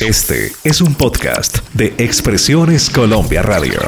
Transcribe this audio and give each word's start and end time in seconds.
Este 0.00 0.52
es 0.62 0.80
un 0.80 0.94
podcast 0.94 1.58
de 1.72 1.92
Expresiones 1.98 2.88
Colombia 2.88 3.42
Radio. 3.42 3.80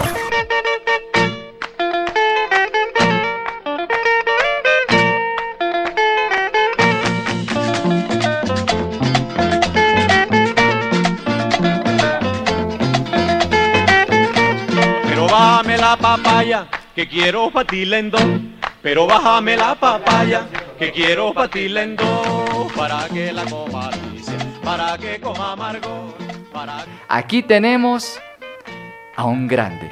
Pero 15.08 15.28
bájame 15.28 15.76
la 15.78 15.96
papaya, 15.96 16.66
que 16.96 17.06
quiero 17.06 17.52
patilendo. 17.52 18.18
Pero 18.82 19.06
bájame 19.06 19.56
la 19.56 19.76
papaya, 19.76 20.48
que 20.76 20.90
quiero 20.90 21.32
patilendo. 21.32 22.68
Para 22.76 23.08
que 23.08 23.32
la 23.32 23.44
coma 23.44 23.88
Alicia, 23.88 24.09
para 24.70 24.96
que 24.96 25.20
coma 25.20 25.52
amargo, 25.52 26.14
para 26.52 26.84
que... 26.84 26.90
Aquí 27.08 27.42
tenemos 27.42 28.20
a 29.16 29.24
un 29.24 29.48
grande 29.48 29.90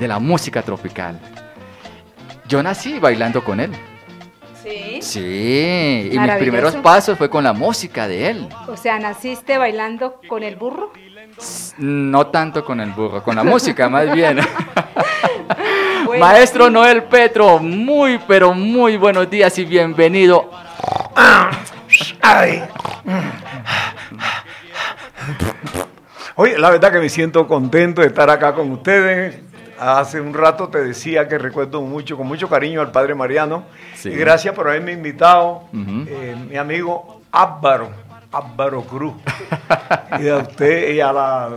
de 0.00 0.08
la 0.08 0.18
música 0.18 0.62
tropical. 0.62 1.20
Yo 2.46 2.62
nací 2.62 2.98
bailando 2.98 3.44
con 3.44 3.60
él. 3.60 3.70
Sí. 4.62 5.02
Sí, 5.02 6.08
y 6.10 6.18
mis 6.18 6.32
primeros 6.36 6.74
pasos 6.76 7.18
fue 7.18 7.28
con 7.28 7.44
la 7.44 7.52
música 7.52 8.08
de 8.08 8.30
él. 8.30 8.48
O 8.66 8.78
sea, 8.78 8.98
naciste 8.98 9.58
bailando 9.58 10.20
con 10.26 10.42
el 10.42 10.56
burro. 10.56 10.90
No 11.76 12.28
tanto 12.28 12.64
con 12.64 12.80
el 12.80 12.92
burro, 12.92 13.22
con 13.22 13.36
la 13.36 13.44
música 13.44 13.90
más 13.90 14.10
bien. 14.14 14.38
Bueno, 16.06 16.24
Maestro 16.24 16.70
Noel 16.70 17.04
Petro, 17.04 17.58
muy 17.58 18.18
pero 18.26 18.54
muy 18.54 18.96
buenos 18.96 19.28
días 19.28 19.58
y 19.58 19.66
bienvenido. 19.66 20.50
Ay. 22.22 22.62
Oye, 26.34 26.58
la 26.58 26.70
verdad 26.70 26.92
que 26.92 27.00
me 27.00 27.08
siento 27.08 27.46
contento 27.46 28.00
de 28.00 28.08
estar 28.08 28.30
acá 28.30 28.54
con 28.54 28.70
ustedes. 28.70 29.40
Hace 29.78 30.20
un 30.20 30.34
rato 30.34 30.68
te 30.68 30.78
decía 30.82 31.28
que 31.28 31.38
recuerdo 31.38 31.80
mucho, 31.82 32.16
con 32.16 32.26
mucho 32.26 32.48
cariño 32.48 32.80
al 32.80 32.90
padre 32.90 33.14
Mariano. 33.14 33.64
Sí. 33.94 34.08
Y 34.10 34.16
gracias 34.16 34.54
por 34.54 34.68
haberme 34.68 34.92
invitado, 34.92 35.64
eh, 35.72 36.36
mi 36.48 36.56
amigo 36.56 37.22
Álvaro, 37.30 37.90
Álvaro 38.32 38.82
Cruz. 38.82 39.14
y 40.20 40.28
a 40.28 40.38
usted 40.38 40.94
y 40.94 41.00
a 41.00 41.12
la 41.12 41.50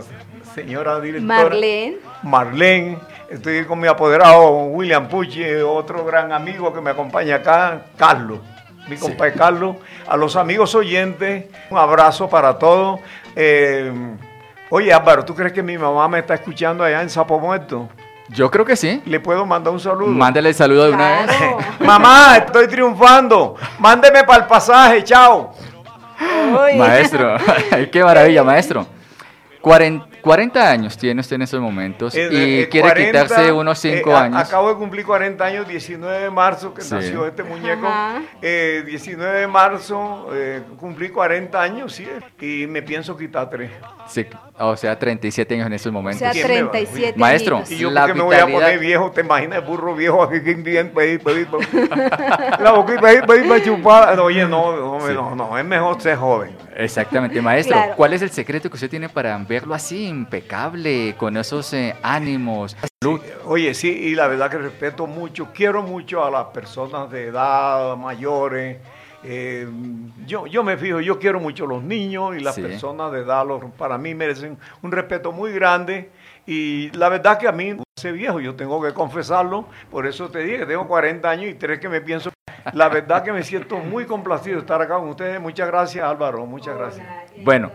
señora 0.54 1.00
directora. 1.00 1.42
Marlene. 1.42 1.96
Marlene. 2.22 2.98
Estoy 3.30 3.64
con 3.64 3.80
mi 3.80 3.88
apoderado 3.88 4.50
William 4.66 5.08
Pucci, 5.08 5.42
otro 5.64 6.04
gran 6.04 6.32
amigo 6.32 6.72
que 6.72 6.80
me 6.80 6.90
acompaña 6.90 7.36
acá, 7.36 7.86
Carlos. 7.96 8.40
Mi 8.88 8.96
Sí. 8.96 9.02
compadre 9.02 9.32
Carlos. 9.34 9.76
A 10.08 10.16
los 10.16 10.36
amigos 10.36 10.74
oyentes, 10.74 11.46
un 11.70 11.78
abrazo 11.78 12.28
para 12.28 12.58
todos. 12.58 13.00
Eh, 13.36 13.92
oye, 14.70 14.92
Álvaro, 14.92 15.24
¿tú 15.24 15.34
crees 15.34 15.52
que 15.52 15.62
mi 15.62 15.78
mamá 15.78 16.08
me 16.08 16.18
está 16.18 16.34
escuchando 16.34 16.82
allá 16.84 17.00
en 17.02 17.08
Sapo 17.10 17.38
Muerto? 17.38 17.88
Yo 18.28 18.50
creo 18.50 18.64
que 18.64 18.76
sí. 18.76 19.02
¿Le 19.06 19.20
puedo 19.20 19.44
mandar 19.44 19.72
un 19.72 19.80
saludo? 19.80 20.08
Mándale 20.08 20.48
el 20.50 20.54
saludo 20.54 20.84
de 20.86 20.92
una 20.92 21.08
vez. 21.26 21.30
Mamá, 21.80 22.36
estoy 22.38 22.66
triunfando. 22.68 23.56
Mándeme 23.78 24.24
para 24.24 24.42
el 24.42 24.48
pasaje, 24.48 25.04
chao. 25.04 25.52
Uy. 26.20 26.76
Maestro, 26.78 27.36
qué 27.92 28.02
maravilla, 28.04 28.42
maestro. 28.44 28.86
Cuaren- 29.60 30.04
40 30.22 30.70
años 30.70 30.96
tiene 30.96 31.20
usted 31.20 31.36
en 31.36 31.42
estos 31.42 31.60
momentos 31.60 32.14
Eh, 32.14 32.28
y 32.30 32.60
eh, 32.62 32.68
quiere 32.68 32.88
40, 32.88 33.22
quitarse 33.24 33.52
unos 33.52 33.78
5 33.78 34.10
eh, 34.10 34.14
años. 34.14 34.40
Acabo 34.40 34.68
de 34.70 34.76
cumplir 34.76 35.04
40 35.04 35.44
años, 35.44 35.68
19 35.68 36.18
de 36.20 36.30
marzo, 36.30 36.72
que 36.72 36.82
Sí. 36.82 36.94
nació 36.94 37.26
este 37.26 37.42
muñeco. 37.42 37.86
Eh, 38.40 38.82
19 38.86 39.40
de 39.40 39.46
marzo, 39.48 40.28
eh, 40.32 40.62
cumplí 40.78 41.08
40 41.10 41.60
años, 41.60 41.92
sí, 41.92 42.06
y 42.40 42.66
me 42.66 42.82
pienso 42.82 43.16
quitar 43.16 43.50
3. 43.50 43.70
Sí, 44.08 44.26
o 44.58 44.76
sea, 44.76 44.98
37 44.98 45.54
años 45.54 45.66
en 45.66 45.72
estos 45.74 45.90
O 45.90 45.92
momentos. 45.92 46.20
sea, 46.20 46.30
¿Quién 46.32 46.46
me 46.48 46.62
va? 46.62 46.70
37 46.70 47.18
Maestro. 47.18 47.56
añitos. 47.56 47.72
Y 47.72 47.78
yo, 47.78 47.90
La 47.90 48.02
porque 48.02 48.14
me 48.14 48.22
voy 48.24 48.36
a 48.36 48.46
poner 48.46 48.78
viejo? 48.78 49.10
¿Te 49.10 49.20
imaginas 49.22 49.58
el 49.58 49.64
burro 49.64 49.94
viejo 49.94 50.22
aquí? 50.22 50.40
que 50.42 50.54
bien, 50.54 50.92
La 52.60 52.72
boquita 52.72 53.08
ahí, 53.08 53.18
pues, 53.26 53.64
chupada. 53.64 54.22
Oye, 54.22 54.46
no, 54.46 54.76
no, 54.76 55.00
Sí. 55.06 55.12
no, 55.14 55.34
no, 55.34 55.58
es 55.58 55.64
mejor 55.64 56.00
ser 56.00 56.16
joven. 56.16 56.56
Exactamente, 56.76 57.40
maestro. 57.40 57.76
Claro. 57.76 57.94
¿Cuál 57.96 58.12
es 58.14 58.22
el 58.22 58.30
secreto 58.30 58.68
que 58.70 58.74
usted 58.74 58.90
tiene 58.90 59.08
para 59.08 59.36
verlo 59.38 59.74
así, 59.74 60.06
impecable, 60.06 61.14
con 61.16 61.36
esos 61.36 61.72
eh, 61.74 61.94
ánimos? 62.02 62.76
Salud. 63.02 63.20
Oye, 63.44 63.74
sí, 63.74 63.88
y 63.90 64.14
la 64.14 64.26
verdad 64.28 64.50
que 64.50 64.58
respeto 64.58 65.06
mucho, 65.06 65.48
quiero 65.54 65.82
mucho 65.82 66.24
a 66.24 66.30
las 66.30 66.46
personas 66.46 67.10
de 67.10 67.26
edad, 67.26 67.96
mayores. 67.96 68.78
eh, 69.24 69.68
yo, 70.26 70.48
yo 70.48 70.64
me 70.64 70.76
fijo, 70.76 71.00
yo 71.00 71.20
quiero 71.20 71.38
mucho 71.38 71.64
a 71.64 71.68
los 71.68 71.82
niños 71.84 72.34
y 72.36 72.40
las 72.40 72.56
Sí. 72.56 72.62
personas 72.62 73.12
de 73.12 73.20
edad, 73.20 73.46
los- 73.46 73.62
para 73.78 73.96
mí 73.96 74.16
merecen 74.16 74.58
un 74.82 74.90
respeto 74.90 75.30
muy 75.30 75.52
grande. 75.52 76.10
Y 76.44 76.90
la 76.96 77.08
verdad 77.08 77.38
que 77.38 77.46
a 77.46 77.52
mí, 77.52 77.76
ese 77.96 78.10
viejo, 78.10 78.40
yo 78.40 78.56
tengo 78.56 78.82
que 78.82 78.92
confesarlo, 78.92 79.66
por 79.92 80.06
eso 80.08 80.28
te 80.28 80.40
dije 80.40 80.58
que 80.58 80.66
tengo 80.66 80.88
40 80.88 81.30
años 81.30 81.48
y 81.48 81.54
tres 81.54 81.78
que 81.78 81.88
me 81.88 82.00
pienso. 82.00 82.32
La 82.72 82.88
verdad 82.88 83.22
que 83.22 83.32
me 83.32 83.42
siento 83.42 83.78
muy 83.78 84.06
complacido 84.06 84.56
de 84.56 84.60
estar 84.62 84.80
acá 84.80 84.96
con 84.96 85.08
ustedes. 85.08 85.40
Muchas 85.40 85.66
gracias, 85.66 86.04
Álvaro, 86.04 86.46
muchas 86.46 86.76
gracias. 86.76 87.06
Bueno, 87.38 87.70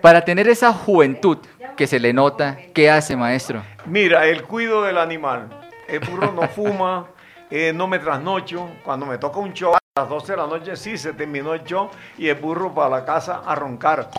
para 0.00 0.22
tener 0.22 0.48
esa 0.48 0.72
juventud 0.72 1.38
que 1.76 1.86
se 1.86 1.98
le 1.98 2.12
nota, 2.12 2.58
¿qué 2.74 2.90
hace, 2.90 3.16
maestro? 3.16 3.62
Mira, 3.86 4.26
el 4.26 4.44
cuido 4.44 4.82
del 4.82 4.98
animal. 4.98 5.48
El 5.86 6.00
burro 6.00 6.32
no 6.32 6.48
fuma, 6.48 7.06
eh, 7.50 7.72
no 7.74 7.86
me 7.86 7.98
trasnocho. 7.98 8.68
Cuando 8.84 9.06
me 9.06 9.18
toca 9.18 9.38
un 9.38 9.52
show 9.52 9.74
a 9.74 9.78
las 9.96 10.08
12 10.08 10.32
de 10.32 10.38
la 10.38 10.46
noche, 10.46 10.76
sí, 10.76 10.98
se 10.98 11.12
terminó 11.12 11.54
el 11.54 11.64
show 11.64 11.90
y 12.16 12.28
el 12.28 12.36
burro 12.36 12.74
para 12.74 12.90
la 12.90 13.04
casa 13.04 13.42
a 13.44 13.54
roncar. 13.54 14.10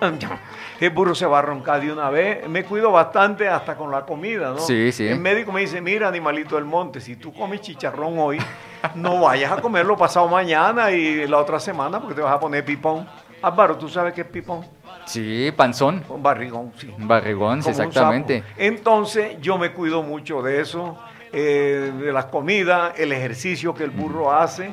El 0.80 0.90
burro 0.90 1.14
se 1.14 1.26
va 1.26 1.40
a 1.40 1.42
roncar 1.42 1.82
de 1.82 1.92
una 1.92 2.08
vez. 2.08 2.48
Me 2.48 2.64
cuido 2.64 2.90
bastante 2.90 3.46
hasta 3.46 3.76
con 3.76 3.90
la 3.90 4.06
comida, 4.06 4.50
¿no? 4.50 4.58
Sí, 4.58 4.90
sí. 4.92 5.06
El 5.06 5.20
médico 5.20 5.52
me 5.52 5.60
dice, 5.60 5.80
mira, 5.82 6.08
animalito 6.08 6.56
del 6.56 6.64
monte, 6.64 7.00
si 7.00 7.16
tú 7.16 7.34
comes 7.34 7.60
chicharrón 7.60 8.18
hoy, 8.18 8.38
no 8.94 9.20
vayas 9.20 9.52
a 9.52 9.60
comerlo 9.60 9.94
pasado 9.96 10.26
mañana 10.28 10.90
y 10.90 11.26
la 11.26 11.36
otra 11.36 11.60
semana 11.60 12.00
porque 12.00 12.14
te 12.14 12.22
vas 12.22 12.34
a 12.34 12.40
poner 12.40 12.64
pipón. 12.64 13.06
Álvaro, 13.42 13.76
¿tú 13.76 13.88
sabes 13.90 14.14
qué 14.14 14.22
es 14.22 14.26
pipón? 14.26 14.64
Sí, 15.04 15.52
panzón, 15.54 16.02
Un 16.08 16.22
barrigón, 16.22 16.72
sí. 16.78 16.92
un 16.96 17.08
barrigón, 17.08 17.62
sí, 17.62 17.70
exactamente. 17.70 18.42
Entonces 18.56 19.36
yo 19.40 19.58
me 19.58 19.72
cuido 19.72 20.02
mucho 20.02 20.40
de 20.40 20.60
eso, 20.60 20.98
eh, 21.32 21.92
de 22.00 22.12
las 22.12 22.26
comidas, 22.26 22.98
el 22.98 23.12
ejercicio 23.12 23.74
que 23.74 23.84
el 23.84 23.90
burro 23.90 24.32
hace. 24.32 24.72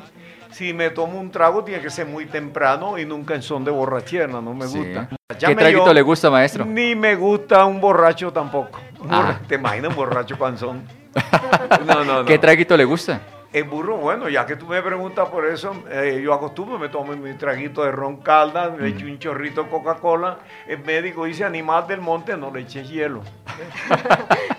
Si 0.52 0.74
me 0.74 0.90
tomo 0.90 1.19
un 1.19 1.30
trago 1.31 1.63
tiene 1.63 1.81
que 1.81 1.90
ser 1.90 2.06
muy 2.08 2.25
temprano 2.25 2.97
y 2.97 3.06
nunca 3.06 3.35
en 3.35 3.41
son 3.41 3.63
de 3.66 3.72
borrachera, 3.72 4.28
no 4.28 4.41
me 4.53 4.68
Sí. 4.68 4.78
gusta. 4.80 5.09
¿Qué 5.09 5.35
Llame 5.40 5.56
traguito 5.56 5.85
yo, 5.88 5.94
le 5.94 6.02
gusta, 6.02 6.30
maestro? 6.30 6.66
Ni 6.66 6.96
me 6.96 7.16
gusta 7.16 7.66
un 7.66 7.80
borracho 7.81 8.31
tampoco. 8.31 8.80
Ah. 9.09 9.40
¿Te 9.47 9.56
imaginas 9.56 9.91
un 9.91 9.96
borracho 9.97 10.38
panzón? 10.38 10.84
No, 11.86 12.03
no, 12.03 12.19
no. 12.24 12.25
¿Qué 12.25 12.38
traguito 12.38 12.75
le 12.78 12.86
gusta? 12.86 13.19
El 13.53 13.63
burro, 13.63 13.96
bueno, 13.97 14.28
ya 14.28 14.46
que 14.46 14.58
tú 14.58 14.66
me 14.68 14.81
preguntas 14.81 15.30
por 15.30 15.46
eso, 15.46 15.74
eh, 15.90 16.19
yo 16.22 16.34
acostumbro, 16.34 16.78
me 16.78 16.90
tomo 16.90 17.16
mi 17.16 17.34
traguito 17.34 17.84
de 17.84 17.91
ron 17.91 18.18
calda, 18.18 18.75
le 18.78 18.90
echo 18.90 19.06
un 19.06 19.18
chorrito 19.19 19.63
de 19.63 19.69
Coca-Cola. 19.69 20.40
El 20.68 20.80
médico 20.80 21.24
dice, 21.25 21.46
animal 21.46 21.88
del 21.88 22.02
monte, 22.02 22.36
no 22.36 22.52
le 22.52 22.62
eches 22.62 22.90
hielo. 22.90 23.22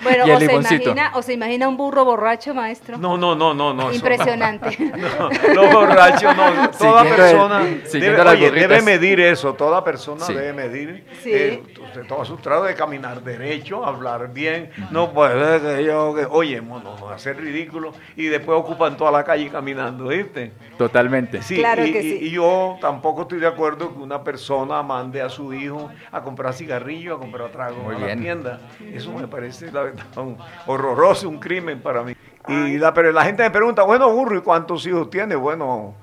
Bueno, 0.01 0.27
Y 0.27 0.31
el 0.31 0.37
o 0.37 0.41
se, 0.41 0.55
imagina, 0.55 1.13
o 1.15 1.23
se 1.23 1.33
imagina 1.35 1.69
un 1.69 1.77
burro 1.77 2.05
borracho, 2.05 2.55
maestro. 2.55 2.97
No, 2.99 3.17
no, 3.17 3.35
no, 3.35 3.53
no, 3.53 3.75
no. 3.75 3.93
Impresionante. 3.93 4.77
No, 4.99 5.29
los 5.55 5.73
borrachos 5.73 6.37
no. 6.37 6.71
Toda 6.71 7.05
persona 7.05 7.65
debe, 7.93 8.21
oye, 8.23 8.83
medir 8.83 9.21
eso. 9.21 9.55
Toda 9.55 9.83
persona 9.85 10.25
Sí. 10.25 10.35
debe 10.35 10.53
medir. 10.53 11.05
Sí. 11.23 11.31
eh, 11.33 11.63
usted 11.83 12.07
toma 12.07 12.25
su 12.25 12.37
trato 12.37 12.65
de 12.65 12.75
caminar 12.75 13.23
derecho, 13.23 13.85
hablar 13.85 14.33
bien. 14.33 14.71
No 14.91 15.13
puede 15.13 15.61
que 15.61 15.85
yo, 15.85 16.15
que, 16.15 16.27
oye, 16.31 16.61
no, 16.61 16.81
no, 16.81 17.09
hacer 17.11 17.37
ridículo. 17.37 17.93
Y 18.17 18.27
después 18.27 18.57
ocupan 18.79 18.97
toda 18.97 19.11
la 19.11 19.25
calle 19.25 19.49
caminando, 19.51 20.07
¿viste? 20.09 20.53
Totalmente. 20.77 21.43
Sí, 21.43 21.57
Claro 21.57 21.85
y, 21.85 21.93
que 21.93 22.01
sí. 22.03 22.19
y 22.23 22.31
yo 22.31 22.77
tampoco 22.81 23.23
estoy 23.23 23.41
de 23.41 23.49
acuerdo 23.49 23.93
que 23.93 23.99
una 24.01 24.23
persona 24.23 24.83
mande 24.85 25.21
a 25.21 25.29
su 25.29 25.53
hijo 25.53 25.91
a 26.13 26.23
comprar 26.23 26.55
cigarrillo, 26.55 27.17
a 27.17 27.19
comprar 27.19 27.51
trago 27.51 27.83
Muy 27.83 27.97
a 27.97 27.99
bien. 27.99 28.09
la 28.11 28.23
tienda. 28.23 28.61
Eso 28.95 29.13
me 29.13 29.27
parece 29.27 29.73
la 29.73 29.83
verdad, 29.83 30.05
un- 30.17 30.37
horroroso, 30.67 31.29
un 31.29 31.39
crimen 31.41 31.81
para 31.83 32.03
mí. 32.05 32.15
Y 32.47 32.79
la, 32.79 32.95
pero 32.95 33.11
la 33.13 33.25
gente 33.25 33.43
me 33.43 33.51
pregunta, 33.51 33.83
bueno, 33.83 34.11
Burro, 34.11 34.37
¿y 34.39 34.41
cuántos 34.41 34.87
hijos 34.87 35.11
tiene? 35.11 35.35
Bueno, 35.35 35.95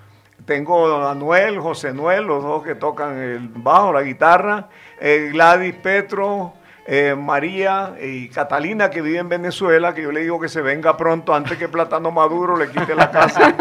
tengo 0.45 1.07
a 1.07 1.15
Noel, 1.15 1.59
José 1.59 1.93
Noel, 1.93 2.25
los 2.25 2.43
dos 2.43 2.61
que 2.63 2.75
tocan 2.75 3.17
el 3.17 3.47
bajo, 3.55 3.93
la 3.93 4.03
guitarra, 4.03 4.67
eh, 4.99 5.29
Gladys 5.31 5.73
Petro, 5.75 6.53
eh, 6.87 7.15
María 7.17 7.95
y 7.99 8.29
Catalina, 8.29 8.91
que 8.91 9.01
vive 9.01 9.17
en 9.17 9.27
Venezuela, 9.27 9.93
que 9.95 10.03
yo 10.03 10.11
le 10.11 10.21
digo 10.21 10.39
que 10.39 10.49
se 10.49 10.61
venga 10.61 10.95
pronto 10.95 11.33
antes 11.33 11.57
que 11.57 11.67
Plátano 11.67 12.11
Maduro 12.11 12.55
le 12.55 12.69
quite 12.69 12.93
la 12.93 13.09
casa. 13.09 13.55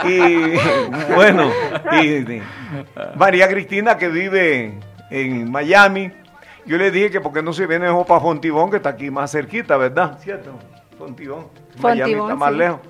y 0.04 0.56
bueno, 1.14 1.50
y, 2.00 2.06
y 2.06 2.42
María 3.16 3.48
Cristina, 3.48 3.98
que 3.98 4.08
vive 4.08 4.74
en 5.10 5.50
Miami. 5.50 6.12
Yo 6.66 6.78
le 6.78 6.90
dije 6.90 7.10
que 7.10 7.20
porque 7.20 7.42
no 7.42 7.52
se 7.52 7.66
viene 7.66 7.86
mejor 7.86 8.06
para 8.06 8.20
Fontibón, 8.20 8.70
que 8.70 8.76
está 8.76 8.90
aquí 8.90 9.10
más 9.10 9.32
cerquita, 9.32 9.76
¿verdad? 9.76 10.18
¿Cierto? 10.20 10.52
Fontibón. 10.96 11.48
Miami 11.82 12.14
Fontibón, 12.14 12.30
está 12.30 12.36
más 12.36 12.52
sí. 12.52 12.58
lejos. 12.58 12.80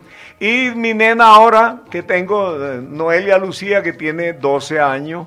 Y 0.41 0.71
mi 0.77 0.95
nena 0.95 1.29
ahora, 1.29 1.83
que 1.91 2.03
tengo, 2.03 2.57
eh, 2.63 2.81
Noelia 2.83 3.39
Lucía, 3.39 3.83
que 3.83 3.93
tiene 3.93 4.35
12 4.35 4.81
años, 4.81 5.27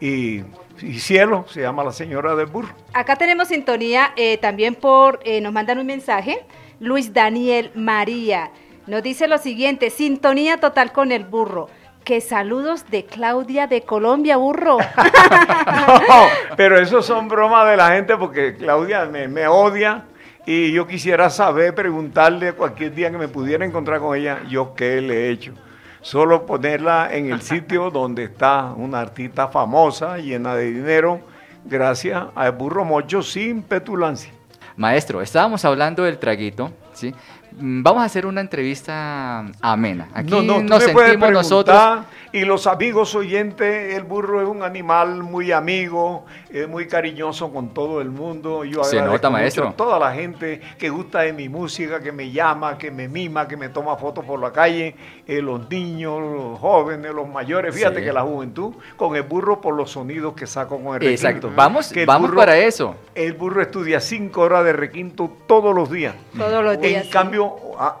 y, 0.00 0.42
y 0.82 0.98
Cielo, 0.98 1.44
se 1.48 1.62
llama 1.62 1.84
la 1.84 1.92
señora 1.92 2.34
del 2.34 2.46
burro. 2.46 2.74
Acá 2.92 3.16
tenemos 3.16 3.48
sintonía 3.48 4.12
eh, 4.16 4.38
también 4.38 4.74
por, 4.74 5.20
eh, 5.24 5.40
nos 5.40 5.52
mandan 5.52 5.78
un 5.78 5.86
mensaje, 5.86 6.44
Luis 6.78 7.12
Daniel 7.12 7.70
María. 7.74 8.50
Nos 8.86 9.02
dice 9.02 9.28
lo 9.28 9.38
siguiente, 9.38 9.90
sintonía 9.90 10.58
total 10.58 10.92
con 10.92 11.12
el 11.12 11.24
burro. 11.24 11.68
Que 12.04 12.20
saludos 12.20 12.90
de 12.90 13.04
Claudia 13.04 13.66
de 13.66 13.82
Colombia, 13.82 14.36
burro. 14.36 14.78
No, 16.08 16.26
pero 16.56 16.80
eso 16.80 17.02
son 17.02 17.28
bromas 17.28 17.68
de 17.70 17.76
la 17.76 17.90
gente 17.90 18.16
porque 18.16 18.56
Claudia 18.56 19.04
me, 19.04 19.28
me 19.28 19.46
odia 19.46 20.04
y 20.46 20.72
yo 20.72 20.86
quisiera 20.86 21.30
saber, 21.30 21.74
preguntarle 21.74 22.54
cualquier 22.54 22.94
día 22.94 23.10
que 23.10 23.18
me 23.18 23.28
pudiera 23.28 23.64
encontrar 23.64 24.00
con 24.00 24.16
ella, 24.16 24.40
yo 24.48 24.74
qué 24.74 25.00
le 25.00 25.26
he 25.26 25.30
hecho. 25.30 25.52
Solo 26.02 26.46
ponerla 26.46 27.10
en 27.12 27.30
el 27.30 27.42
sitio 27.42 27.90
donde 27.90 28.24
está 28.24 28.72
una 28.74 29.00
artista 29.00 29.48
famosa, 29.48 30.16
llena 30.18 30.54
de 30.54 30.70
dinero, 30.72 31.20
gracias 31.64 32.24
al 32.34 32.52
burro 32.52 32.84
mocho 32.84 33.22
sin 33.22 33.62
petulancia. 33.62 34.32
Maestro, 34.76 35.20
estábamos 35.20 35.64
hablando 35.66 36.04
del 36.04 36.18
traguito, 36.18 36.72
¿sí? 36.94 37.14
Mm, 37.58 37.82
Vamos 37.82 38.02
a 38.02 38.06
hacer 38.06 38.26
una 38.26 38.40
entrevista 38.40 39.44
amena. 39.60 40.08
Aquí 40.14 40.30
no, 40.30 40.42
no, 40.42 40.62
nos 40.62 40.82
sentimos 40.82 41.30
nosotros. 41.30 41.76
preguntar, 41.76 42.04
y 42.32 42.44
los 42.44 42.66
amigos 42.66 43.14
oyentes, 43.14 43.94
el 43.94 44.04
burro 44.04 44.40
es 44.40 44.48
un 44.48 44.62
animal 44.62 45.22
muy 45.22 45.50
amigo, 45.52 46.24
es 46.50 46.68
muy 46.68 46.86
cariñoso 46.86 47.52
con 47.52 47.74
todo 47.74 48.00
el 48.00 48.10
mundo. 48.10 48.64
Yo 48.64 48.84
Se 48.84 48.96
agradezco 48.98 49.14
nota, 49.16 49.30
mucho 49.30 49.40
maestro. 49.42 49.68
a 49.68 49.72
toda 49.72 49.98
la 49.98 50.12
gente 50.14 50.60
que 50.78 50.88
gusta 50.90 51.20
de 51.20 51.32
mi 51.32 51.48
música, 51.48 52.00
que 52.00 52.12
me 52.12 52.30
llama, 52.30 52.78
que 52.78 52.90
me 52.90 53.08
mima, 53.08 53.48
que 53.48 53.56
me 53.56 53.68
toma 53.68 53.96
fotos 53.96 54.24
por 54.24 54.38
la 54.40 54.52
calle, 54.52 54.94
eh, 55.26 55.42
los 55.42 55.68
niños, 55.68 56.20
los 56.20 56.58
jóvenes, 56.58 57.12
los 57.12 57.28
mayores. 57.28 57.74
Fíjate 57.74 57.98
Sí. 58.00 58.04
que 58.04 58.12
la 58.12 58.22
juventud 58.22 58.74
con 58.96 59.16
el 59.16 59.22
burro 59.22 59.60
por 59.60 59.74
los 59.74 59.90
sonidos 59.90 60.34
que 60.34 60.46
saco 60.46 60.78
con 60.82 60.96
el 60.96 61.08
Exacto. 61.08 61.48
requinto. 61.48 61.56
Vamos, 61.56 61.92
Que 61.92 62.00
el 62.02 62.06
vamos 62.06 62.30
burro- 62.30 62.38
para 62.38 62.56
eso. 62.58 62.94
El 63.14 63.32
burro 63.34 63.60
estudia 63.62 64.00
cinco 64.00 64.42
horas 64.42 64.64
de 64.64 64.72
requinto 64.72 65.30
todos 65.46 65.74
los 65.74 65.90
días. 65.90 66.14
Todos 66.36 66.62
los 66.64 66.80
días. 66.80 67.02
En 67.02 67.04
sí. 67.04 67.10
cambio, 67.10 67.39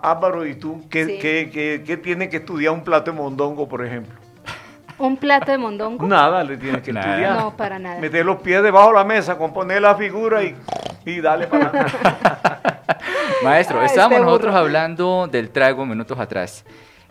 Álvaro, 0.02 0.46
¿y 0.46 0.54
tú 0.54 0.82
qué, 0.90 1.04
Sí. 1.06 1.18
qué- 1.20 1.50
qué- 1.52 1.82
qué 1.86 1.96
tiene 1.96 2.28
que 2.28 2.38
estudiar 2.38 2.72
un 2.72 2.82
plato 2.82 3.10
de 3.12 3.16
mondongo, 3.16 3.68
por 3.68 3.84
ejemplo? 3.84 4.14
Un 4.98 5.16
plato 5.16 5.50
de 5.50 5.56
mondongo. 5.58 6.06
Nada 6.06 6.44
le 6.44 6.56
tienes 6.58 6.82
que 6.82 6.92
Nada. 6.92 7.08
estudiar. 7.10 7.36
No, 7.38 7.56
para 7.56 7.78
nada. 7.78 7.98
Meter 8.00 8.24
los 8.24 8.40
pies 8.42 8.62
debajo 8.62 8.88
de 8.88 8.94
la 8.96 9.04
mesa, 9.04 9.38
componer 9.38 9.80
la 9.80 9.94
figura 9.94 10.42
y, 10.42 10.54
y 11.06 11.20
dale 11.20 11.46
para. 11.46 11.72
Maestro, 13.42 13.82
estábamos 13.82 14.16
este 14.18 14.26
nosotros 14.26 14.54
hablando 14.54 15.26
del 15.26 15.50
trago 15.50 15.86
minutos 15.86 16.18
atrás. 16.18 16.64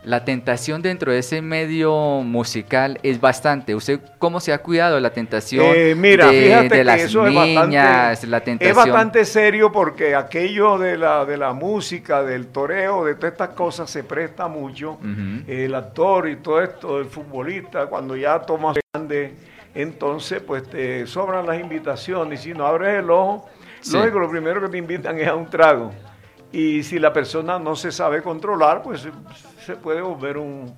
La 0.10 0.26
tentación 0.26 0.82
dentro 0.82 1.12
de 1.12 1.20
ese 1.20 1.40
medio 1.40 1.94
musical 2.24 2.98
es 3.04 3.22
bastante. 3.22 3.76
¿Usted 3.76 4.00
cómo 4.18 4.40
se 4.40 4.52
ha 4.52 4.58
cuidado 4.58 4.96
de 4.96 5.02
la 5.02 5.12
tentación 5.12 5.64
Eh, 5.70 5.94
mira, 5.96 6.32
de, 6.32 6.68
de 6.68 6.84
las 6.84 7.02
eso 7.02 7.28
es 7.28 7.32
niñas, 7.32 7.54
bastante, 7.54 8.28
la 8.28 8.40
tentación? 8.40 8.72
es 8.72 8.76
bastante 8.76 9.24
serio 9.24 9.72
porque 9.72 10.16
aquello 10.16 10.80
de 10.80 10.98
la, 10.98 11.26
de 11.26 11.38
la 11.38 11.54
música, 11.54 12.24
del 12.24 12.48
toreo, 12.48 13.06
de 13.06 13.14
todas 13.14 13.34
estas 13.34 13.50
cosas 13.50 13.88
se 13.92 14.04
presta 14.04 14.48
mucho. 14.48 14.98
El 15.46 15.76
actor 15.76 16.28
y 16.28 16.38
todo 16.38 16.60
esto, 16.64 16.98
el 17.00 17.06
futbolista, 17.06 17.86
cuando 17.86 18.16
ya 18.16 18.40
tomas 18.40 18.78
grande, 18.92 19.36
entonces 19.76 20.42
pues 20.42 20.64
te 20.68 21.06
sobran 21.06 21.46
las 21.46 21.60
invitaciones. 21.60 22.40
Y 22.40 22.50
si 22.50 22.58
no 22.58 22.66
abres 22.66 22.98
el 23.04 23.12
ojo, 23.12 23.48
Sí. 23.82 23.94
lógico, 23.96 24.18
lo 24.18 24.30
primero 24.32 24.60
que 24.60 24.70
te 24.70 24.78
invitan 24.80 25.20
es 25.20 25.28
a 25.28 25.36
un 25.36 25.48
trago. 25.48 25.92
Y 26.52 26.82
si 26.82 26.98
la 26.98 27.14
persona 27.14 27.60
no 27.60 27.76
se 27.76 27.92
sabe 27.92 28.24
controlar, 28.24 28.82
pues 28.82 29.08
se- 29.66 29.76
puede 29.76 30.02
volver 30.02 30.38
un, 30.38 30.74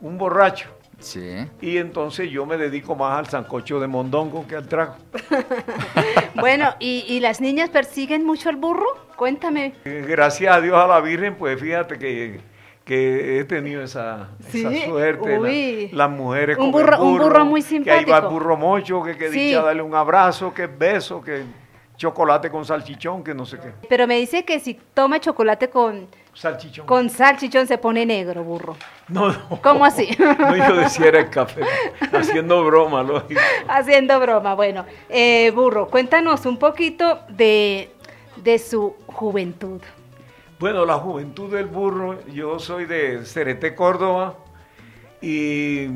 un 0.00 0.18
borracho. 0.18 0.68
Sí. 0.98 1.46
Y 1.60 1.76
entonces 1.76 2.30
yo 2.30 2.46
me 2.46 2.56
dedico 2.56 2.94
más 2.94 3.18
al 3.18 3.26
sancocho 3.26 3.78
de 3.80 3.86
mondongo 3.86 4.46
que 4.46 4.56
al 4.56 4.66
trago. 4.66 4.94
Bueno, 6.34 6.74
¿y, 6.78 7.04
y 7.08 7.20
las 7.20 7.40
niñas 7.40 7.70
persiguen 7.70 8.24
mucho 8.24 8.48
al 8.48 8.56
burro? 8.56 8.86
Cuéntame. 9.16 9.74
Eh, 9.84 10.04
Gracias 10.06 10.54
a 10.54 10.60
Dios 10.60 10.76
a 10.76 10.86
la 10.86 11.00
Virgen, 11.00 11.34
pues 11.36 11.58
fíjate 11.60 11.98
que, 11.98 12.40
que 12.84 13.38
he 13.40 13.44
tenido 13.44 13.82
esa, 13.82 14.28
Sí, 14.50 14.64
esa 14.64 14.86
suerte. 14.86 15.38
uy. 15.38 15.88
La- 15.92 16.06
las 16.08 16.16
mujeres 16.16 16.58
Un 16.58 16.72
con 16.72 16.80
el 16.82 16.86
burro- 16.86 17.02
un 17.02 17.18
burro 17.18 17.44
muy 17.46 17.62
Que 17.62 17.74
ahí 17.74 17.84
va 17.86 17.94
el 17.94 18.04
simpático. 18.04 18.30
burro 18.30 18.56
mocho, 18.56 19.02
que, 19.02 19.16
que 19.16 19.30
Sí. 19.30 19.46
dicha 19.48 19.62
darle 19.62 19.82
un 19.82 19.94
abrazo, 19.94 20.52
que 20.52 20.66
beso, 20.66 21.20
que 21.22 21.42
chocolate 21.96 22.50
con 22.50 22.64
salchichón, 22.64 23.24
que 23.24 23.34
no 23.34 23.46
sé 23.46 23.58
qué. 23.58 23.72
Pero 23.88 24.06
me 24.06 24.16
dice 24.18 24.44
que 24.44 24.60
si 24.60 24.74
toma 24.92 25.18
chocolate 25.20 25.70
con, 25.70 26.06
Salchichón. 26.36 26.84
con 26.86 27.08
salchichón 27.08 27.66
se 27.66 27.78
pone 27.78 28.04
negro, 28.04 28.44
burro. 28.44 28.76
No, 29.08 29.28
no. 29.32 29.60
¿Cómo 29.62 29.86
así? 29.86 30.10
No, 30.38 30.54
yo 30.54 30.76
decía 30.76 31.06
era 31.06 31.20
el 31.20 31.30
café, 31.30 31.62
haciendo 32.12 32.62
broma, 32.62 33.02
lógico. 33.02 33.40
Haciendo 33.68 34.20
broma. 34.20 34.54
Bueno, 34.54 34.84
eh, 35.08 35.50
burro, 35.54 35.88
cuéntanos 35.88 36.44
un 36.44 36.58
poquito 36.58 37.20
de, 37.30 37.90
de 38.36 38.58
su 38.58 38.94
juventud. 39.06 39.80
Bueno, 40.58 40.84
la 40.84 40.94
juventud 40.98 41.50
del 41.50 41.66
burro, 41.66 42.18
yo 42.26 42.58
soy 42.58 42.84
de 42.84 43.24
Cereté, 43.24 43.74
Córdoba, 43.74 44.36
y 45.22 45.86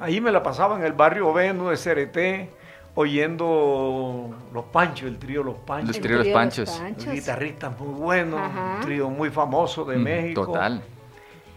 ahí 0.00 0.20
me 0.22 0.32
la 0.32 0.42
pasaba 0.42 0.76
en 0.76 0.84
el 0.84 0.92
barrio 0.94 1.32
Venus 1.34 1.70
de 1.70 1.76
Cereté, 1.76 2.50
oyendo 2.94 4.30
Los 4.52 4.64
Panchos, 4.66 5.08
el 5.08 5.18
trío 5.18 5.42
Los 5.42 5.56
Panchos. 5.56 5.88
Los 5.88 5.96
El 5.96 6.02
trío 6.02 6.18
Los 6.18 6.28
Panchos. 6.28 6.82
Guitarristas 7.10 7.78
muy 7.78 7.94
buenos, 7.94 8.40
Ajá. 8.40 8.74
un 8.76 8.80
trío 8.82 9.08
muy 9.10 9.30
famoso 9.30 9.84
de 9.84 9.96
Mm, 9.96 10.02
México. 10.02 10.46
Total. 10.46 10.82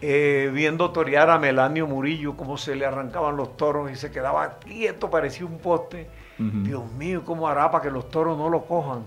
Eh, 0.02 0.50
viendo 0.52 0.90
torear 0.90 1.30
a 1.30 1.38
Melanio 1.38 1.86
Murillo, 1.86 2.36
cómo 2.36 2.58
se 2.58 2.74
le 2.76 2.84
arrancaban 2.84 3.36
los 3.36 3.56
toros 3.56 3.90
y 3.90 3.96
se 3.96 4.10
quedaba 4.10 4.58
quieto, 4.58 5.10
parecía 5.10 5.46
un 5.46 5.58
poste. 5.58 6.08
Dios 6.38 6.84
mío, 6.92 7.22
¿cómo 7.24 7.48
hará 7.48 7.70
para 7.70 7.82
que 7.84 7.90
los 7.90 8.10
toros 8.10 8.36
no 8.36 8.50
lo 8.50 8.66
cojan? 8.66 9.04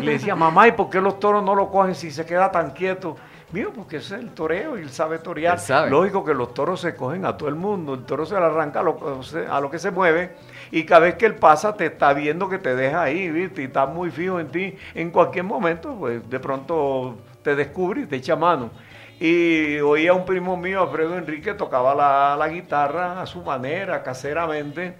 Y 0.00 0.04
le 0.04 0.12
decía, 0.12 0.34
mamá, 0.34 0.66
¿y 0.66 0.72
por 0.72 0.90
qué 0.90 1.00
los 1.00 1.20
toros 1.20 1.44
no 1.44 1.54
lo 1.54 1.70
cogen 1.70 1.94
si 1.94 2.10
se 2.10 2.26
queda 2.26 2.50
tan 2.50 2.72
quieto? 2.72 3.16
Mío, 3.52 3.72
porque 3.74 3.98
ese 3.98 4.16
es 4.16 4.22
el 4.22 4.30
toreo 4.30 4.76
y 4.76 4.82
él 4.82 4.90
sabe 4.90 5.18
torear. 5.18 5.54
Él 5.54 5.60
sabe. 5.60 5.90
Lógico 5.90 6.24
que 6.24 6.34
los 6.34 6.52
toros 6.52 6.80
se 6.80 6.96
cogen 6.96 7.24
a 7.24 7.36
todo 7.36 7.48
el 7.48 7.54
mundo, 7.54 7.94
el 7.94 8.04
toro 8.04 8.26
se 8.26 8.34
le 8.34 8.44
arranca 8.44 8.80
a 8.80 8.82
lo, 8.82 8.98
a 9.50 9.60
lo 9.60 9.70
que 9.70 9.78
se 9.78 9.92
mueve 9.92 10.32
y 10.72 10.84
cada 10.84 11.02
vez 11.02 11.14
que 11.14 11.26
él 11.26 11.36
pasa 11.36 11.76
te 11.76 11.86
está 11.86 12.12
viendo 12.12 12.48
que 12.48 12.58
te 12.58 12.74
deja 12.74 13.02
ahí, 13.02 13.30
¿viste? 13.30 13.62
Y 13.62 13.66
está 13.66 13.86
muy 13.86 14.10
fijo 14.10 14.40
en 14.40 14.48
ti. 14.48 14.76
En 14.94 15.10
cualquier 15.10 15.44
momento, 15.44 15.94
pues 15.94 16.28
de 16.28 16.40
pronto 16.40 17.18
te 17.42 17.54
descubre 17.54 18.02
y 18.02 18.06
te 18.06 18.16
echa 18.16 18.34
mano. 18.34 18.70
Y 19.20 19.78
oía 19.78 20.12
un 20.12 20.26
primo 20.26 20.56
mío, 20.56 20.82
Alfredo 20.82 21.16
Enrique, 21.16 21.54
tocaba 21.54 21.94
la, 21.94 22.36
la 22.36 22.48
guitarra 22.48 23.22
a 23.22 23.26
su 23.26 23.42
manera, 23.42 24.02
caseramente, 24.02 24.96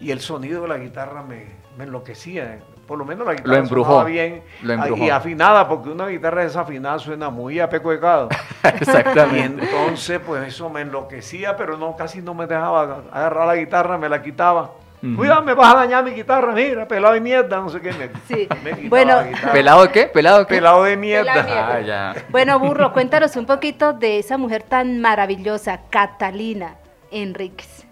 y 0.00 0.12
el 0.12 0.20
sonido 0.20 0.62
de 0.62 0.68
la 0.68 0.78
guitarra 0.78 1.22
me, 1.22 1.46
me 1.76 1.84
enloquecía. 1.84 2.60
Por 2.90 2.98
lo 2.98 3.04
menos 3.04 3.24
la 3.24 3.34
guitarra 3.34 3.58
embrujó, 3.58 3.90
sonaba 3.92 4.08
bien 4.08 4.42
lo 4.62 4.72
embrujó. 4.72 5.04
y 5.04 5.10
afinada, 5.10 5.68
porque 5.68 5.90
una 5.90 6.08
guitarra 6.08 6.42
desafinada 6.42 6.98
suena 6.98 7.30
muy 7.30 7.60
a 7.60 7.68
peco 7.68 7.92
de 7.92 8.00
cado. 8.00 8.28
Y 8.64 8.66
Exactamente. 8.66 9.62
entonces, 9.64 10.18
pues 10.26 10.48
eso 10.48 10.68
me 10.68 10.80
enloquecía, 10.80 11.56
pero 11.56 11.76
no, 11.76 11.94
casi 11.94 12.20
no 12.20 12.34
me 12.34 12.48
dejaba 12.48 13.02
agarrar 13.12 13.46
la 13.46 13.54
guitarra, 13.54 13.96
me 13.96 14.08
la 14.08 14.20
quitaba. 14.20 14.72
Cuidado, 15.16 15.40
me 15.42 15.54
vas 15.54 15.72
a 15.72 15.76
dañar 15.78 16.02
mi 16.02 16.10
guitarra, 16.10 16.52
mira, 16.52 16.88
pelado 16.88 17.14
de 17.14 17.20
mierda, 17.20 17.60
no 17.60 17.68
sé 17.70 17.80
qué. 17.80 17.92
Me, 17.92 18.10
Sí. 18.26 18.48
me 18.64 18.70
quitaba 18.72 18.88
Bueno, 18.88 19.14
la 19.14 19.22
guitarra. 19.28 19.52
¿Pelado 19.52 19.82
de 19.82 19.88
qué? 19.92 20.06
¿Pelado 20.08 20.38
de 20.40 20.46
qué? 20.46 20.54
Pelado 20.56 20.82
de 20.82 20.96
mierda. 20.96 21.32
Pelado 21.32 21.46
de 21.46 21.54
mierda. 21.54 22.10
Ah, 22.10 22.14
ya. 22.14 22.24
Bueno, 22.30 22.58
burro, 22.58 22.92
cuéntanos 22.92 23.36
un 23.36 23.46
poquito 23.46 23.92
de 23.92 24.18
esa 24.18 24.36
mujer 24.36 24.64
tan 24.64 25.00
maravillosa, 25.00 25.82
Catalina 25.90 26.74
Enríquez. 27.12 27.86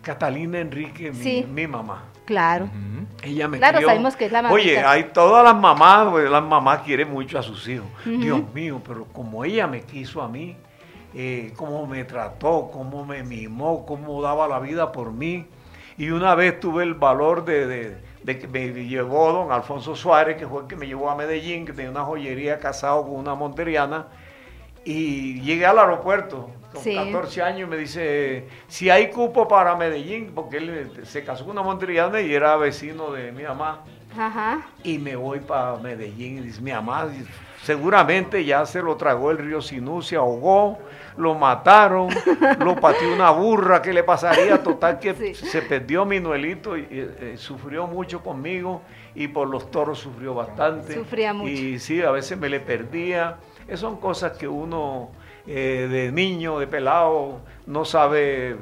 Catalina 0.00 0.60
Enrique, 0.60 1.10
mi, 1.10 1.22
Sí. 1.24 1.44
mi 1.50 1.66
mamá. 1.66 2.04
Claro. 2.28 2.68
Ella 3.22 3.48
me 3.48 3.56
Claro, 3.56 3.76
crió. 3.78 3.88
sabemos 3.88 4.14
que 4.16 4.26
es 4.26 4.32
la 4.32 4.42
mamita. 4.42 4.54
Oye, 4.54 4.78
hay 4.84 5.04
todas 5.14 5.42
las 5.42 5.56
mamás, 5.56 6.08
pues, 6.10 6.30
las 6.30 6.42
mamás 6.42 6.80
quieren 6.82 7.10
mucho 7.10 7.38
a 7.38 7.42
sus 7.42 7.66
hijos. 7.66 7.86
Dios 8.04 8.42
mío, 8.52 8.82
pero 8.86 9.06
como 9.06 9.46
ella 9.46 9.66
me 9.66 9.80
quiso 9.80 10.20
a 10.20 10.28
mí, 10.28 10.54
eh, 11.14 11.54
cómo 11.56 11.86
me 11.86 12.04
trató, 12.04 12.68
cómo 12.70 13.06
me 13.06 13.22
mimó, 13.22 13.86
cómo 13.86 14.20
daba 14.20 14.46
la 14.46 14.58
vida 14.58 14.92
por 14.92 15.10
mí. 15.10 15.46
Y 15.96 16.10
una 16.10 16.34
vez 16.34 16.60
tuve 16.60 16.82
el 16.82 16.92
valor 16.92 17.46
de, 17.46 17.66
de- 17.66 17.96
de 18.22 18.38
que 18.38 18.46
me 18.46 18.68
llevó 18.86 19.32
don 19.32 19.50
Alfonso 19.52 19.96
Suárez, 19.96 20.36
que 20.36 20.46
fue 20.46 20.60
el 20.62 20.66
que 20.68 20.76
me 20.76 20.86
llevó 20.86 21.08
a 21.10 21.14
Medellín, 21.16 21.64
que 21.64 21.72
tenía 21.72 21.90
una 21.90 22.04
joyería 22.04 22.58
casado 22.58 23.04
con 23.04 23.14
una 23.16 23.34
monteriana. 23.34 24.08
Y 24.84 25.40
llegué 25.42 25.66
al 25.66 25.78
aeropuerto 25.78 26.50
con 26.72 26.82
Sí. 26.82 26.94
14 26.94 27.42
años 27.42 27.66
y 27.68 27.70
me 27.70 27.76
dice, 27.76 28.46
si 28.68 28.90
hay 28.90 29.10
cupo 29.10 29.48
para 29.48 29.74
Medellín, 29.76 30.32
porque 30.34 30.58
él 30.58 30.70
eh, 30.70 31.04
se 31.04 31.24
casó 31.24 31.44
con 31.44 31.52
una 31.52 31.62
monteriana 31.62 32.20
y 32.20 32.32
era 32.34 32.56
vecino 32.56 33.10
de 33.12 33.32
mi 33.32 33.42
mamá. 33.44 33.80
Ajá. 34.16 34.62
Y 34.84 34.98
me 34.98 35.16
voy 35.16 35.40
para 35.40 35.76
Medellín 35.76 36.38
y 36.38 36.40
dice, 36.42 36.60
mi 36.60 36.72
mamá, 36.72 37.08
seguramente 37.62 38.44
ya 38.44 38.64
se 38.66 38.80
lo 38.82 38.96
tragó 38.96 39.30
el 39.30 39.38
río 39.38 39.60
Sinú, 39.60 40.00
se 40.02 40.16
ahogó, 40.16 40.78
lo 41.16 41.34
mataron, 41.34 42.08
lo 42.60 42.76
pateó 42.76 43.12
una 43.12 43.30
burra, 43.30 43.82
¿qué 43.82 43.92
le 43.92 44.02
pasaría? 44.04 44.62
Total 44.62 44.98
que 44.98 45.14
Sí. 45.14 45.34
se 45.34 45.62
perdió 45.62 46.04
mi 46.04 46.20
Noelito 46.20 46.76
y 46.76 46.82
eh, 46.82 46.86
eh, 47.20 47.34
sufrió 47.36 47.86
mucho 47.86 48.22
conmigo 48.22 48.82
y 49.14 49.28
por 49.28 49.48
los 49.48 49.70
toros 49.70 49.98
sufrió 49.98 50.34
bastante. 50.34 50.94
Sufría 50.94 51.32
mucho. 51.34 51.50
Y 51.50 51.78
sí, 51.78 52.02
a 52.02 52.10
veces 52.10 52.38
me 52.38 52.48
le 52.48 52.60
perdía. 52.60 53.36
Esas 53.68 53.80
son 53.80 53.96
cosas 54.00 54.36
que 54.36 54.48
uno 54.48 55.10
eh, 55.46 55.86
de 55.90 56.10
niño, 56.12 56.58
de 56.58 56.66
pelado, 56.66 57.40
no 57.66 57.84
sabe 57.84 58.56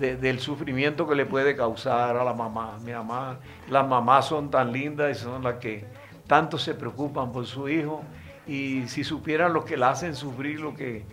de- 0.00 0.16
del 0.16 0.40
sufrimiento 0.40 1.06
que 1.06 1.14
le 1.14 1.24
puede 1.26 1.54
causar 1.56 2.16
a 2.16 2.24
la 2.24 2.34
mamá. 2.34 2.78
Mi 2.84 2.92
mamá, 2.92 3.38
las 3.70 3.86
mamás 3.86 4.26
son 4.26 4.50
tan 4.50 4.72
lindas 4.72 5.16
y 5.16 5.20
son 5.22 5.44
las 5.44 5.54
que 5.56 5.84
tanto 6.26 6.58
se 6.58 6.74
preocupan 6.74 7.32
por 7.32 7.46
su 7.46 7.68
hijo 7.68 8.02
y 8.46 8.86
si 8.88 9.04
supieran 9.04 9.52
lo 9.52 9.64
que 9.64 9.76
la 9.76 9.90
hacen 9.90 10.14
sufrir, 10.14 10.60
lo 10.60 10.74
que 10.74 11.04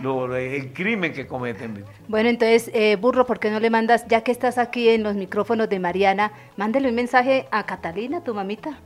el 0.00 0.72
crimen 0.72 1.12
que 1.12 1.26
cometen. 1.26 1.84
Bueno, 2.06 2.28
entonces, 2.28 2.70
eh, 2.72 2.96
Burro, 2.96 3.26
¿por 3.26 3.40
qué 3.40 3.50
no 3.50 3.58
le 3.58 3.68
mandas, 3.70 4.06
ya 4.06 4.20
que 4.22 4.30
estás 4.30 4.56
aquí 4.58 4.88
en 4.90 5.02
los 5.02 5.16
micrófonos 5.16 5.68
de 5.68 5.80
Mariana, 5.80 6.30
mándale 6.56 6.88
un 6.88 6.94
mensaje 6.94 7.48
a 7.50 7.66
Catalina, 7.66 8.22
tu 8.22 8.32
mamita? 8.32 8.78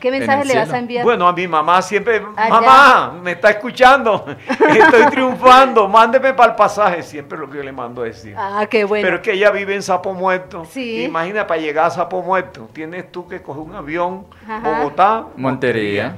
¿Qué 0.00 0.10
mensaje 0.10 0.44
le 0.44 0.56
vas 0.56 0.70
a 0.72 0.78
enviar? 0.78 1.04
Bueno, 1.04 1.26
a 1.26 1.32
mi 1.32 1.48
mamá 1.48 1.80
siempre, 1.80 2.22
Allá. 2.36 2.50
mamá, 2.50 3.14
me 3.22 3.32
está 3.32 3.50
escuchando, 3.50 4.26
estoy 4.48 5.06
triunfando, 5.10 5.88
mándeme 5.88 6.34
para 6.34 6.50
el 6.50 6.56
pasaje, 6.56 7.02
siempre 7.02 7.38
lo 7.38 7.48
que 7.48 7.56
yo 7.56 7.62
le 7.62 7.72
mando 7.72 8.02
a 8.02 8.04
decir. 8.04 8.34
ah, 8.36 8.66
qué 8.68 8.84
bueno. 8.84 9.04
Pero 9.06 9.16
es 9.16 9.22
que 9.22 9.32
ella 9.32 9.50
vive 9.50 9.74
en 9.74 9.82
Sapo 9.82 10.12
Muerto. 10.12 10.66
Sí. 10.66 11.04
Imagina 11.04 11.46
para 11.46 11.60
llegar 11.60 11.86
a 11.86 11.90
Sapo 11.90 12.22
Muerto. 12.22 12.68
Tienes 12.74 13.10
tú 13.10 13.26
que 13.26 13.40
coger 13.40 13.62
un 13.62 13.74
avión, 13.74 14.26
Ajá. 14.46 14.60
Bogotá, 14.80 15.26
Montería. 15.36 16.16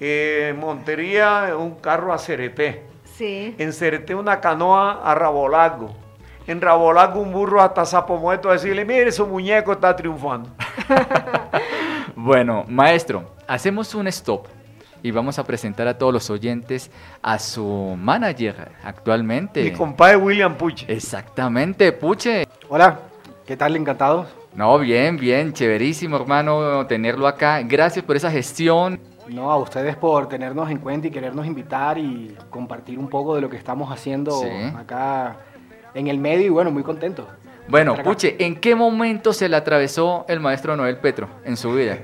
Eh, 0.00 0.54
Montería, 0.58 1.54
un 1.56 1.74
carro 1.76 2.12
a 2.14 2.18
Cereté. 2.18 2.82
Sí. 3.14 3.54
En 3.58 3.72
Cereté, 3.74 4.14
una 4.14 4.40
canoa 4.40 5.02
a 5.04 5.14
Rabo 5.14 5.48
Largo. 5.48 5.94
En 6.46 6.60
Rabo 6.60 6.92
Largo, 6.92 7.20
un 7.20 7.30
burro 7.30 7.60
hasta 7.60 7.84
Sapo 7.84 8.16
Muerto 8.16 8.48
a 8.48 8.54
decirle: 8.54 8.84
Mire, 8.86 9.12
su 9.12 9.26
muñeco 9.26 9.72
está 9.72 9.94
triunfando. 9.94 10.48
Bueno, 12.16 12.64
maestro, 12.68 13.30
hacemos 13.48 13.94
un 13.94 14.06
stop 14.08 14.46
y 15.02 15.10
vamos 15.10 15.38
a 15.38 15.44
presentar 15.44 15.88
a 15.88 15.96
todos 15.98 16.12
los 16.12 16.30
oyentes 16.30 16.90
a 17.22 17.38
su 17.38 17.96
manager 17.98 18.70
actualmente. 18.84 19.62
Mi 19.64 19.72
compadre 19.72 20.16
William 20.16 20.54
Puche. 20.54 20.86
Exactamente, 20.92 21.90
Puche. 21.92 22.46
Hola, 22.68 23.00
¿qué 23.46 23.56
tal? 23.56 23.74
Encantados. 23.76 24.28
No, 24.54 24.78
bien, 24.78 25.16
bien, 25.16 25.52
chéverísimo, 25.52 26.16
hermano, 26.16 26.86
tenerlo 26.86 27.26
acá. 27.26 27.62
Gracias 27.62 28.04
por 28.04 28.16
esa 28.16 28.30
gestión. 28.30 29.00
No, 29.28 29.50
a 29.50 29.56
ustedes 29.56 29.96
por 29.96 30.28
tenernos 30.28 30.70
en 30.70 30.78
cuenta 30.78 31.06
y 31.06 31.10
querernos 31.10 31.46
invitar 31.46 31.96
y 31.96 32.36
compartir 32.50 32.98
un 32.98 33.08
poco 33.08 33.34
de 33.34 33.40
lo 33.40 33.48
que 33.48 33.56
estamos 33.56 33.90
haciendo 33.90 34.32
Sí. 34.32 34.48
acá 34.76 35.36
en 35.94 36.08
el 36.08 36.18
medio 36.18 36.46
y 36.46 36.50
bueno, 36.50 36.70
muy 36.70 36.82
contento. 36.82 37.26
Bueno. 37.68 37.94
Puche, 38.02 38.36
¿en 38.44 38.56
qué 38.56 38.74
momento 38.74 39.32
se 39.32 39.48
le 39.48 39.56
atravesó 39.56 40.24
el 40.28 40.40
maestro 40.40 40.76
Noel 40.76 40.98
Petro 40.98 41.28
en 41.44 41.56
su 41.56 41.72
vida? 41.72 41.98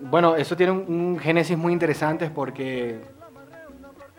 Bueno, 0.00 0.34
eso 0.36 0.56
tiene 0.56 0.72
un, 0.72 0.84
un 0.88 1.18
génesis 1.18 1.56
muy 1.56 1.72
interesante 1.72 2.28
porque 2.30 3.00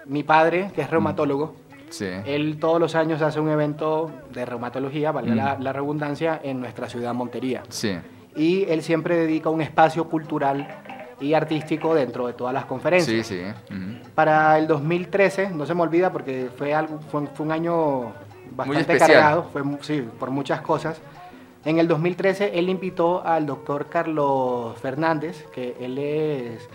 mi 0.05 0.23
padre, 0.23 0.71
que 0.75 0.81
es 0.81 0.89
reumatólogo, 0.89 1.55
Sí. 1.89 2.07
él 2.25 2.57
todos 2.59 2.79
los 2.79 2.95
años 2.95 3.21
hace 3.21 3.39
un 3.39 3.49
evento 3.49 4.09
de 4.33 4.45
reumatología, 4.45 5.11
valga 5.11 5.33
Mm. 5.33 5.37
la, 5.37 5.57
la 5.59 5.73
redundancia, 5.73 6.39
en 6.43 6.59
nuestra 6.59 6.89
ciudad 6.89 7.13
Montería. 7.13 7.61
Sí. 7.69 7.95
Y 8.35 8.63
él 8.67 8.81
siempre 8.81 9.15
dedica 9.15 9.49
un 9.49 9.61
espacio 9.61 10.09
cultural 10.09 10.67
y 11.21 11.35
artístico 11.35 11.93
dentro 11.93 12.25
de 12.25 12.33
todas 12.33 12.51
las 12.53 12.65
conferencias. 12.65 13.27
Sí, 13.27 13.43
sí. 13.69 13.75
Para 14.15 14.57
el 14.57 14.65
2013, 14.67 15.51
no 15.51 15.65
se 15.67 15.75
me 15.75 15.81
olvida 15.81 16.11
porque 16.11 16.49
fue, 16.57 16.73
algo, 16.73 16.99
fue, 17.11 17.27
fue 17.27 17.45
un 17.45 17.51
año 17.51 18.11
bastante 18.55 18.97
cargado, 18.97 19.43
fue, 19.51 19.61
sí, 19.81 20.07
por 20.19 20.29
muchas 20.31 20.61
cosas. 20.61 21.01
En 21.65 21.79
el 21.79 21.87
2013 21.87 22.57
él 22.59 22.69
invitó 22.69 23.25
al 23.25 23.45
doctor 23.45 23.87
Carlos 23.87 24.77
Fernández, 24.79 25.45
que 25.53 25.75
él 25.79 25.97
es 25.97 26.67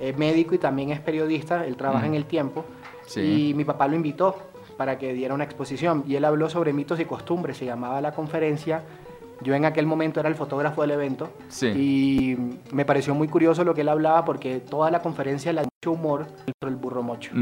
eh, 0.00 0.12
médico 0.16 0.54
y 0.54 0.58
también 0.58 0.90
es 0.90 1.00
periodista, 1.00 1.64
él 1.66 1.76
trabaja 1.76 2.06
en 2.06 2.14
El 2.14 2.24
Tiempo, 2.24 2.64
Sí. 3.06 3.50
y 3.50 3.54
mi 3.54 3.64
papá 3.64 3.86
lo 3.88 3.94
invitó 3.96 4.36
para 4.76 4.98
que 4.98 5.12
diera 5.12 5.34
una 5.34 5.44
exposición 5.44 6.02
y 6.08 6.16
él 6.16 6.24
habló 6.24 6.48
sobre 6.48 6.72
mitos 6.72 6.98
y 6.98 7.04
costumbres, 7.04 7.56
se 7.56 7.66
llamaba 7.66 8.00
la 8.00 8.12
conferencia. 8.12 8.82
Yo 9.42 9.54
en 9.54 9.64
aquel 9.64 9.86
momento 9.86 10.20
era 10.20 10.28
el 10.28 10.34
fotógrafo 10.36 10.82
del 10.82 10.92
evento 10.92 11.30
Sí. 11.48 11.66
y 11.68 12.36
me 12.74 12.84
pareció 12.84 13.14
muy 13.14 13.26
curioso 13.28 13.64
lo 13.64 13.74
que 13.74 13.80
él 13.82 13.88
hablaba 13.88 14.24
porque 14.24 14.60
toda 14.60 14.90
la 14.90 15.00
conferencia 15.02 15.52
da 15.52 15.62
mucho 15.62 15.92
humor 15.92 16.26
sobre 16.60 16.74
el 16.74 16.76
burro 16.76 17.02
mocho. 17.02 17.32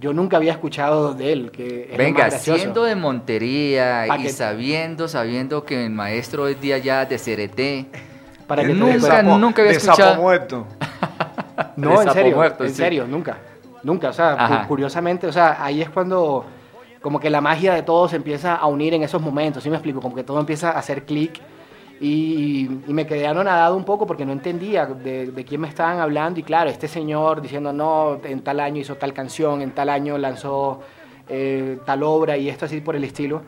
Yo 0.00 0.14
nunca 0.14 0.38
había 0.38 0.52
escuchado 0.52 1.12
de 1.12 1.30
él, 1.32 1.50
que 1.50 1.88
es 1.92 1.98
Venga, 1.98 2.24
más 2.24 2.40
siendo 2.42 2.84
de 2.84 2.96
Montería 2.96 4.06
Pa' 4.08 4.18
y 4.18 4.22
que- 4.22 4.28
sabiendo, 4.30 5.08
sabiendo 5.08 5.64
que 5.64 5.84
el 5.84 5.90
maestro 5.90 6.48
es 6.48 6.58
de 6.60 6.72
allá, 6.72 7.04
de 7.04 7.18
Cereté. 7.18 7.86
Para 8.46 8.62
que 8.64 8.72
nunca. 8.72 8.98
Sapo- 9.22 9.38
nunca 9.38 9.60
había 9.60 9.72
de 9.72 9.76
escuchado. 9.78 10.10
Sapo 10.12 10.22
Muerto. 10.22 10.66
No, 11.76 12.00
de 12.00 12.06
en 12.06 12.12
serio, 12.12 12.36
muerto, 12.36 12.64
en 12.64 12.70
sí. 12.70 12.76
serio, 12.76 13.06
nunca. 13.06 13.36
Nunca, 13.82 14.08
o 14.08 14.12
sea, 14.12 14.32
Ajá. 14.32 14.66
curiosamente, 14.66 15.26
o 15.26 15.32
sea, 15.32 15.62
ahí 15.62 15.80
es 15.82 15.90
cuando 15.90 16.44
como 17.02 17.20
que 17.20 17.28
la 17.30 17.40
magia 17.42 17.74
de 17.74 17.82
todo 17.82 18.08
se 18.08 18.16
empieza 18.16 18.54
a 18.56 18.66
unir 18.66 18.92
en 18.94 19.02
esos 19.02 19.20
momentos, 19.22 19.62
¿sí 19.62 19.70
me 19.70 19.76
explico? 19.76 20.00
Como 20.00 20.14
que 20.14 20.22
todo 20.24 20.40
empieza 20.40 20.70
a 20.70 20.78
hacer 20.78 21.04
clic 21.04 21.40
y, 22.00 22.62
y 22.86 22.92
me 22.94 23.06
quedé 23.06 23.26
anonadado 23.26 23.76
un 23.76 23.84
poco 23.84 24.06
porque 24.06 24.24
no 24.24 24.32
entendía 24.32 24.86
de, 24.86 25.30
de 25.30 25.44
quién 25.44 25.60
me 25.60 25.68
estaban 25.68 25.98
hablando 26.00 26.40
y 26.40 26.42
claro, 26.42 26.70
este 26.70 26.88
señor 26.88 27.42
diciendo, 27.42 27.72
no, 27.72 28.18
en 28.24 28.40
tal 28.40 28.58
año 28.60 28.80
hizo 28.80 28.94
tal 28.96 29.12
canción, 29.12 29.60
en 29.60 29.72
tal 29.72 29.88
año 29.90 30.16
lanzó 30.16 30.80
eh, 31.28 31.78
tal 31.84 32.02
obra 32.02 32.36
y 32.38 32.48
esto 32.48 32.64
así 32.64 32.80
por 32.80 32.96
el 32.96 33.04
estilo. 33.04 33.42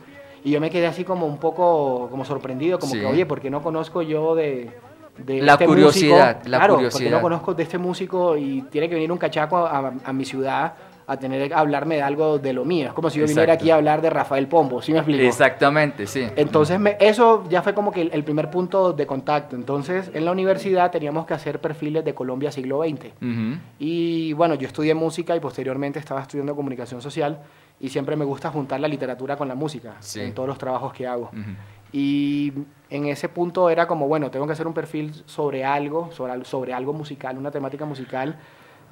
Y 0.45 0.51
yo 0.51 0.61
me 0.61 0.71
quedé 0.71 0.87
así 0.87 1.03
como 1.05 1.27
un 1.27 1.39
poco 1.39 2.09
como 2.11 2.25
sorprendido, 2.25 2.79
como 2.79 2.93
Sí. 2.93 3.01
que, 3.01 3.07
oye, 3.07 3.25
¿por 3.27 3.41
qué 3.41 3.49
no 3.49 3.63
conozco 3.63 4.03
yo 4.03 4.35
de... 4.35 4.71
de 5.19 5.41
La 5.41 5.53
este 5.53 5.67
curiosidad, 5.67 6.37
músico? 6.37 6.49
la 6.51 6.59
claro, 6.59 6.75
porque 6.75 6.89
curiosidad. 6.91 7.11
no 7.17 7.23
conozco 7.23 7.55
de 7.55 7.63
este 7.63 7.79
músico 7.79 8.37
y 8.37 8.63
tiene 8.71 8.89
que 8.89 8.95
venir 8.97 9.11
un 9.13 9.19
cachaco 9.19 9.57
a, 9.59 9.79
a- 9.79 9.93
a 10.05 10.13
mi 10.13 10.25
ciudad 10.25 10.75
a 11.13 11.19
tener 11.19 11.53
a 11.55 11.59
hablarme 11.61 11.97
de 11.97 12.03
algo 12.03 12.39
de 12.39 12.53
lo 12.53 12.65
mío. 12.65 12.89
Es 12.89 12.93
como 12.93 13.11
si 13.11 13.19
yo 13.21 13.27
viniera 13.27 13.45
Exacto. 13.53 13.63
aquí 13.65 13.71
a 13.71 13.75
hablar 13.77 14.03
de 14.03 14.11
Rafael 14.11 14.47
Pombo, 14.49 14.83
¿sí 14.83 14.93
me 14.93 14.99
explico? 14.99 15.23
Exactamente, 15.25 16.07
sí. 16.07 16.27
Entonces, 16.37 16.79
me- 16.81 16.97
eso 17.01 17.45
ya 17.49 17.63
fue 17.63 17.75
como 17.75 17.93
que 17.93 18.03
el, 18.03 18.11
el 18.13 18.25
primer 18.25 18.51
punto 18.51 18.93
de 18.93 19.07
contacto. 19.07 19.57
Entonces, 19.57 20.11
en 20.15 20.25
la 20.25 20.33
universidad 20.33 20.91
teníamos 20.91 21.27
que 21.27 21.35
hacer 21.35 21.61
perfiles 21.61 22.05
de 22.05 22.15
Colombia 22.15 22.51
siglo 22.53 22.83
XX. 22.83 23.07
Ujú. 23.21 23.59
Y 23.79 24.33
bueno, 24.35 24.55
yo 24.55 24.67
estudié 24.67 24.95
música 24.95 25.35
y 25.37 25.41
posteriormente 25.41 25.99
estaba 25.99 26.21
estudiando 26.23 26.55
comunicación 26.57 27.01
social 27.03 27.41
y 27.81 27.89
siempre 27.89 28.17
me 28.17 28.25
gusta 28.25 28.51
juntar 28.51 28.81
la 28.81 28.89
literatura 28.89 29.37
con 29.37 29.49
la 29.49 29.55
música 29.55 29.95
Sí. 30.01 30.21
en 30.21 30.35
todos 30.35 30.49
los 30.49 30.59
trabajos 30.59 30.93
que 30.93 31.07
hago. 31.07 31.31
Ujú. 31.33 31.51
Y 31.95 32.53
en 32.89 33.07
ese 33.07 33.29
punto 33.29 33.69
era 33.69 33.87
como, 33.87 34.09
bueno, 34.09 34.31
tengo 34.31 34.47
que 34.47 34.53
hacer 34.53 34.67
un 34.67 34.73
perfil 34.73 35.13
sobre 35.27 35.65
algo, 35.65 36.11
sobre, 36.13 36.45
sobre 36.45 36.73
algo 36.73 36.93
musical, 36.95 37.37
una 37.37 37.51
temática 37.51 37.85
musical 37.85 38.37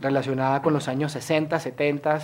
relacionada 0.00 0.62
con 0.62 0.72
los 0.72 0.88
años 0.88 1.12
60, 1.12 1.58
70, 1.58 2.20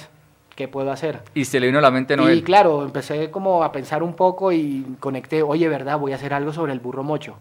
¿qué 0.55 0.69
puedo 0.69 0.91
hacer? 0.91 1.23
Y 1.35 1.45
se 1.45 1.61
le 1.61 1.67
vino 1.67 1.79
a 1.79 1.83
la 1.83 1.91
mente 1.91 2.17
Noel. 2.17 2.39
Y 2.39 2.43
claro, 2.43 2.85
empecé 2.85 3.31
como 3.31 3.63
a 3.63 3.73
pensar 3.73 4.03
un 4.03 4.15
poco 4.15 4.53
y 4.53 4.97
conecté, 5.01 5.43
oye, 5.43 5.69
¿verdad? 5.69 5.99
Voy 5.99 6.13
a 6.13 6.17
hacer 6.17 6.35
algo 6.35 6.53
sobre 6.53 6.73
el 6.73 6.81
burro 6.81 7.03
mocho. 7.03 7.37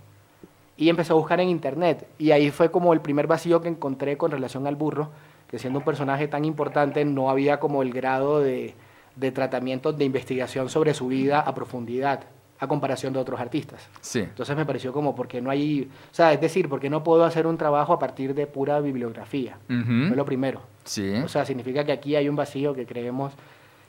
Y 0.77 0.89
empecé 0.89 1.13
a 1.13 1.15
buscar 1.15 1.39
en 1.39 1.49
internet. 1.49 2.05
Y 2.19 2.31
ahí 2.31 2.51
fue 2.51 2.69
como 2.69 2.93
el 2.93 2.99
primer 2.99 3.27
vacío 3.27 3.61
que 3.61 3.69
encontré 3.69 4.17
con 4.17 4.31
relación 4.31 4.67
al 4.67 4.75
burro, 4.75 5.09
que 5.49 5.57
siendo 5.57 5.79
un 5.79 5.85
personaje 5.85 6.27
tan 6.27 6.43
importante 6.43 7.05
no 7.05 7.29
había 7.29 7.59
como 7.59 7.81
el 7.81 7.93
grado 7.93 8.41
de, 8.41 8.73
de 9.15 9.31
tratamiento 9.31 9.93
de 9.93 10.05
investigación 10.05 10.69
sobre 10.69 10.93
su 10.93 11.07
vida 11.07 11.39
a 11.39 11.55
profundidad, 11.55 12.25
a 12.59 12.67
comparación 12.67 13.13
de 13.13 13.19
otros 13.19 13.39
artistas. 13.39 13.87
Sí. 14.01 14.19
Entonces 14.19 14.55
me 14.55 14.65
pareció 14.65 14.93
como, 14.93 15.15
porque 15.15 15.41
no 15.41 15.49
hay, 15.49 15.89
o 16.11 16.15
sea, 16.15 16.33
es 16.33 16.41
decir, 16.41 16.69
porque 16.69 16.89
no 16.89 17.03
puedo 17.03 17.25
hacer 17.25 17.47
un 17.47 17.57
trabajo 17.57 17.93
a 17.93 17.99
partir 17.99 18.33
de 18.33 18.47
pura 18.47 18.79
bibliografía. 18.79 19.57
Ujú. 19.69 20.07
Fue 20.07 20.15
lo 20.15 20.25
primero. 20.25 20.61
Sí. 20.83 21.13
O 21.23 21.27
sea, 21.27 21.45
significa 21.45 21.83
que 21.83 21.91
aquí 21.91 22.15
hay 22.15 22.29
un 22.29 22.35
vacío 22.35 22.73
que 22.73 22.85
creemos 22.85 23.33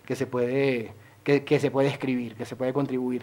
que 0.05 0.17
se 0.17 0.27
puede, 0.27 0.93
que, 1.23 1.45
que 1.45 1.61
se 1.61 1.71
puede 1.71 1.89
escribir, 1.89 2.35
que 2.35 2.45
se 2.45 2.57
puede 2.57 2.73
contribuir. 2.73 3.23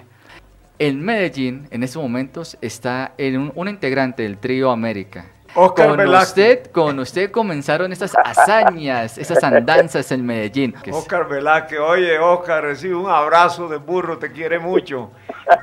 En 0.80 1.02
Medellín, 1.02 1.68
en 1.72 1.84
estos 1.84 2.02
momentos, 2.02 2.58
está 2.62 3.14
un, 3.20 3.52
un 3.56 3.68
integrante 3.68 4.24
del 4.24 4.38
trío 4.38 4.72
América. 4.72 5.28
Oscar 5.55 5.89
con 5.89 5.98
Velázquez. 5.98 6.27
usted, 6.29 6.72
con 6.72 7.00
usted 7.00 7.31
comenzaron 7.31 7.91
estas 7.91 8.13
hazañas, 8.24 9.17
esas 9.17 9.43
andanzas 9.43 10.12
en 10.12 10.25
Medellín. 10.25 10.74
Oscar 10.91 11.27
Velázquez, 11.27 11.79
oye 11.79 12.17
Oscar, 12.19 12.63
recibe 12.63 12.95
un 12.95 13.10
abrazo 13.10 13.67
de 13.67 13.77
burro, 13.77 14.17
te 14.17 14.31
quiere 14.31 14.60
mucho, 14.60 15.12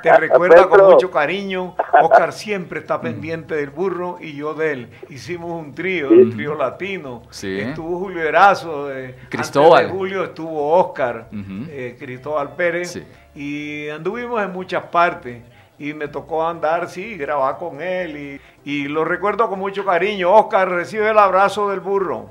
te 0.02 0.16
recuerda 0.16 0.68
con 0.68 0.85
mucho 0.85 1.11
cariño. 1.11 1.75
Oscar 2.02 2.32
siempre 2.32 2.80
está 2.80 3.00
pendiente 3.00 3.54
del 3.56 3.70
burro 3.70 4.18
y 4.20 4.35
yo 4.35 4.54
de 4.54 4.73
él. 4.73 4.90
Hicimos 5.09 5.50
un 5.50 5.75
trío, 5.75 6.09
un 6.11 6.30
trío 6.35 6.54
latino. 6.54 7.23
Sí. 7.30 7.59
Estuvo 7.61 7.99
Julio 7.99 8.23
Erazo, 8.23 8.88
Cristóbal. 9.28 9.80
antes 9.80 9.92
de 9.92 9.99
Julio 9.99 10.25
estuvo 10.25 10.73
Oscar, 10.78 11.28
eh, 11.68 11.97
Cristóbal 11.99 12.54
Pérez, 12.54 12.92
Sí. 12.92 13.04
y 13.35 13.88
anduvimos 13.88 14.42
en 14.42 14.52
muchas 14.52 14.85
partes. 14.85 15.42
Y 15.78 15.94
me 15.94 16.09
tocó 16.09 16.47
andar, 16.47 16.90
sí, 16.90 17.16
grabar 17.16 17.56
con 17.56 17.80
él. 17.80 18.14
Y, 18.14 18.40
y 18.64 18.88
lo 18.88 19.05
recuerdo 19.05 19.49
con 19.49 19.59
mucho 19.59 19.85
cariño. 19.85 20.33
Oscar, 20.35 20.69
recibe 20.69 21.11
el 21.11 21.19
abrazo 21.19 21.71
del 21.71 21.81
burro. 21.81 22.26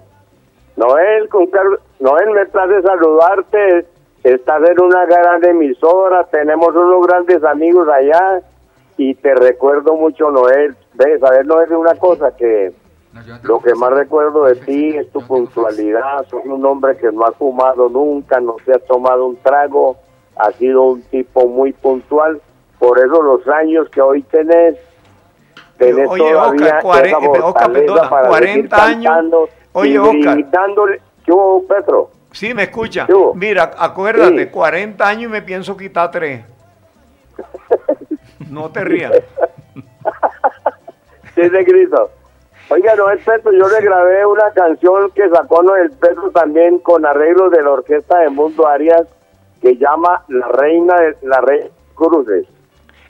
Noel, 0.75 1.27
con 1.29 1.47
Car- 1.47 1.79
Noel, 1.99 2.29
me 2.31 2.45
place 2.45 2.81
saludarte. 2.81 3.85
Estás 4.23 4.61
en 4.69 4.81
una 4.81 5.05
gran 5.05 5.43
emisora, 5.45 6.25
tenemos 6.25 6.75
unos 6.75 7.07
grandes 7.07 7.41
amigos 7.43 7.87
allá 7.87 8.41
y 8.97 9.15
te 9.15 9.33
recuerdo 9.33 9.95
mucho, 9.95 10.29
Noel. 10.29 10.75
Ves, 10.93 11.23
a 11.23 11.29
ver, 11.31 11.45
Noel, 11.45 11.73
una 11.73 11.95
cosa 11.95 12.35
que 12.35 12.73
No, 13.13 13.21
Lo 13.43 13.59
que 13.59 13.73
más 13.75 13.91
recuerdo 13.91 14.43
de 14.45 14.55
ti 14.65 14.95
es 14.97 15.09
tu 15.11 15.25
puntualidad. 15.25 16.25
Sos 16.29 16.43
un 16.45 16.65
hombre 16.65 16.97
que 16.97 17.11
no 17.11 17.25
ha 17.25 17.31
fumado 17.31 17.87
nunca, 17.89 18.39
no 18.41 18.57
se 18.65 18.73
ha 18.73 18.79
tomado 18.79 19.25
un 19.25 19.37
trago. 19.37 19.95
Ha 20.37 20.51
sido 20.51 20.83
un 20.83 21.01
tipo 21.03 21.47
muy 21.47 21.71
puntual. 21.73 22.41
Por 22.77 22.99
eso 22.99 23.21
los 23.21 23.47
años 23.47 23.89
que 23.89 24.01
hoy 24.01 24.21
tenés, 24.23 24.75
Oye, 25.79 26.05
todavía 26.31 26.77
Oscar, 26.83 27.07
esa 27.07 27.17
eh, 27.17 27.41
Oscar, 27.41 27.71
perdona, 27.71 28.09
para 28.09 28.27
40 28.27 28.77
seguir 28.85 29.07
años. 29.09 29.49
Oye, 29.73 29.99
Oscar. 29.99 30.35
gritándole- 30.37 31.01
¿Qué 31.25 31.31
hubo, 31.31 31.65
Petro? 31.67 32.11
Sí, 32.31 32.53
me 32.53 32.63
escucha. 32.63 33.07
Mira, 33.35 33.71
acuérdate, 33.77 34.45
Sí. 34.45 34.51
40 34.51 35.07
años 35.07 35.23
y 35.23 35.27
me 35.27 35.41
pienso 35.41 35.75
quitar 35.77 36.11
3. 36.11 36.43
No 38.49 38.69
te 38.71 38.83
rías. 38.83 39.11
Sí, 41.35 41.47
de 41.47 41.63
grito. 41.63 42.09
Oiga, 42.69 42.95
Noel 42.95 43.19
Petro, 43.19 43.51
yo 43.51 43.67
le 43.69 43.81
grabé 43.81 44.25
una 44.25 44.51
canción 44.53 45.09
que 45.11 45.29
sacó 45.29 45.63
Noel 45.63 45.91
Petro 45.91 46.31
también 46.31 46.79
con 46.79 47.05
arreglos 47.05 47.51
de 47.51 47.61
la 47.61 47.71
orquesta 47.71 48.19
de 48.19 48.29
Mundo 48.29 48.67
Arias 48.67 49.07
que 49.61 49.77
llama 49.77 50.23
La 50.27 50.47
Reina 50.49 50.95
de 50.99 51.15
la 51.21 51.39
Reina 51.41 51.67
Cruces. 51.95 52.45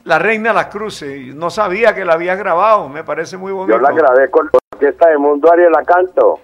La 0.05 0.17
Reina 0.19 0.49
de 0.49 0.55
las 0.55 0.67
Cruces. 0.67 1.35
No 1.35 1.49
sabía 1.49 1.93
que 1.93 2.05
la 2.05 2.13
había 2.13 2.35
grabado. 2.35 2.89
Me 2.89 3.03
parece 3.03 3.37
muy 3.37 3.51
bonito. 3.51 3.77
Yo 3.77 3.81
la 3.81 3.91
grabé 3.91 4.29
con 4.31 4.45
la 4.51 4.59
orquesta 4.73 5.09
de 5.09 5.17
Mundo 5.17 5.51
Arias, 5.51 5.71
la 5.71 5.83
canto. 5.83 6.39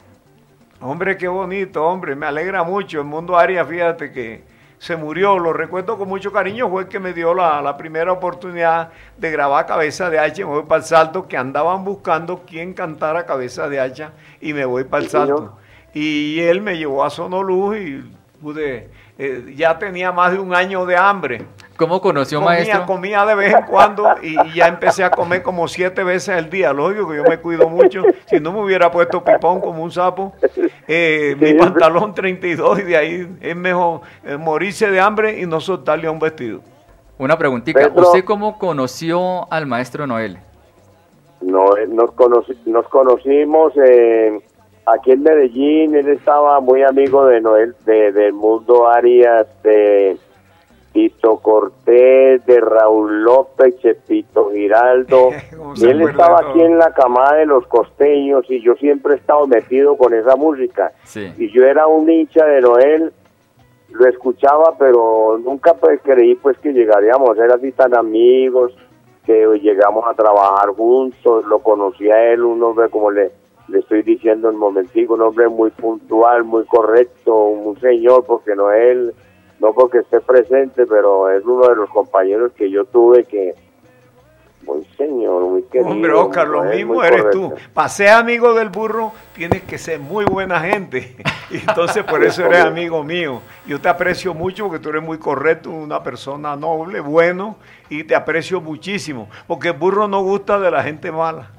Hombre, 0.82 1.18
qué 1.18 1.28
bonito, 1.28 1.84
hombre. 1.86 2.16
Me 2.16 2.26
alegra 2.26 2.64
mucho. 2.64 3.00
El 3.00 3.06
mundo 3.06 3.38
Arias, 3.38 3.68
fíjate 3.68 4.12
que 4.12 4.44
se 4.78 4.96
murió. 4.96 5.40
Lo 5.40 5.54
recuerdo 5.54 5.98
con 5.98 6.08
mucho 6.10 6.32
cariño. 6.32 6.70
Fue 6.70 6.84
el 6.84 6.88
que 6.90 7.00
me 7.00 7.14
dio 7.14 7.34
la, 7.34 7.62
la 7.62 7.78
primera 7.78 8.12
oportunidad 8.12 8.92
de 9.18 9.32
grabar 9.32 9.66
Cabeza 9.66 10.10
de 10.10 10.20
Hacha. 10.20 10.44
Me 10.46 10.52
voy 10.52 10.64
para 10.64 10.80
el 10.80 10.86
salto, 10.86 11.28
que 11.28 11.38
andaban 11.38 11.84
buscando 11.86 12.44
quién 12.46 12.74
cantara 12.74 13.26
Cabeza 13.26 13.68
de 13.70 13.80
Hacha. 13.80 14.12
Y 14.42 14.54
me 14.54 14.66
voy 14.66 14.84
para 14.84 15.04
el 15.04 15.10
señor. 15.10 15.28
salto. 15.28 15.58
Y 15.94 16.42
él 16.42 16.62
me 16.62 16.78
llevó 16.78 17.06
a 17.06 17.10
Sonoluz 17.10 17.78
y 17.78 18.04
pude. 18.42 18.90
eh, 19.18 19.54
ya 19.56 19.80
tenía 19.80 20.12
más 20.12 20.34
de 20.34 20.40
un 20.40 20.54
año 20.54 20.86
de 20.86 20.98
hambre. 20.98 21.46
¿Cómo 21.78 22.00
conoció, 22.00 22.40
Comía, 22.40 22.50
maestro? 22.56 22.86
comía 22.86 23.26
de 23.26 23.36
vez 23.36 23.54
en 23.54 23.64
cuando 23.66 24.08
y, 24.22 24.36
y 24.48 24.54
ya 24.56 24.68
empecé 24.68 25.04
a 25.04 25.12
comer 25.12 25.44
como 25.44 25.68
siete 25.68 26.04
veces 26.04 26.30
al 26.36 26.50
día. 26.50 26.72
Lógico 26.72 27.10
que 27.10 27.18
yo 27.18 27.24
me 27.24 27.38
cuido 27.40 27.68
mucho. 27.70 28.04
Si 28.28 28.40
no 28.40 28.54
me 28.54 28.62
hubiera 28.62 28.90
puesto 28.92 29.24
pipón 29.24 29.60
como 29.60 29.84
un 29.84 29.92
sapo, 29.92 30.34
eh, 30.88 31.36
mi 31.40 31.54
pantalón 31.54 32.14
32 32.14 32.80
y 32.80 32.84
de 32.84 32.98
ahí 32.98 33.38
es 33.42 33.56
mejor 33.56 34.02
eh, 34.24 34.38
morirse 34.38 34.90
de 34.90 35.00
hambre 35.00 35.40
y 35.42 35.46
no 35.46 35.60
soltarle 35.60 36.08
a 36.08 36.12
un 36.12 36.20
vestido. 36.20 36.62
Una 37.18 37.38
preguntita. 37.38 37.80
Pedro. 37.80 38.04
¿Usted 38.04 38.24
cómo 38.24 38.58
conoció 38.58 39.52
al 39.52 39.66
maestro 39.66 40.08
Noel? 40.08 40.38
No, 41.42 41.76
eh, 41.78 41.88
nos, 41.88 42.10
conoci- 42.12 42.58
nos 42.66 42.88
conocimos 42.88 43.74
eh, 43.86 44.40
aquí 44.86 45.12
en 45.12 45.24
Medellín. 45.24 45.96
Él 45.96 46.08
estaba 46.10 46.60
muy 46.62 46.84
amigo 46.84 47.26
de 47.26 47.42
Noel, 47.42 47.76
de, 47.86 48.12
del 48.14 48.34
Mundo 48.34 48.88
Arias, 48.90 49.46
de 49.64 50.18
Tito 50.96 51.40
Cortés, 51.40 52.46
de 52.46 52.62
Raúl 52.62 53.24
López, 53.24 53.78
Chepito 53.82 54.50
Giraldo. 54.52 55.32
¿Cómo 55.58 55.74
y 55.76 55.84
él 55.84 56.02
estaba 56.04 56.40
aquí 56.40 56.62
en 56.62 56.78
la 56.78 56.94
camada 56.94 57.36
de 57.36 57.46
los 57.46 57.68
costeños 57.68 58.46
y 58.50 58.62
yo 58.62 58.76
siempre 58.76 59.16
he 59.16 59.18
estado 59.18 59.46
metido 59.46 59.98
con 59.98 60.14
esa 60.14 60.38
música. 60.38 60.94
Sí. 61.04 61.34
Y 61.38 61.52
yo 61.52 61.66
era 61.66 61.86
un 61.86 62.10
hincha 62.10 62.46
de 62.46 62.62
Noel, 62.62 63.12
lo 63.90 64.08
escuchaba, 64.08 64.78
pero 64.80 65.38
nunca 65.44 65.74
pues 65.74 66.00
creí 66.02 66.36
pues 66.36 66.58
que 66.60 66.72
llegaríamos 66.72 67.32
a 67.32 67.42
ser 67.42 67.52
así 67.52 67.74
tan 67.74 67.94
amigos, 67.94 68.74
que 69.26 69.46
llegamos 69.62 70.06
a 70.08 70.14
trabajar 70.14 70.70
juntos, 70.70 71.44
lo 71.46 71.60
conocí 71.60 72.10
a 72.10 72.32
él, 72.32 72.46
un 72.46 72.64
hombre 72.64 72.88
como 72.88 73.12
le, 73.12 73.34
le 73.68 73.80
estoy 73.80 74.02
diciendo 74.02 74.50
en 74.50 74.56
momentico, 74.56 75.16
un 75.16 75.24
hombre 75.24 75.50
muy 75.50 75.72
puntual, 75.72 76.46
muy 76.46 76.64
correcto, 76.64 77.36
un 77.36 77.78
señor, 77.82 78.24
porque 78.26 78.56
Noel, 78.56 79.14
no 79.66 79.74
porque 79.74 80.00
esté 80.00 80.22
presente, 80.22 80.86
pero 80.86 81.30
es 81.32 81.44
uno 81.44 81.68
de 81.68 81.76
los 81.76 81.90
compañeros 81.90 82.52
que 82.56 82.70
yo 82.70 82.86
tuve 82.86 83.24
que, 83.24 83.56
muy 84.62 84.86
señor, 84.96 85.42
muy 85.42 85.64
querido. 85.64 85.90
Hombre, 85.90 86.14
Oscar, 86.14 86.48
lo 86.48 86.64
mismo 86.64 87.04
eres 87.04 87.24
correcto. 87.24 87.50
tú. 87.50 87.56
Para 87.74 87.90
ser 87.90 88.10
amigo 88.10 88.54
del 88.54 88.70
burro, 88.70 89.12
tienes 89.34 89.64
que 89.64 89.80
ser 89.80 90.00
muy 90.00 90.26
buena 90.26 90.60
gente. 90.60 91.16
Y 91.52 91.58
entonces 91.58 92.04
por 92.04 92.24
eso 92.24 92.44
eres 92.44 92.66
amigo 92.66 93.04
mío. 93.04 93.40
Yo 93.68 93.80
te 93.80 93.88
aprecio 93.88 94.34
mucho 94.34 94.66
porque 94.66 94.80
tú 94.80 94.90
eres 94.90 95.04
muy 95.04 95.20
correcto, 95.20 95.70
una 95.70 96.02
persona 96.02 96.56
noble, 96.56 97.00
bueno, 97.02 97.58
y 97.88 98.04
te 98.04 98.16
aprecio 98.16 98.60
muchísimo. 98.62 99.30
Porque 99.46 99.68
el 99.68 99.76
burro 99.76 100.08
no 100.08 100.24
gusta 100.24 100.60
de 100.60 100.72
la 100.72 100.82
gente 100.82 101.12
mala. 101.12 101.52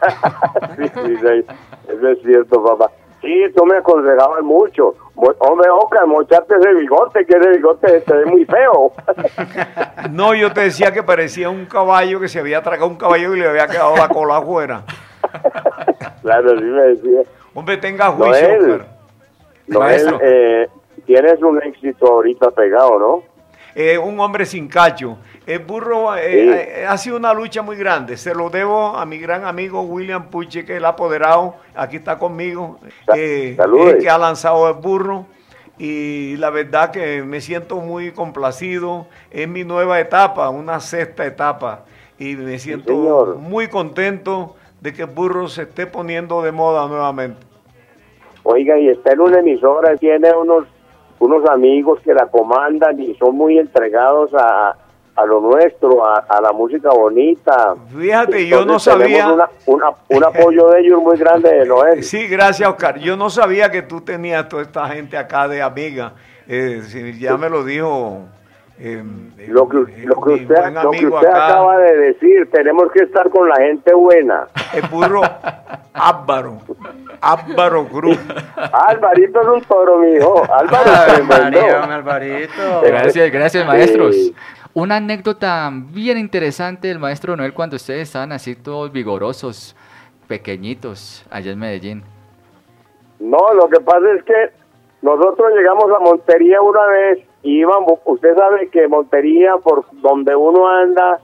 Sí, 0.76 0.84
sí, 0.84 1.16
sí, 1.16 1.46
eso 1.88 2.08
es 2.08 2.18
cierto, 2.22 2.62
papá. 2.62 2.90
Sí, 3.22 3.44
tú 3.56 3.64
me 3.64 3.78
aconsejabas 3.78 4.42
mucho. 4.42 4.94
Hombre, 5.20 5.68
Oscar, 5.68 6.06
mocharte 6.06 6.54
ese 6.54 6.74
bigote, 6.74 7.26
que 7.26 7.36
ese 7.36 7.48
bigote 7.50 8.00
se 8.02 8.14
ve 8.14 8.24
muy 8.26 8.44
feo. 8.44 8.92
No, 10.10 10.34
yo 10.34 10.52
te 10.52 10.62
decía 10.62 10.92
que 10.92 11.02
parecía 11.02 11.50
un 11.50 11.66
caballo 11.66 12.20
que 12.20 12.28
se 12.28 12.38
había 12.38 12.62
tragado 12.62 12.88
un 12.88 12.96
caballo 12.96 13.34
y 13.34 13.40
le 13.40 13.48
había 13.48 13.66
quedado 13.66 13.96
la 13.96 14.08
cola 14.08 14.38
afuera. 14.38 14.84
claro, 16.22 16.56
sí 16.56 16.64
me 16.64 16.82
decía. 16.82 17.20
Hombre, 17.52 17.76
tenga 17.78 18.06
juicio, 18.06 18.48
Noel. 18.48 18.70
Oscar. 18.70 18.86
Noel, 19.66 20.18
eh, 20.22 20.68
tienes 21.04 21.42
un 21.42 21.62
éxito 21.62 22.06
ahorita 22.06 22.50
pegado, 22.52 22.98
¿no? 22.98 23.22
Eh, 23.74 23.96
un 23.98 24.18
hombre 24.20 24.44
sin 24.46 24.68
cacho. 24.68 25.18
El 25.46 25.60
burro 25.60 26.16
eh, 26.16 26.20
Sí. 26.30 26.80
eh, 26.80 26.86
ha 26.86 26.96
sido 26.98 27.16
una 27.16 27.32
lucha 27.32 27.62
muy 27.62 27.76
grande. 27.76 28.16
Se 28.16 28.34
lo 28.34 28.50
debo 28.50 28.96
a 28.96 29.06
mi 29.06 29.18
gran 29.18 29.44
amigo 29.44 29.82
William 29.82 30.28
Puche, 30.30 30.64
que 30.64 30.72
es 30.72 30.78
el 30.78 30.84
apoderado. 30.84 31.54
Aquí 31.74 31.96
está 31.96 32.18
conmigo. 32.18 32.78
Eh, 33.14 33.56
que 34.00 34.10
ha 34.10 34.18
lanzado 34.18 34.68
el 34.68 34.74
burro. 34.74 35.26
Y 35.78 36.36
la 36.38 36.50
verdad 36.50 36.90
que 36.90 37.22
me 37.22 37.40
siento 37.40 37.76
muy 37.76 38.10
complacido. 38.10 39.06
Es 39.30 39.46
mi 39.48 39.62
nueva 39.64 40.00
etapa, 40.00 40.48
una 40.48 40.80
sexta 40.80 41.24
etapa. 41.24 41.84
Y 42.18 42.34
me 42.34 42.58
siento 42.58 43.36
muy 43.38 43.68
contento 43.68 44.56
de 44.80 44.92
que 44.92 45.02
el 45.02 45.08
burro 45.08 45.48
se 45.48 45.62
esté 45.62 45.86
poniendo 45.86 46.42
de 46.42 46.50
moda 46.50 46.88
nuevamente. 46.88 47.46
Oiga, 48.42 48.78
y 48.78 48.88
está 48.88 49.12
en 49.12 49.20
una 49.20 49.40
emisora, 49.40 49.94
tiene 49.96 50.32
unos, 50.32 50.66
unos 51.20 51.48
amigos 51.48 52.00
que 52.04 52.14
la 52.14 52.26
comandan 52.26 52.98
y 53.00 53.14
son 53.16 53.36
muy 53.36 53.58
entregados 53.58 54.32
a, 54.34 54.74
a 55.16 55.24
lo 55.26 55.40
nuestro, 55.40 56.06
a, 56.06 56.18
a 56.28 56.40
la 56.40 56.52
música 56.52 56.90
bonita. 56.90 57.74
Fíjate, 57.96 58.46
yo 58.46 58.64
no 58.64 58.78
sabía. 58.78 59.32
una- 59.32 59.48
una- 59.66 59.90
un 60.10 60.24
apoyo 60.24 60.68
de 60.70 60.80
ellos 60.80 61.02
muy 61.02 61.16
grande 61.18 61.52
de 61.52 61.66
Noel. 61.66 62.02
Sí, 62.04 62.26
gracias, 62.28 62.68
Oscar. 62.68 62.98
Yo 62.98 63.16
no 63.16 63.28
sabía 63.30 63.70
que 63.70 63.82
tú 63.82 64.00
tenías 64.00 64.48
toda 64.48 64.62
esta 64.62 64.88
gente 64.88 65.16
acá 65.16 65.48
de 65.48 65.60
amiga. 65.62 66.12
Eh, 66.46 66.80
ya 67.18 67.36
me 67.36 67.50
lo 67.50 67.64
dijo. 67.64 68.20
Eh, 68.80 69.02
Lo 69.48 69.68
que, 69.68 69.78
eh, 69.78 70.04
lo 70.04 70.20
que 70.20 70.30
usted, 70.34 70.72
lo 70.82 70.90
que 70.90 71.06
usted 71.06 71.28
acá, 71.28 71.46
acaba 71.46 71.78
de 71.78 71.96
decir, 71.96 72.48
tenemos 72.50 72.90
que 72.92 73.02
estar 73.04 73.28
con 73.30 73.48
la 73.48 73.56
gente 73.56 73.92
buena. 73.92 74.46
el 74.72 74.82
burro 74.88 75.22
Álvaro, 75.92 76.58
Álvaro 77.20 77.86
Cruz. 77.88 78.18
Alvarito 78.72 79.40
es 79.40 79.48
un 79.48 79.60
toro, 79.62 79.98
mijo. 79.98 80.42
Álvaro. 80.52 81.24
María, 81.24 81.82
Alvarito. 81.82 82.82
Gracias, 82.82 83.32
gracias, 83.32 83.66
maestros. 83.66 84.14
Sí. 84.14 84.34
Una 84.74 84.96
anécdota 84.96 85.70
bien 85.72 86.18
interesante 86.18 86.86
del 86.86 87.00
maestro 87.00 87.36
Noel 87.36 87.52
cuando 87.52 87.74
ustedes 87.76 88.02
estaban 88.02 88.30
así 88.30 88.54
todos 88.54 88.92
vigorosos, 88.92 89.74
pequeñitos, 90.28 91.26
allá 91.30 91.50
en 91.50 91.58
Medellín. 91.58 92.02
No, 93.18 93.38
lo 93.54 93.68
que 93.68 93.80
pasa 93.80 94.12
es 94.16 94.22
que 94.22 94.52
nosotros 95.02 95.52
llegamos 95.56 95.86
a 95.90 95.98
Montería 95.98 96.60
una 96.60 96.86
vez 96.86 97.27
y 97.42 97.60
íbamos, 97.60 98.00
usted 98.04 98.34
sabe 98.36 98.68
que 98.68 98.88
Montería, 98.88 99.56
por 99.58 99.84
donde 99.92 100.34
uno 100.34 100.66
anda, 100.66 101.20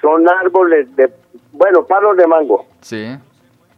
son 0.00 0.28
árboles 0.28 0.94
de, 0.96 1.12
bueno, 1.52 1.84
palos 1.84 2.16
de 2.16 2.26
mango. 2.26 2.66
Sí. 2.80 3.16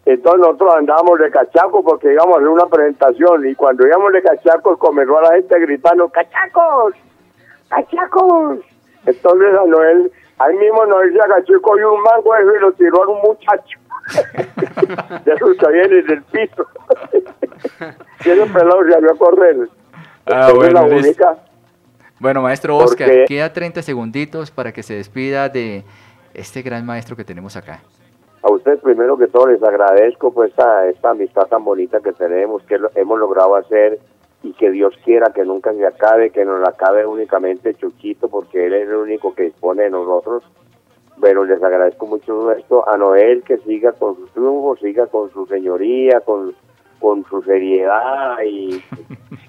Entonces 0.05 0.41
nosotros 0.41 0.75
andábamos 0.77 1.19
de 1.21 1.31
cachaco 1.31 1.83
porque 1.85 2.13
íbamos 2.13 2.35
a 2.35 2.39
hacer 2.39 2.49
una 2.49 2.67
presentación 2.67 3.49
y 3.49 3.55
cuando 3.55 3.87
íbamos 3.87 4.13
de 4.13 4.23
cachacos 4.23 4.79
comenzó 4.79 5.19
a 5.19 5.23
la 5.23 5.35
gente 5.35 5.61
gritando, 5.61 6.09
¡cachacos! 6.09 6.95
¡cachacos! 7.69 8.59
Entonces 9.07 9.55
a 9.55 9.67
Noel, 9.67 10.11
ahí 10.39 10.57
mismo 10.57 10.87
Noel 10.87 11.13
se 11.13 11.21
agachó 11.21 11.57
y 11.57 11.61
cogió 11.61 11.95
un 11.95 12.03
mango 12.03 12.35
eso 12.35 12.57
y 12.57 12.61
lo 12.61 12.73
tiró 12.73 13.05
a 13.05 13.09
un 13.09 13.21
muchacho. 13.23 13.79
de 15.25 15.67
habían 15.67 15.93
en 15.93 16.11
el 16.11 16.23
piso. 16.25 16.67
y 18.25 18.31
ese 18.31 18.47
pelado 18.47 18.85
se 18.85 18.93
salió 18.93 19.13
a 19.13 19.17
correr. 19.17 19.69
Ah, 20.27 20.49
Entonces, 20.49 20.55
bueno, 20.57 20.89
la 20.89 20.97
única, 20.97 21.37
Bueno, 22.23 22.41
maestro 22.41 22.79
Porque- 22.79 23.03
Oscar, 23.05 23.25
queda 23.27 23.53
30 23.53 23.83
segunditos 23.83 24.53
para 24.53 24.71
que 24.73 24.85
se 24.85 24.95
despida 24.95 25.49
de 25.49 25.83
este 26.35 26.63
gran 26.63 26.87
maestro 26.87 27.17
que 27.17 27.25
tenemos 27.25 27.57
acá. 27.57 27.81
A 28.45 28.51
ustedes 28.53 28.79
primero 28.81 29.19
que 29.19 29.27
todo 29.27 29.49
les 29.49 29.61
agradezco 29.63 30.33
pues 30.33 30.51
esta, 30.51 30.87
esta 30.89 31.11
amistad 31.11 31.47
tan 31.49 31.65
bonita 31.65 31.99
que 32.01 32.13
tenemos, 32.13 32.63
que 32.63 32.79
lo- 32.79 32.91
hemos 32.95 33.19
logrado 33.19 33.57
hacer 33.57 33.99
y 34.45 34.53
que 34.53 34.71
Dios 34.71 34.95
quiera 35.05 35.33
que 35.35 35.45
nunca 35.45 35.73
se 35.73 35.85
acabe, 35.85 36.31
que 36.31 36.45
nos 36.45 36.61
la 36.61 36.69
acabe 36.69 37.05
únicamente 37.07 37.75
Chuchito 37.75 38.29
porque 38.29 38.67
él 38.67 38.75
es 38.75 38.89
el 38.89 38.95
único 38.95 39.35
que 39.35 39.43
dispone 39.45 39.83
de 39.85 39.91
nosotros. 39.91 40.45
Bueno, 41.17 41.45
les 41.45 41.61
agradezco 41.63 42.07
mucho 42.07 42.53
esto 42.53 42.89
a 42.89 42.97
Noel 42.97 43.43
que 43.43 43.59
siga 43.59 43.93
con 43.93 44.15
su 44.15 44.27
triunfo, 44.29 44.77
siga 44.77 45.07
con 45.09 45.29
su 45.33 45.45
señoría, 45.47 46.21
con, 46.21 46.55
con 47.03 47.25
su 47.29 47.43
seriedad 47.43 48.37
y... 48.47 48.83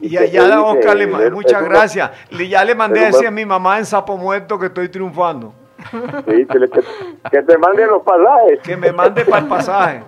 Y 0.01 0.17
allá, 0.17 0.61
Oscar, 0.61 0.97
le 0.97 1.07
muchas 1.31 1.63
gracias. 1.63 2.11
Le- 2.31 2.49
Ya 2.49 2.65
le 2.65 2.75
mandé 2.75 2.99
a 3.01 3.05
decir 3.05 3.27
a 3.27 3.31
mi 3.31 3.45
mamá 3.45 3.77
en 3.77 3.85
Sapo 3.85 4.17
Muerto 4.17 4.59
que 4.59 4.65
estoy 4.65 4.89
triunfando. 4.89 5.53
Sí, 6.27 6.45
que, 6.45 6.59
le- 6.59 6.69
que- 6.69 6.83
que 7.31 7.41
te 7.43 7.57
manden 7.57 7.87
los 7.87 8.01
pasajes. 8.03 8.59
Que 8.63 8.75
me 8.75 8.91
mande 8.91 9.23
para 9.23 9.43
el 9.43 9.47
pasaje. 9.47 10.03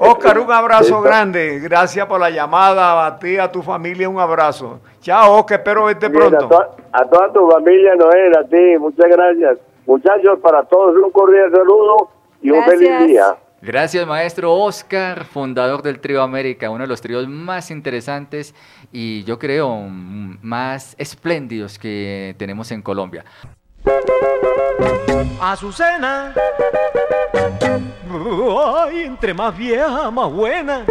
Oscar, 0.00 0.38
un 0.38 0.50
abrazo 0.52 1.00
grande. 1.00 1.60
Gracias 1.60 2.04
por 2.06 2.20
la 2.20 2.28
llamada. 2.30 3.06
A 3.06 3.18
ti, 3.18 3.38
a 3.38 3.50
tu 3.50 3.62
familia, 3.62 4.08
un 4.08 4.18
abrazo. 4.18 4.80
Chao, 5.00 5.34
Oscar. 5.38 5.58
Espero 5.60 5.84
verte 5.84 6.08
Bien, 6.08 6.22
a, 6.22 6.28
pronto. 6.28 6.48
to- 6.48 6.76
a 6.92 7.04
toda 7.04 7.32
tu 7.32 7.50
familia, 7.50 7.94
Noel, 7.94 8.36
a 8.36 8.44
ti, 8.44 8.78
muchas 8.78 9.08
gracias. 9.10 9.58
Muchachos, 9.86 10.38
para 10.40 10.62
todos 10.64 10.94
un 10.96 11.10
cordial 11.10 11.50
saludo 11.52 12.10
y 12.42 12.50
un 12.50 12.62
feliz 12.64 12.98
día. 13.06 13.34
Gracias, 13.66 14.06
maestro 14.06 14.54
Oscar, 14.54 15.24
fundador 15.24 15.82
del 15.82 15.98
Trío 15.98 16.22
América, 16.22 16.70
uno 16.70 16.84
de 16.84 16.86
los 16.86 17.00
tríos 17.00 17.26
más 17.26 17.72
interesantes 17.72 18.54
y 18.92 19.24
yo 19.24 19.40
creo 19.40 19.80
más 19.88 20.94
espléndidos 20.98 21.76
que 21.76 22.36
tenemos 22.38 22.70
en 22.70 22.80
Colombia. 22.80 23.24
Azucena. 25.40 26.32
Ay, 28.76 29.00
entre 29.00 29.34
más 29.34 29.58
vieja, 29.58 30.12
más 30.12 30.32
buena. 30.32 30.84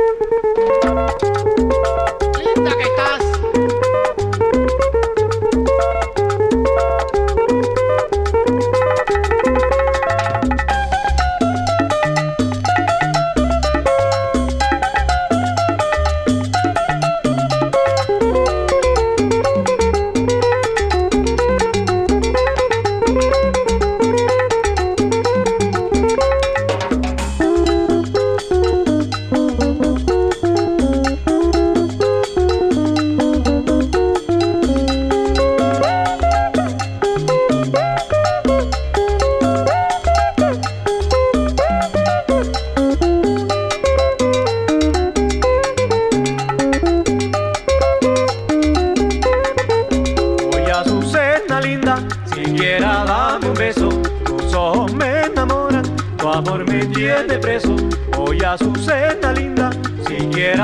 Oye, 2.35 2.55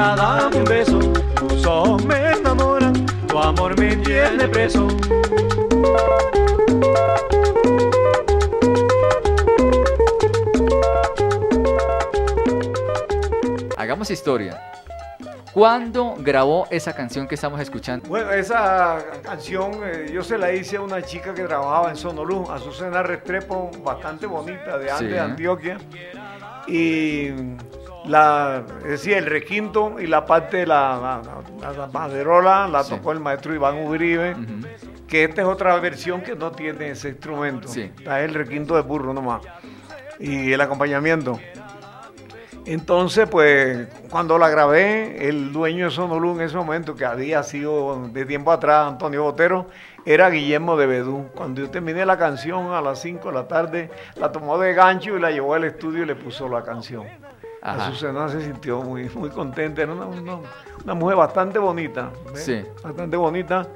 siquiera 0.02 0.16
dame 0.16 0.58
un 0.58 0.64
beso. 0.66 1.00
Tus 1.36 1.66
ojos 1.66 2.04
me 2.06 2.32
enamoran, 2.34 3.06
tu 3.28 3.38
amor 3.38 3.78
me 3.80 3.96
tiene 3.98 4.48
preso. 4.48 4.88
Hagamos 13.78 14.12
historia. 14.12 14.62
¿Cuándo 15.54 16.16
grabó 16.18 16.66
esa 16.72 16.94
canción 16.94 17.28
que 17.28 17.36
estamos 17.36 17.60
escuchando? 17.60 18.08
Bueno, 18.08 18.32
esa 18.32 19.00
canción 19.22 19.82
eh, 19.84 20.10
yo 20.14 20.24
se 20.24 20.38
la 20.38 20.54
hice 20.54 20.78
a 20.78 20.82
una 20.82 21.02
chica 21.02 21.34
que 21.34 21.44
trabajaba 21.44 21.90
en 21.90 21.98
Sonolú, 21.98 22.50
Azucena 22.50 23.04
Restrepo, 23.04 23.70
bastante 23.84 24.26
bonita, 24.28 24.78
de 24.78 24.90
antes 24.90 24.98
Sí. 25.00 25.06
de 25.08 25.20
Antioquia. 25.20 25.78
Y 26.68 27.32
la, 28.06 28.64
es 28.84 28.90
decir, 28.90 29.14
el 29.14 29.26
requinto 29.26 30.00
y 30.00 30.08
la 30.08 30.26
parte 30.26 30.58
de 30.58 30.66
la, 30.68 31.22
la- 31.62 31.72
la 31.74 31.88
maderola 31.88 32.68
la 32.68 32.84
Sí. 32.84 32.96
tocó 32.96 33.12
el 33.12 33.20
maestro 33.20 33.54
Iván 33.54 33.78
Uribe, 33.86 34.32
Ujú. 34.32 34.68
que 35.08 35.24
esta 35.26 35.42
es 35.42 35.48
otra 35.48 35.76
versión 35.80 36.22
que 36.22 36.36
no 36.36 36.52
tiene 36.52 36.90
ese 36.92 37.10
instrumento. 37.10 37.68
Sí. 37.68 37.82
Está 37.98 38.22
el 38.22 38.34
requinto 38.34 38.76
de 38.76 38.82
burro 38.82 39.14
nomás. 39.14 39.42
Y 40.20 40.52
el 40.52 40.62
acompañamiento. 40.62 41.40
Entonces, 42.66 43.28
pues, 43.28 43.88
cuando 44.10 44.38
la 44.38 44.48
grabé, 44.50 45.28
el 45.28 45.52
dueño 45.52 45.86
de 45.86 45.92
Sonolú 45.92 46.34
en 46.36 46.42
ese 46.42 46.56
momento, 46.58 46.96
que 46.96 47.06
había 47.06 47.42
sido 47.42 48.08
de 48.10 48.24
tiempo 48.26 48.52
atrás 48.52 48.88
Antonio 48.88 49.24
Botero, 49.24 49.68
era 50.06 50.30
Guillermo 50.30 50.78
de 50.78 50.86
Bedú. 50.86 51.28
Cuando 51.34 51.62
yo 51.62 51.72
terminé 51.72 52.06
la 52.06 52.18
canción 52.20 52.72
a 52.72 52.82
las 52.82 53.02
5 53.02 53.30
de 53.30 53.34
la 53.34 53.48
tarde, 53.48 53.90
la 54.16 54.32
tomó 54.32 54.60
de 54.60 54.74
gancho 54.76 55.18
y 55.18 55.20
la 55.20 55.32
llevó 55.32 55.56
al 55.56 55.64
estudio 55.64 56.04
y 56.04 56.06
le 56.06 56.16
puso 56.16 56.48
la 56.50 56.64
canción. 56.64 57.06
Ajá. 57.62 57.88
Azucena 57.88 58.28
se 58.30 58.42
sintió 58.42 58.82
muy, 58.82 59.10
muy 59.16 59.30
contenta, 59.30 59.82
era 59.84 59.94
una, 59.94 60.06
una- 60.06 60.40
una 60.84 60.94
mujer 60.96 61.16
bastante 61.18 61.60
bonita. 61.60 62.10
Sí. 62.34 62.64
Bastante 62.84 63.16
bonita. 63.18 63.68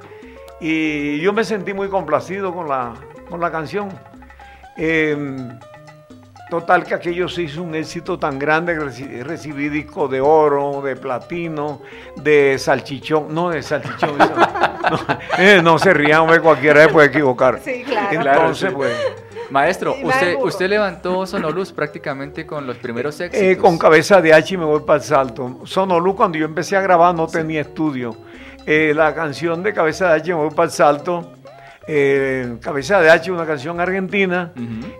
Y 0.60 1.20
yo 1.20 1.32
me 1.32 1.44
sentí 1.44 1.72
muy 1.72 1.88
complacido 1.88 2.52
con 2.54 2.68
la, 2.68 2.94
con 3.30 3.40
la 3.40 3.50
canción. 3.50 3.88
Eh, 4.76 5.48
Total 6.48 6.84
que 6.84 6.94
aquello 6.94 7.28
se 7.28 7.42
hizo 7.42 7.60
un 7.60 7.74
éxito 7.74 8.20
tan 8.20 8.38
grande 8.38 8.74
que 8.74 8.80
reci- 8.80 9.22
recibí 9.24 9.68
disco 9.68 10.06
de 10.06 10.20
oro, 10.20 10.80
de 10.80 10.94
platino, 10.94 11.82
de 12.14 12.56
salchichón, 12.56 13.34
no 13.34 13.48
de 13.50 13.64
salchichón, 13.64 14.16
no, 14.18 14.26
eh, 15.38 15.60
no 15.60 15.76
se 15.76 15.92
rían, 15.92 16.20
hombre, 16.20 16.38
cualquiera 16.38 16.84
se 16.84 16.88
puede 16.90 17.08
equivocar. 17.08 17.58
Sí, 17.64 17.82
claro. 17.84 18.30
Entonces, 18.30 18.72
pues, 18.72 18.92
Maestro, 19.50 19.96
Y 20.00 20.36
usted, 20.42 20.68
levantó 20.68 21.26
Sonoluz 21.26 21.72
prácticamente 21.72 22.46
con 22.46 22.66
los 22.66 22.76
primeros 22.76 23.20
éxitos. 23.20 23.46
eh, 23.46 23.56
con 23.56 23.78
cabeza 23.78 24.20
de 24.20 24.32
H 24.32 24.54
y 24.54 24.56
me 24.56 24.64
voy 24.64 24.80
para 24.80 24.98
el 24.98 25.04
salto. 25.04 25.60
Sonolú, 25.64 26.14
cuando 26.16 26.38
yo 26.38 26.44
empecé 26.46 26.76
a 26.76 26.80
grabar, 26.80 27.14
no 27.14 27.26
tenía 27.26 27.60
estudio. 27.60 28.16
Eh, 28.66 28.92
la 28.94 29.14
canción 29.14 29.62
de 29.62 29.72
cabeza 29.72 30.08
de 30.08 30.14
H 30.16 30.28
me 30.34 30.40
voy 30.40 30.50
para 30.50 30.64
el 30.64 30.70
salto. 30.72 31.32
Eh, 31.88 32.56
cabeza 32.60 33.00
de 33.00 33.10
H, 33.10 33.30
una 33.30 33.46
canción 33.46 33.78
argentina. 33.80 34.52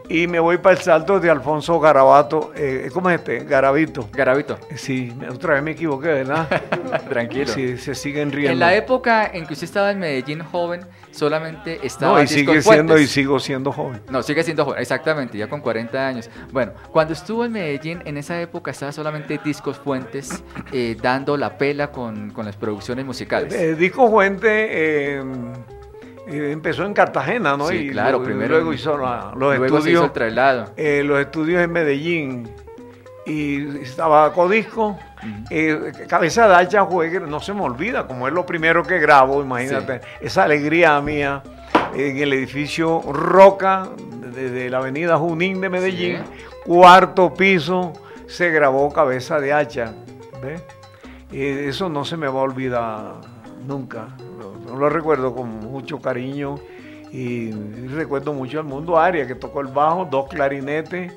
Y 0.09 0.27
me 0.27 0.39
voy 0.39 0.59
para 0.59 0.77
el 0.77 0.83
salto 0.83 1.19
de 1.21 1.31
Alfonso 1.31 1.79
Garabato. 1.81 2.53
eh, 2.55 2.89
¿Cómo 2.93 3.11
es 3.11 3.17
este? 3.19 3.41
Garabito. 3.41 4.09
Garabito, 4.13 4.59
Sí, 4.75 5.13
otra 5.31 5.55
vez 5.55 5.63
me 5.63 5.73
equivoqué, 5.73 6.09
¿verdad? 6.09 6.47
tranquilo. 7.09 7.47
Sí, 7.49 7.77
se 7.79 7.95
siguen 7.95 8.31
riendo. 8.33 8.53
En 8.53 8.59
la 8.61 8.75
época 8.75 9.27
en 9.33 9.47
que 9.47 9.55
usted 9.55 9.65
estaba 9.65 9.91
en 9.91 9.99
Medellín 9.99 10.43
joven, 10.45 10.81
solamente 11.11 11.81
estaba 11.83 12.19
No, 12.19 12.23
y 12.23 12.27
sigue 12.29 12.55
Discos 12.57 12.73
siendo 12.75 12.93
y 12.95 12.97
Fuentes. 12.99 13.11
sigo 13.11 13.41
siendo 13.41 13.73
joven. 13.73 14.01
No, 14.11 14.23
sigue 14.23 14.43
siendo 14.45 14.65
joven, 14.65 14.81
exactamente, 14.81 15.37
ya 15.39 15.49
con 15.49 15.61
40 15.61 16.07
años. 16.07 16.31
Bueno, 16.53 16.73
cuando 16.93 17.15
estuvo 17.15 17.45
en 17.45 17.53
Medellín, 17.53 18.01
en 18.05 18.17
esa 18.17 18.41
época 18.41 18.71
estaba 18.71 18.93
solamente 18.93 19.41
Discos 19.45 19.77
Fuentes 19.79 20.43
eh, 20.73 20.97
dando 21.03 21.37
la 21.37 21.59
pela 21.59 21.91
con, 21.91 22.31
con 22.31 22.47
las 22.47 22.57
producciones 22.57 23.05
musicales. 23.05 23.53
Eh, 23.55 23.75
Disco 23.75 24.09
Fuente 24.11 25.21
eh, 26.27 26.51
empezó 26.53 26.85
en 26.85 26.93
Cartagena, 26.95 27.57
¿no? 27.57 27.69
Sí, 27.69 27.77
y 27.77 27.91
claro, 27.91 28.19
luego, 28.19 28.25
primero 28.25 28.55
luego 28.57 28.73
hizo 28.73 28.97
la- 28.99 29.33
los 29.37 29.57
Luego 29.59 29.61
se 29.61 29.67
hizo 29.67 29.77
el 29.77 29.79
estudios, 30.07 30.13
traslado. 30.13 30.71
eh, 30.77 31.03
los 31.05 31.21
estudios 31.21 31.63
en 31.63 31.73
Medellín 31.73 32.49
y 33.27 33.79
estaba 33.83 34.33
Codisco. 34.33 34.99
eh, 35.51 35.93
Cabeza 36.09 36.47
de 36.49 36.55
Hacha 36.55 36.85
fue, 36.87 37.11
no 37.21 37.41
se 37.41 37.53
me 37.55 37.63
olvida, 37.63 38.07
como 38.07 38.29
es 38.29 38.35
lo 38.35 38.45
primero 38.47 38.83
que 38.85 38.99
grabo, 39.01 39.43
imagínate, 39.43 40.01
esa 40.21 40.45
alegría 40.45 41.01
mía 41.01 41.43
en 41.95 42.19
el 42.19 42.33
edificio 42.33 43.01
Roca 43.13 43.89
de, 44.35 44.51
de 44.51 44.71
la 44.71 44.79
avenida 44.79 45.17
Junín 45.17 45.61
de 45.61 45.69
Medellín, 45.71 46.19
cuarto 46.65 47.33
piso, 47.35 47.93
se 48.27 48.51
grabó 48.51 48.93
Cabeza 48.93 49.41
de 49.41 49.53
Hacha. 49.53 49.93
¿ves? 50.43 50.63
Eso 51.33 51.89
no 51.89 52.05
se 52.05 52.17
me 52.17 52.27
va 52.29 52.41
a 52.41 52.43
olvidar 52.43 53.15
nunca. 53.67 54.09
Lo, 54.79 54.89
recuerdo 54.89 55.35
con 55.35 55.49
mucho 55.61 56.01
cariño 56.01 56.57
y, 57.13 57.51
recuerdo 57.89 58.33
mucho 58.33 58.59
al 58.61 58.65
mundo 58.67 58.99
Aria 58.99 59.27
que 59.27 59.35
tocó 59.35 59.61
el 59.61 59.69
bajo, 59.69 60.05
dos 60.11 60.29
clarinetes 60.29 61.13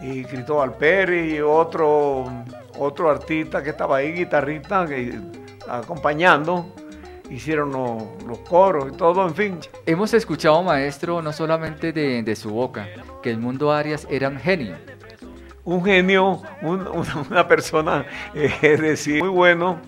y 0.00 0.24
Cristóbal 0.24 0.74
Pérez 0.76 1.34
y 1.34 1.40
otro, 1.40 2.24
otro 2.78 3.10
artista 3.10 3.62
que 3.62 3.70
estaba 3.70 3.96
ahí, 3.98 4.12
guitarrista, 4.12 4.86
que, 4.86 5.18
acompañando. 5.68 6.66
Hicieron 7.30 7.72
los, 7.72 8.02
los 8.26 8.38
coros 8.40 8.92
y 8.92 8.96
todo, 8.96 9.26
en 9.26 9.34
fin. 9.34 9.58
Hemos 9.86 10.12
escuchado, 10.12 10.62
maestro, 10.62 11.22
no 11.22 11.32
solamente 11.32 11.90
de, 11.90 12.22
de 12.22 12.36
su 12.36 12.50
boca, 12.50 12.86
que 13.22 13.30
el 13.30 13.38
mundo 13.38 13.72
Arias 13.72 14.06
era 14.10 14.28
un 14.28 14.36
genio. 14.36 14.76
un 15.64 15.82
genio, 15.82 16.42
un- 16.60 16.86
una, 16.86 17.16
una 17.30 17.48
persona, 17.48 18.04
eh, 18.34 18.52
es 18.60 18.78
decir, 18.80 19.20
muy 19.22 19.30
bueno, 19.30 19.78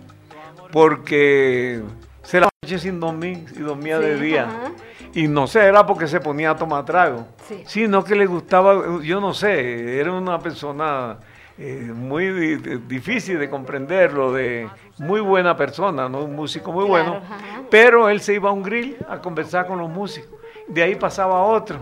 porque 0.72 1.82
se 2.26 2.40
la 2.40 2.48
noche 2.62 2.78
sin 2.78 2.98
dormir 3.00 3.46
y 3.56 3.60
dormía 3.60 3.98
de 3.98 4.16
día. 4.20 4.44
ajá. 4.44 4.72
Y 5.14 5.28
no 5.28 5.46
sé, 5.46 5.60
era 5.64 5.86
porque 5.86 6.06
se 6.08 6.20
ponía 6.20 6.50
a 6.50 6.56
tomar 6.56 6.84
trago, 6.84 7.26
Sí. 7.48 7.62
sino 7.66 8.04
que 8.04 8.14
le 8.16 8.26
gustaba, 8.26 9.00
yo 9.02 9.20
no 9.20 9.32
sé, 9.32 9.98
era 9.98 10.12
una 10.12 10.38
persona 10.38 11.18
eh, 11.58 11.90
muy 11.94 12.26
di- 12.32 12.56
di- 12.56 12.76
difícil 12.86 13.38
de 13.38 13.48
comprenderlo, 13.48 14.30
de 14.32 14.68
muy 14.98 15.20
buena 15.22 15.56
persona, 15.56 16.06
¿no? 16.06 16.18
un 16.24 16.36
músico 16.36 16.70
muy 16.70 16.84
Claro, 16.86 17.04
bueno, 17.12 17.24
ajá. 17.24 17.62
pero 17.70 18.10
él 18.10 18.20
se 18.20 18.34
iba 18.34 18.50
a 18.50 18.52
un 18.52 18.62
grill 18.62 18.98
a 19.08 19.20
conversar 19.22 19.66
con 19.66 19.78
los 19.78 19.88
músicos, 19.88 20.38
de 20.68 20.82
ahí 20.82 20.96
pasaba 20.96 21.40
otro. 21.42 21.78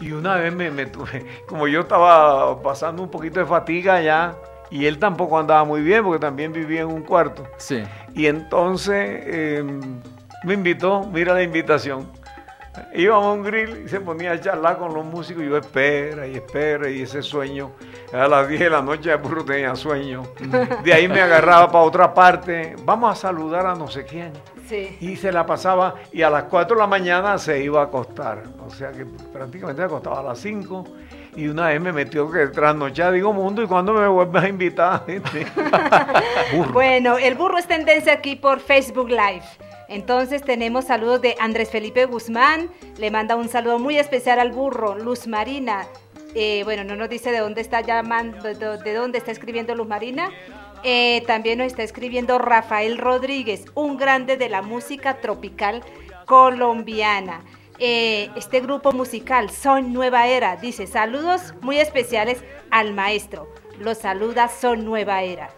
Y 0.00 0.12
una 0.12 0.36
vez 0.36 0.54
me, 0.54 0.70
me 0.70 0.86
tuve, 0.86 1.26
como 1.48 1.66
yo 1.66 1.80
estaba 1.80 2.62
pasando 2.62 3.02
un 3.02 3.10
poquito 3.10 3.40
de 3.40 3.46
fatiga 3.46 4.00
ya, 4.00 4.36
y 4.70 4.86
él 4.86 4.98
tampoco 4.98 5.38
andaba 5.38 5.64
muy 5.64 5.82
bien 5.82 6.04
porque 6.04 6.20
también 6.20 6.52
vivía 6.52 6.82
en 6.82 6.88
un 6.88 7.02
cuarto. 7.02 7.46
Sí. 7.56 7.82
Y 8.14 8.26
entonces 8.26 9.22
eh, 9.24 9.64
me 10.44 10.54
invitó, 10.54 11.04
mira 11.12 11.34
la 11.34 11.42
invitación. 11.42 12.08
Íbamos 12.94 13.26
a 13.26 13.32
un 13.32 13.42
grill 13.42 13.82
y 13.84 13.88
se 13.88 14.00
ponía 14.00 14.32
a 14.32 14.40
charlar 14.40 14.78
con 14.78 14.94
los 14.94 15.04
músicos. 15.04 15.42
Y 15.42 15.48
yo 15.48 15.56
espera 15.56 16.26
y 16.26 16.36
espera 16.36 16.88
y 16.88 17.02
ese 17.02 17.20
sueño. 17.20 17.72
A 18.12 18.28
las 18.28 18.48
10 18.48 18.60
de 18.60 18.70
la 18.70 18.80
noche 18.80 19.10
el 19.10 19.18
burro 19.18 19.44
tenía 19.44 19.74
sueño. 19.74 20.22
De 20.84 20.92
ahí 20.92 21.08
me 21.08 21.20
agarraba 21.20 21.70
para 21.70 21.84
otra 21.84 22.14
parte. 22.14 22.76
Vamos 22.84 23.12
a 23.12 23.20
saludar 23.20 23.66
a 23.66 23.74
no 23.74 23.88
sé 23.88 24.04
quién. 24.04 24.32
Sí. 24.68 24.96
Y 25.00 25.16
se 25.16 25.32
la 25.32 25.44
pasaba 25.44 25.96
y 26.12 26.22
a 26.22 26.30
las 26.30 26.44
4 26.44 26.76
de 26.76 26.80
la 26.80 26.86
mañana 26.86 27.38
se 27.38 27.62
iba 27.62 27.80
a 27.80 27.84
acostar. 27.84 28.44
O 28.64 28.70
sea 28.70 28.92
que 28.92 29.04
prácticamente 29.04 29.82
se 29.82 29.86
acostaba 29.86 30.20
a 30.20 30.22
las 30.22 30.38
5. 30.38 30.84
Y 31.36 31.46
una 31.48 31.68
vez 31.68 31.80
me 31.80 31.92
metió 31.92 32.30
que 32.30 32.46
trasnochar, 32.48 33.12
digo 33.12 33.32
mundo, 33.32 33.62
¿y 33.62 33.66
cuándo 33.66 33.92
me 33.92 34.06
vuelves 34.08 34.42
a 34.42 34.48
invitar? 34.48 35.04
Burro. 36.52 36.72
Bueno, 36.72 37.18
el 37.18 37.34
burro 37.36 37.58
es 37.58 37.66
tendencia 37.66 38.12
aquí 38.14 38.36
por 38.36 38.60
Facebook 38.60 39.08
Live. 39.08 39.42
Entonces 39.88 40.42
tenemos 40.42 40.86
saludos 40.86 41.20
de 41.20 41.36
Andrés 41.40 41.70
Felipe 41.70 42.04
Guzmán, 42.06 42.68
le 42.98 43.10
manda 43.10 43.36
un 43.36 43.48
saludo 43.48 43.78
muy 43.78 43.98
especial 43.98 44.38
al 44.38 44.52
burro, 44.52 44.96
Luz 44.96 45.26
Marina. 45.26 45.86
eh, 46.34 46.62
bueno, 46.64 46.84
no 46.84 46.94
nos 46.94 47.08
dice 47.08 47.32
de 47.32 47.38
dónde 47.38 47.60
está 47.60 47.80
llamando, 47.80 48.42
de, 48.42 48.54
de 48.54 48.94
dónde 48.94 49.18
está 49.18 49.32
escribiendo 49.32 49.74
Luz 49.74 49.88
Marina. 49.88 50.30
Eh, 50.82 51.22
también 51.26 51.58
nos 51.58 51.66
está 51.66 51.82
escribiendo 51.82 52.38
Rafael 52.38 52.98
Rodríguez, 52.98 53.66
un 53.74 53.96
grande 53.96 54.36
de 54.36 54.48
la 54.48 54.62
música 54.62 55.18
tropical 55.20 55.82
colombiana. 56.24 57.40
Eh, 57.80 58.30
este 58.36 58.60
grupo 58.60 58.92
musical, 58.92 59.48
Son 59.50 59.92
Nueva 59.92 60.26
Era, 60.26 60.56
dice 60.56 60.86
saludos 60.86 61.54
muy 61.62 61.78
especiales 61.78 62.44
al 62.70 62.92
maestro. 62.92 63.48
Los 63.78 63.98
saluda 63.98 64.48
Son 64.48 64.84
Nueva 64.84 65.22
Era. 65.22 65.48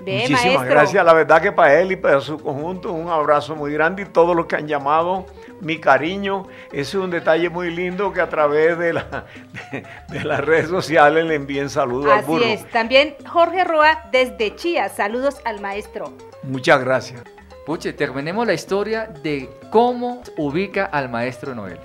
Ve, 0.00 0.14
Muchísimas 0.22 0.44
maestro. 0.46 0.70
gracias. 0.70 1.04
La 1.04 1.12
verdad 1.12 1.42
que 1.42 1.52
para 1.52 1.78
él 1.80 1.92
y 1.92 1.96
para 1.96 2.20
su 2.20 2.38
conjunto 2.38 2.90
un 2.92 3.08
abrazo 3.08 3.54
muy 3.54 3.72
grande 3.72 4.02
y 4.02 4.06
todos 4.06 4.34
los 4.34 4.46
que 4.46 4.56
han 4.56 4.66
llamado, 4.66 5.26
mi 5.60 5.78
cariño. 5.78 6.48
Ese 6.68 6.80
es 6.80 6.94
un 6.94 7.10
detalle 7.10 7.50
muy 7.50 7.70
lindo 7.70 8.12
que 8.12 8.20
a 8.20 8.28
través 8.28 8.78
de, 8.78 8.94
la, 8.94 9.26
de, 9.70 9.84
de 10.08 10.24
las 10.24 10.40
redes 10.40 10.68
sociales 10.70 11.24
le 11.26 11.34
envíen 11.34 11.68
saludos 11.70 12.10
al 12.10 12.18
Así 12.20 12.26
burro. 12.26 12.44
es. 12.44 12.68
También 12.70 13.14
Jorge 13.28 13.62
Roa 13.62 14.04
desde 14.10 14.56
Chía. 14.56 14.88
Saludos 14.88 15.40
al 15.44 15.60
maestro. 15.60 16.12
Muchas 16.42 16.80
gracias. 16.82 17.22
Puche, 17.64 17.92
terminemos 17.92 18.46
la 18.46 18.54
historia 18.54 19.06
de 19.22 19.48
cómo 19.70 20.22
ubica 20.36 20.86
al 20.86 21.08
maestro 21.08 21.54
Noel. 21.54 21.78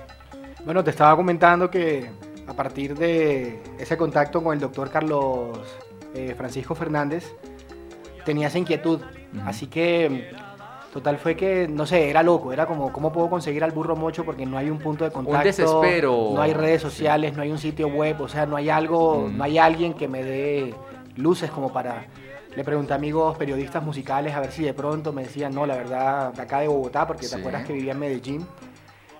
Bueno, 0.64 0.82
te 0.82 0.90
estaba 0.90 1.14
comentando 1.14 1.70
que 1.70 2.10
a 2.46 2.52
partir 2.52 2.96
de 2.96 3.62
ese 3.78 3.96
contacto 3.96 4.42
con 4.42 4.54
el 4.54 4.60
doctor 4.60 4.90
Carlos 4.90 5.58
eh, 6.14 6.34
Francisco 6.36 6.74
Fernández, 6.74 7.32
tenía 8.24 8.48
esa 8.48 8.58
inquietud. 8.58 9.00
Ujú. 9.00 9.42
Así 9.46 9.68
que, 9.68 10.30
total 10.92 11.16
fue 11.18 11.36
que, 11.36 11.68
no 11.68 11.86
sé, 11.86 12.10
era 12.10 12.24
loco. 12.24 12.52
Era 12.52 12.66
como, 12.66 12.92
¿cómo 12.92 13.12
puedo 13.12 13.30
conseguir 13.30 13.62
al 13.62 13.70
burro 13.70 13.94
mocho? 13.94 14.24
Porque 14.24 14.46
no 14.46 14.58
hay 14.58 14.70
un 14.70 14.78
punto 14.78 15.04
de 15.04 15.12
contacto. 15.12 15.44
desespero. 15.46 16.30
No 16.34 16.42
hay 16.42 16.54
redes 16.54 16.82
sociales, 16.82 17.36
no 17.36 17.42
hay 17.42 17.52
un 17.52 17.58
sitio 17.58 17.86
web. 17.86 18.20
O 18.20 18.28
sea, 18.28 18.46
no 18.46 18.56
hay 18.56 18.68
algo, 18.68 19.28
Mm. 19.28 19.36
no 19.36 19.44
hay 19.44 19.58
alguien 19.58 19.94
que 19.94 20.08
me 20.08 20.24
dé 20.24 20.74
luces 21.16 21.50
como 21.52 21.72
para... 21.72 22.06
Le 22.56 22.64
pregunté 22.64 22.92
a 22.92 22.96
amigos 22.96 23.36
periodistas 23.38 23.82
musicales 23.82 24.34
a 24.34 24.40
ver 24.40 24.50
si 24.50 24.64
de 24.64 24.74
pronto 24.74 25.12
me 25.12 25.22
decían, 25.22 25.54
no, 25.54 25.64
la 25.66 25.76
verdad, 25.76 26.32
de 26.32 26.42
acá 26.42 26.60
de 26.60 26.68
Bogotá, 26.68 27.06
porque 27.06 27.24
Sí. 27.26 27.34
te 27.34 27.40
acuerdas 27.40 27.64
que 27.64 27.72
vivía 27.72 27.92
en 27.92 27.98
Medellín. 27.98 28.46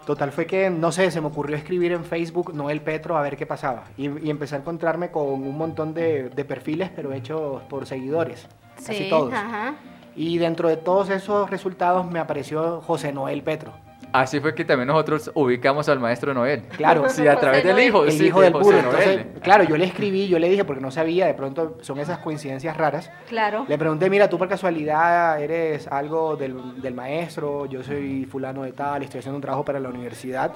Total 0.07 0.33
fue 0.33 0.47
que, 0.47 0.71
no 0.71 0.91
sé, 0.91 1.11
se 1.11 1.21
me 1.21 1.27
ocurrió 1.27 1.55
escribir 1.57 1.93
en 1.93 2.03
Facebook 2.05 2.55
Noel 2.55 2.81
Petro 2.81 3.17
a 3.19 3.21
ver 3.23 3.37
qué 3.37 3.45
pasaba. 3.45 3.85
Y, 3.99 4.27
y 4.27 4.31
empecé 4.31 4.55
a 4.57 4.59
encontrarme 4.59 5.11
con 5.11 5.27
un 5.27 5.57
montón 5.59 5.93
de, 5.93 6.31
de 6.31 6.45
perfiles, 6.47 6.91
pero 6.97 7.13
hechos 7.13 7.63
por 7.65 7.87
seguidores. 7.87 8.47
Casi 8.85 9.09
todos. 9.11 9.33
ajá. 9.35 9.75
Y 10.17 10.39
dentro 10.39 10.69
de 10.69 10.79
todos 10.79 11.11
esos 11.11 11.49
resultados 11.51 12.11
me 12.11 12.19
apareció 12.19 12.81
José 12.81 13.13
Noel 13.13 13.43
Petro. 13.43 13.73
Así 14.13 14.41
fue 14.41 14.55
que 14.55 14.65
también 14.65 14.89
nosotros 14.89 15.31
ubicamos 15.35 15.89
al 15.89 16.01
maestro 16.01 16.33
Noel. 16.33 16.63
Claro. 16.77 17.09
Sí, 17.09 17.27
a 17.27 17.39
través 17.39 17.63
José 17.63 17.69
del 17.69 17.77
Noel. 17.77 17.89
hijo. 17.89 18.05
el 18.05 18.13
sí, 18.13 18.27
hijo 18.27 18.41
de 18.41 18.45
del 18.45 18.53
burro. 18.55 18.83
Noel. 18.83 18.85
Entonces, 18.85 19.27
claro, 19.43 19.65
yo 19.65 19.77
le 19.77 19.85
escribí, 19.85 20.29
yo 20.29 20.39
le 20.39 20.49
dije, 20.49 20.65
porque 20.65 20.81
no 20.81 20.91
sabía, 20.91 21.27
de 21.27 21.35
pronto 21.35 21.79
son 21.83 21.99
esas 21.99 22.19
coincidencias 22.19 22.77
raras. 22.77 23.11
Claro. 23.29 23.67
Le 23.69 23.77
pregunté, 23.77 24.09
mira, 24.09 24.29
tú 24.29 24.39
por 24.39 24.49
casualidad 24.49 25.43
eres 25.43 25.87
algo 25.89 26.37
del, 26.37 26.81
del 26.81 26.95
maestro, 26.95 27.67
yo 27.67 27.83
soy 27.83 28.25
fulano 28.25 28.63
de 28.63 28.73
tal, 28.73 29.03
estoy 29.03 29.19
haciendo 29.19 29.37
un 29.37 29.43
trabajo 29.43 29.65
para 29.65 29.79
la 29.79 29.89
universidad. 29.89 30.53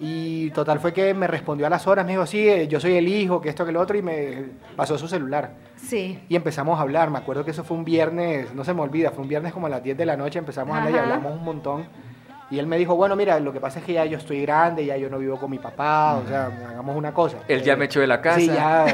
Y 0.00 0.50
total 0.50 0.80
fue 0.80 0.92
que 0.92 1.14
me 1.14 1.26
respondió 1.28 1.66
a 1.66 1.70
las 1.70 1.86
horas, 1.86 2.04
me 2.04 2.12
dijo, 2.12 2.26
sí, 2.26 2.48
eh, 2.48 2.66
yo 2.66 2.80
soy 2.80 2.96
el 2.96 3.06
hijo, 3.06 3.40
que 3.40 3.48
esto, 3.48 3.64
que 3.64 3.70
lo 3.70 3.80
otro, 3.80 3.96
y 3.96 4.02
me 4.02 4.44
pasó 4.76 4.98
su 4.98 5.06
celular. 5.06 5.52
Sí. 5.76 6.18
Y 6.28 6.34
empezamos 6.34 6.78
a 6.78 6.82
hablar, 6.82 7.10
me 7.10 7.18
acuerdo 7.18 7.44
que 7.44 7.52
eso 7.52 7.62
fue 7.62 7.76
un 7.76 7.84
viernes, 7.84 8.52
no 8.54 8.64
se 8.64 8.74
me 8.74 8.80
olvida, 8.82 9.12
fue 9.12 9.22
un 9.22 9.28
viernes 9.28 9.52
como 9.52 9.66
a 9.66 9.70
las 9.70 9.82
10 9.84 9.96
de 9.96 10.06
la 10.06 10.16
noche, 10.16 10.38
empezamos 10.40 10.76
a 10.76 10.78
hablar 10.82 10.94
y 10.94 10.98
hablamos 10.98 11.32
un 11.32 11.44
montón. 11.44 11.86
Y 12.50 12.58
él 12.58 12.66
me 12.66 12.76
dijo, 12.76 12.94
bueno, 12.94 13.16
mira, 13.16 13.40
lo 13.40 13.52
que 13.52 13.58
pasa 13.60 13.78
es 13.78 13.84
que 13.86 13.94
ya 13.94 14.04
yo 14.04 14.18
estoy 14.18 14.42
grande, 14.42 14.84
ya 14.84 14.96
yo 14.98 15.08
no 15.08 15.18
vivo 15.18 15.38
con 15.38 15.50
mi 15.50 15.58
papá, 15.58 16.16
o 16.16 16.28
sea, 16.28 16.46
hagamos 16.68 16.94
una 16.94 17.12
cosa. 17.12 17.38
Él 17.48 17.62
ya 17.62 17.74
me 17.74 17.86
echó 17.86 18.00
de 18.00 18.06
la 18.06 18.20
casa. 18.20 18.38
Sí, 18.38 18.46
ya 18.48 18.86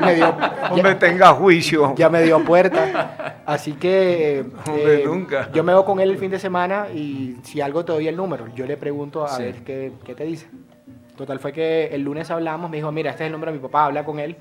me 0.00 0.14
dio, 0.14 0.28
Hombre, 0.70 0.92
ya, 0.92 0.98
tenga 0.98 1.28
juicio. 1.34 1.94
ya 1.96 2.08
me 2.08 2.22
dio 2.22 2.42
puerta. 2.44 3.42
Así 3.46 3.74
que 3.74 4.38
eh, 4.40 4.44
Hombre, 4.66 5.02
eh, 5.02 5.06
nunca. 5.06 5.50
yo 5.52 5.62
me 5.62 5.72
veo 5.72 5.84
con 5.84 6.00
él 6.00 6.10
el 6.10 6.18
fin 6.18 6.30
de 6.30 6.38
semana 6.38 6.86
y 6.94 7.36
si 7.42 7.60
algo 7.60 7.84
te 7.84 7.92
doy 7.92 8.08
el 8.08 8.16
número, 8.16 8.46
yo 8.54 8.66
le 8.66 8.76
pregunto 8.78 9.22
a 9.24 9.28
Sí. 9.28 9.42
ver 9.42 9.54
qué, 9.64 9.92
qué 10.04 10.14
te 10.14 10.24
dice. 10.24 10.48
Total 11.16 11.38
fue 11.38 11.52
que 11.52 11.88
el 11.94 12.02
lunes 12.02 12.30
hablamos, 12.30 12.70
me 12.70 12.78
dijo, 12.78 12.90
mira, 12.90 13.10
este 13.10 13.24
es 13.24 13.26
el 13.26 13.32
número 13.32 13.52
de 13.52 13.58
mi 13.58 13.62
papá, 13.62 13.84
habla 13.84 14.04
con 14.04 14.18
él. 14.18 14.36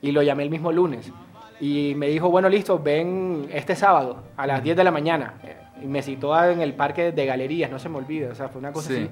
Y 0.00 0.10
lo 0.12 0.22
llamé 0.22 0.42
el 0.42 0.50
mismo 0.50 0.72
lunes. 0.72 1.12
Y 1.60 1.94
me 1.96 2.08
dijo, 2.08 2.28
bueno, 2.30 2.48
listo, 2.48 2.78
ven 2.78 3.46
este 3.52 3.76
sábado 3.76 4.24
a 4.36 4.46
las 4.46 4.62
10 4.62 4.76
de 4.76 4.84
la 4.84 4.90
mañana. 4.90 5.34
Y 5.82 5.86
me 5.86 6.02
citó 6.02 6.42
en 6.44 6.60
el 6.60 6.74
parque 6.74 7.12
de 7.12 7.26
galerías, 7.26 7.70
no 7.70 7.78
se 7.78 7.88
me 7.88 7.98
olvida, 7.98 8.30
o 8.30 8.34
sea, 8.34 8.48
fue 8.48 8.58
una 8.60 8.72
cosa 8.72 8.88
Sí. 8.90 8.94
así. 8.96 9.10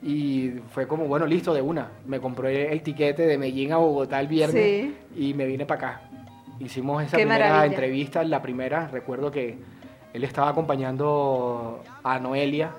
Y 0.00 0.60
fue 0.70 0.86
como, 0.86 1.06
bueno, 1.06 1.26
listo, 1.26 1.52
de 1.52 1.60
una. 1.60 1.88
Me 2.06 2.20
compré 2.20 2.72
el 2.72 2.82
tiquete 2.82 3.26
de 3.26 3.36
Medellín 3.36 3.72
a 3.72 3.78
Bogotá 3.78 4.20
el 4.20 4.28
viernes 4.28 4.62
Sí. 4.64 4.96
y 5.16 5.34
me 5.34 5.44
vine 5.46 5.66
para 5.66 5.88
acá. 5.88 6.00
Hicimos 6.60 7.02
esa 7.02 7.16
Qué 7.16 7.24
primera 7.24 7.48
maravilla. 7.50 7.74
entrevista, 7.74 8.22
la 8.24 8.40
primera, 8.40 8.86
recuerdo 8.88 9.30
que 9.32 9.58
él 10.12 10.24
estaba 10.24 10.50
acompañando 10.50 11.82
a 12.04 12.18
Noelia, 12.20 12.70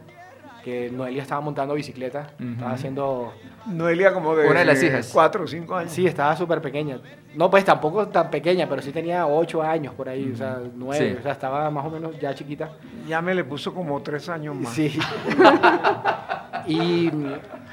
que 0.63 0.89
Noelia 0.91 1.21
estaba 1.21 1.41
montando 1.41 1.73
bicicleta, 1.73 2.31
estaba 2.39 2.71
haciendo... 2.71 3.33
Noelia 3.65 4.13
como 4.13 4.35
de 4.35 4.47
Una 4.47 4.59
de 4.59 4.65
las 4.65 4.81
hijas. 4.83 5.09
cuatro 5.13 5.43
o 5.43 5.47
cinco 5.47 5.75
años. 5.75 5.91
Sí, 5.91 6.05
estaba 6.07 6.35
súper 6.35 6.61
pequeña. 6.61 6.99
No, 7.35 7.49
pues 7.49 7.63
tampoco 7.63 8.07
tan 8.07 8.29
pequeña, 8.31 8.67
pero 8.67 8.81
sí 8.81 8.91
tenía 8.91 9.27
ocho 9.27 9.61
años 9.61 9.93
por 9.93 10.09
ahí, 10.09 10.31
o 10.33 10.35
sea, 10.35 10.59
nueve, 10.75 11.11
Sí. 11.13 11.17
o 11.19 11.21
sea, 11.21 11.33
estaba 11.33 11.69
más 11.69 11.85
o 11.85 11.89
menos 11.91 12.19
ya 12.19 12.33
chiquita. 12.33 12.69
Ya 13.07 13.21
me 13.21 13.35
le 13.35 13.43
puso 13.43 13.73
como 13.73 14.01
tres 14.01 14.27
años 14.29 14.55
más. 14.55 14.73
Sí. 14.73 14.97
y, 16.67 17.11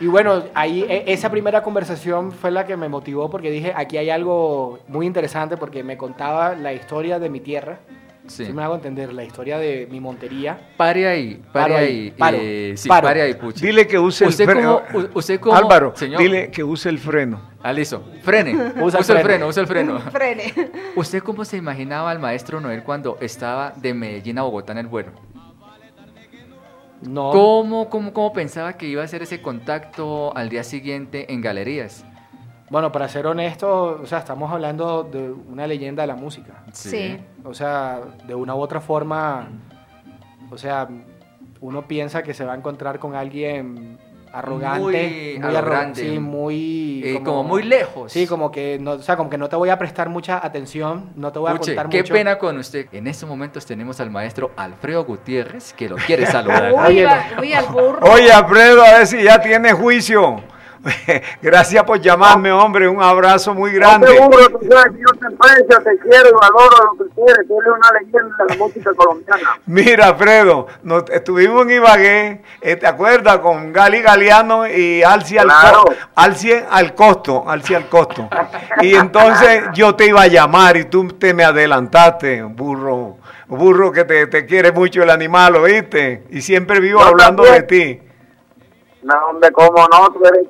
y 0.01 0.07
bueno, 0.07 0.43
ahí 0.55 0.85
e- 0.89 1.05
esa 1.13 1.31
primera 1.31 1.63
conversación 1.63 2.33
fue 2.33 2.51
la 2.51 2.67
que 2.67 2.77
me 2.77 2.89
motivó 2.89 3.31
porque 3.31 3.51
dije, 3.51 3.73
aquí 3.75 3.97
hay 3.97 4.11
algo 4.11 4.79
muy 4.89 5.07
interesante 5.07 5.57
porque 5.57 5.83
me 5.83 5.97
contaba 5.97 6.55
la 6.55 6.73
historia 6.73 7.19
de 7.19 7.29
mi 7.31 7.41
tierra. 7.41 7.79
Sí. 8.29 8.47
Sí. 8.47 8.53
me 8.53 8.63
hago 8.63 8.75
entender, 8.75 9.13
la 9.13 9.25
historia 9.25 9.59
de 9.59 9.87
mi 9.91 10.01
montería. 10.01 10.59
Pare 10.77 11.07
ahí, 11.07 11.35
pare 11.53 11.75
Paro 11.75 11.77
ahí, 11.77 12.11
paro, 12.17 12.37
eh, 12.41 12.73
sí, 12.77 12.89
paro. 12.89 13.07
pare 13.07 13.23
ahí, 13.23 13.35
Puchi. 13.35 13.65
Dile 13.67 13.87
que 13.87 13.99
use 13.99 14.27
Usted 14.27 14.45
el 14.45 14.51
freno. 14.51 14.83
como- 14.93 15.09
usted 15.15 15.41
como- 15.41 15.55
Álvaro, 15.57 15.93
señor. 15.97 16.21
dile 16.21 16.51
que 16.51 16.63
use 16.65 16.89
el 16.89 16.99
freno. 16.99 17.41
Ah, 17.63 17.73
listo. 17.73 18.05
Frene. 18.23 18.55
Usa 18.81 18.83
Usa, 18.85 18.99
el 18.99 18.99
el 18.99 19.05
freno. 19.05 19.23
freno, 19.25 19.47
usa 19.49 19.61
el 19.63 19.67
freno. 19.69 19.99
Frene. 20.13 20.53
¿Usted 20.97 21.23
cómo 21.23 21.45
se 21.45 21.57
imaginaba 21.57 22.11
al 22.11 22.19
maestro 22.19 22.61
Noel 22.61 22.83
cuando 22.83 23.19
estaba 23.21 23.73
de 23.77 23.95
Medellín 23.95 24.39
a 24.39 24.43
Bogotá 24.43 24.73
en 24.73 24.79
el 24.79 24.87
vuelo? 24.87 25.11
No, 27.03 27.31
¿Cómo, 27.31 27.89
cómo, 27.91 28.13
¿Cómo 28.13 28.33
pensaba 28.33 28.73
que 28.77 28.87
iba 28.87 29.03
a 29.03 29.05
hacer 29.05 29.23
ese 29.23 29.43
contacto 29.43 30.35
al 30.37 30.49
día 30.49 30.65
siguiente 30.65 31.33
en 31.33 31.41
galerías? 31.43 32.05
Bueno, 32.71 32.91
para 32.93 33.09
ser 33.09 33.27
honesto, 33.27 34.01
o 34.03 34.07
sea, 34.07 34.19
estamos 34.19 34.51
hablando 34.53 35.05
de 35.05 35.31
una 35.31 35.67
leyenda 35.67 36.03
de 36.03 36.07
la 36.09 36.17
música. 36.17 36.65
Sí. 36.73 37.17
O 37.45 37.55
sea, 37.55 38.01
de 38.27 38.35
una 38.35 38.55
u 38.55 38.61
otra 38.61 38.81
forma, 38.81 39.49
o 40.51 40.59
sea, 40.59 40.89
uno 41.61 41.87
piensa 41.87 42.23
que 42.23 42.35
se 42.35 42.45
va 42.45 42.53
a 42.53 42.57
encontrar 42.57 42.99
con 42.99 43.15
alguien 43.15 43.99
arrogante, 44.33 44.81
Muy 44.81 44.93
muy, 44.93 45.37
arrogante, 45.37 45.57
arrogante. 45.59 46.01
sí, 46.11 46.19
muy 46.19 47.03
Eh, 47.05 47.23
como 47.25 47.43
muy 47.45 47.63
lejos. 47.63 48.13
Sí, 48.13 48.27
como 48.27 48.51
que 48.51 48.79
no, 48.79 48.93
o 48.93 48.99
sea, 48.99 49.17
como 49.17 49.31
que 49.31 49.39
no 49.39 49.49
te 49.49 49.57
voy 49.57 49.71
a 49.71 49.79
prestar 49.79 50.11
mucha 50.11 50.45
atención, 50.45 51.11
no 51.17 51.33
te 51.33 51.39
voy 51.39 51.51
a 51.53 51.55
Puche, 51.55 51.71
contar 51.75 51.89
qué 51.89 51.99
mucho. 52.03 52.13
pena 52.13 52.37
con 52.37 52.59
usted. 52.59 52.87
En 52.93 53.07
estos 53.07 53.27
momentos 53.29 53.65
tenemos 53.65 53.99
al 54.01 54.11
maestro 54.11 54.51
Alfredo 54.57 55.05
Gutiérrez 55.05 55.73
que 55.73 55.89
lo 55.89 55.97
quiere 55.97 56.27
saludar. 56.27 56.71
Uy. 56.75 57.07
Oye, 57.39 58.33
Alfredo, 58.33 58.83
a 58.85 58.93
ver 58.99 59.07
si 59.07 59.23
ya 59.23 59.41
tiene 59.41 59.73
juicio. 59.73 60.43
Gracias 61.43 61.83
por 61.85 62.01
llamarme, 62.01 62.53
hombre. 62.53 62.89
Un 62.89 63.03
abrazo 63.03 63.55
muy 63.55 63.73
grande. 63.73 64.19
Burro, 64.21 64.59
tú 64.59 64.67
sabes 64.71 64.93
que 64.93 64.99
yo 65.01 65.19
te 65.19 65.27
aprecio, 65.27 65.83
te 65.83 65.99
quiero, 65.99 66.43
adoro 66.43 66.93
lo 66.93 67.05
que 67.05 67.15
quieres. 67.15 67.49
Tú 67.49 67.61
eres 67.61 67.73
una 67.75 68.01
leyenda 68.01 68.37
de 68.39 68.55
la 68.55 68.57
música 68.57 68.95
colombiana. 68.95 69.59
Mira, 69.67 70.07
Alfredo, 70.09 70.67
nos, 70.83 71.05
estuvimos 71.11 71.63
en 71.63 71.71
Ibagué, 71.73 72.43
eh, 72.61 72.77
¿te 72.77 72.87
acuerdas? 72.87 73.39
Con 73.39 73.73
Gali 73.73 74.01
Galeano 74.01 74.67
y 74.67 75.03
Alci 75.03 75.39
al, 75.39 75.47
Claro. 75.47 75.85
Alci 76.15 76.53
al 76.53 76.95
costo, 76.95 77.45
Alci 77.49 77.75
al 77.75 77.89
costo. 77.89 78.29
Y 78.81 78.95
entonces 78.95 79.65
yo 79.75 79.95
te 79.95 80.07
iba 80.07 80.23
a 80.23 80.27
llamar 80.29 80.77
y 80.77 80.85
tú 80.85 81.09
te 81.09 81.35
me 81.35 81.45
adelantaste, 81.45 82.43
burro, 82.43 83.17
burro 83.49 83.91
que 83.93 84.05
te, 84.05 84.27
te 84.29 84.47
quiere 84.47 84.73
mucho 84.73 85.03
el 85.03 85.11
animal, 85.11 85.57
¿oíste? 85.57 86.25
Y 86.31 86.41
siempre 86.43 86.81
vivo 86.81 87.01
Yo 87.01 87.07
hablando 87.07 87.43
de 87.43 87.61
también. 87.61 87.99
ti. 87.99 88.03
No, 89.03 89.15
hombre, 89.31 89.51
cómo 89.53 89.87
no, 89.93 90.13
tú 90.13 90.25
eres, 90.27 90.47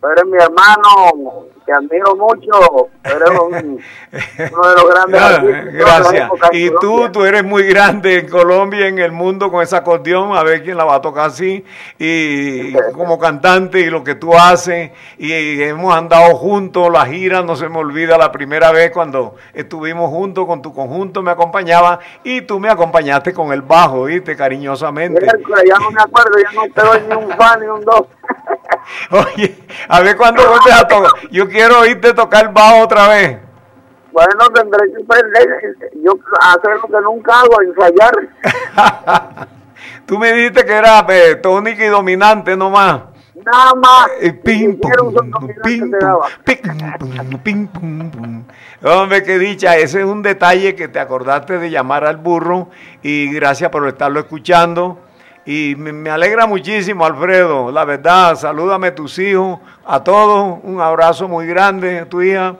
tú 0.00 0.06
eres 0.08 0.24
mi 0.26 0.38
hermano, 0.38 1.46
te 1.66 1.72
admiro 1.72 2.14
mucho. 2.16 2.88
Eres 3.04 3.30
un- 3.30 3.80
uno 4.52 4.68
de 4.68 4.74
los 4.74 4.88
grandes 4.88 5.20
artistas 5.20 5.74
Gracias. 5.74 6.30
Y 6.52 6.70
tú, 6.80 7.10
tú 7.10 7.24
eres 7.24 7.44
muy 7.44 7.64
grande 7.64 8.20
en 8.20 8.28
Colombia, 8.28 8.86
en 8.86 8.98
el 8.98 9.12
mundo 9.12 9.50
con 9.50 9.62
esa 9.62 9.78
acordeón, 9.78 10.36
a 10.36 10.42
ver 10.42 10.62
quién 10.62 10.76
la 10.76 10.84
va 10.84 10.96
a 10.96 11.00
tocar 11.00 11.26
así, 11.26 11.64
y 11.98 12.72
como 12.94 13.18
cantante 13.18 13.80
y 13.80 13.90
lo 13.90 14.02
que 14.04 14.14
tú 14.14 14.32
haces, 14.34 14.90
y 15.18 15.62
hemos 15.62 15.94
andado 15.94 16.36
juntos, 16.36 16.90
la 16.90 17.04
gira, 17.06 17.42
no 17.42 17.56
se 17.56 17.68
me 17.68 17.78
olvida 17.78 18.16
la 18.16 18.32
primera 18.32 18.70
vez 18.72 18.92
cuando 18.92 19.34
estuvimos 19.52 20.10
juntos 20.10 20.46
con 20.46 20.62
tu 20.62 20.72
conjunto, 20.72 21.22
me 21.22 21.32
acompañaba, 21.32 21.98
y 22.22 22.42
tú 22.42 22.60
me 22.60 22.68
acompañaste 22.70 23.34
con 23.34 23.52
el 23.52 23.62
bajo, 23.62 24.04
viste, 24.04 24.36
cariñosamente. 24.36 25.26
Ya 25.26 25.78
no 25.78 25.90
me 25.90 26.00
acuerdo, 26.00 26.38
ya 26.38 26.52
no 26.52 26.62
te 26.72 26.80
doy 26.80 27.00
ni 27.08 27.14
un 27.24 27.30
fan 27.36 27.60
ni 27.60 27.66
un 27.66 27.84
dos. 27.84 28.06
Oye, 29.10 29.56
a 29.88 30.00
ver 30.00 30.16
cuándo 30.16 30.42
vuelves 30.48 30.72
a 30.74 30.86
tocar, 30.86 31.10
yo 31.30 31.48
quiero 31.56 31.80
oírte 31.80 32.12
tocar 32.12 32.52
bajo 32.52 32.82
otra 32.82 33.08
vez. 33.08 33.38
Bueno, 34.12 34.46
tendré 34.54 34.92
que 34.92 35.04
perder, 35.04 35.48
yo 36.02 36.12
hacer 36.40 36.76
lo 36.82 36.88
que 36.88 37.02
nunca 37.02 37.40
hago, 37.40 37.62
ensayar. 37.62 39.48
Tú 40.06 40.18
me 40.18 40.32
dijiste 40.32 40.64
que 40.64 40.72
era 40.72 41.04
eh, 41.08 41.36
tónica 41.36 41.84
y 41.84 41.88
dominante 41.88 42.56
nomás. 42.56 43.02
Nada 43.34 43.74
más. 43.74 44.08
Eh, 44.20 44.32
pim, 44.32 44.78
pum, 44.78 44.90
pim, 45.62 45.90
pum, 45.90 47.38
pim, 47.42 47.68
pum, 47.68 48.10
pum. 48.10 48.44
Hombre, 48.82 49.22
qué 49.22 49.38
dicha. 49.38 49.76
Ese 49.76 50.00
es 50.00 50.06
un 50.06 50.22
detalle 50.22 50.74
que 50.74 50.88
te 50.88 50.98
acordaste 50.98 51.58
de 51.58 51.70
llamar 51.70 52.04
al 52.04 52.16
burro 52.16 52.70
y 53.02 53.32
gracias 53.32 53.70
por 53.70 53.86
estarlo 53.86 54.20
escuchando. 54.20 55.05
Y 55.46 55.74
me, 55.78 55.92
me 55.92 56.10
alegra 56.10 56.46
muchísimo, 56.46 57.06
Alfredo. 57.06 57.70
La 57.70 57.84
verdad, 57.84 58.34
salúdame 58.34 58.88
a 58.88 58.94
tus 58.94 59.18
hijos, 59.18 59.60
a 59.86 60.02
todos. 60.02 60.58
Un 60.64 60.80
abrazo 60.80 61.28
muy 61.28 61.46
grande 61.46 62.00
a 62.00 62.08
tu 62.08 62.20
hija. 62.20 62.56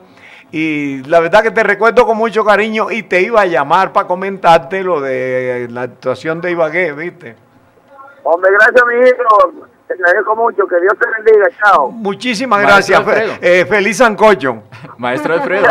Y 0.51 1.03
la 1.03 1.19
verdad 1.19 1.43
que 1.43 1.51
te 1.51 1.61
recuerdo 1.63 2.05
con 2.05 2.15
mucho 2.17 2.45
cariño 2.45 2.89
y 2.89 3.03
te 3.03 3.21
iba 3.21 3.41
a 3.41 3.45
llamar 3.45 3.91
para 3.91 4.07
comentarte 4.07 4.81
lo 4.83 5.01
de 5.01 5.67
la 5.69 5.81
actuación 5.81 6.39
de 6.39 6.51
Ibagué, 6.51 6.93
¿viste? 6.93 7.35
Hombre, 8.23 8.51
gracias, 8.53 8.83
mi 8.87 9.09
hijo. 9.09 9.67
Te 9.87 9.93
agradezco 9.93 10.35
mucho. 10.37 10.65
Que 10.67 10.79
Dios 10.79 10.93
te 10.97 11.07
bendiga. 11.23 11.47
Chao. 11.61 11.91
Muchísimas 11.91 12.63
Maestro 12.63 12.75
gracias. 13.03 13.03
Fe- 13.03 13.21
Alfredo. 13.33 13.33
eh, 13.41 13.65
feliz 13.65 13.97
Sancocho. 13.97 14.63
Maestro 14.97 15.33
Alfredo, 15.33 15.67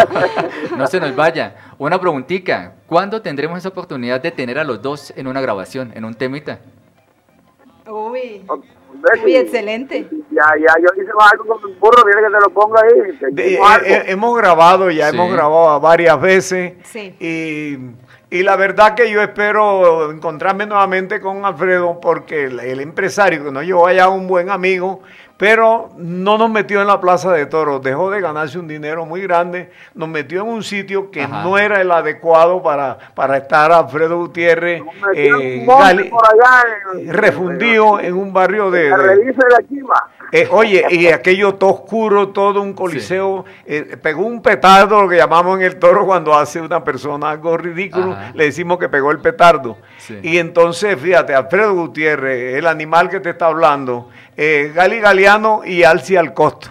no 0.76 0.86
se 0.86 1.00
nos 1.00 1.16
vaya. 1.16 1.54
Una 1.78 1.98
preguntita. 1.98 2.74
¿Cuándo 2.86 3.22
tendremos 3.22 3.56
esa 3.58 3.70
oportunidad 3.70 4.20
de 4.20 4.30
tener 4.32 4.58
a 4.58 4.64
los 4.64 4.82
dos 4.82 5.12
en 5.16 5.26
una 5.26 5.40
grabación, 5.40 5.92
en 5.94 6.04
un 6.04 6.14
temita? 6.14 6.58
Uy, 7.88 8.44
Hombre, 8.48 8.68
uy, 9.24 9.30
sí. 9.32 9.36
excelente. 9.36 10.08
Ya, 10.30 10.42
ya, 10.58 10.74
yo 10.80 11.02
hice 11.02 11.10
algo 11.32 11.44
con 11.46 11.70
un 11.70 11.78
burro, 11.78 12.02
dile 12.04 12.20
que 12.26 12.34
te 12.34 12.40
lo 12.40 12.50
ponga 12.50 12.80
ahí. 12.82 13.18
De- 13.32 13.54
eh, 13.54 13.58
eh, 13.84 14.02
hemos 14.08 14.36
grabado, 14.36 14.90
ya 14.90 15.10
Sí. 15.10 15.16
hemos 15.16 15.32
grabado 15.32 15.80
varias 15.80 16.20
veces. 16.20 16.74
Sí. 16.84 17.14
Y, 17.20 17.78
y 18.38 18.42
la 18.42 18.56
verdad 18.56 18.94
que 18.94 19.10
yo 19.10 19.22
espero 19.22 20.10
encontrarme 20.10 20.66
nuevamente 20.66 21.20
con 21.20 21.44
Alfredo 21.44 22.00
porque 22.00 22.44
el, 22.44 22.58
el 22.60 22.80
empresario 22.80 23.44
que 23.44 23.52
nos 23.52 23.64
llevó 23.64 23.86
allá 23.86 24.08
un 24.08 24.26
buen 24.26 24.50
amigo, 24.50 25.00
pero 25.36 25.90
no 25.98 26.38
nos 26.38 26.48
metió 26.50 26.80
en 26.80 26.86
la 26.86 27.00
plaza 27.00 27.30
de 27.32 27.44
toros, 27.46 27.82
dejó 27.82 28.10
de 28.10 28.20
ganarse 28.22 28.58
un 28.58 28.66
dinero 28.66 29.04
muy 29.04 29.20
grande, 29.22 29.70
nos 29.94 30.08
metió 30.08 30.40
en 30.42 30.48
un 30.48 30.62
sitio 30.62 31.10
que 31.10 31.22
Ajá. 31.22 31.42
no 31.42 31.58
era 31.58 31.80
el 31.80 31.90
adecuado 31.90 32.62
para, 32.62 32.96
para 33.14 33.36
estar 33.36 33.70
Alfredo 33.70 34.16
Gutiérrez 34.18 34.82
eh, 35.14 35.64
Gali- 35.66 36.08
por 36.08 36.24
allá 36.24 36.62
en- 37.00 37.12
refundido 37.12 38.00
en 38.00 38.14
un 38.14 38.32
barrio 38.32 38.70
de... 38.70 38.88
La 38.88 38.96
de- 38.98 39.16
de 39.16 39.32
la 39.50 39.68
chiva. 39.68 40.08
eh, 40.32 40.48
oye, 40.50 40.84
y 40.90 41.06
aquello 41.08 41.54
todo 41.54 41.70
oscuro, 41.70 42.28
todo 42.30 42.62
un 42.62 42.72
coliseo, 42.72 43.44
eh, 43.66 43.96
pegó 44.02 44.22
un 44.24 44.40
petardo, 44.42 45.02
lo 45.02 45.08
que 45.08 45.16
llamamos 45.18 45.58
en 45.58 45.66
el 45.66 45.76
toro 45.76 46.06
cuando 46.06 46.34
hace 46.34 46.60
una 46.60 46.82
persona 46.82 47.30
algo 47.30 47.56
ridículo, 47.58 48.12
Ajá. 48.12 48.32
le 48.34 48.44
decimos 48.44 48.78
que 48.78 48.88
pegó 48.88 49.10
el 49.10 49.18
petardo. 49.18 49.76
Sí. 49.98 50.18
Y 50.22 50.38
entonces, 50.38 50.98
fíjate, 50.98 51.34
Alfredo 51.34 51.74
Gutiérrez, 51.74 52.54
el 52.56 52.66
animal 52.66 53.08
que 53.10 53.20
te 53.20 53.30
está 53.30 53.46
hablando, 53.46 54.08
eh, 54.36 54.72
Gali 54.74 55.00
Galeano 55.00 55.62
y 55.64 55.82
Alci 55.84 56.16
al 56.16 56.32
costo. 56.34 56.70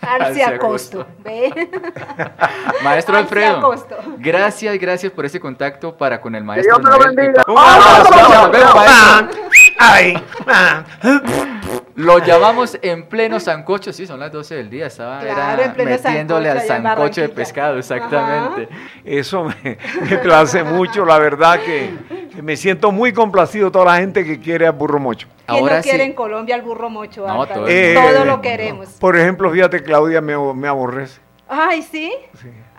Arce 0.00 0.42
Arce 0.42 0.44
Acosto. 0.54 1.06
¿Ve? 1.24 1.52
Maestro 2.84 3.16
Alfredo, 3.16 3.58
Acosto. 3.58 3.96
gracias, 4.18 4.78
gracias 4.78 5.10
por 5.12 5.24
ese 5.26 5.40
contacto 5.40 5.96
para 5.96 6.20
con 6.20 6.34
el 6.36 6.44
maestro. 6.44 6.78
Dios 6.78 6.90
te 6.90 6.98
lo 6.98 7.04
bendiga. 7.14 7.42
pa- 7.42 7.52
Un 7.52 7.58
abrazo, 7.58 8.14
Chao, 8.14 8.42
nos 8.42 8.50
vemos, 8.52 8.74
maestro. 8.74 9.42
Ay. 9.80 10.22
Lo 11.96 12.18
llamamos 12.18 12.78
en 12.82 13.06
pleno 13.08 13.40
sancocho, 13.40 13.92
sí, 13.92 14.06
son 14.06 14.20
las 14.20 14.30
12 14.30 14.54
del 14.54 14.70
día, 14.70 14.86
estaba 14.86 15.18
Claro, 15.20 15.40
era 15.54 15.64
en 15.64 15.72
pleno 15.72 15.90
metiéndole 15.90 16.50
al 16.50 16.60
sancocho 16.60 17.22
de 17.22 17.28
pescado, 17.30 17.78
exactamente. 17.78 18.68
Eso 19.04 19.44
me, 19.44 19.78
me 20.10 20.18
place 20.18 20.62
mucho, 20.62 21.04
la 21.06 21.18
verdad 21.18 21.58
que 21.60 21.90
me 22.42 22.56
siento 22.56 22.92
muy 22.92 23.12
complacido 23.12 23.70
toda 23.70 23.86
la 23.86 23.96
gente 23.96 24.24
que 24.24 24.40
quiere 24.40 24.66
a 24.66 24.72
Burro 24.72 24.98
Mocho. 24.98 25.28
¿Quién 25.46 25.60
Ahora 25.60 25.76
no 25.76 25.82
quiere 25.82 25.98
sí. 25.98 26.04
en 26.10 26.12
Colombia 26.12 26.54
al 26.56 26.62
burro 26.62 26.90
mocho? 26.90 27.24
No, 27.24 27.42
Álvaro? 27.42 27.54
todo 27.54 27.68
Eh, 27.68 28.24
lo 28.24 28.40
queremos. 28.40 28.88
Por 28.98 29.16
ejemplo, 29.16 29.50
fíjate, 29.50 29.80
Claudia 29.82 30.20
me, 30.20 30.36
me 30.54 30.66
aborrece. 30.66 31.20
Ay, 31.48 31.82
¿sí? 31.82 32.12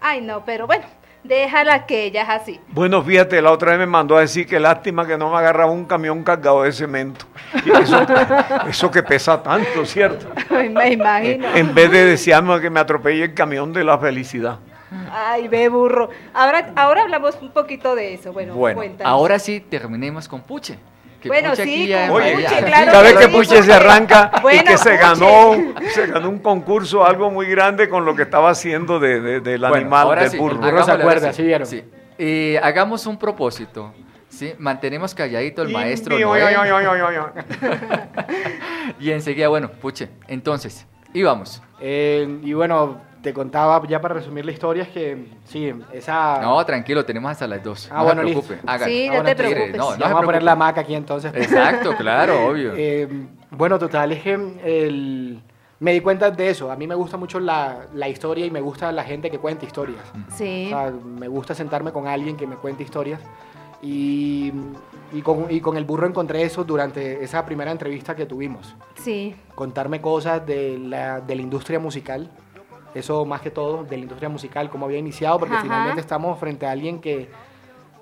Ay, 0.02 0.20
no, 0.20 0.44
pero 0.44 0.68
bueno, 0.68 0.84
déjala 1.24 1.86
que 1.86 2.04
ella 2.04 2.24
es 2.24 2.30
así. 2.30 2.60
Bueno, 2.68 3.02
fíjate, 3.02 3.42
la 3.42 3.52
otra 3.52 3.72
vez 3.72 3.80
me 3.80 3.86
mandó 3.86 4.18
a 4.18 4.22
decir 4.22 4.46
que 4.46 4.60
lástima 4.60 5.08
que 5.08 5.18
no 5.18 5.32
me 5.32 5.38
agarraba 5.38 5.72
un 5.72 5.86
camión 5.86 6.24
cargado 6.24 6.64
de 6.64 6.74
cemento. 6.74 7.26
Y 7.66 7.72
eso, 7.72 8.06
eso 8.68 8.92
que 8.92 9.02
pesa 9.02 9.42
tanto, 9.42 9.86
¿cierto? 9.86 10.28
Ay, 10.50 10.68
me 10.68 10.92
imagino. 10.92 11.48
En 11.56 11.74
vez 11.74 11.90
de 11.90 12.06
desearme 12.06 12.60
que 12.60 12.70
me 12.70 12.82
atropelle 12.82 13.24
el 13.24 13.34
camión 13.34 13.72
de 13.72 13.86
la 13.86 13.98
felicidad. 13.98 14.60
Ay, 15.12 15.48
ve 15.48 15.70
burro. 15.70 16.10
Ahora, 16.34 16.72
ahora 16.76 17.02
hablamos 17.04 17.38
un 17.42 17.52
poquito 17.52 17.96
de 17.96 18.14
eso. 18.14 18.32
Bueno, 18.34 18.56
Bueno, 18.56 18.78
cuéntanos. 18.78 19.12
ahora 19.12 19.40
sí 19.40 19.60
terminemos 19.60 20.28
con 20.28 20.42
Puche. 20.42 20.78
que 21.22 21.30
Bueno, 21.30 21.50
Puche 21.50 21.64
sí, 21.64 21.74
aquí 21.74 21.88
ya- 21.88 22.08
con 22.10 22.22
Oye, 22.22 22.34
Puche, 22.36 22.64
claro 22.64 22.92
¿sabes 22.92 23.14
que 23.16 23.28
Puche 23.28 23.48
porque- 23.56 23.64
se 23.64 23.74
arranca 23.74 24.32
y 24.38 24.42
Bueno, 24.42 24.64
que 24.66 24.78
se 24.78 24.90
Puche. 24.92 25.02
ganó, 25.02 25.56
se 25.90 26.08
ganó 26.08 26.30
un 26.30 26.40
concurso, 26.40 27.04
algo 27.06 27.32
muy 27.32 27.48
grande 27.48 27.90
con 27.90 28.06
lo 28.06 28.16
que 28.16 28.22
estaba 28.22 28.52
haciendo 28.52 29.00
de, 29.00 29.20
de- 29.20 29.40
del 29.42 29.60
Bueno, 29.62 29.76
animal, 29.76 30.04
ahora 30.06 30.22
del 30.22 30.32
sí, 30.32 30.38
burro? 30.38 30.58
burro 30.58 30.84
se 30.84 30.92
acuerda, 30.92 31.22
ahora 31.28 31.34
¿sí 31.34 31.44
vieron? 31.44 31.68
Sí. 31.68 31.84
Y 32.20 32.56
hagamos 32.58 33.06
un 33.08 33.18
propósito. 33.18 33.94
¿sí? 34.30 34.54
Mantenemos 34.60 35.16
calladito 35.16 35.64
el 35.64 35.72
Y- 35.72 35.74
maestro 35.74 36.20
y- 36.20 36.22
Noel. 36.22 36.44
Y 39.00 39.12
enseguida, 39.12 39.48
bueno, 39.48 39.70
Puche, 39.70 40.10
entonces, 40.28 40.86
íbamos. 41.14 41.62
Eh, 41.80 42.40
y 42.44 42.54
bueno, 42.54 43.00
te 43.28 43.34
contaba 43.34 43.86
ya 43.90 44.00
para 44.00 44.14
resumir 44.14 44.46
la 44.46 44.54
historia 44.54 44.84
es 44.84 44.90
que 44.90 45.28
sí, 45.44 45.70
esa... 45.92 46.40
No, 46.42 46.66
tranquilo, 46.66 47.04
tenemos 47.04 47.30
hasta 47.30 47.46
las 47.46 47.62
dos. 47.62 47.90
Ah, 47.92 47.98
no 47.98 48.04
bueno, 48.06 48.22
se 48.22 48.28
listo. 48.28 48.42
preocupe. 48.44 48.86
Sí, 48.86 49.08
Ah, 49.08 49.08
no 49.08 49.14
bueno, 49.16 49.24
te 49.30 49.36
preocupes. 49.36 49.76
no, 49.76 49.92
no 49.92 49.98
vamos 50.00 50.22
a 50.22 50.26
poner 50.26 50.44
la 50.44 50.56
maca 50.56 50.80
aquí 50.82 50.96
entonces. 50.96 51.34
Exacto, 51.36 51.94
claro, 51.98 52.48
obvio. 52.48 52.72
Eh, 52.78 53.06
bueno, 53.52 53.78
total, 53.78 54.14
es 54.14 54.24
que 54.24 54.34
el- 54.34 55.42
me 55.80 55.92
di 55.92 56.00
cuenta 56.00 56.32
de 56.32 56.50
eso. 56.50 56.72
A 56.72 56.78
mí 56.78 56.88
me 56.88 56.96
gusta 56.96 57.18
mucho 57.18 57.38
la, 57.42 57.88
la 57.94 58.08
historia 58.08 58.46
y 58.46 58.50
me 58.52 58.62
gusta 58.62 58.92
la 58.94 59.04
gente 59.04 59.30
que 59.30 59.40
cuenta 59.40 59.66
historias. 59.66 60.00
Sí. 60.34 60.68
O 60.68 60.70
sea, 60.70 60.92
me 60.92 61.28
gusta 61.28 61.54
sentarme 61.54 61.92
con 61.92 62.08
alguien 62.08 62.38
que 62.38 62.48
me 62.48 62.56
cuente 62.56 62.82
historias. 62.84 63.20
Y, 63.82 64.52
y, 65.14 65.22
con, 65.22 65.48
y 65.52 65.60
con 65.62 65.78
el 65.78 65.86
burro 65.86 66.08
encontré 66.08 66.42
eso 66.44 66.64
durante 66.64 67.24
esa 67.24 67.46
primera 67.46 67.72
entrevista 67.72 68.16
que 68.16 68.26
tuvimos. 68.26 68.74
Sí. 68.96 69.36
Contarme 69.54 70.02
cosas 70.02 70.46
de 70.48 70.80
la, 70.80 71.20
de 71.22 71.36
la 71.36 71.42
industria 71.42 71.78
musical. 71.80 72.32
Eso 72.98 73.26
más 73.26 73.42
que 73.42 73.52
todo, 73.52 73.84
de 73.84 73.96
la 73.98 74.04
industria 74.04 74.30
musical, 74.30 74.70
cómo 74.70 74.86
había 74.86 74.98
iniciado, 74.98 75.40
porque 75.40 75.56
Ajá. 75.56 75.64
finalmente 75.64 76.02
estamos 76.02 76.38
frente 76.40 76.66
a 76.66 76.72
alguien 76.72 77.00
que 77.00 77.30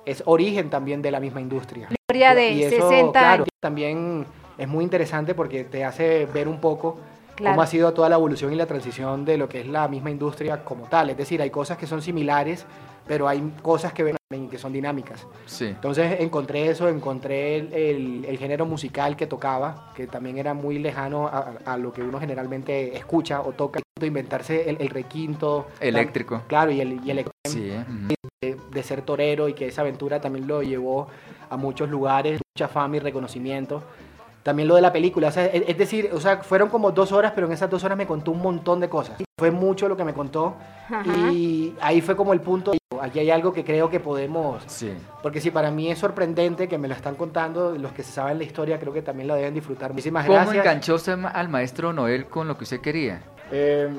es 0.05 0.23
origen 0.25 0.69
también 0.69 1.01
de 1.01 1.11
la 1.11 1.19
misma 1.19 1.41
industria. 1.41 1.87
Historia 1.91 2.33
de 2.35 2.51
Y 2.51 2.63
eso, 2.63 2.89
60 2.89 3.11
claro, 3.19 3.33
años. 3.43 3.47
También 3.59 4.25
es 4.57 4.67
muy 4.67 4.83
interesante 4.83 5.33
porque 5.35 5.63
te 5.63 5.83
hace 5.83 6.25
ver 6.27 6.47
un 6.47 6.59
poco 6.59 6.97
Claro. 7.35 7.55
cómo 7.55 7.61
ha 7.63 7.67
sido 7.67 7.93
toda 7.93 8.07
la 8.07 8.15
evolución 8.15 8.53
y 8.53 8.55
la 8.55 8.65
transición 8.65 9.25
de 9.25 9.37
lo 9.37 9.49
que 9.49 9.59
es 9.59 9.67
la 9.67 9.89
misma 9.89 10.09
industria 10.09 10.63
como 10.63 10.85
tal. 10.85 11.09
Es 11.09 11.17
decir, 11.17 11.41
hay 11.41 11.49
cosas 11.49 11.77
que 11.77 11.85
son 11.85 12.01
similares, 12.01 12.65
pero 13.07 13.27
hay 13.27 13.39
cosas 13.61 13.93
que, 13.93 14.03
ven- 14.03 14.49
que 14.49 14.57
son 14.57 14.73
dinámicas. 14.73 15.25
Sí. 15.45 15.65
Entonces 15.65 16.19
encontré 16.19 16.69
eso, 16.69 16.89
encontré 16.89 17.57
el, 17.57 17.73
el- 17.73 18.25
el 18.25 18.37
género 18.37 18.65
musical 18.65 19.15
que 19.15 19.27
tocaba, 19.27 19.91
que 19.95 20.07
también 20.07 20.37
era 20.37 20.53
muy 20.53 20.79
lejano 20.79 21.27
a, 21.27 21.53
a 21.65 21.77
lo 21.77 21.93
que 21.93 22.01
uno 22.01 22.19
generalmente 22.19 22.97
escucha 22.97 23.41
o 23.41 23.51
toca. 23.53 23.79
Inventarse 24.01 24.69
el, 24.69 24.75
el 24.81 24.89
requinto. 24.89 25.67
Eléctrico. 25.79 26.41
Claro, 26.47 26.69
y 26.69 26.81
el, 26.81 26.99
y 27.05 27.11
el 27.11 27.25
Sí, 27.47 27.71
ujú. 27.71 28.13
de, 28.41 28.57
de 28.71 28.83
ser 28.83 29.03
torero 29.03 29.47
y 29.47 29.53
que 29.53 29.67
esa 29.67 29.81
aventura 29.83 30.19
también 30.19 30.47
lo 30.47 30.61
llevó 30.63 31.07
a 31.49 31.55
muchos 31.55 31.89
lugares, 31.89 32.41
mucha 32.53 32.67
fama 32.67 32.97
y 32.97 32.99
reconocimiento. 32.99 33.83
También 34.45 34.67
lo 34.67 34.75
de 34.75 34.81
la 34.83 34.93
película, 34.93 35.29
o 35.29 35.31
sea, 35.31 35.47
es, 35.47 35.63
es 35.67 35.75
decir, 35.75 36.11
o 36.13 36.19
sea, 36.21 36.37
fueron 36.43 36.69
como 36.69 36.91
dos 36.91 37.11
horas, 37.11 37.31
pero 37.33 37.47
en 37.47 37.53
esas 37.53 37.67
dos 37.67 37.83
horas 37.83 37.97
me 37.97 38.05
contó 38.05 38.29
un 38.29 38.43
montón 38.43 38.79
de 38.79 38.87
cosas. 38.87 39.17
Fue 39.39 39.49
mucho 39.49 39.89
lo 39.89 39.97
que 39.97 40.03
me 40.03 40.13
contó 40.13 40.53
Ajá. 40.87 41.03
y 41.31 41.73
ahí 41.81 41.99
fue 42.01 42.15
como 42.15 42.31
el 42.31 42.41
punto. 42.41 42.73
Aquí 43.01 43.17
hay 43.17 43.31
algo 43.31 43.51
que 43.51 43.63
creo 43.65 43.89
que 43.89 43.99
podemos 43.99 44.61
Sí. 44.67 44.93
porque 45.23 45.41
si 45.41 45.49
para 45.49 45.71
mí 45.71 45.89
es 45.89 45.97
sorprendente 45.97 46.67
que 46.67 46.77
me 46.77 46.87
lo 46.87 46.93
están 46.93 47.15
contando, 47.15 47.71
los 47.75 47.91
que 47.91 48.03
saben 48.03 48.37
la 48.37 48.43
historia 48.43 48.79
creo 48.79 48.93
que 48.93 49.01
también 49.01 49.27
la 49.27 49.35
deben 49.35 49.55
disfrutar. 49.55 49.89
Muchísimas 49.91 50.27
¿Cómo 50.27 50.37
gracias. 50.37 50.57
enganchó 50.63 50.93
usted 50.93 51.17
ma- 51.17 51.29
al 51.29 51.49
maestro 51.49 51.91
Noel 51.91 52.27
con 52.27 52.47
lo 52.47 52.55
que 52.55 52.65
usted 52.65 52.81
quería? 52.81 53.23
Eh, 53.51 53.89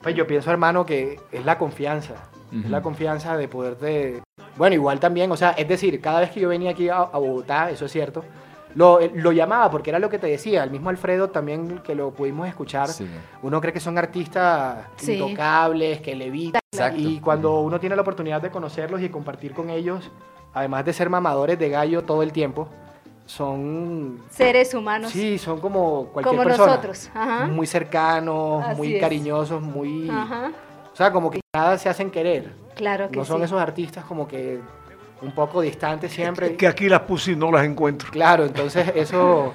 pues 0.00 0.14
yo 0.14 0.26
pienso, 0.26 0.50
hermano, 0.50 0.86
que 0.86 1.20
es 1.30 1.44
la 1.44 1.58
confianza. 1.58 2.14
Es 2.52 2.60
Ujú. 2.60 2.68
la 2.70 2.80
confianza 2.80 3.36
de 3.36 3.48
poderte... 3.48 4.22
Bueno, 4.56 4.74
igual 4.74 4.98
también, 4.98 5.30
o 5.30 5.36
sea, 5.36 5.50
es 5.50 5.68
decir, 5.68 6.00
cada 6.00 6.20
vez 6.20 6.30
que 6.30 6.40
yo 6.40 6.48
venía 6.48 6.70
aquí 6.70 6.88
a, 6.88 6.96
a 7.00 7.18
Bogotá, 7.18 7.70
eso 7.70 7.84
es 7.84 7.92
cierto, 7.92 8.24
lo, 8.76 9.00
eh, 9.00 9.10
lo 9.14 9.32
llamaba 9.32 9.70
porque 9.70 9.90
era 9.90 9.98
lo 9.98 10.08
que 10.08 10.18
te 10.20 10.28
decía, 10.28 10.62
el 10.62 10.70
mismo 10.70 10.90
Alfredo 10.90 11.30
también 11.30 11.78
que 11.78 11.94
lo 11.96 12.12
pudimos 12.12 12.46
escuchar, 12.46 12.88
Sí. 12.88 13.08
uno 13.42 13.60
cree 13.60 13.72
que 13.72 13.80
son 13.80 13.98
artistas 13.98 14.86
Sí. 14.96 15.14
intocables, 15.14 16.00
que 16.00 16.14
levitan, 16.14 16.60
Exacto. 16.72 17.00
y 17.00 17.18
cuando 17.20 17.60
uno 17.60 17.80
tiene 17.80 17.96
la 17.96 18.02
oportunidad 18.02 18.40
de 18.40 18.50
conocerlos 18.50 19.00
y 19.02 19.08
compartir 19.08 19.52
con 19.54 19.70
ellos, 19.70 20.10
además 20.54 20.84
de 20.84 20.92
ser 20.92 21.10
mamadores 21.10 21.58
de 21.58 21.68
gallo 21.70 22.04
todo 22.04 22.22
el 22.22 22.32
tiempo, 22.32 22.68
son 23.24 24.22
Seres 24.30 24.72
humanos. 24.74 25.10
Sí, 25.10 25.38
son 25.38 25.58
como 25.60 26.06
cualquier 26.12 26.36
Como 26.36 26.44
persona. 26.48 26.66
nosotros, 26.72 27.10
ajá. 27.14 27.46
Muy 27.46 27.66
cercanos, 27.66 28.64
Así 28.64 28.76
muy 28.76 28.94
es. 28.94 29.00
cariñosos, 29.00 29.62
muy... 29.62 30.08
Ajá. 30.08 30.52
O 30.92 30.96
sea, 30.96 31.12
como 31.12 31.30
que 31.30 31.40
nada 31.54 31.76
se 31.78 31.88
hacen 31.88 32.10
querer. 32.10 32.52
Claro 32.74 33.10
que 33.10 33.16
No 33.18 33.24
son 33.24 33.38
sí. 33.38 33.44
esos 33.44 33.60
artistas 33.60 34.04
como 34.04 34.28
que 34.28 34.60
un 35.22 35.32
poco 35.32 35.60
distantes 35.60 36.12
siempre. 36.12 36.56
Que 36.56 36.66
aquí 36.66 36.88
las 36.88 37.00
puse 37.00 37.32
y 37.32 37.36
no 37.36 37.50
las 37.50 37.64
encuentro. 37.64 38.08
Claro, 38.10 38.44
entonces 38.44 38.92
eso... 38.94 39.52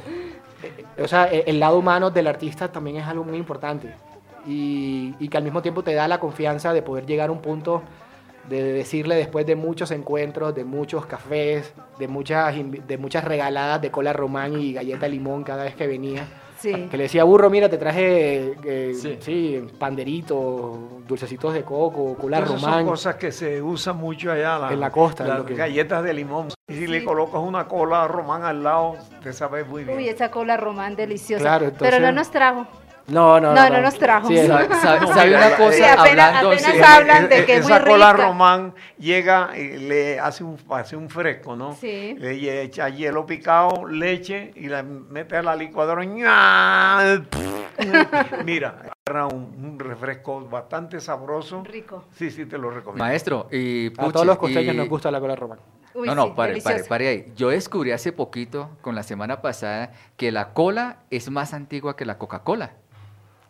eh, 0.63 1.03
O 1.03 1.07
sea, 1.07 1.31
e- 1.31 1.43
el 1.47 1.59
lado 1.59 1.77
humano 1.77 2.09
del 2.11 2.27
artista 2.27 2.71
también 2.71 2.97
es 2.97 3.07
algo 3.07 3.23
muy 3.23 3.37
importante. 3.37 3.93
Y, 4.47 5.13
y 5.19 5.27
que 5.29 5.37
al 5.37 5.43
mismo 5.43 5.61
tiempo 5.61 5.83
te 5.83 5.93
da 5.93 6.07
la 6.07 6.19
confianza 6.19 6.73
de 6.73 6.81
poder 6.81 7.05
llegar 7.05 7.29
a 7.29 7.31
un 7.31 7.41
punto 7.41 7.83
de 8.49 8.73
decirle 8.73 9.13
después 9.15 9.45
de 9.45 9.55
muchos 9.55 9.91
encuentros, 9.91 10.55
de 10.55 10.63
muchos 10.65 11.05
cafés, 11.05 11.73
de 11.99 12.07
muchas, 12.07 12.55
de 12.87 12.97
muchas 12.97 13.23
regaladas 13.23 13.79
de 13.83 13.91
cola 13.91 14.13
román 14.13 14.59
y 14.59 14.73
galleta 14.73 15.07
limón 15.07 15.43
cada 15.43 15.63
vez 15.63 15.75
que 15.75 15.85
venía. 15.85 16.25
Sí. 16.61 16.87
Que 16.91 16.97
le 16.97 17.03
decía, 17.03 17.23
burro, 17.23 17.49
mira, 17.49 17.67
te 17.69 17.77
traje 17.77 18.53
eh, 18.63 18.93
Sí. 18.93 19.17
sí. 19.19 19.67
panderitos, 19.79 21.07
dulcecitos 21.07 21.53
de 21.53 21.63
coco, 21.63 22.15
cola 22.15 22.37
Esas 22.37 22.49
son 22.49 22.61
román. 22.61 22.85
cosas 22.85 23.15
que 23.15 23.31
se 23.31 23.61
usan 23.61 23.97
mucho 23.97 24.31
allá. 24.31 24.59
En 24.71 24.79
la 24.79 24.91
costa, 24.91 25.25
Las 25.25 25.39
lo 25.39 25.45
que- 25.45 25.55
galletas 25.55 26.03
de 26.03 26.13
limón. 26.13 26.49
Y 26.67 26.73
si 26.73 26.87
le 26.87 27.03
colocas 27.03 27.41
una 27.41 27.67
cola 27.67 28.07
román 28.07 28.43
al 28.43 28.63
lado, 28.63 28.95
te 29.23 29.33
sabe 29.33 29.63
muy 29.63 29.83
bien. 29.83 29.97
Uy, 29.97 30.07
esa 30.07 30.29
cola 30.29 30.55
román 30.57 30.95
deliciosa. 30.95 31.41
Claro, 31.41 31.65
entonces- 31.65 31.89
Pero 31.89 32.05
no 32.05 32.11
nos 32.11 32.29
trajo. 32.29 32.67
No, 33.11 33.39
no, 33.39 33.53
No, 33.53 33.69
no 33.69 33.81
nos 33.81 33.95
trajo. 33.97 34.27
Sí, 34.27 34.35
No, 34.47 34.57
¿Sabe 34.81 35.35
una 35.35 35.55
cosa? 35.57 35.71
sí, 35.73 35.83
apenas- 35.83 35.97
hablando, 35.99 36.51
apenas 36.51 36.71
sí. 36.73 36.81
hablan 36.85 37.29
de 37.29 37.45
que 37.45 37.55
es 37.57 37.63
muy 37.63 37.71
Esa 37.73 37.83
cola 37.83 38.13
rica. 38.13 38.25
román 38.27 38.73
llega 38.97 39.49
y 39.57 39.77
le 39.77 40.19
hace 40.19 40.43
un, 40.43 40.57
hace 40.69 40.95
un 40.95 41.09
fresco, 41.09 41.55
¿no? 41.55 41.75
Sí. 41.75 42.15
Le 42.17 42.61
echa 42.63 42.89
hielo 42.89 43.25
picado, 43.25 43.85
leche 43.87 44.51
y 44.55 44.67
la 44.67 44.83
mete 44.83 45.37
a 45.37 45.43
la 45.43 45.55
licuadora. 45.55 46.03
¡ña! 46.05 47.21
Mira, 48.45 48.93
agarra 49.07 49.27
un, 49.27 49.55
un 49.63 49.79
refresco 49.79 50.41
bastante 50.47 50.99
sabroso. 50.99 51.63
Rico. 51.63 52.05
Sí, 52.15 52.29
sí, 52.31 52.45
te 52.45 52.57
lo 52.57 52.69
recomiendo. 52.69 53.03
Maestro, 53.03 53.47
y 53.51 53.87
A 53.87 53.93
puche, 53.93 54.11
todos 54.13 54.25
los 54.25 54.37
costeños 54.37 54.73
y- 54.73 54.77
nos 54.77 54.89
gusta 54.89 55.09
la 55.11 55.19
cola 55.19 55.35
román. 55.35 55.59
Uy, 55.93 56.07
no, 56.07 56.15
no, 56.15 56.23
sí, 56.27 56.29
pare, 56.29 56.35
pare, 56.35 56.63
deliciosa. 56.63 56.89
pare 56.89 57.07
ahí. 57.09 57.33
Yo 57.35 57.49
descubrí 57.49 57.91
hace 57.91 58.13
poquito, 58.13 58.69
con 58.81 58.95
la 58.95 59.03
semana 59.03 59.41
pasada, 59.41 59.91
que 60.15 60.31
la 60.31 60.53
cola 60.53 60.99
es 61.09 61.29
más 61.29 61.53
antigua 61.53 61.97
que 61.97 62.05
la 62.05 62.17
Coca-Cola. 62.17 62.71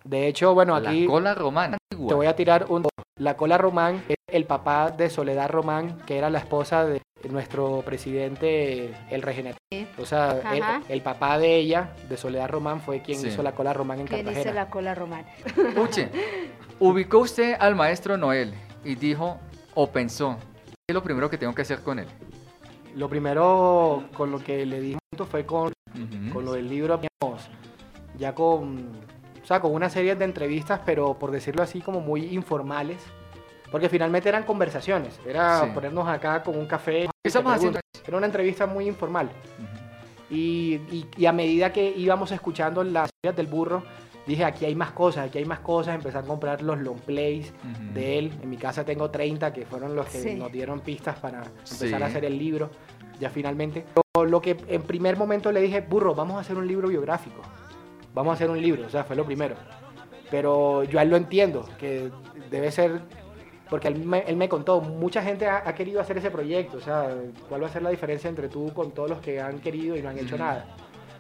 De 0.04 0.28
hecho, 0.28 0.54
bueno, 0.54 0.76
aquí 0.76 1.02
La 1.02 1.08
cola 1.08 1.36
romana. 1.36 1.78
antigua. 1.92 2.10
te 2.10 2.14
voy 2.16 2.26
a 2.28 2.36
tirar 2.36 2.66
un... 2.70 2.88
La 3.18 3.38
cola 3.38 3.58
román 3.58 4.04
es 4.08 4.16
el 4.28 4.46
papá 4.46 4.90
de 4.90 5.10
Soledad 5.10 5.50
Román, 5.50 5.98
que 6.08 6.18
era 6.18 6.30
la 6.30 6.40
esposa 6.40 6.86
de 6.86 7.02
nuestro 7.30 7.84
presidente, 7.86 8.96
el 9.12 9.22
regenerado. 9.22 9.58
O 10.00 10.06
sea, 10.06 10.42
el, 10.90 11.02
papá 11.02 11.38
de 11.38 11.58
ella, 11.58 11.92
de 12.10 12.18
Soledad 12.18 12.50
Román, 12.50 12.82
fue 12.82 13.02
quien 13.02 13.20
Sí. 13.20 13.28
hizo 13.28 13.44
la 13.44 13.52
cola 13.54 13.74
román 13.74 14.00
en 14.00 14.08
¿Quién 14.08 14.22
hizo 14.22 14.30
Cartagena. 14.30 14.54
la 14.56 14.70
cola 14.70 14.96
román? 14.96 15.26
Puche, 15.76 16.10
ubicó 16.80 17.20
usted 17.20 17.56
al 17.60 17.76
maestro 17.76 18.18
Noel 18.18 18.54
y 18.84 18.96
dijo 18.96 19.38
o 19.76 19.92
pensó, 19.92 20.38
¿qué 20.66 20.74
es 20.90 20.96
lo 20.96 21.04
primero 21.04 21.30
que 21.30 21.38
tengo 21.38 21.54
que 21.54 21.62
hacer 21.62 21.82
con 21.82 22.00
él? 22.00 22.08
Lo 22.96 23.08
primero 23.08 24.06
con 24.16 24.32
lo 24.32 24.40
que 24.40 24.66
le 24.66 24.82
di 24.82 24.98
fue 25.30 25.46
con 25.46 25.72
con 26.34 26.46
lo 26.46 26.54
del 26.54 26.68
libro, 26.70 27.00
ya 28.18 28.34
con, 28.34 28.92
sea, 29.52 29.60
con 29.62 29.74
una 29.74 29.90
serie 29.90 30.16
de 30.16 30.26
entrevistas, 30.26 30.82
pero 30.86 31.14
por 31.16 31.32
decirlo 31.32 31.62
así, 31.64 31.82
como 31.82 32.00
muy 32.02 32.26
informales, 32.34 32.98
porque 33.72 33.90
finalmente 33.90 34.30
eran 34.30 34.44
conversaciones, 34.44 35.20
era 35.26 35.62
Sí. 35.66 35.72
ponernos 35.74 36.08
acá 36.08 36.44
con 36.44 36.58
un 36.58 36.66
café. 36.66 37.08
¿Qué 37.24 37.28
estamos 37.28 37.54
haciendo? 37.54 37.80
Era 38.08 38.18
una 38.18 38.26
entrevista 38.26 38.66
muy 38.66 38.88
informal. 38.88 39.28
Ujú. 39.60 40.36
Y, 40.36 40.76
y- 40.92 41.06
y 41.18 41.26
a 41.26 41.32
medida 41.34 41.72
que 41.74 41.94
íbamos 41.96 42.32
escuchando 42.32 42.84
las 42.84 43.10
historias 43.10 43.36
del 43.36 43.48
burro, 43.48 43.84
dije, 44.26 44.46
aquí 44.46 44.66
hay 44.66 44.76
más 44.76 44.92
cosas, 44.92 45.28
aquí 45.28 45.38
hay 45.40 45.46
más 45.46 45.60
cosas, 45.60 45.96
empecé 45.96 46.18
a 46.18 46.22
comprar 46.22 46.62
los 46.62 46.80
long 46.80 47.00
plays 47.00 47.52
Ujú. 47.52 47.94
de 47.94 48.18
él. 48.20 48.32
En 48.42 48.50
mi 48.50 48.58
casa 48.58 48.86
tengo 48.86 49.10
30, 49.10 49.52
que 49.52 49.66
fueron 49.66 49.96
los 49.96 50.06
que 50.08 50.20
Sí. 50.22 50.36
nos 50.36 50.52
dieron 50.52 50.80
pistas 50.82 51.20
para 51.20 51.40
empezar 51.44 51.66
Sí. 51.88 51.94
a 51.94 52.06
hacer 52.06 52.24
el 52.26 52.38
libro, 52.38 52.70
ya 53.20 53.30
finalmente. 53.30 53.86
Lo, 54.16 54.26
lo 54.26 54.42
que 54.42 54.58
en 54.68 54.82
primer 54.84 55.18
momento 55.18 55.52
le 55.52 55.62
dije, 55.62 55.82
burro, 55.82 56.16
vamos 56.16 56.38
a 56.38 56.42
hacer 56.42 56.56
un 56.58 56.68
libro 56.68 56.88
biográfico. 56.88 57.42
Vamos 58.14 58.32
a 58.32 58.34
hacer 58.34 58.50
un 58.50 58.62
libro, 58.62 58.86
o 58.86 58.90
sea, 58.90 59.04
fue 59.04 59.16
lo 59.16 59.26
primero. 59.26 59.56
Pero 60.30 60.84
yo 60.84 61.00
a 61.00 61.04
él 61.04 61.10
lo 61.10 61.18
entiendo, 61.18 61.68
que 61.78 62.10
debe 62.50 62.72
ser, 62.72 63.02
porque 63.70 63.88
él 63.88 64.06
me, 64.06 64.20
él 64.20 64.38
me 64.38 64.48
contó, 64.48 64.82
mucha 64.82 65.22
gente 65.22 65.46
ha, 65.48 65.64
ha 65.68 65.76
querido 65.76 66.00
hacer 66.00 66.18
ese 66.18 66.32
proyecto, 66.32 66.78
o 66.78 66.82
sea, 66.82 67.16
¿cuál 67.50 67.64
va 67.64 67.68
a 67.68 67.72
ser 67.72 67.82
la 67.82 67.90
diferencia 67.90 68.30
entre 68.30 68.50
tú 68.50 68.74
con 68.74 68.92
todos 68.92 69.10
los 69.10 69.20
que 69.20 69.42
han 69.42 69.60
querido 69.60 69.98
y 69.98 70.02
no 70.02 70.10
han 70.10 70.20
hecho 70.20 70.38
nada? 70.38 70.66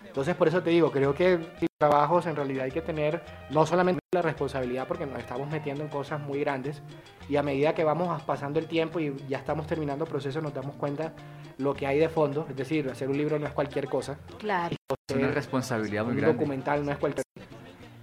Entonces, 0.05 0.35
por 0.35 0.47
eso 0.47 0.61
te 0.61 0.69
digo, 0.69 0.91
creo 0.91 1.13
que 1.13 1.39
trabajos 1.81 2.27
en 2.27 2.35
realidad 2.35 2.65
hay 2.65 2.71
que 2.71 2.81
tener 2.81 3.23
no 3.49 3.65
solamente 3.65 4.01
la 4.13 4.21
responsabilidad, 4.21 4.87
porque 4.87 5.07
nos 5.07 5.17
estamos 5.17 5.49
metiendo 5.49 5.83
en 5.83 5.89
cosas 5.89 6.21
muy 6.21 6.39
grandes, 6.41 6.81
y 7.27 7.37
a 7.37 7.43
medida 7.43 7.73
que 7.73 7.83
vamos 7.83 8.21
pasando 8.23 8.59
el 8.59 8.67
tiempo 8.67 8.99
y 8.99 9.15
ya 9.27 9.39
estamos 9.39 9.65
terminando 9.65 10.05
procesos, 10.05 10.43
nos 10.43 10.53
damos 10.53 10.75
cuenta 10.75 11.13
lo 11.57 11.73
que 11.73 11.87
hay 11.87 11.99
de 11.99 12.09
fondo, 12.09 12.45
es 12.49 12.55
decir, 12.55 12.89
hacer 12.89 13.09
un 13.09 13.17
libro 13.17 13.37
no 13.39 13.47
es 13.47 13.53
cualquier 13.53 13.87
cosa, 13.87 14.17
Claro. 14.39 14.75
Es 15.09 15.15
una 15.15 15.31
responsabilidad 15.31 16.03
muy 16.03 16.13
un 16.13 16.17
grande. 16.19 16.37
documental 16.37 16.85
no 16.85 16.91
es 16.91 16.97
cualquier 16.97 17.25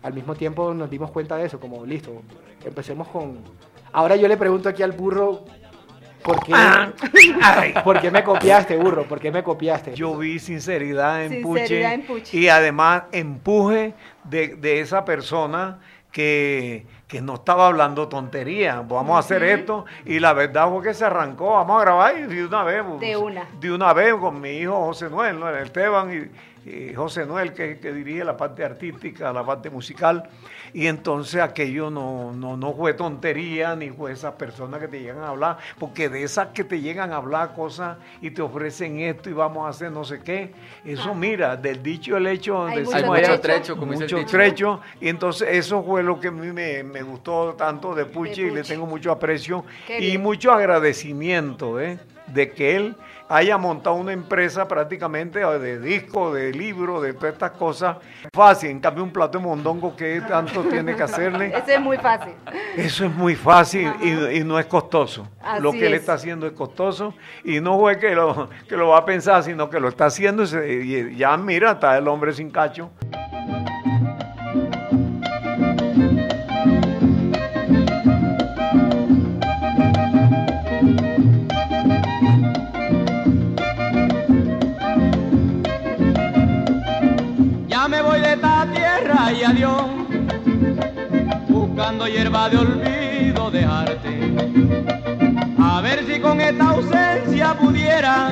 Al 0.02 0.12
mismo 0.14 0.34
tiempo 0.34 0.72
nos 0.74 0.88
dimos 0.90 1.10
cuenta 1.10 1.36
de 1.36 1.46
eso, 1.46 1.58
como 1.60 1.84
listo, 1.84 2.22
empecemos 2.64 3.08
con... 3.08 3.38
Ahora 3.92 4.16
yo 4.16 4.28
le 4.28 4.36
pregunto 4.36 4.68
aquí 4.68 4.82
al 4.82 4.92
burro, 4.92 5.44
¿por 6.22 6.42
qué, 6.44 6.52
Ay, 6.54 7.74
¿por 7.84 8.00
qué 8.00 8.10
me 8.10 8.22
copiaste, 8.22 8.76
burro? 8.76 9.04
¿Por 9.04 9.18
qué 9.20 9.30
me 9.32 9.42
copiaste? 9.42 9.94
Yo 9.94 10.16
vi 10.16 10.38
sinceridad 10.38 11.24
en 11.24 11.42
Sinceridad 11.42 11.62
Puche, 11.62 11.94
en 11.94 12.02
Puche. 12.06 12.36
y 12.38 12.48
además 12.48 13.04
empuje 13.12 13.94
de, 14.24 14.56
de 14.56 14.80
esa 14.80 15.04
persona 15.04 15.78
que, 16.12 16.86
que 17.08 17.22
no 17.22 17.36
estaba 17.36 17.66
hablando 17.66 18.06
tontería. 18.06 18.84
Vamos 18.86 19.16
a 19.16 19.20
hacer 19.20 19.42
esto 19.42 19.86
y 20.04 20.20
la 20.20 20.34
verdad 20.34 20.70
fue 20.70 20.82
que 20.82 20.94
se 20.94 21.06
arrancó. 21.06 21.54
Vamos 21.54 21.80
a 21.80 21.84
grabar 21.84 22.18
y 22.18 22.22
de 22.24 22.44
una 22.44 22.62
vez. 22.62 22.84
De 23.00 23.16
una. 23.16 23.48
De 23.58 23.72
una 23.72 23.92
vez 23.94 24.14
con 24.14 24.38
mi 24.40 24.50
hijo 24.50 24.76
José 24.84 25.08
Noel, 25.08 25.40
¿no? 25.40 25.48
Esteban 25.48 26.12
y, 26.12 26.30
y 26.90 26.94
José 26.94 27.26
Noel 27.26 27.52
que, 27.52 27.78
que 27.78 27.92
dirige 27.92 28.24
la 28.24 28.36
parte 28.36 28.64
artística, 28.64 29.32
la 29.32 29.44
parte 29.44 29.70
musical. 29.70 30.28
Y 30.74 30.86
entonces 30.86 31.40
aquello 31.40 31.88
no, 31.88 32.32
no, 32.32 32.56
no 32.56 32.74
fue 32.74 32.92
tontería 32.92 33.74
ni 33.74 33.88
fue 33.88 34.12
esas 34.12 34.34
personas 34.34 34.80
que 34.80 34.88
te 34.88 35.00
llegan 35.00 35.22
a 35.24 35.28
hablar, 35.28 35.56
porque 35.78 36.10
de 36.10 36.22
esas 36.22 36.48
que 36.48 36.62
te 36.62 36.80
llegan 36.80 37.10
a 37.12 37.16
hablar 37.16 37.54
cosas 37.54 37.96
y 38.20 38.30
te 38.30 38.42
ofrecen 38.42 39.00
esto 39.00 39.30
y 39.30 39.32
vamos 39.32 39.64
a 39.64 39.70
hacer 39.70 39.90
no 39.90 40.04
sé 40.04 40.20
qué, 40.20 40.52
eso 40.84 41.14
mira, 41.14 41.56
del 41.56 41.82
dicho 41.82 42.18
el 42.18 42.26
hecho, 42.26 42.66
Hay 42.66 42.84
mucho 42.84 42.96
Hay 42.96 43.02
mucho 43.04 43.12
allá, 43.14 43.26
trecho. 43.26 43.40
trecho, 43.40 43.76
como 43.78 43.92
dice 43.92 44.04
el 44.04 44.12
mucho 44.12 44.26
trecho, 44.30 44.80
y 45.00 45.08
entonces 45.08 45.48
eso 45.52 45.82
fue 45.82 46.02
lo 46.02 46.20
que 46.20 46.28
a 46.28 46.32
mí 46.32 46.52
me, 46.52 46.82
me 46.82 47.02
gustó 47.02 47.54
tanto 47.54 47.94
de 47.94 48.04
Puchi 48.04 48.42
y 48.42 48.50
le 48.50 48.62
tengo 48.62 48.84
mucho 48.84 49.10
aprecio 49.10 49.64
Qué 49.86 49.98
y 50.00 50.06
bien. 50.10 50.22
mucho 50.22 50.52
agradecimiento, 50.52 51.80
¿eh? 51.80 51.98
de 52.26 52.50
que 52.50 52.76
él 52.76 52.94
haya 53.28 53.58
montado 53.58 53.96
una 53.96 54.12
empresa 54.12 54.66
prácticamente 54.66 55.38
de 55.40 55.78
disco, 55.80 56.32
de 56.32 56.52
libro, 56.52 57.00
de 57.00 57.12
todas 57.12 57.34
estas 57.34 57.50
cosas. 57.52 57.96
Fácil, 58.32 58.70
en 58.70 58.80
cambio 58.80 59.04
un 59.04 59.12
plato 59.12 59.38
de 59.38 59.44
mondongo 59.44 59.94
que 59.96 60.20
tanto 60.22 60.62
tiene 60.64 60.94
que 60.96 61.02
hacerle. 61.02 61.48
Ese 61.56 61.74
es 61.74 61.80
muy 61.80 61.96
fácil. 61.98 62.32
Eso 62.76 63.04
es 63.06 63.14
muy 63.14 63.34
fácil 63.36 63.92
y, 64.00 64.38
y 64.38 64.44
no 64.44 64.58
es 64.58 64.66
costoso. 64.66 65.28
Así 65.40 65.62
lo 65.62 65.72
que 65.72 65.86
él 65.86 65.94
es. 65.94 66.00
está 66.00 66.14
haciendo 66.14 66.46
es 66.46 66.52
costoso 66.52 67.14
y 67.44 67.60
no 67.60 67.78
fue 67.78 67.98
que 67.98 68.14
lo, 68.14 68.48
que 68.68 68.76
lo 68.76 68.88
va 68.88 68.98
a 68.98 69.04
pensar, 69.04 69.42
sino 69.42 69.68
que 69.70 69.78
lo 69.80 69.88
está 69.88 70.06
haciendo 70.06 70.42
y, 70.42 70.46
se- 70.46 70.72
y 70.72 71.16
ya 71.16 71.36
mira, 71.36 71.72
está 71.72 71.98
el 71.98 72.08
hombre 72.08 72.32
sin 72.32 72.50
cacho. 72.50 72.90
Tierra 89.28 89.32
y 89.32 89.44
adiós, 89.44 89.82
buscando 91.48 92.06
hierba 92.06 92.48
de 92.48 92.56
olvido 92.58 93.50
dejarte. 93.50 94.34
A 95.58 95.80
ver 95.80 96.04
si 96.06 96.20
con 96.20 96.40
esta 96.40 96.70
ausencia 96.70 97.54
pudiera, 97.54 98.30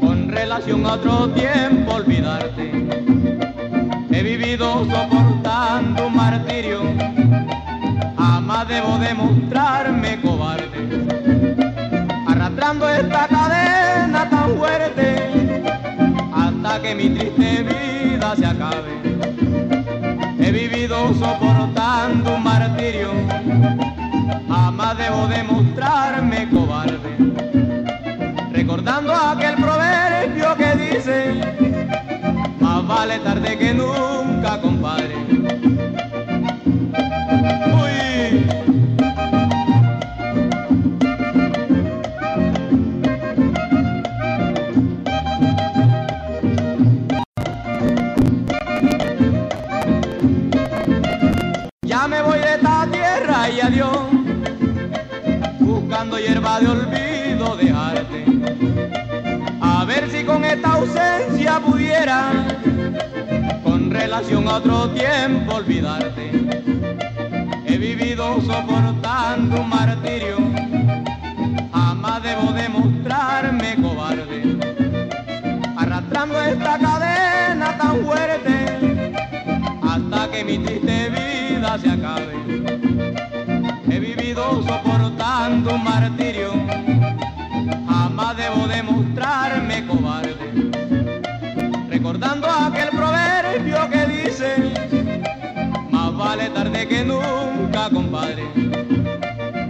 con 0.00 0.28
relación 0.28 0.84
a 0.86 0.94
otro 0.94 1.30
tiempo 1.30 1.94
olvidarte. 1.94 2.70
He 4.10 4.22
vivido 4.22 4.84
soportando 4.84 6.06
un 6.06 6.16
martirio, 6.16 6.80
jamás 8.16 8.68
debo 8.68 8.98
demostrarme 8.98 10.20
cobarde. 10.20 10.88
Arrastrando 12.26 12.88
esta 12.88 13.28
cadena 13.28 14.28
tan 14.30 14.56
fuerte 14.56 15.16
hasta 16.32 16.82
que 16.82 16.94
mi 16.94 17.08
triste 17.10 17.62
vida 17.62 18.36
se 18.36 18.46
acabe. 18.46 19.13
Vivido 20.94 21.14
soportando 21.14 22.36
un 22.36 22.42
martirio, 22.44 23.10
jamás 24.48 24.96
debo 24.96 25.26
demostrarme 25.26 26.48
cobarde. 26.50 27.16
Recordando 28.52 29.12
aquel 29.12 29.56
proverbio 29.56 30.54
que 30.56 30.76
dice, 30.76 31.34
más 32.60 32.86
vale 32.86 33.18
tarde 33.18 33.58
que 33.58 33.74
nunca, 33.74 34.60
compadre. 34.60 35.33
Hierba 56.26 56.58
de 56.60 56.68
olvido 56.68 57.56
dejarte. 57.56 58.24
A 59.60 59.84
ver 59.84 60.10
si 60.10 60.24
con 60.24 60.44
esta 60.44 60.72
ausencia 60.72 61.60
pudiera, 61.60 62.46
con 63.62 63.90
relación 63.90 64.48
a 64.48 64.56
otro 64.56 64.90
tiempo 64.90 65.56
olvidarte. 65.56 66.30
He 67.66 67.76
vivido 67.76 68.40
soportando 68.40 69.60
un 69.60 69.68
martirio, 69.68 70.36
jamás 71.72 72.22
debo 72.22 72.52
demostrarme 72.52 73.76
cobarde. 73.82 74.58
Arrastrando 75.76 76.40
esta 76.40 76.78
cadena 76.78 77.76
tan 77.76 78.04
fuerte 78.04 78.54
hasta 79.82 80.30
que 80.30 80.44
mi 80.44 80.58
triste 80.58 81.10
vida 81.10 81.78
se 81.78 81.90
acabe. 81.90 82.34
He 83.90 83.98
vivido 83.98 84.62
soportando 84.62 85.03
un 85.52 85.84
martirio, 85.84 86.52
jamás 87.86 88.34
debo 88.36 88.66
demostrarme 88.66 89.86
cobarde. 89.86 90.34
Recordando 91.90 92.48
aquel 92.48 92.88
proverbio 92.88 93.90
que 93.90 94.06
dice, 94.06 94.56
más 95.90 96.16
vale 96.16 96.48
tarde 96.48 96.88
que 96.88 97.04
nunca, 97.04 97.90
compadre. 97.90 98.44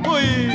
Uy. 0.08 0.53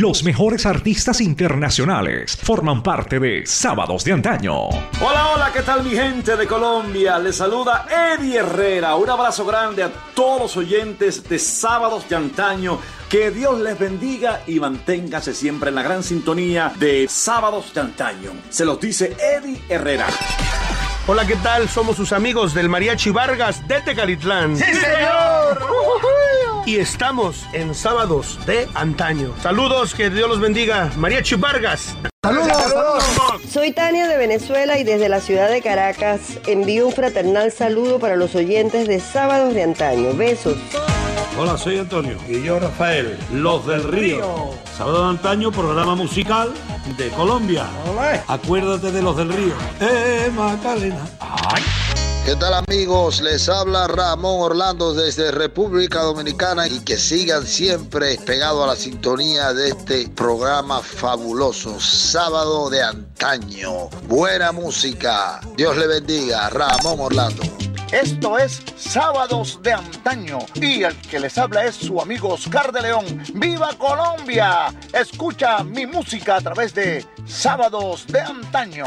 Los 0.00 0.24
mejores 0.24 0.64
artistas 0.64 1.20
internacionales 1.20 2.34
forman 2.34 2.82
parte 2.82 3.20
de 3.20 3.44
Sábados 3.44 4.02
de 4.02 4.12
Antaño. 4.12 4.70
Hola, 4.98 5.32
hola, 5.34 5.50
¿qué 5.52 5.60
tal 5.60 5.84
mi 5.84 5.90
gente 5.90 6.38
de 6.38 6.46
Colombia? 6.46 7.18
Les 7.18 7.36
saluda 7.36 7.86
Eddie 7.90 8.38
Herrera. 8.38 8.94
Un 8.94 9.10
abrazo 9.10 9.44
grande 9.44 9.82
a 9.82 9.90
todos 10.14 10.40
los 10.40 10.56
oyentes 10.56 11.28
de 11.28 11.38
Sábados 11.38 12.08
de 12.08 12.16
Antaño. 12.16 12.78
Que 13.10 13.30
Dios 13.30 13.60
les 13.60 13.78
bendiga 13.78 14.40
y 14.46 14.58
manténgase 14.58 15.34
siempre 15.34 15.68
en 15.68 15.74
la 15.74 15.82
gran 15.82 16.02
sintonía 16.02 16.72
de 16.76 17.06
Sábados 17.06 17.74
de 17.74 17.82
Antaño. 17.82 18.30
Se 18.48 18.64
los 18.64 18.80
dice 18.80 19.14
Eddie 19.20 19.60
Herrera. 19.68 20.06
Hola, 21.08 21.26
¿qué 21.26 21.36
tal? 21.36 21.68
Somos 21.68 21.96
sus 21.96 22.14
amigos 22.14 22.54
del 22.54 22.70
Mariachi 22.70 23.10
Vargas 23.10 23.68
de 23.68 23.82
Tecalitlán. 23.82 24.56
¡Sí, 24.56 24.64
señor! 24.64 25.58
Y 26.70 26.76
estamos 26.76 27.48
en 27.52 27.74
sábados 27.74 28.38
de 28.46 28.68
antaño. 28.74 29.34
Saludos, 29.42 29.92
que 29.92 30.08
Dios 30.08 30.28
los 30.28 30.38
bendiga. 30.38 30.88
Mariachi 30.96 31.34
Vargas. 31.34 31.96
Soy 33.50 33.72
Tania 33.72 34.06
de 34.06 34.16
Venezuela 34.16 34.78
y 34.78 34.84
desde 34.84 35.08
la 35.08 35.18
ciudad 35.18 35.50
de 35.50 35.62
Caracas 35.62 36.38
envío 36.46 36.86
un 36.86 36.92
fraternal 36.92 37.50
saludo 37.50 37.98
para 37.98 38.14
los 38.14 38.36
oyentes 38.36 38.86
de 38.86 39.00
Sábados 39.00 39.52
de 39.52 39.64
Antaño. 39.64 40.14
Besos. 40.14 40.58
Hola, 41.36 41.58
soy 41.58 41.78
Antonio. 41.78 42.16
Y 42.28 42.40
yo, 42.40 42.60
Rafael. 42.60 43.18
Los 43.32 43.66
del 43.66 43.82
Río. 43.82 44.52
Sábado 44.78 45.02
de 45.02 45.10
antaño, 45.10 45.50
programa 45.50 45.96
musical 45.96 46.54
de 46.96 47.08
Colombia. 47.08 47.66
Acuérdate 48.28 48.92
de 48.92 49.02
los 49.02 49.16
del 49.16 49.32
Río. 49.32 49.54
¡Eh, 49.80 50.30
Magdalena! 50.32 51.04
¡Ay! 51.18 51.64
¿Qué 52.30 52.36
tal 52.36 52.54
amigos? 52.54 53.20
Les 53.22 53.48
habla 53.48 53.88
Ramón 53.88 54.36
Orlando 54.40 54.94
desde 54.94 55.32
República 55.32 56.02
Dominicana 56.02 56.68
y 56.68 56.78
que 56.78 56.96
sigan 56.96 57.44
siempre 57.44 58.16
pegados 58.24 58.62
a 58.62 58.68
la 58.68 58.76
sintonía 58.76 59.52
de 59.52 59.70
este 59.70 60.08
programa 60.10 60.80
fabuloso, 60.80 61.80
sábado 61.80 62.70
de 62.70 62.84
antaño. 62.84 63.88
Buena 64.06 64.52
música. 64.52 65.40
Dios 65.56 65.76
le 65.76 65.88
bendiga. 65.88 66.48
Ramón 66.50 67.00
Orlando. 67.00 67.42
Esto 67.90 68.38
es 68.38 68.62
Sábados 68.76 69.58
de 69.64 69.72
Antaño 69.72 70.38
y 70.54 70.84
el 70.84 70.96
que 71.00 71.18
les 71.18 71.36
habla 71.36 71.64
es 71.64 71.74
su 71.74 72.00
amigo 72.00 72.34
Oscar 72.34 72.70
de 72.70 72.82
León. 72.82 73.24
¡Viva 73.34 73.70
Colombia! 73.76 74.72
Escucha 74.92 75.64
mi 75.64 75.84
música 75.84 76.36
a 76.36 76.40
través 76.40 76.74
de 76.74 77.04
Sábados 77.26 78.06
de 78.06 78.20
Antaño. 78.20 78.86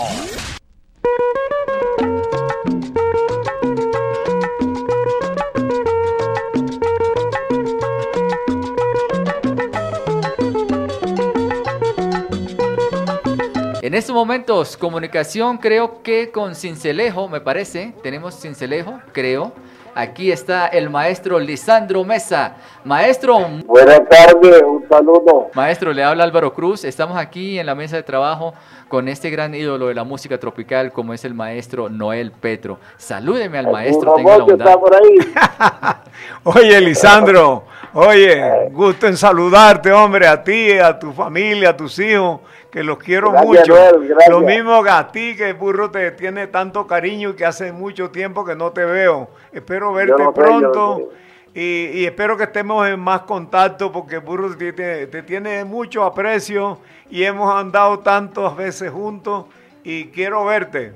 En 13.84 13.94
estos 13.94 14.16
momentos, 14.16 14.78
comunicación 14.78 15.58
creo 15.58 16.02
que 16.02 16.32
con 16.32 16.56
Cincelejo, 16.56 17.28
me 17.28 17.42
parece. 17.42 17.94
Tenemos 18.02 18.40
Cincelejo, 18.40 19.02
creo. 19.12 19.52
Aquí 19.94 20.32
está 20.32 20.68
el 20.68 20.90
maestro 20.90 21.38
Lisandro 21.38 22.06
Mesa. 22.06 22.56
Maestro. 22.86 23.40
Buenas 23.66 24.08
tardes, 24.08 24.64
un 24.66 24.88
saludo. 24.88 25.50
Maestro, 25.54 25.92
le 25.92 26.02
habla 26.02 26.24
Álvaro 26.24 26.54
Cruz. 26.54 26.86
Estamos 26.86 27.18
aquí 27.18 27.60
en 27.60 27.66
la 27.66 27.76
mesa 27.76 27.98
de 27.98 28.04
trabajo 28.04 28.54
con 28.88 29.10
este 29.10 29.30
gran 29.30 29.54
ídolo 29.54 29.88
de 29.88 29.96
la 29.96 30.06
música 30.06 30.40
tropical 30.40 30.94
como 30.94 31.14
es 31.14 31.26
el 31.26 31.34
maestro 31.34 31.90
Noel 31.90 32.32
Petro. 32.32 32.80
Salúdeme 32.96 33.58
al 33.58 33.70
maestro, 33.70 34.14
tenga 34.14 34.38
la 34.38 34.44
bondad. 34.46 34.76
Oye, 36.44 36.80
Lisandro, 36.80 37.66
oye, 37.94 38.70
gusto 38.72 39.08
en 39.08 39.18
saludarte, 39.18 39.92
hombre, 39.92 40.28
a 40.28 40.44
ti, 40.44 40.78
a 40.78 40.98
tu 40.98 41.12
familia, 41.12 41.70
a 41.70 41.78
tus 41.78 41.98
hijos, 42.00 42.42
que 42.74 42.84
los 42.84 42.98
quiero 42.98 43.32
Gracias, 43.32 43.70
mucho. 43.70 43.74
Noel. 43.76 44.16
Lo 44.30 44.40
mismo 44.42 44.84
que 44.84 44.90
a 44.90 45.08
ti, 45.12 45.36
que 45.38 45.54
Burro 45.54 45.92
te 45.92 46.10
tiene 46.12 46.48
tanto 46.48 46.88
cariño 46.88 47.30
y 47.30 47.34
que 47.36 47.46
hace 47.46 47.72
mucho 47.72 48.10
tiempo 48.10 48.44
que 48.44 48.56
no 48.56 48.72
te 48.72 48.84
veo. 48.84 49.30
Espero 49.52 49.94
verte 49.94 50.24
pronto. 50.34 51.12
Y, 51.54 51.92
y 51.94 52.06
espero 52.06 52.36
que 52.36 52.46
estemos 52.46 52.88
en 52.88 53.00
más 53.00 53.22
contacto 53.22 53.92
porque 53.92 54.18
Burro 54.18 54.58
te, 54.58 54.74
te- 54.74 55.06
te 55.06 55.22
tiene 55.22 55.64
mucho 55.64 56.04
aprecio 56.04 56.80
y 57.12 57.24
hemos 57.24 57.54
andado 57.54 58.00
tantas 58.00 58.56
veces 58.58 58.90
juntos 58.90 59.46
y 59.84 60.06
quiero 60.08 60.44
verte. 60.46 60.94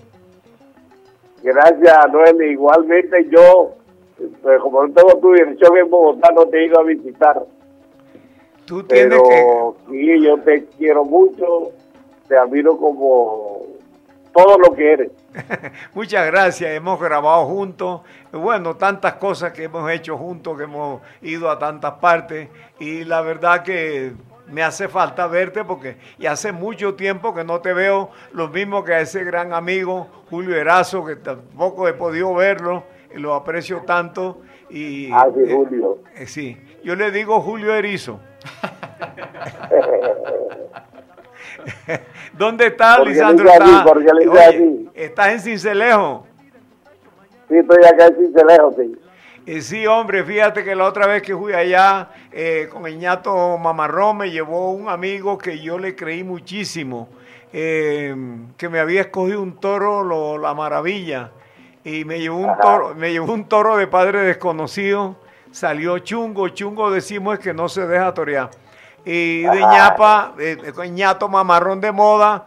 Gracias, 1.43 2.11
Noel. 2.11 2.41
Igualmente 2.41 3.27
yo, 3.29 3.75
pues, 4.41 4.59
como 4.61 4.87
no 4.87 4.93
tengo 4.93 5.19
tu 5.19 5.31
dirección 5.33 5.77
en 5.77 5.89
Bogotá, 5.91 6.29
no 6.33 6.47
te 6.47 6.57
he 6.57 6.65
ido 6.65 6.79
a 6.79 6.83
visitar. 6.83 7.39
Tú 8.67 8.83
tienes 8.83 9.17
Pero 9.17 9.77
sí, 9.89 10.21
yo 10.21 10.37
te 10.41 10.65
quiero 10.77 11.05
mucho, 11.05 11.71
te 12.27 12.37
admiro 12.37 12.77
como 12.77 13.61
todo 14.33 14.57
lo 14.59 14.75
que 14.75 14.91
eres. 14.91 15.11
Muchas 15.93 16.27
gracias, 16.27 16.71
hemos 16.71 16.99
grabado 16.99 17.45
juntos, 17.45 18.01
bueno, 18.31 18.75
tantas 18.75 19.13
cosas 19.13 19.53
que 19.53 19.63
hemos 19.63 19.89
hecho 19.89 20.17
juntos, 20.17 20.57
que 20.57 20.65
hemos 20.65 21.01
ido 21.21 21.49
a 21.49 21.57
tantas 21.57 21.93
partes 21.93 22.49
y 22.79 23.05
la 23.05 23.21
verdad 23.21 23.63
que 23.63 24.11
me 24.47 24.63
hace 24.63 24.89
falta 24.89 25.27
verte 25.27 25.63
porque 25.63 25.95
y 26.17 26.25
hace 26.25 26.51
mucho 26.51 26.95
tiempo 26.95 27.33
que 27.33 27.45
no 27.45 27.61
te 27.61 27.71
veo, 27.73 28.09
lo 28.33 28.49
mismo 28.49 28.83
que 28.83 28.93
a 28.95 28.99
ese 28.99 29.23
gran 29.23 29.53
amigo 29.53 30.07
Julio 30.29 30.55
Erazo, 30.57 31.05
que 31.05 31.15
tampoco 31.15 31.87
he 31.87 31.93
podido 31.93 32.33
verlo, 32.33 32.83
lo 33.15 33.33
aprecio 33.33 33.83
tanto. 33.85 34.41
Y, 34.69 35.09
Ah, 35.13 35.27
sí, 35.33 35.39
eh, 35.49 35.55
Julio. 35.55 35.99
eh, 36.17 36.27
sí, 36.27 36.57
yo 36.83 36.95
le 36.95 37.11
digo 37.11 37.41
Julio 37.41 37.73
Erizo. 37.75 38.19
¿Dónde 42.33 42.67
estás, 42.67 42.97
¿Por 42.97 43.07
qué 43.07 43.13
le 43.13 43.19
Lisandro? 43.19 43.49
así? 43.49 43.63
¿Estás- 43.63 43.83
¿Por 43.83 44.05
qué 44.05 44.13
le 44.13 44.19
dice 44.19 44.29
Oye, 44.31 44.43
así? 44.43 44.89
¿Estás 44.93 45.27
en 45.29 45.39
Cincelejo? 45.39 46.27
Sí, 47.49 47.57
estoy 47.57 47.85
acá 47.85 48.07
en 48.07 48.15
Cincelejo, 48.15 48.73
sí. 48.77 48.95
Eh, 49.45 49.61
sí, 49.61 49.87
hombre, 49.87 50.23
fíjate 50.25 50.63
que 50.63 50.75
la 50.75 50.85
otra 50.85 51.07
vez 51.07 51.21
que 51.21 51.35
fui 51.35 51.53
allá 51.53 52.09
eh, 52.31 52.67
con 52.69 52.85
el 52.85 52.97
ñato 52.99 53.57
Mamarrón 53.57 54.17
me 54.17 54.29
llevó 54.29 54.71
un 54.71 54.89
amigo 54.89 55.37
que 55.37 55.59
yo 55.59 55.79
le 55.79 55.95
creí 55.95 56.23
muchísimo, 56.23 57.07
eh, 57.53 58.13
que 58.57 58.67
me 58.67 58.79
había 58.79 59.01
escogido 59.01 59.41
un 59.41 59.57
toro, 59.57 60.03
lo- 60.03 60.37
la 60.37 60.53
maravilla, 60.53 61.31
y 61.85 62.03
me 62.03 62.19
llevó 62.19 62.39
un 62.39 62.57
toro, 62.59 62.93
me 62.95 63.11
llevó 63.13 63.31
un 63.33 63.47
toro 63.47 63.77
de 63.77 63.87
padre 63.87 64.19
desconocido, 64.23 65.15
salió 65.51 65.97
chungo, 65.99 66.49
chungo 66.49 66.91
decimos 66.91 67.35
es 67.35 67.39
que 67.39 67.53
no 67.53 67.69
se 67.69 67.85
deja 67.87 68.13
torear. 68.13 68.49
Y 69.05 69.43
de 69.43 69.59
ñapa, 69.59 70.33
eh, 70.37 70.57
ñato 70.91 71.29
mamarrón 71.29 71.79
de 71.79 71.91
moda, 71.91 72.45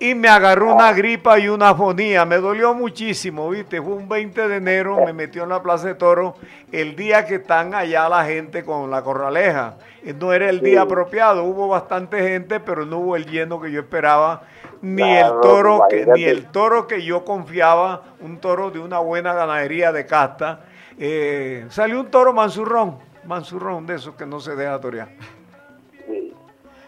y 0.00 0.16
me 0.16 0.28
agarró 0.28 0.74
una 0.74 0.92
gripa 0.92 1.38
y 1.38 1.46
una 1.46 1.68
afonía. 1.68 2.24
Me 2.24 2.38
dolió 2.38 2.74
muchísimo, 2.74 3.48
¿viste? 3.50 3.80
Fue 3.80 3.92
un 3.94 4.08
20 4.08 4.48
de 4.48 4.56
enero, 4.56 4.96
me 5.06 5.12
metió 5.12 5.44
en 5.44 5.50
la 5.50 5.62
Plaza 5.62 5.86
de 5.86 5.94
Toro 5.94 6.34
el 6.72 6.96
día 6.96 7.24
que 7.24 7.36
están 7.36 7.72
allá 7.72 8.08
la 8.08 8.24
gente 8.24 8.64
con 8.64 8.90
la 8.90 9.02
corraleja. 9.02 9.76
No 10.18 10.32
era 10.32 10.50
el 10.50 10.58
Sí. 10.58 10.64
día 10.64 10.82
apropiado, 10.82 11.44
hubo 11.44 11.68
bastante 11.68 12.20
gente, 12.28 12.58
pero 12.58 12.84
no 12.84 12.98
hubo 12.98 13.14
el 13.14 13.26
lleno 13.26 13.60
que 13.60 13.70
yo 13.70 13.78
esperaba, 13.82 14.42
ni 14.80 15.02
Claro, 15.04 15.34
el 15.36 15.40
toro 15.40 15.86
que, 15.88 16.06
ni 16.06 16.24
el 16.24 16.46
toro 16.46 16.88
que 16.88 17.04
yo 17.04 17.24
confiaba, 17.24 18.02
un 18.18 18.38
toro 18.38 18.72
de 18.72 18.80
una 18.80 18.98
buena 18.98 19.34
ganadería 19.34 19.92
de 19.92 20.04
casta. 20.04 20.64
Eh, 21.04 21.66
salió 21.68 21.98
un 21.98 22.12
toro 22.12 22.32
manzurrón, 22.32 22.96
manzurrón 23.24 23.84
de 23.86 23.96
esos 23.96 24.14
que 24.14 24.24
no 24.24 24.38
se 24.38 24.54
deja 24.54 24.80
torear. 24.80 25.08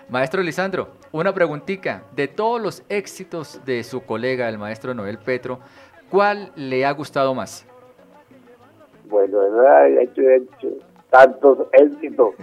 Maestro 0.08 0.40
Lisandro, 0.40 0.86
una 1.10 1.34
preguntita. 1.34 2.04
De 2.14 2.28
todos 2.28 2.60
los 2.62 2.84
éxitos 2.88 3.60
de 3.64 3.82
su 3.82 4.02
colega, 4.04 4.48
el 4.48 4.56
maestro 4.56 4.94
Noel 4.94 5.18
Petro, 5.18 5.58
¿cuál 6.10 6.52
le 6.54 6.86
ha 6.86 6.92
gustado 6.92 7.34
más? 7.34 7.66
Bueno, 9.06 9.38
¿verdad? 9.40 9.88
he 9.88 10.02
hecho, 10.04 10.20
he 10.22 10.36
hecho 10.36 10.68
tantos 11.10 11.66
éxitos. 11.72 12.34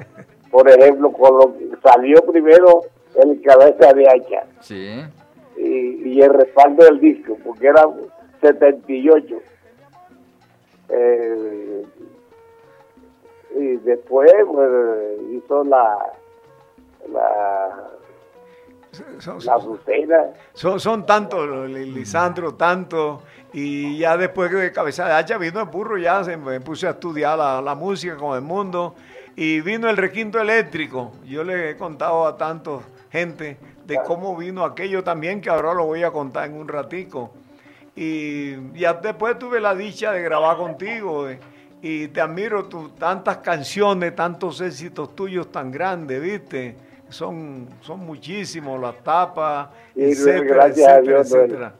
Por 0.51 0.69
ejemplo, 0.69 1.09
con 1.13 1.37
lo 1.37 1.57
que 1.57 1.69
salió 1.81 2.17
primero 2.29 2.81
el 3.15 3.41
cabeza 3.41 3.93
de 3.93 4.09
hacha 4.09 4.43
Sí. 4.59 4.99
y, 5.55 6.09
y 6.09 6.21
el 6.21 6.33
respaldo 6.33 6.83
del 6.83 6.99
disco, 6.99 7.37
porque 7.45 7.67
era 7.67 7.85
78. 8.41 9.35
Eh, 10.93 11.85
y 13.57 13.75
después 13.77 14.31
pues, 14.51 14.69
hizo 15.31 15.63
la 15.63 15.97
la, 17.11 17.89
la 19.43 19.53
Azucena. 19.55 20.33
Son, 20.53 20.79
son 20.79 21.05
tantos, 21.05 21.69
Li- 21.69 21.91
Lisandro, 21.91 22.53
tanto. 22.55 23.23
Y 23.53 23.97
ya 23.97 24.15
después 24.15 24.51
de 24.51 24.71
Cabeza 24.71 25.05
de 25.07 25.13
Hacha 25.13 25.37
vino 25.37 25.59
el 25.59 25.67
burro, 25.67 25.97
ya 25.97 26.23
se 26.23 26.37
me 26.37 26.61
puse 26.61 26.87
a 26.87 26.91
estudiar 26.91 27.37
la, 27.37 27.61
la 27.61 27.75
música 27.75 28.15
con 28.15 28.35
el 28.35 28.41
mundo. 28.41 28.95
Y 29.35 29.61
vino 29.61 29.89
el 29.89 29.97
requinto 29.97 30.39
eléctrico. 30.39 31.11
Yo 31.25 31.43
le 31.43 31.71
he 31.71 31.77
contado 31.77 32.25
a 32.27 32.37
tantos 32.37 32.83
gente 33.11 33.57
de 33.85 33.99
cómo 34.05 34.37
vino 34.37 34.63
aquello 34.63 35.03
también, 35.03 35.41
que 35.41 35.49
ahora 35.49 35.73
lo 35.73 35.85
voy 35.85 36.03
a 36.03 36.11
contar 36.11 36.45
en 36.49 36.55
un 36.55 36.67
ratico. 36.67 37.31
Y 37.95 38.71
ya 38.79 38.93
después 38.93 39.37
tuve 39.37 39.59
la 39.59 39.75
dicha 39.75 40.11
de 40.11 40.21
grabar 40.23 40.57
contigo. 40.57 41.29
eh, 41.29 41.39
y 41.83 42.07
te 42.09 42.21
admiro 42.21 42.65
tu, 42.65 42.89
tantas 42.89 43.37
canciones, 43.37 44.15
tantos 44.15 44.61
éxitos 44.61 45.15
tuyos 45.15 45.51
tan 45.51 45.71
grandes, 45.71 46.21
¿viste? 46.21 46.75
Son, 47.09 47.67
son 47.81 47.99
muchísimos 48.01 48.79
las 48.79 48.95
tapas, 49.03 49.69
Sí, 49.95 50.01
etcétera, 50.03 50.63
a 50.65 50.67
etcétera, 50.67 51.01
Dios, 51.01 51.31
etcétera. 51.33 51.73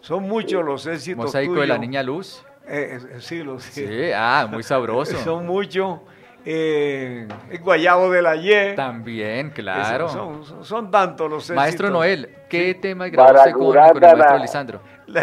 Son 0.00 0.22
muchos 0.22 0.64
los 0.64 0.86
éxitos 0.86 1.26
Mosaico 1.26 1.54
de 1.56 1.66
la 1.66 1.74
tuyos. 1.74 1.80
Niña 1.80 2.02
Luz. 2.02 2.44
Eh, 2.66 2.98
eh, 3.00 3.16
sí, 3.20 3.42
lo 3.42 3.60
sé. 3.60 3.86
Sí, 3.86 4.12
ah, 4.16 4.48
muy 4.50 4.62
sabroso. 4.62 5.16
Son 5.24 5.44
muchos. 5.46 6.00
Eh, 6.46 7.26
el 7.50 7.58
Guayabo 7.60 8.10
de 8.10 8.20
la 8.22 8.36
Ye. 8.36 8.72
También, 8.74 9.50
claro. 9.50 10.08
Son, 10.08 10.44
son- 10.44 10.64
son 10.64 10.90
tantos 10.90 11.30
los 11.30 11.42
éxitos. 11.44 11.56
Maestro 11.56 11.90
Noel, 11.90 12.30
¿qué 12.50 12.74
tema 12.74 13.08
grabó 13.08 13.38
usted 13.38 13.52
con, 13.52 13.60
con 13.74 14.04
el 14.04 14.16
maestro 14.16 14.38
Lisandro? 14.38 14.80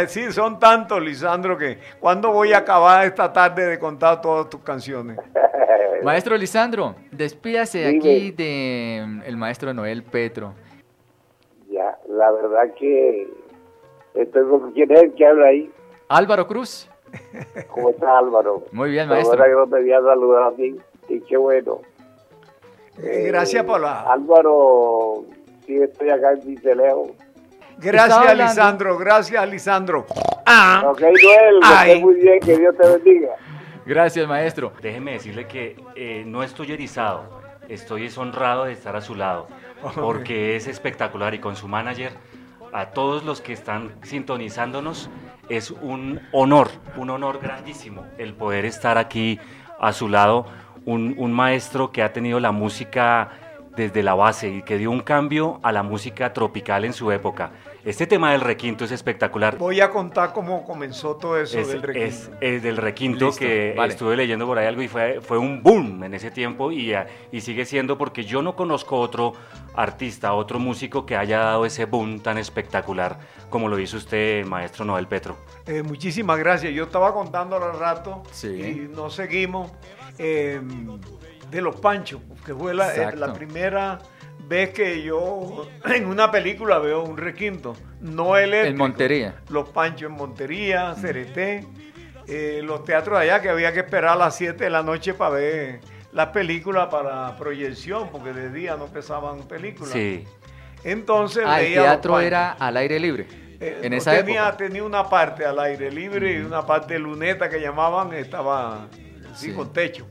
Sí, 0.08 0.32
son 0.32 0.60
tantos, 0.60 1.02
Lisandro, 1.02 1.58
que 1.58 1.80
¿cuándo 2.00 2.32
voy 2.32 2.54
a 2.54 2.60
acabar 2.60 3.06
esta 3.06 3.32
tarde 3.34 3.66
de 3.66 3.80
contar 3.80 4.22
todas 4.22 4.50
tus 4.50 4.62
canciones? 4.62 5.18
Maestro 6.04 6.36
Lisandro, 6.38 6.96
despídase 7.12 7.88
Dime. 7.88 7.98
aquí 8.00 8.32
de 8.32 9.04
mm, 9.08 9.22
el 9.26 9.38
maestro 9.38 9.74
Noel 9.74 10.04
Petro. 10.04 10.54
Ya, 11.70 11.98
la 12.10 12.32
verdad 12.32 12.74
que 12.78 13.28
estoy 14.16 14.50
con 14.50 14.72
quién 14.72 14.92
es 14.92 15.04
el 15.04 15.14
que 15.14 15.26
habla 15.28 15.48
ahí. 15.48 15.72
Álvaro 16.10 16.48
Cruz. 16.48 16.90
¿Cómo 17.70 17.90
está 17.92 18.18
Álvaro? 18.18 18.64
Muy 18.72 18.90
bien, 18.92 19.08
La 19.10 19.16
maestro. 19.16 19.38
verdad 19.38 19.46
que 19.54 19.60
no 19.60 19.68
te 19.68 19.76
había 19.78 20.02
saludado 20.02 20.46
a 20.46 20.56
ti 20.56 20.76
y 21.10 21.20
qué 21.22 21.38
bueno. 21.38 21.80
Eh, 23.02 23.26
Gracias 23.28 23.64
por 23.64 23.80
la... 23.82 24.02
Álvaro, 24.12 25.24
sí 25.66 25.78
estoy 25.78 26.10
acá 26.10 26.32
en 26.34 26.42
Cincelejo. 26.42 27.12
Gracias, 27.82 28.38
Lisandro. 28.38 28.98
Gracias, 28.98 29.50
Lisandro. 29.50 30.06
Ah, 30.46 30.84
Ok, 30.86 31.02
Noel, 31.02 32.02
muy 32.02 32.16
bien, 32.16 32.40
que 32.40 32.58
Dios 32.58 32.76
te 32.78 32.88
bendiga. 32.88 33.30
Gracias, 33.86 34.28
maestro. 34.28 34.74
Déjeme 34.82 35.14
decirle 35.14 35.48
que 35.48 35.76
eh, 35.96 36.24
no 36.26 36.44
estoy 36.44 36.72
erizado, 36.72 37.42
estoy 37.68 38.06
es 38.06 38.18
honrado 38.18 38.66
de 38.66 38.74
estar 38.74 38.96
a 38.96 39.02
su 39.02 39.16
lado, 39.16 39.48
porque 39.96 40.56
es 40.56 40.68
espectacular 40.68 41.34
y 41.34 41.40
con 41.40 41.56
su 41.56 41.68
manager, 41.68 42.14
a 42.74 42.88
todos 42.88 43.24
los 43.24 43.42
que 43.42 43.54
están 43.54 43.92
sintonizándonos, 44.04 45.10
es 45.50 45.72
un 45.72 46.22
honor, 46.32 46.70
un 46.96 47.10
honor 47.10 47.40
grandísimo 47.42 48.06
el 48.18 48.34
poder 48.34 48.66
estar 48.66 48.98
aquí 48.98 49.40
a 49.80 49.92
su 49.92 50.08
lado, 50.08 50.46
un, 50.86 51.16
un 51.18 51.34
maestro 51.34 51.92
que 51.92 52.04
ha 52.04 52.14
tenido 52.14 52.40
la 52.40 52.52
música 52.52 53.30
desde 53.76 54.04
la 54.04 54.14
base 54.14 54.50
y 54.50 54.62
que 54.62 54.78
dio 54.78 54.92
un 54.92 55.02
cambio 55.02 55.60
a 55.64 55.72
la 55.72 55.84
música 55.84 56.34
tropical 56.34 56.86
en 56.86 56.94
su 56.94 57.12
época. 57.12 57.52
Este 57.84 58.06
tema 58.06 58.32
del 58.34 58.42
requinto 58.42 58.86
es 58.86 58.92
espectacular. 58.92 59.58
voy 59.58 59.82
a 59.82 59.90
contar 59.90 60.34
cómo 60.34 60.64
comenzó 60.66 61.16
todo 61.16 61.38
eso 61.40 61.58
Es, 61.60 61.68
del 61.70 61.82
requinto. 61.82 62.08
es- 62.08 62.30
es 62.40 62.62
del 62.62 62.78
requinto 62.78 63.26
Listo, 63.28 63.40
que 63.40 63.74
vale. 63.76 63.94
estuve 63.94 64.16
leyendo 64.16 64.46
por 64.46 64.60
ahí 64.60 64.68
algo 64.68 64.84
y 64.84 64.88
fue, 64.88 65.20
fue 65.20 65.40
un 65.40 65.64
boom 65.64 66.04
en 66.04 66.14
ese 66.14 66.30
tiempo 66.30 66.72
y, 66.72 66.94
y 67.32 67.42
sigue 67.42 67.66
siendo 67.66 67.98
porque 67.98 68.24
yo 68.24 68.44
no 68.44 68.56
conozco 68.56 69.00
otro 69.00 69.34
artista, 69.74 70.34
otro 70.34 70.60
músico 70.60 71.08
que 71.08 71.16
haya 71.18 71.40
dado 71.40 71.66
ese 71.66 71.86
boom 71.86 72.20
tan 72.20 72.38
espectacular 72.38 73.18
como 73.50 73.68
lo 73.68 73.80
hizo 73.80 73.98
usted, 73.98 74.46
maestro 74.46 74.86
Noel 74.86 75.08
Petro. 75.08 75.38
Eh, 75.66 75.82
muchísimas 75.82 76.38
gracias. 76.38 76.72
Yo 76.74 76.84
estaba 76.84 77.12
contando 77.16 77.56
al 77.56 77.80
rato 77.80 78.22
Sí. 78.32 78.48
y 78.48 78.96
nos 78.96 79.16
seguimos 79.16 79.72
eh, 80.20 80.62
de 81.50 81.62
los 81.62 81.78
Panchos, 81.78 82.22
que 82.46 82.54
fue 82.54 82.76
la, 82.76 82.96
eh, 82.96 83.16
la 83.16 83.34
primera 83.34 83.98
vez 84.52 84.70
que 84.72 85.02
yo 85.02 85.68
en 85.86 86.06
una 86.06 86.30
película 86.30 86.78
veo 86.78 87.02
un 87.04 87.18
requinto, 87.18 87.76
no 88.02 88.38
eléctrico. 88.38 88.72
En 88.72 88.78
Montería. 88.78 89.36
Los 89.50 89.70
Panchos 89.70 90.10
en 90.12 90.16
Montería, 90.18 90.94
Cereté, 90.96 91.66
eh, 92.28 92.62
los 92.64 92.84
teatros 92.84 93.18
de 93.20 93.24
allá 93.26 93.42
que 93.42 93.50
había 93.50 93.74
que 93.74 93.80
esperar 93.80 94.12
a 94.12 94.16
las 94.16 94.36
7 94.36 94.64
de 94.64 94.70
la 94.70 94.84
noche 94.84 95.14
para 95.14 95.32
ver 95.36 95.80
las 96.12 96.28
películas 96.28 96.88
para 96.92 97.36
proyección, 97.38 98.10
porque 98.12 98.34
de 98.34 98.52
día 98.52 98.76
no 98.76 98.86
pesaban 98.88 99.40
películas. 99.48 99.94
Sí. 99.94 100.26
Entonces 100.84 101.44
Ah, 101.48 101.60
el 101.62 101.68
veía 101.68 101.78
los 101.78 101.86
teatro 101.88 102.20
era 102.20 102.52
al 102.52 102.76
aire 102.78 103.00
libre. 103.00 103.28
Eh, 103.60 103.80
en 103.84 103.92
no, 103.92 103.98
esa 103.98 104.18
tenía, 104.18 104.42
época. 104.50 104.58
tenía 104.58 104.84
una 104.84 105.08
parte 105.10 105.46
al 105.46 105.60
aire 105.60 105.92
libre 105.92 106.34
y 106.34 106.38
una 106.42 106.66
parte 106.66 106.98
luneta 107.00 107.48
que 107.50 107.60
llamaban, 107.62 108.12
estaba 108.14 108.88
así 109.32 109.48
Sí. 109.50 109.54
con 109.54 109.72
techo. 109.72 110.08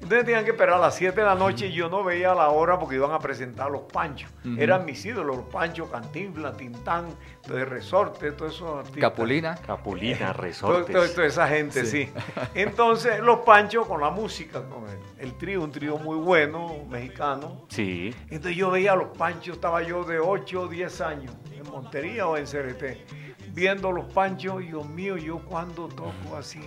Entonces 0.00 0.24
tenían 0.24 0.44
que 0.44 0.52
esperar 0.52 0.76
a 0.76 0.78
las 0.78 0.94
7 0.94 1.18
de 1.20 1.26
la 1.26 1.34
noche 1.34 1.66
y 1.66 1.72
yo 1.72 1.88
no 1.88 2.04
veía 2.04 2.34
la 2.34 2.48
hora 2.50 2.78
porque 2.78 2.94
iban 2.94 3.10
a 3.12 3.18
presentar 3.18 3.70
los 3.70 3.82
panchos. 3.82 4.30
Eran 4.56 4.84
mis 4.84 5.04
ídolos, 5.04 5.36
los 5.36 5.46
panchos, 5.46 5.88
Cantinflas, 5.90 6.56
Tintán, 6.56 7.06
de 7.48 7.64
Resorte, 7.64 8.28
esos 8.28 8.62
artistas. 8.78 9.00
Capulina. 9.10 9.54
Capulina, 9.56 10.32
Todo- 10.32 10.42
resortes. 10.42 10.94
todo- 10.94 11.08
toda 11.10 11.26
esa 11.26 11.48
gente, 11.48 11.84
Sí. 11.84 12.04
sí. 12.06 12.12
Entonces, 12.54 13.20
los 13.20 13.40
panchos 13.40 13.86
con 13.86 14.00
la 14.00 14.10
música, 14.10 14.62
con 14.68 14.84
el, 14.88 14.98
el 15.18 15.36
trío, 15.36 15.62
un 15.62 15.72
trío 15.72 15.98
muy 15.98 16.16
bueno, 16.16 16.74
mexicano. 16.88 17.66
Sí. 17.68 18.14
Entonces 18.30 18.56
yo 18.56 18.70
veía 18.70 18.92
a 18.92 18.96
los 18.96 19.16
panchos, 19.16 19.56
estaba 19.56 19.82
yo 19.82 20.04
de 20.04 20.18
8 20.20 20.62
o 20.62 20.68
10 20.68 21.00
años, 21.00 21.32
en 21.52 21.68
Montería 21.70 22.26
o 22.28 22.36
en 22.36 22.46
CRT, 22.46 23.04
viendo 23.52 23.90
los 23.92 24.06
panchos, 24.12 24.62
y 24.62 24.66
Dios 24.68 24.86
mío, 24.88 25.16
yo 25.16 25.38
cuando 25.40 25.88
toco 25.88 26.36
así, 26.38 26.60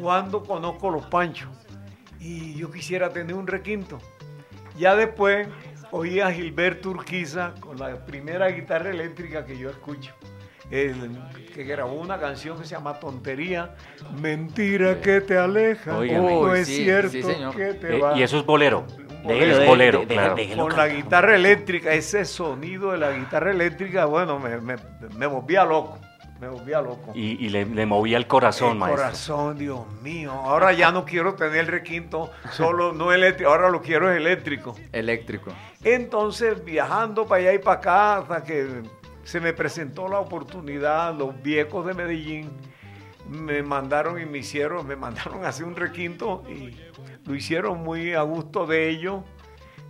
cuando 0.00 0.42
conozco 0.42 0.90
los 0.90 1.06
panchos, 1.06 1.48
y 2.20 2.54
yo 2.54 2.70
quisiera 2.70 3.10
tener 3.10 3.34
un 3.34 3.46
requinto. 3.46 3.98
Ya 4.76 4.94
después 4.96 5.48
oí 5.90 6.20
a 6.20 6.30
Gilberto 6.30 6.90
Urquiza 6.90 7.54
con 7.60 7.78
la 7.78 8.04
primera 8.04 8.48
guitarra 8.48 8.90
eléctrica 8.90 9.44
que 9.44 9.58
yo 9.58 9.70
escucho. 9.70 10.12
el- 10.70 11.18
que 11.54 11.64
grabó 11.64 11.94
una 11.94 12.20
canción 12.20 12.58
que 12.58 12.64
se 12.66 12.74
llama 12.74 13.00
Tontería, 13.00 13.74
Mentira 14.20 15.00
que 15.00 15.22
te 15.22 15.38
aleja, 15.38 15.92
no 15.92 16.54
es 16.54 16.66
sí, 16.68 16.84
cierto 16.84 17.10
sí, 17.10 17.22
que 17.56 17.72
te 17.72 17.96
Eh, 17.96 17.98
va. 17.98 18.18
y 18.18 18.22
eso 18.22 18.38
es 18.38 18.44
bolero. 18.44 18.84
Bolero. 19.24 19.60
es 19.62 19.66
bolero, 19.66 20.04
claro. 20.06 20.36
Con 20.58 20.76
la 20.76 20.88
guitarra 20.88 21.34
eléctrica, 21.36 21.94
ese 21.94 22.26
sonido 22.26 22.92
de 22.92 22.98
la 22.98 23.12
guitarra 23.12 23.50
eléctrica, 23.50 24.04
bueno, 24.04 24.38
me, 24.38 24.60
me, 24.60 24.76
me 25.16 25.26
volvía 25.26 25.64
loco, 25.64 25.98
me 26.40 26.48
volvía 26.48 26.80
loco. 26.80 27.12
Y, 27.14 27.44
y 27.44 27.48
le, 27.48 27.64
le 27.64 27.86
movía 27.86 28.16
el 28.16 28.26
corazón, 28.26 28.72
El 28.72 28.78
maestro. 28.78 29.02
corazón, 29.04 29.58
Dios 29.58 29.80
mío. 30.02 30.32
Ahora 30.32 30.72
ya 30.72 30.92
no 30.92 31.04
quiero 31.04 31.34
tener 31.34 31.58
el 31.60 31.66
requinto 31.66 32.30
solo 32.52 32.92
no 32.92 33.12
eléctrico, 33.12 33.50
ahora 33.50 33.68
lo 33.70 33.82
quiero 33.82 34.10
es 34.10 34.16
eléctrico. 34.16 34.76
Eléctrico. 34.92 35.52
Entonces, 35.84 36.64
viajando 36.64 37.26
para 37.26 37.42
allá 37.42 37.54
y 37.54 37.58
para 37.58 37.78
acá, 37.78 38.16
hasta 38.18 38.44
que 38.44 38.82
se 39.24 39.40
me 39.40 39.52
presentó 39.52 40.08
la 40.08 40.20
oportunidad, 40.20 41.14
los 41.14 41.40
viejos 41.42 41.84
de 41.86 41.94
Medellín 41.94 42.50
me 43.28 43.62
mandaron 43.62 44.20
y 44.20 44.24
me 44.24 44.38
hicieron, 44.38 44.86
me 44.86 44.96
mandaron 44.96 45.44
a 45.44 45.48
hacer 45.48 45.66
un 45.66 45.76
requinto 45.76 46.44
y 46.48 46.74
lo 47.26 47.34
hicieron 47.34 47.82
muy 47.82 48.14
a 48.14 48.22
gusto 48.22 48.66
de 48.66 48.88
ellos. 48.88 49.22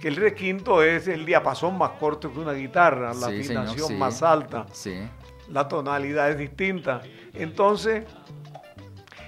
Que 0.00 0.06
el 0.08 0.14
requinto 0.16 0.82
es 0.84 1.08
el 1.08 1.26
diapasón 1.26 1.76
más 1.76 1.90
corto 1.98 2.32
que 2.32 2.38
una 2.38 2.52
guitarra, 2.52 3.12
la 3.14 3.28
Sí, 3.30 3.42
señor, 3.42 3.62
afinación 3.64 3.88
sí. 3.88 3.94
más 3.96 4.22
alta 4.22 4.66
Sí. 4.72 4.94
La 5.50 5.68
tonalidad 5.68 6.30
es 6.30 6.38
distinta. 6.38 7.02
Entonces, 7.34 8.04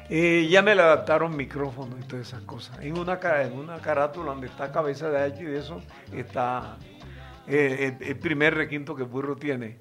eh, 0.08 0.48
ya 0.50 0.62
me 0.62 0.74
le 0.74 0.82
adaptaron 0.82 1.36
micrófono 1.36 1.96
y 1.98 2.02
todas 2.02 2.28
esas 2.28 2.42
cosas. 2.42 2.78
En 2.80 2.98
una, 2.98 3.20
en 3.42 3.52
una 3.52 3.78
carátula 3.78 4.32
donde 4.32 4.48
está 4.48 4.72
cabeza 4.72 5.08
de 5.08 5.28
y 5.40 5.44
de 5.44 5.58
eso, 5.58 5.80
está 6.12 6.76
eh, 7.46 7.96
el, 8.00 8.08
el 8.08 8.18
primer 8.18 8.54
requinto 8.54 8.94
que 8.94 9.04
burro 9.04 9.36
tiene. 9.36 9.78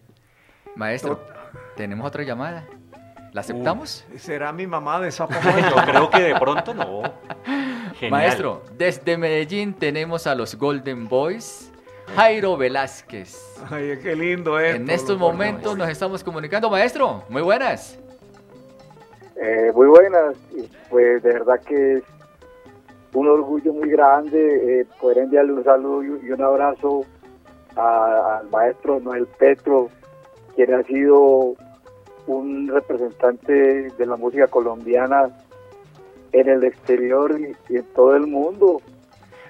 Maestro, 0.76 1.20
tenemos 1.76 2.08
otra 2.08 2.24
llamada. 2.24 2.66
¿La 3.34 3.42
aceptamos? 3.42 4.06
Uh, 4.14 4.18
¿Será 4.18 4.52
mi 4.52 4.66
mamá 4.66 5.00
de 5.00 5.10
esa 5.10 5.28
Yo 5.70 5.76
creo 5.86 6.10
que 6.10 6.22
de 6.22 6.36
pronto 6.40 6.74
no. 6.74 7.04
Genial. 7.96 8.12
Maestro, 8.12 8.64
desde 8.78 9.18
Medellín 9.18 9.74
tenemos 9.74 10.26
a 10.26 10.36
los 10.36 10.56
Golden 10.56 11.08
Boys, 11.08 11.69
Jairo 12.16 12.57
Velázquez. 12.57 13.36
Ay, 13.70 13.97
qué 14.01 14.16
lindo 14.16 14.60
es. 14.60 14.76
En 14.76 14.89
estos 14.89 15.18
momentos 15.18 15.78
nos 15.78 15.89
estamos 15.89 16.24
comunicando, 16.24 16.70
maestro. 16.70 17.24
Muy 17.30 17.41
buenas. 17.41 17.97
Eh, 19.41 19.72
muy 19.74 19.88
buenas, 19.88 20.36
pues 20.89 21.24
de 21.24 21.34
verdad 21.34 21.62
que 21.66 21.93
es 21.95 22.03
un 23.14 23.28
orgullo 23.28 23.74
muy 23.74 23.89
grande 23.89 24.82
eh, 24.82 24.86
poder 24.99 25.20
enviarle 25.20 25.53
un 25.53 25.64
saludo 25.64 26.03
y 26.03 26.28
y 26.28 26.32
un 26.32 26.41
abrazo 26.41 27.05
a- 27.78 28.39
al 28.41 28.49
maestro 28.49 28.99
Noel 28.99 29.28
Petro, 29.38 29.89
quien 30.55 30.74
ha 30.74 30.84
sido 30.84 31.55
un 32.28 32.68
representante 32.68 33.53
de 33.97 34.05
la 34.05 34.18
música 34.18 34.47
colombiana 34.47 35.30
en 36.34 36.49
el 36.49 36.64
exterior 36.66 37.39
y, 37.39 37.55
y 37.74 37.78
en 37.78 37.86
todo 37.95 38.16
el 38.18 38.28
mundo. 38.28 38.82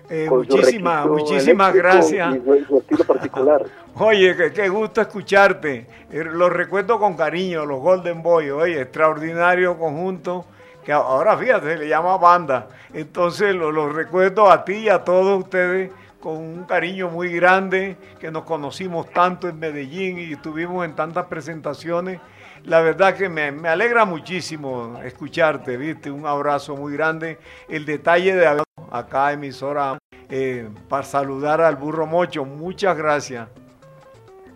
Eh, 0.09 0.27
muchísimas, 0.29 1.05
muchísimas 1.05 1.73
gracias. 1.73 2.35
Y 2.35 2.39
su, 2.39 2.65
su 2.65 2.77
estilo 2.79 3.03
particular. 3.03 3.63
Oye, 3.95 4.35
qué, 4.35 4.51
qué 4.51 4.69
gusto 4.69 5.01
escucharte. 5.01 5.85
Eh, 6.11 6.23
Los 6.23 6.51
recuerdo 6.51 6.99
con 6.99 7.15
cariño, 7.15 7.65
los 7.65 7.79
Golden 7.79 8.23
Boys. 8.23 8.51
Oye, 8.51 8.81
extraordinario 8.81 9.77
conjunto. 9.77 10.45
Que 10.83 10.93
ahora 10.93 11.37
fíjate, 11.37 11.73
se 11.73 11.77
le 11.77 11.87
llama 11.87 12.17
banda. 12.17 12.67
Entonces 12.93 13.53
lo- 13.53 13.71
los 13.71 13.93
recuerdo 13.93 14.49
a 14.49 14.63
ti 14.65 14.73
y 14.77 14.89
a 14.89 15.03
todos 15.03 15.43
ustedes 15.43 15.91
con 16.19 16.37
un 16.37 16.63
cariño 16.63 17.09
muy 17.09 17.31
grande, 17.31 17.95
que 18.19 18.31
nos 18.31 18.43
conocimos 18.43 19.09
tanto 19.11 19.47
en 19.47 19.59
Medellín 19.59 20.17
y 20.19 20.33
estuvimos 20.33 20.83
en 20.85 20.95
tantas 20.95 21.25
presentaciones. 21.27 22.19
La 22.65 22.81
verdad 22.81 23.15
que 23.15 23.29
me, 23.29 23.51
me 23.51 23.69
alegra 23.69 24.05
muchísimo 24.05 24.99
escucharte, 25.03 25.77
¿viste? 25.77 26.11
Un 26.11 26.25
abrazo 26.25 26.75
muy 26.75 26.93
grande. 26.93 27.37
El 27.67 27.85
detalle 27.85 28.35
de 28.35 28.45
haber 28.45 28.63
acá 28.91 29.31
emisora 29.33 29.97
eh, 30.29 30.67
para 30.87 31.03
saludar 31.03 31.61
al 31.61 31.75
burro 31.77 32.05
mocho. 32.05 32.45
Muchas 32.45 32.95
gracias. 32.97 33.47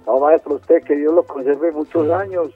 No, 0.06 0.20
maestro, 0.20 0.56
usted, 0.56 0.84
que 0.84 0.96
Dios 0.96 1.14
lo 1.14 1.24
conserve 1.24 1.72
muchos 1.72 2.12
años, 2.12 2.50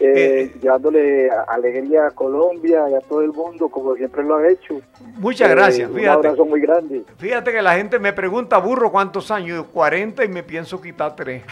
eh, 0.00 0.50
llevándole 0.60 1.30
a- 1.30 1.42
alegría 1.42 2.06
a 2.06 2.10
Colombia 2.10 2.88
y 2.90 2.94
a 2.94 3.00
todo 3.00 3.20
el 3.20 3.32
mundo, 3.32 3.68
como 3.68 3.94
siempre 3.94 4.24
lo 4.24 4.36
ha 4.36 4.48
hecho. 4.48 4.80
Muchas 5.18 5.50
Eh, 5.50 5.54
gracias, 5.54 5.90
Un 5.90 5.96
fíjate. 5.96 6.16
abrazo 6.28 6.44
muy 6.46 6.60
grande. 6.60 7.04
Fíjate 7.18 7.52
que 7.52 7.60
la 7.62 7.74
gente 7.74 7.98
me 7.98 8.12
pregunta, 8.14 8.56
burro, 8.58 8.90
¿cuántos 8.90 9.30
años? 9.30 9.56
Yo, 9.58 9.66
40 9.66 10.24
y 10.24 10.28
me 10.28 10.42
pienso 10.42 10.80
quitar 10.80 11.14
3. 11.14 11.42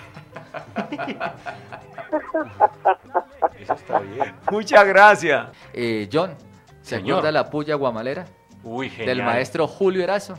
Eso 3.60 3.72
está 3.74 3.98
bien. 4.00 4.34
Muchas 4.50 4.86
gracias. 4.86 5.46
Eh, 5.72 6.08
John, 6.12 6.34
¿se 6.82 6.96
Señor. 6.96 7.18
acuerda 7.18 7.32
la 7.32 7.50
puya 7.50 7.74
guamalera? 7.76 8.24
Uy, 8.64 8.90
genial. 8.90 9.16
Del 9.18 9.26
maestro 9.26 9.66
Julio 9.66 10.02
Erazo. 10.02 10.34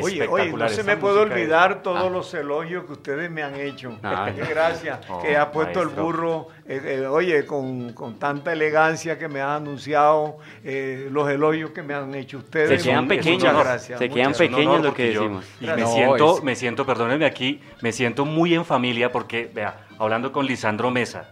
Oye, 0.00 0.26
oye, 0.26 0.52
no 0.52 0.68
se 0.68 0.82
me 0.84 0.96
puede 0.96 1.20
olvidar 1.20 1.82
todos 1.82 2.10
los 2.10 2.32
elogios 2.34 2.84
que 2.84 2.92
ustedes 2.92 3.30
me 3.30 3.42
han 3.42 3.54
hecho. 3.56 3.98
Ah. 4.02 4.30
Gracias, 4.48 5.00
Oh, 5.08 5.20
que 5.20 5.36
ha 5.36 5.50
puesto 5.52 5.80
maestro. 5.80 5.82
el 6.00 6.04
burro, 6.06 6.48
eh, 6.66 6.80
eh, 7.02 7.06
oye, 7.06 7.44
con, 7.44 7.92
con 7.92 8.18
tanta 8.18 8.52
elegancia 8.52 9.18
que 9.18 9.28
me 9.28 9.40
han 9.42 9.50
anunciado, 9.50 10.38
eh, 10.64 11.08
los 11.10 11.28
elogios 11.28 11.70
que 11.72 11.82
me 11.82 11.92
han 11.94 12.14
hecho 12.14 12.38
ustedes. 12.38 12.82
Se 12.82 12.88
quedan 12.88 13.04
Muchas 13.04 13.18
pequeños, 13.18 13.58
gracias. 13.64 13.98
se 13.98 14.08
quedan 14.08 14.32
pequeños 14.32 14.82
lo 14.82 14.94
que 14.94 15.12
yo- 15.12 15.20
decimos. 15.22 15.44
y 15.60 15.66
Gracias. 15.66 15.76
me 15.76 15.82
No, 15.82 15.96
siento, 16.06 16.36
es- 16.38 16.42
me 16.44 16.56
siento, 16.56 16.86
perdónenme 16.86 17.26
aquí, 17.26 17.60
me 17.82 17.92
siento 17.92 18.24
muy 18.24 18.54
en 18.54 18.64
familia 18.64 19.12
porque, 19.12 19.50
vea, 19.52 19.86
hablando 19.98 20.32
con 20.32 20.46
Lisandro 20.46 20.90
Mesa, 20.90 21.28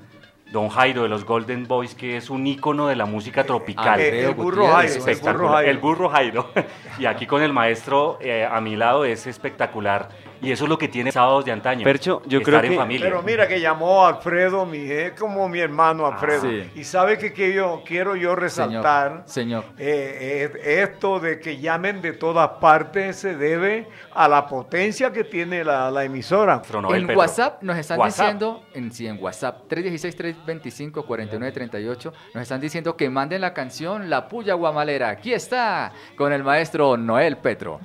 Don 0.50 0.68
Jairo 0.68 1.04
de 1.04 1.08
los 1.08 1.24
Golden 1.24 1.66
Boys, 1.66 1.94
que 1.94 2.16
es 2.16 2.28
un 2.28 2.46
ícono 2.46 2.88
de 2.88 2.96
la 2.96 3.06
música 3.06 3.44
tropical. 3.44 4.00
Eh, 4.00 4.24
el 4.26 4.34
burro 4.34 4.68
Jairo, 4.68 5.06
el 5.06 5.16
burro 5.16 5.48
Jairo. 5.48 5.70
El 5.70 5.78
burro 5.78 6.08
Jairo. 6.08 6.50
Y 6.98 7.06
aquí 7.06 7.26
con 7.26 7.42
el 7.42 7.52
maestro 7.52 8.18
eh, 8.20 8.44
a 8.50 8.60
mi 8.60 8.76
lado 8.76 9.04
es 9.04 9.26
espectacular. 9.26 10.08
Y 10.42 10.50
eso 10.52 10.64
es 10.64 10.70
lo 10.70 10.78
que 10.78 10.88
tiene 10.88 11.12
sábados 11.12 11.44
de 11.44 11.52
antaño. 11.52 11.84
Percho, 11.84 12.22
yo 12.26 12.38
estar 12.38 12.54
creo 12.54 12.64
en 12.64 12.70
que- 12.70 12.76
familia. 12.76 13.06
Pero 13.06 13.22
mira 13.22 13.46
que 13.46 13.60
llamó 13.60 14.04
a 14.04 14.08
Alfredo, 14.08 14.64
mi, 14.66 14.78
es 14.90 15.12
como 15.12 15.48
mi 15.48 15.60
hermano 15.60 16.06
Alfredo. 16.06 16.42
sí. 16.42 16.70
Y 16.74 16.84
sabe 16.84 17.18
que, 17.18 17.32
que 17.32 17.52
yo 17.52 17.82
quiero 17.84 18.16
yo 18.16 18.34
resaltar. 18.34 19.22
Señor. 19.26 19.64
Eh, 19.78 20.50
eh, 20.54 20.82
esto 20.82 21.20
de 21.20 21.38
que 21.40 21.58
llamen 21.58 22.00
de 22.00 22.12
todas 22.14 22.48
partes 22.60 23.16
se 23.16 23.36
debe 23.36 23.86
a 24.14 24.28
la 24.28 24.46
potencia 24.46 25.12
que 25.12 25.24
tiene 25.24 25.62
la, 25.64 25.90
la 25.90 26.04
emisora. 26.04 26.62
En. 26.94 27.10
WhatsApp 27.16 27.62
nos 27.62 27.76
están 27.76 27.98
WhatsApp. 27.98 28.26
diciendo, 28.26 28.62
en, 28.74 28.92
sí, 28.92 29.06
en 29.06 29.18
WhatsApp, 29.22 29.70
316-325-4938, 29.70 32.12
nos 32.34 32.42
están 32.42 32.60
diciendo 32.60 32.96
que 32.96 33.10
manden 33.10 33.40
la 33.42 33.52
canción 33.52 34.08
La 34.10 34.28
Puya 34.28 34.54
Guamalera. 34.54 35.08
Aquí 35.10 35.32
está, 35.32 35.92
con 36.16 36.32
el 36.32 36.42
maestro 36.44 36.96
Noel 36.96 37.36
Petro. 37.36 37.80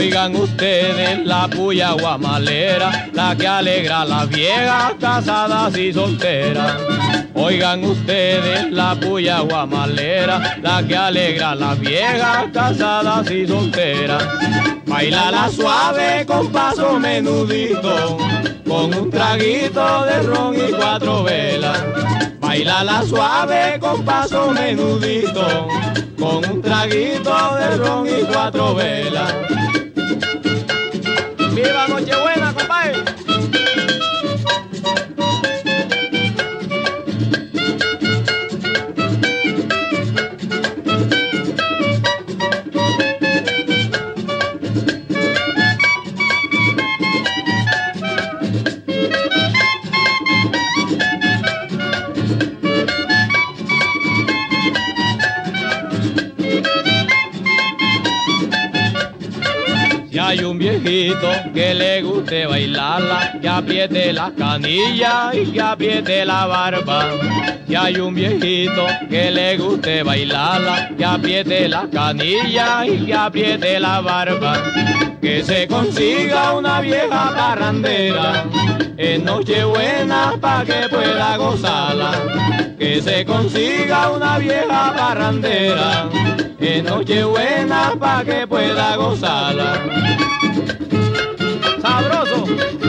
Oigan 0.00 0.34
ustedes 0.34 1.26
la 1.26 1.46
puya 1.46 1.92
guamalera, 1.92 3.10
la 3.12 3.36
que 3.36 3.46
alegra 3.46 4.00
a 4.00 4.04
las 4.06 4.30
viejas 4.30 4.94
casadas 4.98 5.76
y 5.76 5.92
solteras. 5.92 6.72
Oigan 7.34 7.84
ustedes 7.84 8.72
la 8.72 8.94
puya 8.94 9.40
guamalera, 9.40 10.56
la 10.62 10.82
que 10.82 10.96
alegra 10.96 11.50
a 11.50 11.54
las 11.54 11.78
viejas 11.78 12.46
casadas 12.50 13.30
y 13.30 13.46
solteras. 13.46 14.24
Baila 14.86 15.30
la 15.30 15.50
suave 15.50 16.24
con 16.24 16.50
paso 16.50 16.98
menudito, 16.98 18.16
con 18.66 18.94
un 18.94 19.10
traguito 19.10 20.06
de 20.06 20.22
ron 20.22 20.54
y 20.54 20.72
cuatro 20.72 21.24
velas. 21.24 21.78
Baila 22.40 22.84
la 22.84 23.02
suave 23.02 23.78
con 23.78 24.02
paso 24.02 24.50
menudito, 24.50 25.68
con 26.18 26.50
un 26.50 26.62
traguito 26.62 27.34
de 27.56 27.76
ron 27.76 28.06
y 28.06 28.24
cuatro 28.32 28.74
velas. 28.74 29.59
¡Viva 31.62 31.86
Nochebuena, 31.88 32.19
que 60.82 61.74
le 61.74 62.02
guste 62.02 62.46
bailarla, 62.46 63.38
que 63.40 63.48
apriete 63.48 64.12
las 64.12 64.32
canillas 64.32 65.34
y 65.34 65.52
que 65.52 65.60
apriete 65.60 66.24
la 66.24 66.46
barba. 66.46 67.06
Si 67.66 67.74
hay 67.74 67.96
un 67.96 68.14
viejito 68.14 68.86
que 69.08 69.30
le 69.30 69.56
guste 69.58 70.02
bailarla, 70.02 70.90
que 70.96 71.04
apriete 71.04 71.68
las 71.68 71.86
canillas 71.88 72.86
y 72.86 73.06
que 73.06 73.14
apriete 73.14 73.78
la 73.78 74.00
barba. 74.00 74.62
Que 75.20 75.44
se 75.44 75.68
consiga 75.68 76.54
una 76.54 76.80
vieja 76.80 77.32
parrandera 77.36 78.44
en 78.96 79.24
Nochebuena 79.24 80.32
pa' 80.40 80.64
que 80.64 80.88
pueda 80.88 81.36
gozarla. 81.36 82.12
Que 82.78 83.02
se 83.02 83.24
consiga 83.26 84.10
una 84.10 84.38
vieja 84.38 84.94
parrandera 84.96 86.08
en 86.58 86.84
Nochebuena 86.86 87.92
pa' 87.98 88.24
que 88.24 88.46
pueda 88.46 88.96
gozarla. 88.96 90.29
Thank 92.56 92.72
you. 92.74 92.79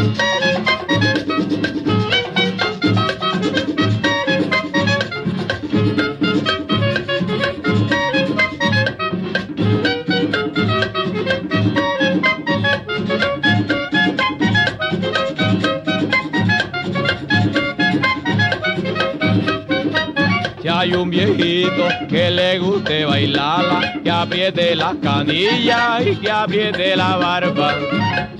Hay 20.81 20.93
un 20.93 21.11
viejito 21.11 21.87
que 22.09 22.31
le 22.31 22.57
guste 22.57 23.05
bailarla, 23.05 24.01
que 24.03 24.09
apriete 24.09 24.75
las 24.75 24.95
canillas 24.95 26.01
y 26.07 26.15
que 26.15 26.31
apriete 26.31 26.95
la 26.95 27.17
barba. 27.17 27.75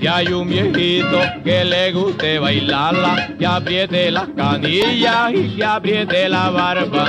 Si 0.00 0.08
hay 0.08 0.26
un 0.32 0.48
viejito 0.48 1.20
que 1.44 1.64
le 1.64 1.92
guste 1.92 2.40
bailarla, 2.40 3.28
que 3.38 3.46
apriete 3.46 4.10
las 4.10 4.26
canillas 4.36 5.32
y 5.32 5.54
que 5.54 5.64
apriete 5.64 6.28
la 6.28 6.50
barba. 6.50 7.04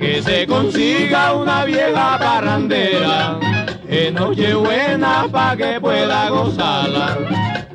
Que 0.00 0.20
se 0.20 0.48
consiga 0.48 1.34
una 1.34 1.64
vieja 1.64 2.18
parrandera 2.18 3.38
en 3.88 4.14
Nochebuena 4.14 5.28
pa' 5.30 5.56
que 5.56 5.80
pueda 5.80 6.28
gozarla. 6.28 7.18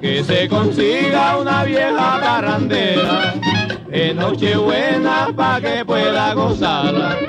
Que 0.01 0.25
se 0.25 0.49
consiga 0.49 1.37
una 1.37 1.63
vieja 1.63 2.19
parrandera 2.21 3.35
en 3.91 4.17
Nochebuena 4.17 5.27
pa' 5.35 5.59
que 5.59 5.85
pueda 5.85 6.33
gozarla. 6.33 7.20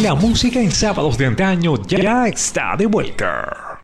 La 0.01 0.15
música 0.15 0.59
en 0.59 0.71
Sábados 0.71 1.17
de 1.17 1.25
Antaño 1.25 1.75
ya 1.85 2.27
está 2.27 2.75
de 2.77 2.85
vuelta. 2.85 3.81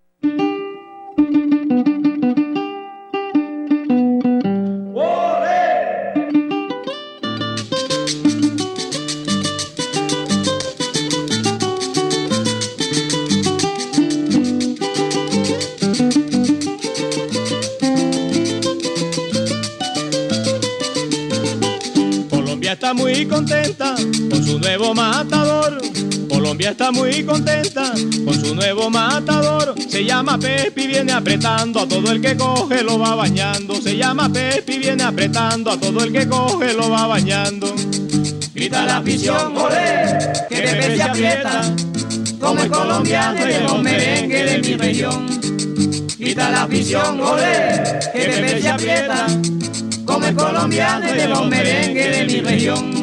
Muy 22.93 23.25
contenta 23.25 23.95
con 24.29 24.45
su 24.45 24.59
nuevo 24.59 24.93
matador. 24.93 25.81
Colombia 26.29 26.71
está 26.71 26.91
muy 26.91 27.23
contenta 27.23 27.93
con 28.25 28.33
su 28.33 28.55
nuevo 28.55 28.89
matador. 28.89 29.75
Se 29.89 30.03
llama 30.03 30.37
Pepi, 30.37 30.87
viene 30.87 31.11
apretando 31.11 31.81
a 31.81 31.87
todo 31.87 32.11
el 32.11 32.21
que 32.21 32.35
coge, 32.35 32.83
lo 32.83 32.99
va 32.99 33.15
bañando. 33.15 33.81
Se 33.81 33.95
llama 33.95 34.31
Pepi, 34.31 34.79
viene 34.79 35.03
apretando 35.03 35.71
a 35.71 35.79
todo 35.79 36.03
el 36.03 36.11
que 36.11 36.27
coge, 36.27 36.73
lo 36.73 36.89
va 36.89 37.07
bañando. 37.07 37.73
Grita 38.53 38.85
la 38.85 38.97
afición, 38.97 39.55
olé, 39.57 40.17
que 40.49 40.57
Pepe 40.57 40.95
se 40.95 41.03
aprieta, 41.03 41.61
como 42.39 42.61
el 42.61 42.69
colombiano 42.69 43.77
merengues 43.77 44.51
de 44.51 44.57
mi 44.59 44.75
región. 44.75 45.27
Grita 46.17 46.51
la 46.51 46.63
afición, 46.63 47.19
olé, 47.21 47.81
que 48.13 48.19
Pepe 48.19 48.61
se 48.61 48.69
aprieta, 48.69 49.27
como 50.22 50.28
el 50.28 50.36
colombiano 50.36 51.11
de 51.11 51.28
los 51.28 51.47
merengues 51.47 52.17
de 52.17 52.26
mi 52.26 52.41
región. 52.41 52.93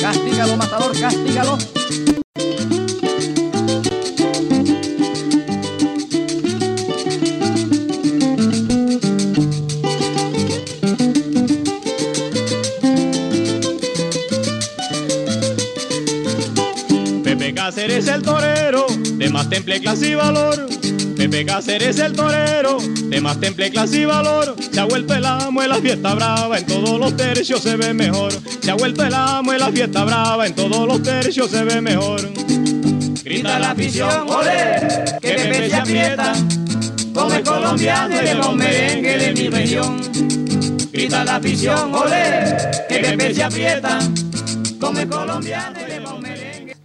Castígalo, 0.00 0.56
matador, 0.56 1.00
castígalo. 1.00 1.58
Cáceres 17.98 18.14
el 18.14 18.22
torero, 18.22 18.86
de 19.14 19.28
más 19.28 19.50
temple, 19.50 19.80
clase 19.80 20.10
y 20.10 20.14
valor. 20.14 20.68
Pepe 21.16 21.44
Cáceres 21.44 21.98
el 21.98 22.12
torero, 22.12 22.78
de 22.78 23.20
más 23.20 23.40
temple, 23.40 23.72
clase 23.72 24.02
y 24.02 24.04
valor. 24.04 24.54
Se 24.70 24.78
ha 24.78 24.84
vuelto 24.84 25.14
el 25.14 25.26
amo 25.26 25.64
en 25.64 25.68
la 25.68 25.80
fiesta 25.80 26.14
brava, 26.14 26.58
en 26.58 26.64
todos 26.64 26.96
los 27.00 27.16
tercios 27.16 27.60
se 27.60 27.74
ve 27.74 27.92
mejor. 27.92 28.30
Se 28.60 28.70
ha 28.70 28.74
vuelto 28.74 29.02
el 29.02 29.12
amo 29.12 29.52
en 29.52 29.58
la 29.58 29.72
fiesta 29.72 30.04
brava, 30.04 30.46
en 30.46 30.54
todos 30.54 30.86
los 30.86 31.02
tercios 31.02 31.50
se 31.50 31.64
ve 31.64 31.80
mejor. 31.80 32.20
Grita 33.24 33.58
la 33.58 33.72
afición, 33.72 34.30
olé, 34.30 35.08
que 35.20 35.32
Pepe 35.32 35.68
se 35.68 35.74
aprieta, 35.74 36.32
como 37.12 37.32
el 37.32 37.42
colombiano 37.42 38.16
de 38.16 38.34
los 38.36 38.54
merengues 38.54 39.26
de 39.26 39.32
mi 39.32 39.48
región. 39.48 40.00
Grita 40.92 41.24
la 41.24 41.34
afición, 41.34 41.92
olé, 41.92 42.56
que 42.88 42.98
Pepe 43.00 43.34
se 43.34 43.42
aprieta, 43.42 43.98
como 44.78 45.00
el 45.00 45.08
colombiano 45.08 45.80
de. 45.80 45.97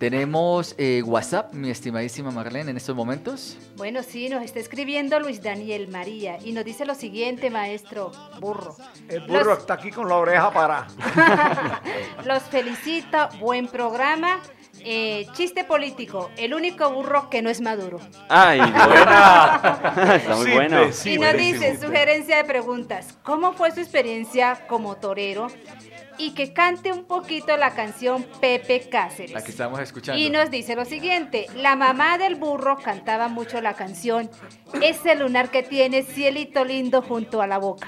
Tenemos 0.03 0.75
eh, 0.77 1.01
WhatsApp, 1.01 1.53
mi 1.53 1.69
estimadísima 1.69 2.29
Marlene, 2.29 2.71
en 2.71 2.75
estos 2.75 2.93
momentos. 2.93 3.57
Bueno, 3.77 4.03
sí, 4.03 4.27
nos 4.27 4.43
está 4.43 4.59
escribiendo 4.59 5.17
Luis 5.21 5.41
Daniel 5.41 5.87
María 5.87 6.37
y 6.43 6.51
nos 6.51 6.65
dice 6.65 6.85
lo 6.85 6.93
siguiente, 6.93 7.49
maestro 7.49 8.11
burro. 8.41 8.75
El 9.07 9.21
burro 9.21 9.53
está 9.53 9.75
aquí 9.75 9.91
con 9.91 10.09
la 10.09 10.17
oreja 10.17 10.51
para. 10.51 10.87
Los 12.25 12.43
felicito, 12.43 13.29
buen 13.39 13.69
programa. 13.69 14.41
Eh, 14.81 15.25
chiste 15.31 15.63
político, 15.63 16.29
el 16.35 16.53
único 16.53 16.91
burro 16.91 17.29
que 17.29 17.41
no 17.41 17.49
es 17.49 17.61
maduro. 17.61 18.01
Ay, 18.27 18.59
buena. 18.59 19.79
Está 20.15 20.35
muy 20.35 20.51
buena. 20.51 20.81
y 21.05 21.17
nos 21.17 21.33
dice, 21.37 21.79
sugerencia 21.79 22.35
de 22.35 22.43
preguntas, 22.43 23.17
¿cómo 23.23 23.53
fue 23.53 23.71
su 23.71 23.79
experiencia 23.79 24.67
como 24.67 24.97
torero? 24.97 25.47
Y 26.17 26.33
que 26.33 26.53
cante 26.53 26.91
un 26.91 27.05
poquito 27.05 27.55
la 27.57 27.73
canción 27.73 28.25
Pepe 28.39 28.87
Cáceres. 28.89 29.31
La 29.31 29.43
que 29.43 29.51
estamos 29.51 29.79
escuchando. 29.79 30.19
Y 30.21 30.29
nos 30.29 30.49
dice 30.51 30.75
lo 30.75 30.85
siguiente, 30.85 31.47
la 31.55 31.75
mamá 31.75 32.17
del 32.17 32.35
burro 32.35 32.77
cantaba 32.77 33.27
mucho 33.27 33.61
la 33.61 33.73
canción 33.73 34.29
Ese 34.81 35.15
lunar 35.15 35.49
que 35.49 35.63
tiene 35.63 36.03
cielito 36.03 36.63
lindo 36.65 37.01
junto 37.01 37.41
a 37.41 37.47
la 37.47 37.57
boca. 37.57 37.87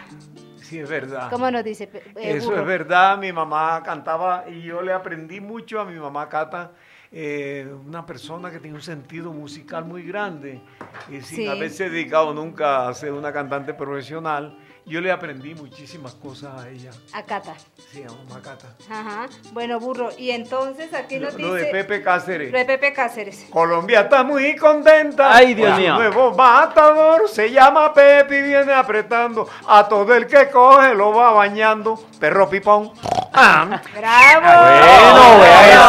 Sí, 0.61 0.79
es 0.79 0.89
verdad. 0.89 1.29
¿Cómo 1.29 1.49
nos 1.51 1.63
dice? 1.63 1.89
eh, 1.93 2.37
Eso 2.37 2.47
burro? 2.49 2.61
es 2.61 2.67
verdad, 2.67 3.17
mi 3.19 3.31
mamá 3.31 3.81
cantaba 3.83 4.45
y 4.49 4.63
yo 4.63 4.81
le 4.81 4.93
aprendí 4.93 5.39
mucho 5.39 5.79
a 5.79 5.85
mi 5.85 5.93
mamá 5.99 6.27
Cata, 6.27 6.71
eh, 7.11 7.67
una 7.85 8.03
persona 8.05 8.49
que 8.49 8.59
tiene 8.59 8.75
un 8.75 8.81
sentido 8.81 9.31
musical 9.31 9.85
muy 9.85 10.03
grande 10.03 10.59
y 11.07 11.21
sin 11.21 11.37
Sí. 11.37 11.47
haberse 11.47 11.89
dedicado 11.89 12.33
nunca 12.33 12.87
a 12.87 12.93
ser 12.95 13.13
una 13.13 13.31
cantante 13.31 13.73
profesional, 13.75 14.57
yo 14.85 15.01
le 15.01 15.11
aprendí 15.11 15.55
muchísimas 15.55 16.13
cosas 16.13 16.63
a 16.63 16.69
ella. 16.69 16.91
A 17.13 17.23
Cata. 17.23 17.53
Sí, 17.91 18.03
a 18.03 18.07
mamá 18.11 18.41
Cata. 18.43 18.67
Ajá. 18.89 19.27
Bueno, 19.51 19.79
burro, 19.79 20.09
y 20.17 20.31
entonces 20.31 20.93
aquí 20.93 21.17
Lo, 21.19 21.31
nos 21.31 21.39
lo 21.39 21.53
dice... 21.55 21.65
de 21.67 21.71
Pepe 21.71 22.03
Cáceres. 22.03 22.51
Lo 22.51 22.57
de 22.59 22.65
Pepe 22.65 22.93
Cáceres. 22.93 23.45
Colombia 23.49 24.01
está 24.01 24.23
muy 24.23 24.55
contenta. 24.55 25.35
Ay, 25.35 25.53
Dios 25.55 25.77
mío. 25.77 25.95
nuevo 25.95 26.33
matador 26.35 27.27
se 27.29 27.51
llama 27.51 27.93
Pepe 27.93 28.39
y 28.39 28.41
viene 28.43 28.73
apretando 28.73 29.49
a 29.67 29.87
todo 29.87 30.13
el 30.15 30.27
que 30.27 30.49
coge 30.49 30.93
lo 30.93 31.13
va 31.13 31.31
bañando. 31.31 31.99
Perro 32.19 32.47
pipón. 32.49 32.91
Ah. 33.33 33.81
¡Bravo! 33.95 35.37
Bueno, 35.37 35.39
vea 35.39 35.85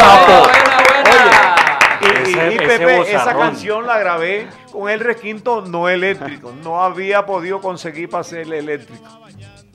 Y, 2.01 2.05
y- 2.05 2.09
Ese- 2.31 2.51
y 2.51 2.55
ese 2.55 2.67
Pepe, 2.67 3.11
esa 3.13 3.35
canción 3.35 3.85
la 3.87 3.97
grabé 3.99 4.47
con 4.79 4.89
el 4.89 4.99
requinto 4.99 5.61
no 5.61 5.89
eléctrico. 5.89 6.51
No 6.63 6.81
había 6.83 7.25
podido 7.25 7.59
conseguir 7.61 8.09
para 8.09 8.21
hacerle 8.21 8.59
eléctrico. 8.59 9.03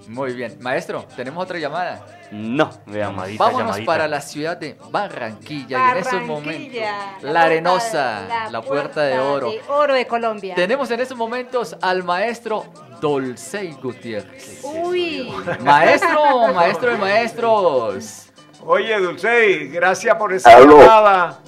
Muy 0.09 0.33
bien. 0.33 0.59
Maestro, 0.61 1.07
tenemos 1.17 1.43
otra 1.45 1.59
llamada. 1.59 2.05
No, 2.33 2.71
veamos. 2.87 3.17
Llamadita, 3.17 3.45
Vámonos 3.45 3.67
llamadita. 3.69 3.87
para 3.87 4.09
la 4.09 4.21
ciudad 4.21 4.57
de 4.57 4.77
Barranquilla, 4.91 5.79
y 5.89 5.91
en 5.93 5.97
esos 5.99 6.23
momentos 6.23 6.81
la, 6.81 7.21
puerta- 7.21 7.43
arenosa, 7.43 8.49
la, 8.51 8.63
puerta, 8.63 9.03
de 9.03 9.19
oro. 9.21 9.51
de 9.51 9.61
oro 9.69 9.95
de 9.95 10.07
Colombia. 10.07 10.55
Tenemos 10.55 10.91
en 10.91 11.01
esos 11.01 11.17
momentos 11.17 11.77
al 11.81 12.03
maestro 12.03 12.65
Dolcey 13.01 13.73
Gutiérrez. 13.83 14.61
Uy. 14.65 15.31
Maestro, 15.61 16.53
maestro 16.53 16.91
de 16.91 16.97
maestros. 16.97 18.29
Oye, 18.65 18.99
Dulcey, 18.99 19.69
gracias 19.69 20.15
por 20.17 20.33
esa 20.33 20.57
Aló. 20.57 20.79
llamada. 20.81 21.39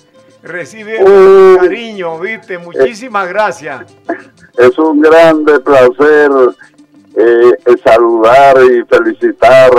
Recibe 0.44 1.02
Uh. 1.02 1.56
cariño, 1.58 2.18
viste. 2.18 2.58
Muchísimas 2.58 3.28
gracias. 3.28 3.82
Es 4.58 4.78
un 4.78 5.00
grande 5.00 5.58
placer 5.60 6.30
eh, 7.16 7.52
saludar 7.82 8.56
y 8.64 8.84
felicitar 8.84 9.70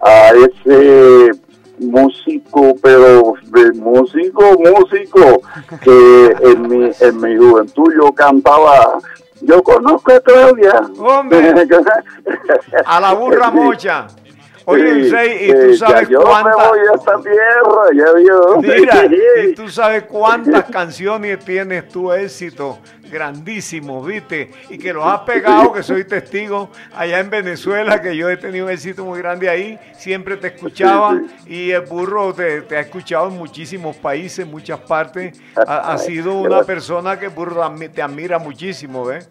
a 0.00 0.30
ese 0.30 1.30
músico, 1.78 2.74
pero 2.82 3.34
de 3.44 3.72
músico, 3.72 4.42
músico, 4.58 5.40
que 5.80 6.36
en 6.42 6.68
mi, 6.68 6.90
en 7.00 7.20
mi 7.20 7.36
juventud 7.36 7.92
yo 7.98 8.12
cantaba, 8.12 8.98
yo 9.40 9.62
conozco 9.62 10.12
a 10.12 10.20
Claudia. 10.20 10.82
Hombre. 10.98 11.54
A 12.86 13.00
la 13.00 13.14
burra 13.14 13.50
mocha. 13.50 14.06
Oye, 14.64 14.92
Dulcey, 14.92 15.50
¿y 15.50 15.52
tú 15.52 15.76
sabes 15.76 16.08
ya 16.08 16.12
yo 16.12 16.18
me 16.20 16.24
cuántas? 16.24 16.68
voy 16.68 16.78
a 16.78 16.94
esta 16.94 17.20
tierra, 17.20 17.82
ya 17.94 18.12
vio. 18.12 18.56
Mira, 18.60 19.04
y 19.44 19.54
tú 19.54 19.68
sabes 19.68 20.04
cuántas 20.04 20.64
canciones 20.66 21.38
tienes 21.44 21.88
tu 21.88 22.12
éxito 22.12 22.78
grandísimo, 23.10 24.02
¿viste? 24.02 24.50
Y 24.70 24.78
que 24.78 24.92
los 24.92 25.04
has 25.04 25.20
pegado, 25.20 25.72
que 25.72 25.82
soy 25.82 26.04
testigo 26.04 26.70
allá 26.94 27.20
en 27.20 27.28
Venezuela, 27.28 28.00
que 28.00 28.16
yo 28.16 28.30
he 28.30 28.38
tenido 28.38 28.66
un 28.66 28.72
éxito 28.72 29.04
muy 29.04 29.18
grande 29.18 29.50
ahí, 29.50 29.78
siempre 29.98 30.36
te 30.36 30.48
escuchaba 30.48 31.20
y 31.46 31.72
el 31.72 31.82
burro 31.82 32.32
te, 32.32 32.62
te 32.62 32.76
ha 32.76 32.80
escuchado 32.80 33.28
en 33.28 33.36
muchísimos 33.36 33.96
países, 33.96 34.46
muchas 34.46 34.80
partes. 34.80 35.38
Ha, 35.66 35.92
ha 35.92 35.98
sido 35.98 36.34
una 36.34 36.62
persona 36.62 37.18
que 37.18 37.26
el 37.26 37.30
burro 37.30 37.62
te 37.94 38.02
admira 38.02 38.38
muchísimo, 38.38 39.04
¿ves? 39.04 39.28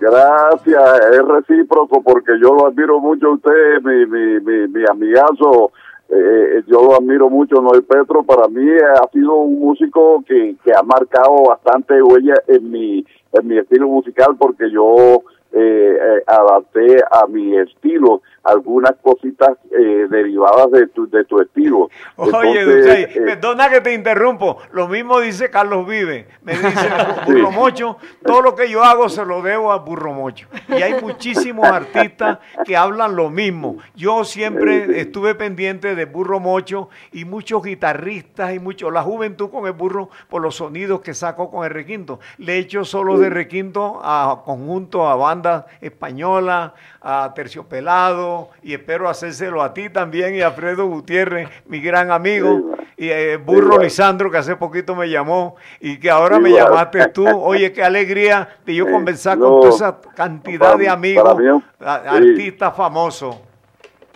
Gracias, 0.00 1.00
es 1.12 1.24
recíproco 1.24 2.02
porque 2.02 2.32
yo 2.40 2.54
lo 2.54 2.66
admiro 2.66 3.00
mucho 3.00 3.28
a 3.28 3.34
usted, 3.34 3.82
mi, 3.82 4.06
mi, 4.06 4.40
mi, 4.40 4.68
mi 4.68 4.84
amigazo. 4.90 5.72
eh, 6.08 6.62
yo 6.66 6.82
lo 6.82 6.94
admiro 6.96 7.30
mucho, 7.30 7.60
Noel 7.60 7.84
Petro. 7.84 8.22
Para 8.22 8.48
mí 8.48 8.68
eh, 8.68 8.80
ha 8.84 9.08
sido 9.12 9.34
un 9.34 9.58
músico 9.58 10.22
que, 10.26 10.56
que 10.64 10.72
ha 10.72 10.82
marcado 10.82 11.44
bastante 11.48 12.02
huella 12.02 12.34
en 12.48 12.70
mi, 12.70 13.04
en 13.32 13.48
mi 13.48 13.58
estilo 13.58 13.88
musical 13.88 14.36
porque 14.38 14.70
yo 14.70 15.22
eh, 15.52 15.98
eh, 16.00 16.22
adapté 16.26 16.96
a 17.10 17.26
mi 17.26 17.56
estilo 17.56 18.22
algunas 18.44 18.92
cositas 19.02 19.56
eh, 19.70 20.06
derivadas 20.10 20.70
de 20.70 20.86
tu, 20.88 21.08
de 21.08 21.24
tu 21.24 21.40
estilo. 21.40 21.88
Oye, 22.16 22.60
Entonces, 22.60 23.16
eh, 23.16 23.22
perdona 23.24 23.70
que 23.70 23.80
te 23.80 23.94
interrumpo. 23.94 24.58
Lo 24.72 24.86
mismo 24.86 25.18
dice 25.18 25.50
Carlos 25.50 25.86
Vive. 25.86 26.28
Me 26.42 26.52
dice 26.52 26.88
Burro 27.26 27.50
Mocho, 27.50 27.96
todo 28.24 28.42
lo 28.42 28.54
que 28.54 28.68
yo 28.68 28.84
hago 28.84 29.08
se 29.08 29.24
lo 29.24 29.40
debo 29.40 29.72
a 29.72 29.78
Burro 29.78 30.12
Mocho. 30.12 30.46
Y 30.68 30.82
hay 30.82 31.00
muchísimos 31.00 31.66
artistas 31.66 32.38
que 32.66 32.76
hablan 32.76 33.16
lo 33.16 33.30
mismo. 33.30 33.78
Yo 33.94 34.24
siempre 34.24 35.00
estuve 35.00 35.34
pendiente 35.34 35.94
de 35.94 36.04
Burro 36.04 36.38
Mocho 36.38 36.90
y 37.12 37.24
muchos 37.24 37.62
guitarristas 37.62 38.54
y 38.54 38.58
mucho 38.58 38.90
la 38.90 39.02
juventud 39.02 39.50
con 39.50 39.66
el 39.66 39.72
burro 39.72 40.10
por 40.28 40.42
los 40.42 40.56
sonidos 40.56 41.00
que 41.00 41.14
sacó 41.14 41.50
con 41.50 41.64
el 41.64 41.70
requinto. 41.70 42.20
Le 42.36 42.54
he 42.54 42.58
hecho 42.58 42.84
solos 42.84 43.20
de 43.20 43.30
requinto 43.30 44.00
a 44.02 44.42
conjuntos, 44.44 45.02
a 45.06 45.14
bandas 45.14 45.64
españolas, 45.80 46.72
a 47.00 47.32
Terciopelado 47.34 48.33
y 48.62 48.74
espero 48.74 49.08
hacérselo 49.08 49.62
a 49.62 49.72
ti 49.74 49.88
también 49.90 50.34
y 50.34 50.40
a 50.42 50.48
Alfredo 50.48 50.86
Gutiérrez, 50.86 51.48
mi 51.66 51.80
gran 51.80 52.10
amigo, 52.10 52.76
y 52.96 53.08
eh, 53.08 53.36
Burro 53.36 53.78
Lisandro 53.78 54.30
que 54.30 54.38
hace 54.38 54.56
poquito 54.56 54.94
me 54.94 55.08
llamó 55.10 55.56
y 55.80 55.98
que 55.98 56.10
ahora 56.10 56.38
me 56.38 56.50
llamaste 56.52 57.08
tú. 57.08 57.26
Oye, 57.28 57.72
qué 57.72 57.82
alegría 57.82 58.48
de 58.64 58.74
yo 58.74 58.90
conversar 58.90 59.36
no, 59.38 59.48
con 59.48 59.60
toda 59.62 59.70
esa 59.74 60.00
cantidad 60.14 60.60
para- 60.60 60.76
de 60.76 60.88
amigos, 60.88 61.38
mí, 61.38 61.44
sí. 61.44 61.84
artistas 61.84 62.76
famosos. 62.76 63.36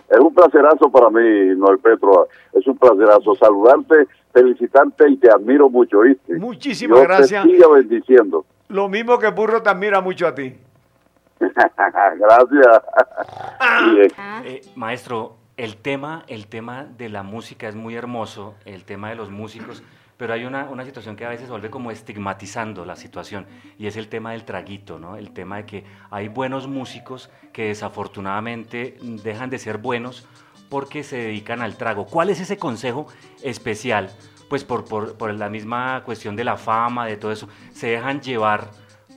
Es 0.09 0.17
un 0.19 0.33
placerazo 0.33 0.89
para 0.91 1.09
mí, 1.11 1.53
Noel 1.55 1.77
Petro. 1.79 2.27
Es 2.53 2.65
un 2.65 2.75
placerazo 2.77 3.35
saludarte, 3.35 4.07
felicitarte 4.33 5.07
y 5.07 5.17
te 5.17 5.29
admiro 5.29 5.69
mucho, 5.69 5.99
¿viste? 5.99 6.33
Muchísimas 6.35 6.97
Dios 6.97 7.07
gracias. 7.07 7.43
Te 7.45 7.49
siga 7.51 7.67
bendiciendo. 7.67 8.43
Lo 8.69 8.89
mismo 8.89 9.19
que 9.19 9.27
Burro 9.29 9.61
te 9.61 9.69
admira 9.69 10.01
mucho 10.01 10.25
a 10.27 10.33
ti. 10.33 10.55
Gracias. 12.19 12.81
Y, 13.85 13.99
eh, 13.99 14.11
Eh, 14.43 14.61
maestro, 14.75 15.37
el 15.57 15.77
tema, 15.77 16.23
el 16.27 16.47
tema 16.47 16.85
de 16.85 17.09
la 17.09 17.23
música 17.23 17.67
es 17.67 17.75
muy 17.75 17.95
hermoso, 17.95 18.55
el 18.65 18.83
tema 18.83 19.09
de 19.09 19.15
los 19.15 19.29
músicos, 19.29 19.83
pero 20.17 20.33
hay 20.33 20.45
una, 20.45 20.65
una 20.69 20.83
situación 20.85 21.15
que 21.15 21.25
a 21.25 21.29
veces 21.29 21.45
se 21.45 21.51
vuelve 21.51 21.69
como 21.69 21.91
estigmatizando 21.91 22.85
la 22.85 22.95
situación, 22.95 23.45
y 23.77 23.87
es 23.87 23.95
el 23.95 24.09
tema 24.09 24.31
del 24.31 24.43
traguito, 24.43 24.99
¿no? 24.99 25.15
El 25.15 25.31
tema 25.31 25.57
de 25.57 25.65
que 25.65 25.83
hay 26.11 26.27
buenos 26.27 26.67
músicos 26.67 27.29
que 27.53 27.67
desafortunadamente 27.67 28.97
dejan 29.01 29.49
de 29.49 29.59
ser 29.59 29.77
buenos 29.77 30.27
porque 30.69 31.03
se 31.03 31.17
dedican 31.17 31.61
al 31.61 31.77
trago. 31.77 32.05
¿Cuál 32.05 32.29
es 32.29 32.39
ese 32.39 32.57
consejo 32.57 33.07
especial? 33.41 34.09
Pues 34.49 34.63
por, 34.63 34.85
por, 34.85 35.17
por 35.17 35.33
la 35.33 35.49
misma 35.49 36.03
cuestión 36.03 36.35
de 36.35 36.43
la 36.43 36.57
fama, 36.57 37.05
de 37.05 37.17
todo 37.17 37.31
eso, 37.31 37.47
se 37.71 37.87
dejan 37.87 38.21
llevar 38.21 38.71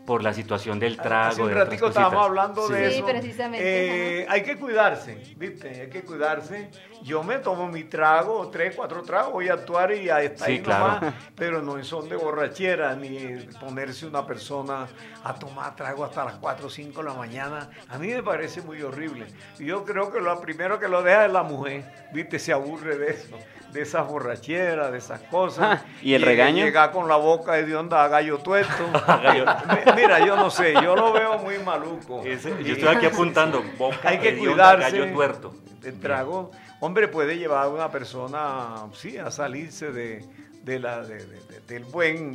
por 0.06 0.22
la 0.22 0.32
situación 0.34 0.78
del 0.80 0.96
trago. 0.96 1.30
Hace 1.32 1.42
un 1.42 1.52
ratico 1.52 1.86
estábamos 1.88 2.24
hablando 2.26 2.68
de 2.68 2.90
Sí. 2.90 2.96
eso. 2.98 3.06
precisamente, 3.06 4.20
Eh, 4.22 4.26
hay 4.28 4.42
que 4.42 4.56
cuidarse, 4.58 5.14
¿viste? 5.36 5.82
Hay 5.82 5.88
que 5.90 6.02
cuidarse. 6.02 6.70
Yo 7.02 7.22
me 7.22 7.38
tomo 7.38 7.68
mi 7.68 7.84
trago, 7.84 8.48
tres, 8.48 8.74
cuatro 8.76 9.02
tragos, 9.02 9.32
voy 9.32 9.48
a 9.48 9.54
actuar 9.54 9.92
y 9.92 10.08
a 10.10 10.20
estar 10.22 10.46
Sí, 10.46 10.54
ahí 10.54 10.60
claro. 10.62 10.86
nomás, 11.00 11.14
pero 11.36 11.62
no 11.62 11.76
en 11.78 11.84
son 11.84 12.08
de 12.08 12.16
borrachera, 12.16 12.94
ni 12.96 13.36
ponerse 13.60 14.06
una 14.06 14.26
persona 14.26 14.86
a 15.24 15.34
tomar 15.34 15.74
trago 15.76 16.04
hasta 16.04 16.24
las 16.24 16.34
4 16.34 16.66
o 16.66 16.70
5 16.70 17.02
de 17.02 17.08
la 17.08 17.14
mañana. 17.14 17.70
A 17.88 17.98
mí 17.98 18.08
me 18.08 18.22
parece 18.22 18.60
muy 18.62 18.82
horrible. 18.82 19.26
Yo 19.58 19.84
creo 19.84 20.12
que 20.12 20.20
lo 20.20 20.40
primero 20.40 20.78
que 20.80 20.88
lo 20.88 21.02
deja 21.02 21.26
es 21.26 21.32
la 21.32 21.42
mujer, 21.44 21.84
¿viste? 22.12 22.38
Se 22.38 22.52
aburre 22.52 22.96
de 22.98 23.10
eso, 23.10 23.36
de 23.72 23.82
esas 23.82 24.06
borracheras, 24.06 24.92
de 24.92 24.98
esas 24.98 25.20
cosas. 25.22 25.80
Ah, 25.82 25.86
¿y 26.02 26.14
el 26.14 26.20
Llega- 26.20 26.30
regaño? 26.30 26.64
Llega 26.64 26.90
con 26.92 27.08
la 27.08 27.16
boca 27.16 27.52
de 27.54 27.74
onda 27.76 28.04
a 28.04 28.08
gallo 28.08 28.38
tuesto. 28.38 28.86
Mi- 28.86 29.92
Mira, 29.96 30.24
yo 30.24 30.36
no 30.36 30.50
sé, 30.50 30.74
yo 30.74 30.94
lo 30.94 31.12
veo 31.12 31.38
muy 31.38 31.58
maluco. 31.58 32.22
Ese- 32.22 32.62
yo 32.62 32.74
estoy 32.74 32.94
aquí 32.96 33.06
apuntando, 33.06 33.62
boca 33.78 34.08
Hay 34.08 34.18
que 34.18 34.36
cuidarse. 34.36 34.98
gallo 34.98 35.12
tuerto. 35.12 35.54
El 35.82 35.98
trago, 35.98 36.50
hombre, 36.80 37.08
puede 37.08 37.36
llevar 37.38 37.64
a 37.64 37.68
una 37.68 37.90
persona, 37.90 38.86
sí, 38.94 39.18
a 39.18 39.30
salirse 39.30 39.90
de, 39.90 40.24
de 40.62 40.78
la, 40.78 41.00
de- 41.02 41.16
de- 41.16 41.40
de- 41.40 41.60
del 41.66 41.84
buen, 41.84 42.34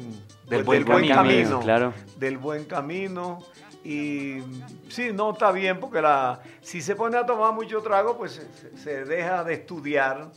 Del 0.49 0.63
pues, 0.65 0.83
buen 0.83 1.07
camino, 1.07 1.59
claro. 1.61 1.93
Del 2.17 2.37
buen 2.37 2.65
camino. 2.65 3.39
Y 3.85 4.39
sí, 4.89 5.11
no 5.13 5.31
está 5.31 5.51
bien 5.53 5.79
porque 5.79 6.01
la, 6.01 6.41
si 6.61 6.81
se 6.81 6.93
pone 6.95 7.15
a 7.17 7.25
tomar 7.25 7.53
mucho 7.53 7.79
trago, 7.81 8.17
pues 8.17 8.45
se 8.75 9.05
deja 9.05 9.45
de 9.45 9.53
estudiar, 9.53 10.27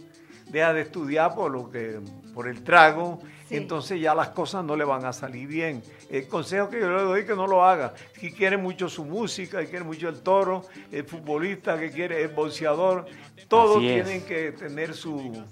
deja 0.51 0.72
de 0.72 0.82
estudiar 0.82 1.34
por 1.34 1.51
lo 1.51 1.70
que, 1.70 2.01
por 2.34 2.48
el 2.48 2.62
trago 2.62 3.20
entonces 3.51 4.01
ya 4.01 4.14
las 4.14 4.28
cosas 4.28 4.64
no 4.64 4.76
le 4.76 4.84
van 4.84 5.05
a 5.05 5.12
salir 5.12 5.48
bien. 5.48 5.82
El 6.09 6.26
consejo 6.28 6.70
que 6.70 6.80
yo 6.80 6.90
le 6.90 7.03
doy 7.03 7.20
es 7.20 7.26
que 7.26 7.34
no 7.34 7.46
lo 7.46 7.64
haga. 7.64 7.92
Si 8.18 8.32
quiere 8.32 8.57
mucho 8.57 8.88
su 8.88 9.05
música, 9.05 9.61
si 9.61 9.66
quiere 9.66 9.84
mucho 9.84 10.09
el 10.09 10.20
toro, 10.20 10.64
el 10.90 11.05
futbolista 11.05 11.78
que 11.78 11.90
quiere, 11.90 12.22
el 12.22 12.28
boxeador, 12.28 13.07
todos 13.48 13.80
tienen 13.80 14.22
que 14.22 14.53
tener 14.53 14.94
su, 14.94 15.44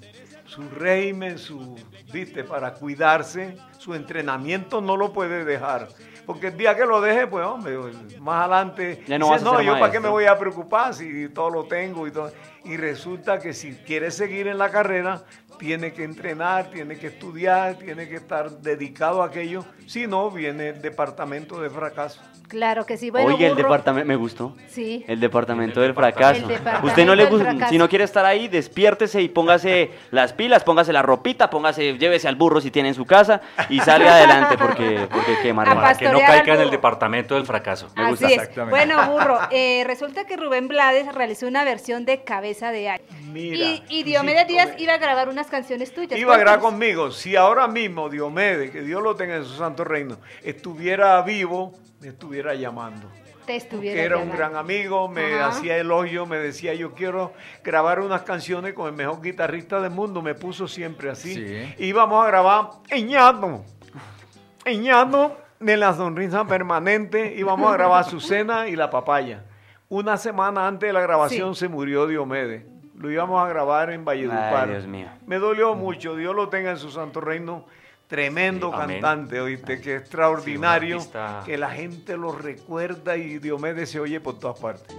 su 0.46 0.68
régimen, 0.70 1.38
su, 1.38 1.76
viste, 2.12 2.44
para 2.44 2.74
cuidarse, 2.74 3.56
su 3.78 3.94
entrenamiento 3.94 4.80
no 4.80 4.96
lo 4.96 5.12
puede 5.12 5.44
dejar. 5.44 5.88
Porque 6.28 6.48
el 6.48 6.58
día 6.58 6.76
que 6.76 6.84
lo 6.84 7.00
deje, 7.00 7.26
pues 7.26 7.42
hombre, 7.46 7.78
más 8.20 8.40
adelante, 8.44 9.02
Ya 9.06 9.18
no 9.18 9.32
dice, 9.32 9.42
no, 9.42 9.62
yo 9.62 9.78
para 9.78 9.90
qué 9.90 9.98
me 9.98 10.10
maestro". 10.10 10.10
voy 10.10 10.24
a 10.26 10.38
preocupar 10.38 10.92
si 10.92 11.26
todo 11.30 11.48
lo 11.48 11.64
tengo 11.64 12.06
y 12.06 12.10
todo. 12.10 12.30
Y 12.64 12.76
resulta 12.76 13.38
que 13.38 13.54
si 13.54 13.72
quiere 13.76 14.10
seguir 14.10 14.46
en 14.46 14.58
la 14.58 14.70
carrera, 14.70 15.22
tiene 15.58 15.92
que 15.92 16.04
entrenar, 16.04 16.70
tiene 16.70 16.96
que 16.96 17.08
estudiar, 17.08 17.74
tiene 17.76 18.08
que 18.08 18.16
estar 18.16 18.50
dedicado 18.50 19.22
a 19.22 19.26
aquello. 19.26 19.64
Si 19.86 20.06
no, 20.06 20.30
viene 20.30 20.68
el 20.70 20.82
departamento 20.82 21.60
de 21.60 21.70
fracaso. 21.70 22.20
Claro 22.48 22.86
que 22.86 22.96
sí. 22.96 23.10
Bueno, 23.10 23.34
Oye, 23.34 23.46
el 23.46 23.56
departamento, 23.56 24.08
me 24.08 24.16
gustó. 24.16 24.56
Sí. 24.68 25.04
El 25.06 25.20
departamento 25.20 25.82
del 25.82 25.92
fracaso. 25.92 26.40
El 26.40 26.48
departamento 26.48 26.86
Usted 26.86 27.04
no 27.04 27.14
le 27.14 27.24
del 27.24 27.30
gusta, 27.32 27.50
fracaso. 27.50 27.70
si 27.72 27.76
no 27.78 27.88
quiere 27.90 28.04
estar 28.04 28.24
ahí, 28.24 28.48
despiértese 28.48 29.20
y 29.20 29.28
póngase 29.28 29.90
las 30.12 30.32
pilas, 30.32 30.64
póngase 30.64 30.94
la 30.94 31.02
ropita, 31.02 31.50
póngase, 31.50 31.98
llévese 31.98 32.26
al 32.26 32.36
burro 32.36 32.62
si 32.62 32.70
tiene 32.70 32.88
en 32.88 32.94
su 32.94 33.04
casa 33.04 33.42
y 33.68 33.80
salga 33.80 34.14
adelante 34.14 34.56
porque, 34.56 35.06
porque 35.10 35.48
hermano. 35.48 35.74
Para 35.74 35.94
que 35.94 36.08
no 36.08 36.20
caiga 36.20 36.54
en 36.54 36.60
el 36.62 36.70
departamento 36.70 37.34
del 37.34 37.44
fracaso. 37.44 37.90
Me 37.94 38.08
gusta. 38.10 38.26
Es. 38.28 38.32
Exactamente. 38.32 38.70
Bueno, 38.70 39.10
burro, 39.10 39.38
eh, 39.50 39.84
resulta 39.86 40.24
que 40.24 40.36
Rubén 40.38 40.68
Blades 40.68 41.14
realizó 41.14 41.46
una 41.48 41.64
versión 41.64 42.06
de 42.06 42.22
Cabeza 42.24 42.70
de 42.70 42.88
Año. 42.88 43.02
Mira, 43.30 43.56
Y, 43.56 43.84
y 43.90 44.02
Diomedes 44.04 44.46
Díaz 44.48 44.70
iba 44.78 44.94
a 44.94 44.98
grabar 44.98 45.28
unas 45.28 45.47
canciones 45.48 45.92
tuyas. 45.92 46.18
Iba 46.18 46.34
a 46.34 46.38
grabar 46.38 46.60
conmigo. 46.60 47.10
Si 47.10 47.36
ahora 47.36 47.68
mismo 47.68 48.08
Diomedes, 48.08 48.70
que 48.70 48.82
Dios 48.82 49.02
lo 49.02 49.16
tenga 49.16 49.36
en 49.36 49.44
su 49.44 49.54
santo 49.54 49.84
reino, 49.84 50.18
estuviera 50.42 51.20
vivo, 51.22 51.72
me 52.00 52.08
estuviera 52.08 52.54
llamando. 52.54 53.10
Te 53.46 53.56
estuviera 53.56 53.96
que 53.96 54.04
era 54.04 54.18
un 54.18 54.30
gran 54.30 54.56
amigo, 54.56 55.08
me 55.08 55.36
Ajá. 55.36 55.48
hacía 55.48 55.78
elogio, 55.78 56.26
me 56.26 56.36
decía 56.36 56.74
yo 56.74 56.92
quiero 56.92 57.32
grabar 57.64 58.00
unas 58.00 58.20
canciones 58.20 58.74
con 58.74 58.88
el 58.88 58.92
mejor 58.92 59.22
guitarrista 59.22 59.80
del 59.80 59.90
mundo, 59.90 60.20
me 60.20 60.34
puso 60.34 60.68
siempre 60.68 61.08
así. 61.08 61.34
Sí. 61.34 61.74
Íbamos 61.78 62.22
a 62.22 62.28
grabar 62.28 62.70
Eñano, 62.90 63.64
Eñano 64.66 65.32
de 65.60 65.76
la 65.78 65.94
sonrisa 65.94 66.44
permanente, 66.46 67.34
íbamos 67.36 67.70
a 67.70 67.72
grabar 67.72 68.02
Azucena 68.02 68.68
y 68.68 68.76
La 68.76 68.90
Papaya. 68.90 69.44
Una 69.88 70.18
semana 70.18 70.66
antes 70.66 70.86
de 70.86 70.92
la 70.92 71.00
grabación 71.00 71.54
se 71.54 71.68
murió 71.68 72.06
Diomedes. 72.06 72.64
Lo 72.98 73.10
íbamos 73.10 73.44
a 73.44 73.48
grabar 73.48 73.90
en 73.90 74.04
Valledupar. 74.04 74.64
Ay, 74.64 74.70
Dios 74.70 74.86
mío. 74.86 75.08
Me 75.26 75.38
dolió 75.38 75.74
mucho, 75.74 76.16
Dios 76.16 76.34
lo 76.34 76.48
tenga 76.48 76.70
en 76.70 76.78
su 76.78 76.90
santo 76.90 77.20
reino. 77.20 77.64
Tremendo 78.08 78.70
Sí, 78.70 78.78
cantante, 78.78 79.38
oíste, 79.38 79.82
que 79.82 79.96
extraordinario, 79.96 80.98
Sí, 80.98 81.10
que 81.44 81.58
la 81.58 81.70
gente 81.70 82.16
lo 82.16 82.32
recuerda 82.32 83.18
y 83.18 83.38
Diomedes 83.38 83.90
se 83.90 84.00
oye 84.00 84.18
por 84.18 84.38
todas 84.38 84.58
partes. 84.58 84.96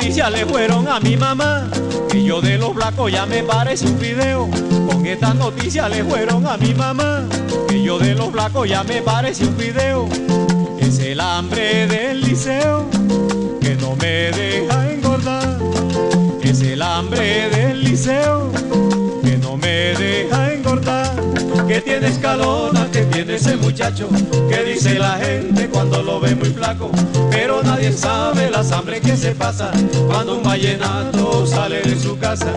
Esta 0.00 0.08
noticia 0.08 0.30
le 0.30 0.46
fueron 0.46 0.88
a 0.88 0.98
mi 0.98 1.14
mamá, 1.14 1.68
que 2.08 2.24
yo 2.24 2.40
de 2.40 2.56
los 2.56 2.74
blancos 2.74 3.12
ya 3.12 3.26
me 3.26 3.42
parece 3.42 3.86
un 3.86 3.98
video. 3.98 4.48
Con 4.86 5.04
esta 5.04 5.34
noticia 5.34 5.90
le 5.90 6.02
fueron 6.02 6.46
a 6.46 6.56
mi 6.56 6.72
mamá, 6.72 7.22
que 7.68 7.82
yo 7.82 7.98
de 7.98 8.14
los 8.14 8.32
blancos 8.32 8.66
ya 8.66 8.82
me 8.82 9.02
parece 9.02 9.44
un 9.44 9.56
video. 9.58 10.08
Es 10.78 10.98
el 11.00 11.20
hambre 11.20 11.86
del 11.86 12.22
liceo 12.22 12.88
que 13.60 13.76
no 13.76 13.94
me 13.96 14.30
deja 14.32 14.90
engordar. 14.90 15.58
Es 16.42 16.62
el 16.62 16.80
hambre 16.80 17.50
del 17.50 17.84
liceo 17.84 18.50
que 19.22 19.36
no 19.36 19.58
me 19.58 19.94
deja 19.94 20.52
engordar. 20.54 21.14
Que 21.68 21.82
tiene 21.82 22.08
escalona, 22.08 22.88
que 22.90 23.04
ese 23.30 23.56
muchacho, 23.56 24.08
que 24.48 24.64
dice 24.64 24.98
la 24.98 25.18
gente 25.18 25.68
cuando 25.68 26.02
lo 26.02 26.20
ve 26.20 26.34
muy 26.34 26.50
flaco. 26.50 26.90
Pero 27.30 27.62
nadie 27.62 27.92
sabe 27.92 28.50
las 28.50 28.72
hambre 28.72 29.00
que 29.00 29.16
se 29.16 29.32
pasa 29.32 29.70
cuando 30.06 30.36
un 30.36 30.42
vallenato 30.42 31.46
sale 31.46 31.82
de 31.82 31.98
su 31.98 32.18
casa. 32.18 32.52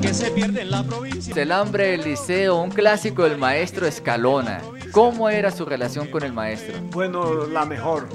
Que 0.00 0.14
se 0.14 0.30
pierde 0.30 0.62
en 0.62 0.70
la 0.70 0.82
provincia. 0.82 1.34
El 1.36 1.52
hambre 1.52 1.88
del 1.88 2.02
liceo, 2.02 2.56
un 2.60 2.70
clásico 2.70 3.24
del 3.24 3.38
maestro 3.38 3.86
Escalona. 3.86 4.60
¿Cómo 4.92 5.28
era 5.28 5.50
su 5.50 5.64
relación 5.64 6.08
con 6.08 6.22
el 6.22 6.32
maestro? 6.32 6.78
Bueno, 6.90 7.46
la 7.46 7.64
mejor. 7.64 8.08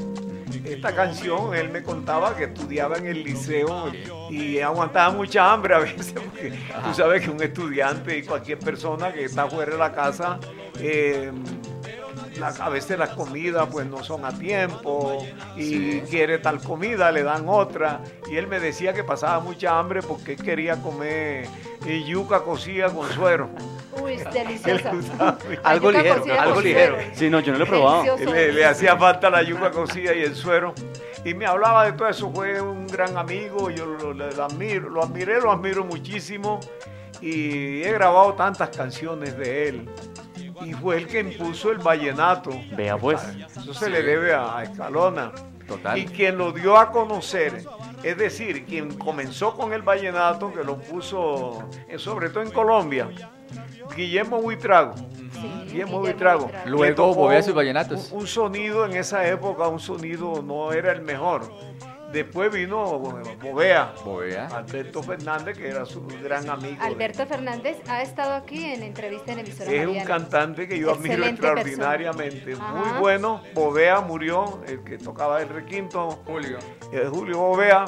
Esta 0.66 0.94
canción, 0.96 1.54
él 1.56 1.70
me 1.70 1.84
contaba 1.84 2.36
que 2.36 2.46
estudiaba 2.46 2.98
en 2.98 3.08
el 3.08 3.24
liceo 3.24 3.92
y 4.30 4.60
aguantaba 4.60 5.12
mucha 5.12 5.52
hambre 5.52 5.76
a 5.76 5.80
veces, 5.80 6.14
porque 6.14 6.54
tú 6.84 6.94
sabes 6.94 7.24
que 7.24 7.30
un 7.30 7.42
estudiante 7.42 8.18
y 8.18 8.24
cualquier 8.24 8.60
persona 8.60 9.12
que 9.12 9.26
está 9.26 9.48
fuera 9.48 9.72
de 9.74 9.78
la 9.78 9.92
casa, 9.92 10.40
eh, 10.80 11.32
la- 12.38 12.48
a 12.50 12.70
veces 12.70 12.98
las 13.00 13.10
comidas 13.10 13.68
pues 13.72 13.86
no 13.88 14.04
son 14.04 14.26
a 14.26 14.32
tiempo 14.38 15.26
y 15.58 16.02
quiere 16.02 16.40
tal 16.40 16.60
comida, 16.62 17.12
le 17.12 17.24
dan 17.24 17.46
otra. 17.48 18.02
Y 18.32 18.36
él 18.38 18.48
me 18.48 18.60
decía 18.60 18.94
que 18.94 19.04
pasaba 19.04 19.40
mucha 19.40 19.78
hambre 19.78 20.02
porque 20.02 20.34
él 20.34 20.42
quería 20.44 20.76
comer 20.82 21.48
eh, 21.86 22.04
yuca 22.06 22.42
cocida 22.42 22.90
con 22.90 23.10
suero. 23.12 23.50
Uy, 24.02 24.14
es 24.14 24.34
deliciosa. 24.34 24.92
Algo 25.64 25.92
ligero, 25.92 26.24
algo 26.40 26.62
ligero. 26.62 26.96
suero. 26.96 27.12
Sí, 27.14 27.30
no, 27.30 27.40
yo 27.42 27.52
no 27.54 27.60
lo 27.60 27.66
he 27.66 27.68
probado. 27.68 28.18
Le 28.18 28.66
hacía 28.66 28.98
falta 28.98 29.30
la 29.30 29.44
yuca 29.44 29.70
cocida 29.70 30.14
y 30.16 30.22
el 30.24 30.36
suero. 30.36 30.74
Y 31.24 31.34
me 31.36 31.46
hablaba 31.46 31.86
de 31.86 31.94
todo 31.94 32.08
eso. 32.10 32.32
Fue 32.34 32.60
un 32.60 32.88
gran 32.88 33.16
amigo. 33.18 33.70
Yo 33.70 33.86
lo, 33.86 34.12
lo- 34.14 34.32
lo 34.32 34.44
admiro, 34.44 34.90
lo 34.90 35.04
admiré, 35.04 35.40
lo 35.40 35.52
admiro 35.52 35.86
muchísimo. 35.86 36.60
Y 37.22 37.84
he 37.84 37.92
grabado 37.94 38.34
tantas 38.34 38.70
canciones 38.76 39.38
de 39.38 39.70
él. 39.70 39.90
Y 40.62 40.74
fue 40.74 40.98
el 40.98 41.08
que 41.08 41.20
impuso 41.20 41.72
el 41.72 41.80
vallenato. 41.80 42.52
Vea 42.76 42.98
pues. 42.98 43.22
Eso 43.58 43.74
se 43.74 43.90
le 43.90 44.04
debe 44.04 44.34
a, 44.34 44.58
a 44.58 44.64
Escalona. 44.64 45.32
Total. 45.68 45.98
Y 45.98 46.06
quien 46.06 46.38
lo 46.38 46.52
dio 46.52 46.78
a 46.78 46.92
conocer, 46.92 47.64
es 48.04 48.18
decir, 48.18 48.66
quien 48.66 48.98
comenzó 48.98 49.56
con 49.56 49.72
el 49.72 49.82
vallenato, 49.82 50.52
que 50.54 50.64
lo 50.64 50.78
puso 50.78 51.70
eh, 51.88 51.98
sobre 51.98 52.30
todo 52.30 52.44
en 52.44 52.52
Colombia, 52.52 53.10
Guillermo 53.96 54.42
Buitrago. 54.42 54.94
Guillermo 55.68 56.00
Buitrago. 56.00 56.52
Luego 56.66 56.96
tocó 56.96 57.16
Bovea 57.16 57.42
sus 57.42 57.54
vallenatos. 57.54 58.12
Un, 58.12 58.22
un 58.22 58.28
sonido 58.28 58.86
en 58.86 58.98
esa 58.98 59.26
época, 59.28 59.68
un 59.70 59.80
sonido 59.80 60.42
no 60.42 60.74
era 60.74 60.92
el 60.92 61.02
mejor. 61.02 61.50
Después 62.14 62.52
vino 62.54 63.00
Bovea, 63.00 63.94
Bovea. 64.06 64.46
Alberto 64.48 65.02
Fernández, 65.02 65.58
que 65.58 65.68
era 65.68 65.84
su 65.86 66.06
gran 66.24 66.48
amigo. 66.48 66.76
de- 66.80 66.88
Alberto 66.88 67.26
Fernández 67.26 67.78
ha 67.90 68.04
estado 68.04 68.34
aquí 68.36 68.64
en 68.64 68.84
entrevista 68.84 69.32
en 69.34 69.40
emisora 69.40 69.72
es 69.72 69.88
un 69.88 70.00
cantante 70.04 70.68
que 70.68 70.78
yo 70.78 70.92
admiro 70.92 71.26
extraordinariamente. 71.26 72.42
persona. 72.46 72.72
Muy 72.72 72.88
Ajá. 72.88 73.00
bueno. 73.00 73.42
Bovea 73.56 74.02
murió, 74.02 74.62
el 74.68 74.84
que 74.84 74.98
tocaba 75.00 75.42
el 75.42 75.50
requinto. 75.50 76.22
Julio. 76.26 76.60
eh, 76.92 77.08
Julio 77.12 77.40
Bovea. 77.40 77.86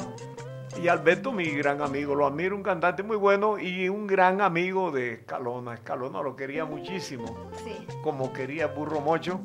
Y 0.82 0.88
Alberto, 0.88 1.32
mi 1.32 1.46
gran 1.52 1.80
amigo. 1.80 2.14
Lo 2.14 2.26
admiro, 2.26 2.54
un 2.54 2.62
cantante 2.62 3.02
muy 3.02 3.16
bueno 3.16 3.58
y 3.58 3.88
un 3.88 4.06
gran 4.06 4.40
amigo 4.42 4.90
de 4.90 5.12
Escalona. 5.14 5.74
Escalona 5.74 6.20
lo 6.20 6.36
quería 6.36 6.64
muchísimo, 6.66 7.48
Sí. 7.64 7.86
como 8.02 8.32
quería 8.32 8.66
Burro 8.66 9.00
Mocho. 9.00 9.40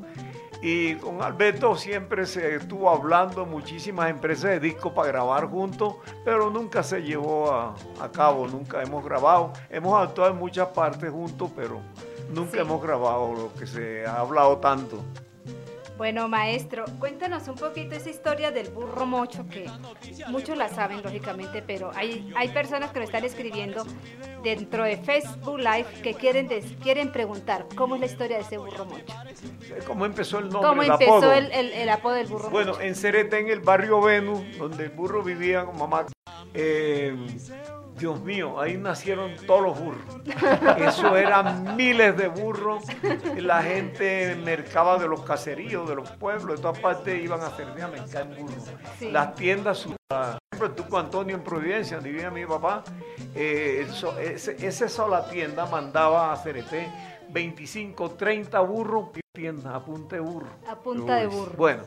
Y 0.64 0.94
con 0.94 1.20
Alberto 1.22 1.74
siempre 1.76 2.24
se 2.24 2.54
estuvo 2.54 2.88
hablando 2.88 3.44
muchísimas 3.44 4.08
empresas 4.10 4.50
de 4.52 4.60
disco 4.60 4.94
para 4.94 5.08
grabar 5.08 5.46
juntos, 5.50 5.96
pero 6.24 6.50
nunca 6.50 6.84
se 6.84 7.02
llevó 7.02 7.50
a, 7.50 7.74
a 8.00 8.12
cabo, 8.12 8.46
nunca 8.46 8.80
hemos 8.80 9.04
grabado. 9.04 9.52
Hemos 9.68 10.00
actuado 10.00 10.30
en 10.30 10.38
muchas 10.38 10.68
partes 10.68 11.10
juntos, 11.10 11.50
pero 11.56 11.80
nunca 12.32 12.52
Sí. 12.52 12.58
hemos 12.60 12.80
grabado 12.80 13.34
lo 13.34 13.52
que 13.54 13.66
se 13.66 14.06
ha 14.06 14.20
hablado 14.20 14.58
tanto. 14.58 15.02
Bueno, 16.02 16.26
maestro, 16.28 16.84
cuéntanos 16.98 17.46
un 17.46 17.54
poquito 17.54 17.94
esa 17.94 18.10
historia 18.10 18.50
del 18.50 18.70
burro 18.70 19.06
mocho, 19.06 19.46
que 19.48 19.70
muchos 20.26 20.58
la 20.58 20.68
saben, 20.68 21.00
lógicamente, 21.00 21.62
pero 21.62 21.92
hay, 21.94 22.28
hay 22.34 22.48
personas 22.48 22.90
que 22.90 22.98
lo 22.98 23.04
están 23.04 23.24
escribiendo 23.24 23.86
dentro 24.42 24.82
de 24.82 24.96
Facebook 24.96 25.58
Live 25.60 25.86
que 26.02 26.14
quieren, 26.14 26.48
des- 26.48 26.72
quieren 26.82 27.12
preguntar 27.12 27.66
cómo 27.76 27.94
es 27.94 28.00
la 28.00 28.06
historia 28.08 28.38
de 28.38 28.42
ese 28.42 28.58
burro 28.58 28.84
mocho. 28.84 29.14
¿Cómo 29.86 30.04
empezó 30.04 30.38
el 30.40 30.48
nombre? 30.48 30.68
¿Cómo 30.70 30.82
el 30.82 30.90
empezó 30.90 31.12
apodo? 31.18 31.32
el, 31.34 31.52
el- 31.52 31.72
el 31.72 31.88
apodo 31.88 32.14
del 32.14 32.26
burro 32.26 32.50
Bueno, 32.50 32.72
mocho? 32.72 32.82
en 32.82 32.96
Cerete, 32.96 33.38
en 33.38 33.46
el 33.48 33.60
barrio 33.60 34.00
Venus, 34.00 34.40
donde 34.58 34.86
el 34.86 34.90
burro 34.90 35.22
vivía 35.22 35.64
con 35.64 35.78
mamá. 35.78 36.06
eh, 36.52 37.16
Dios 38.02 38.20
mío, 38.20 38.60
ahí 38.60 38.76
nacieron 38.76 39.30
todos 39.46 39.62
los 39.62 39.78
burros. 39.78 40.02
Eso 40.76 41.16
eran 41.16 41.76
miles 41.76 42.16
de 42.16 42.26
burros. 42.26 42.82
La 43.36 43.62
gente 43.62 44.34
mercaba 44.44 44.98
de 44.98 45.06
los 45.06 45.20
caseríos, 45.22 45.88
de 45.88 45.94
los 45.94 46.10
pueblos, 46.10 46.56
de 46.56 46.62
todas 46.62 46.80
partes 46.80 47.22
iban 47.22 47.40
a 47.42 47.50
Cerete 47.50 47.80
a 47.80 47.86
mercar 47.86 48.26
burros. 48.36 48.64
Sí. 48.98 49.08
Las 49.12 49.36
tiendas, 49.36 49.84
por 49.86 49.96
ejemplo, 50.50 50.66
el 50.66 50.74
Tuco 50.74 50.98
Antonio 50.98 51.36
en 51.36 51.44
Providencia, 51.44 51.98
donde 51.98 52.10
vivía 52.10 52.28
mi 52.32 52.44
papá, 52.44 52.82
eh, 53.36 53.86
eso- 53.88 54.18
ese, 54.18 54.56
esa 54.66 54.88
sola 54.88 55.28
tienda 55.30 55.66
mandaba 55.66 56.32
a 56.32 56.36
Cerete 56.38 56.90
25, 57.28 58.10
30 58.10 58.58
burros, 58.62 59.10
tienda, 59.32 59.76
apunte 59.76 60.18
burro. 60.18 60.48
A 60.68 60.74
punta 60.74 61.14
de 61.18 61.28
burro. 61.28 61.52
Bueno, 61.56 61.84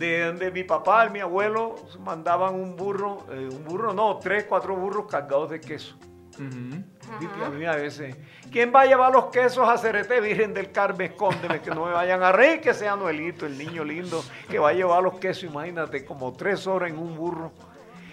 de 0.00 0.24
donde 0.24 0.50
mi 0.50 0.64
papá 0.64 1.04
y 1.06 1.10
mi 1.10 1.20
abuelo 1.20 1.74
mandaban 2.02 2.54
un 2.54 2.74
burro, 2.74 3.26
eh, 3.30 3.50
un 3.52 3.64
burro 3.66 3.92
no, 3.92 4.18
tres, 4.18 4.44
cuatro 4.48 4.74
burros 4.74 5.06
cargados 5.06 5.50
de 5.50 5.60
queso. 5.60 5.94
Viste, 6.38 7.44
a 7.44 7.50
mí 7.50 7.66
a 7.66 7.74
veces, 7.74 8.16
¿quién 8.50 8.72
va 8.74 8.80
a 8.80 8.86
llevar 8.86 9.12
los 9.12 9.26
quesos 9.26 9.68
a 9.68 9.76
Cerete, 9.76 10.22
Virgen 10.22 10.54
del 10.54 10.72
Carmen? 10.72 11.10
Escóndeme, 11.12 11.60
que 11.60 11.68
no 11.68 11.84
me 11.84 11.92
vayan 11.92 12.22
a 12.22 12.32
reír, 12.32 12.62
que 12.62 12.72
sea 12.72 12.96
Noelito, 12.96 13.44
el 13.44 13.58
niño 13.58 13.84
lindo, 13.84 14.24
que 14.48 14.58
va 14.58 14.70
a 14.70 14.72
llevar 14.72 15.02
los 15.02 15.18
quesos, 15.18 15.44
imagínate, 15.44 16.02
como 16.06 16.32
tres 16.32 16.66
horas 16.66 16.88
en 16.88 16.98
un 16.98 17.14
burro. 17.14 17.52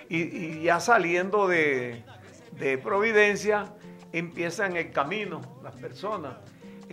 Y, 0.10 0.24
y 0.24 0.64
ya 0.64 0.82
saliendo 0.82 1.48
de, 1.48 2.04
de 2.60 2.78
Providencia, 2.78 3.74
empiezan 4.12 4.76
el 4.76 4.92
camino 4.92 5.40
las 5.64 5.76
personas. 5.76 6.36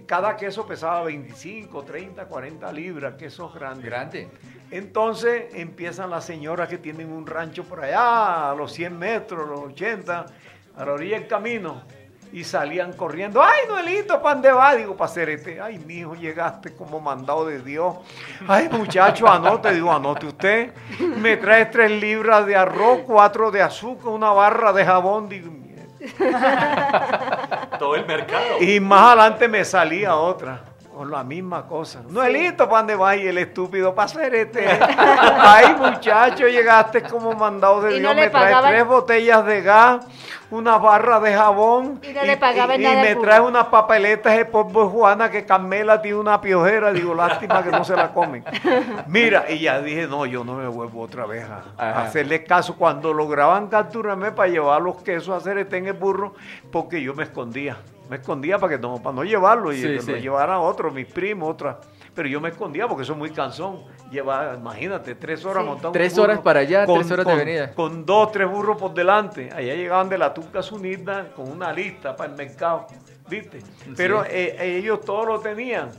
Cada 0.07 0.37
queso 0.37 0.65
pesaba 0.69 1.03
25, 1.03 1.83
30, 1.83 2.27
40 2.27 2.73
libras, 2.73 3.15
quesos 3.17 3.53
grandes. 3.53 3.85
Grande. 3.87 4.29
Entonces 4.75 5.55
empiezan 5.55 6.11
las 6.11 6.25
señoras 6.25 6.69
que 6.69 6.79
tienen 6.79 7.13
un 7.13 7.29
rancho 7.29 7.63
por 7.63 7.85
allá, 7.85 8.51
a 8.51 8.55
los 8.57 8.73
100 8.73 8.99
metros, 8.99 9.49
los 9.49 9.61
80, 9.61 10.27
a 10.77 10.85
la 10.85 10.93
orilla 10.93 11.17
del 11.17 11.29
camino, 11.29 11.83
y 12.33 12.43
salían 12.43 12.93
corriendo. 12.95 13.41
¡Ay, 13.41 13.69
Noelito, 13.69 14.21
¿para 14.21 14.35
dónde 14.35 14.51
va? 14.51 14.75
Digo, 14.75 14.97
para 14.97 15.13
Cerete. 15.13 15.61
¡Ay, 15.61 15.79
mi 15.79 15.99
hijo, 15.99 16.17
llegaste 16.17 16.75
como 16.75 16.99
mandado 17.01 17.47
de 17.47 17.61
Dios! 17.63 17.99
¡Ay, 18.49 18.69
muchacho, 18.69 19.29
anote! 19.29 19.73
Digo, 19.73 19.93
anote 19.93 20.27
usted. 20.27 20.73
Me 21.19 21.37
trae 21.37 21.67
tres 21.67 21.93
libras 21.93 22.45
de 22.45 22.57
arroz, 22.57 23.03
cuatro 23.07 23.53
de 23.53 23.63
azúcar, 23.63 24.09
una 24.09 24.33
barra 24.33 24.73
de 24.73 24.85
jabón. 24.85 25.29
Digo, 25.29 25.53
Todo 27.79 27.95
el 27.95 28.05
mercado. 28.07 28.61
y 28.61 28.81
más 28.81 29.03
adelante 29.03 29.47
me 29.47 29.65
salía 29.65 30.17
otra. 30.17 30.74
Con 30.95 31.11
la 31.11 31.25
misma 31.25 31.67
cosa. 31.67 32.03
Noelito, 32.09 32.69
¿para 32.69 32.79
dónde 32.79 32.95
vas? 32.95 33.17
Y 33.17 33.27
el 33.27 33.39
estúpido, 33.39 33.93
para 33.93 34.07
Cerete. 34.07 34.65
Ay, 34.81 35.75
muchacho, 35.81 36.47
llegaste 36.47 37.03
como 37.03 37.33
mandado 37.33 37.83
de 37.83 37.97
Y 37.97 37.99
Dios. 37.99 38.15
le 38.15 38.23
me 38.23 38.31
trae 38.31 38.55
tres 38.71 38.87
botellas 38.87 39.45
de 39.45 39.61
gas, 39.61 40.07
una 40.53 40.79
barra 40.79 41.19
de 41.19 41.35
jabón. 41.35 42.01
Y 42.01 42.13
no 42.13 42.23
le 42.23 42.37
pagaban 42.37 42.81
y 42.81 42.85
nada 42.85 43.03
me 43.03 43.17
trae 43.17 43.41
unas 43.41 43.67
papeletas 43.67 44.37
de 44.37 44.45
polvo 44.45 44.85
de 44.85 44.91
Juana 44.91 45.31
que 45.33 45.45
Carmela 45.45 46.01
tiene 46.01 46.19
una 46.19 46.41
piojera. 46.41 46.93
Digo, 46.93 47.13
lástima 47.13 47.65
que 47.65 47.73
no 47.73 47.83
se 47.83 47.97
la 47.97 48.13
comen. 48.13 48.45
Mira, 49.09 49.47
y 49.51 49.59
ya 49.59 49.81
dije, 49.81 50.07
no, 50.07 50.27
yo 50.27 50.45
no 50.45 50.55
me 50.55 50.69
vuelvo 50.69 51.01
otra 51.01 51.27
vez 51.27 51.45
a, 51.77 52.03
hacerle 52.03 52.45
caso. 52.45 52.77
Cuando 52.77 53.13
lograban 53.13 53.67
capturarme 53.67 54.31
para 54.31 54.49
llevar 54.49 54.81
los 54.81 55.03
quesos 55.03 55.31
a 55.31 55.41
Cerete 55.41 55.77
en 55.77 55.89
el 55.89 55.95
burro, 55.95 56.35
porque 56.71 57.03
yo 57.03 57.15
me 57.15 57.25
escondía. 57.25 57.79
Me 58.09 58.17
escondía 58.17 58.59
para 58.59 58.77
que 58.77 58.83
no, 58.83 59.03
para 59.03 59.15
no 59.17 59.25
llevarlo 59.25 59.73
y 59.73 59.77
Sí, 59.81 59.99
sí. 60.01 60.11
lo 60.13 60.17
llevaran 60.19 60.59
otros, 60.59 60.93
mis 60.93 61.07
primos, 61.07 61.51
otras. 61.51 61.77
Pero 62.15 62.29
yo 62.29 62.41
me 62.41 62.51
escondía 62.51 62.87
porque 62.87 63.03
eso 63.03 63.13
es 63.13 63.19
muy 63.19 63.31
cansón. 63.31 63.83
Llevar, 64.11 64.57
imagínate, 64.59 65.15
tres 65.15 65.45
horas 65.45 65.63
Sí. 65.65 65.69
montando 65.69 65.89
un 65.89 65.93
Tres 65.95 66.13
burro 66.13 66.25
horas 66.25 66.39
para 66.41 66.61
allá, 66.61 66.85
tres 66.87 67.11
horas 67.11 67.27
de 67.27 67.33
con- 67.33 67.39
venida. 67.39 67.75
Con 67.75 68.07
dos, 68.07 68.31
tres 68.31 68.49
burros 68.49 68.77
por 68.77 68.93
delante. 68.95 69.51
Allá 69.53 69.75
llegaban 69.75 70.09
de 70.09 70.19
la 70.19 70.33
Tunca 70.35 70.63
Sunida 70.63 71.33
con 71.35 71.51
una 71.51 71.73
lista 71.73 72.15
para 72.15 72.31
el 72.31 72.37
mercado. 72.37 72.87
¿Viste? 73.29 73.61
Pero 73.97 74.25
eh, 74.27 74.57
ellos 74.79 75.01
todos 75.01 75.27
lo 75.27 75.41
tenían. 75.41 75.91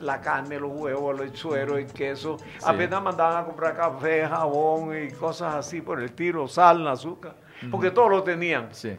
La 0.00 0.20
carne, 0.20 0.58
los 0.60 0.70
huevos, 0.72 1.20
el 1.20 1.34
suero, 1.34 1.78
el 1.78 1.86
queso. 1.86 2.36
Apenas 2.64 3.02
mandaban 3.02 3.42
a 3.42 3.44
comprar 3.46 3.74
café, 3.76 4.26
jabón 4.26 4.90
y 5.02 5.10
cosas 5.12 5.54
así 5.54 5.80
por 5.80 6.00
el 6.02 6.12
tiro, 6.12 6.46
sal, 6.46 6.86
azúcar. 6.88 7.34
Porque 7.70 7.90
todos 7.90 8.10
lo 8.10 8.22
tenían. 8.22 8.68
Sí. 8.72 8.96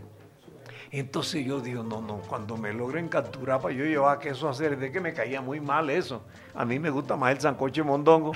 Entonces 1.00 1.46
yo 1.46 1.60
digo, 1.60 1.84
no, 1.84 2.02
no, 2.02 2.20
cuando 2.20 2.56
me 2.56 2.72
logren 2.72 3.10
capturar 3.10 3.60
para 3.60 3.74
yo 3.74 3.84
llevar 3.84 4.18
queso 4.18 4.48
a 4.48 4.52
hacer, 4.52 4.78
de 4.78 4.94
que 4.94 5.02
me 5.02 5.14
caía 5.14 5.42
muy 5.42 5.60
mal 5.60 5.90
eso. 5.90 6.22
A 6.58 6.64
mí 6.64 6.80
me 6.80 6.90
gusta 6.90 7.16
más 7.18 7.32
el 7.34 7.42
sancoche 7.42 7.84
mondongo. 7.84 8.32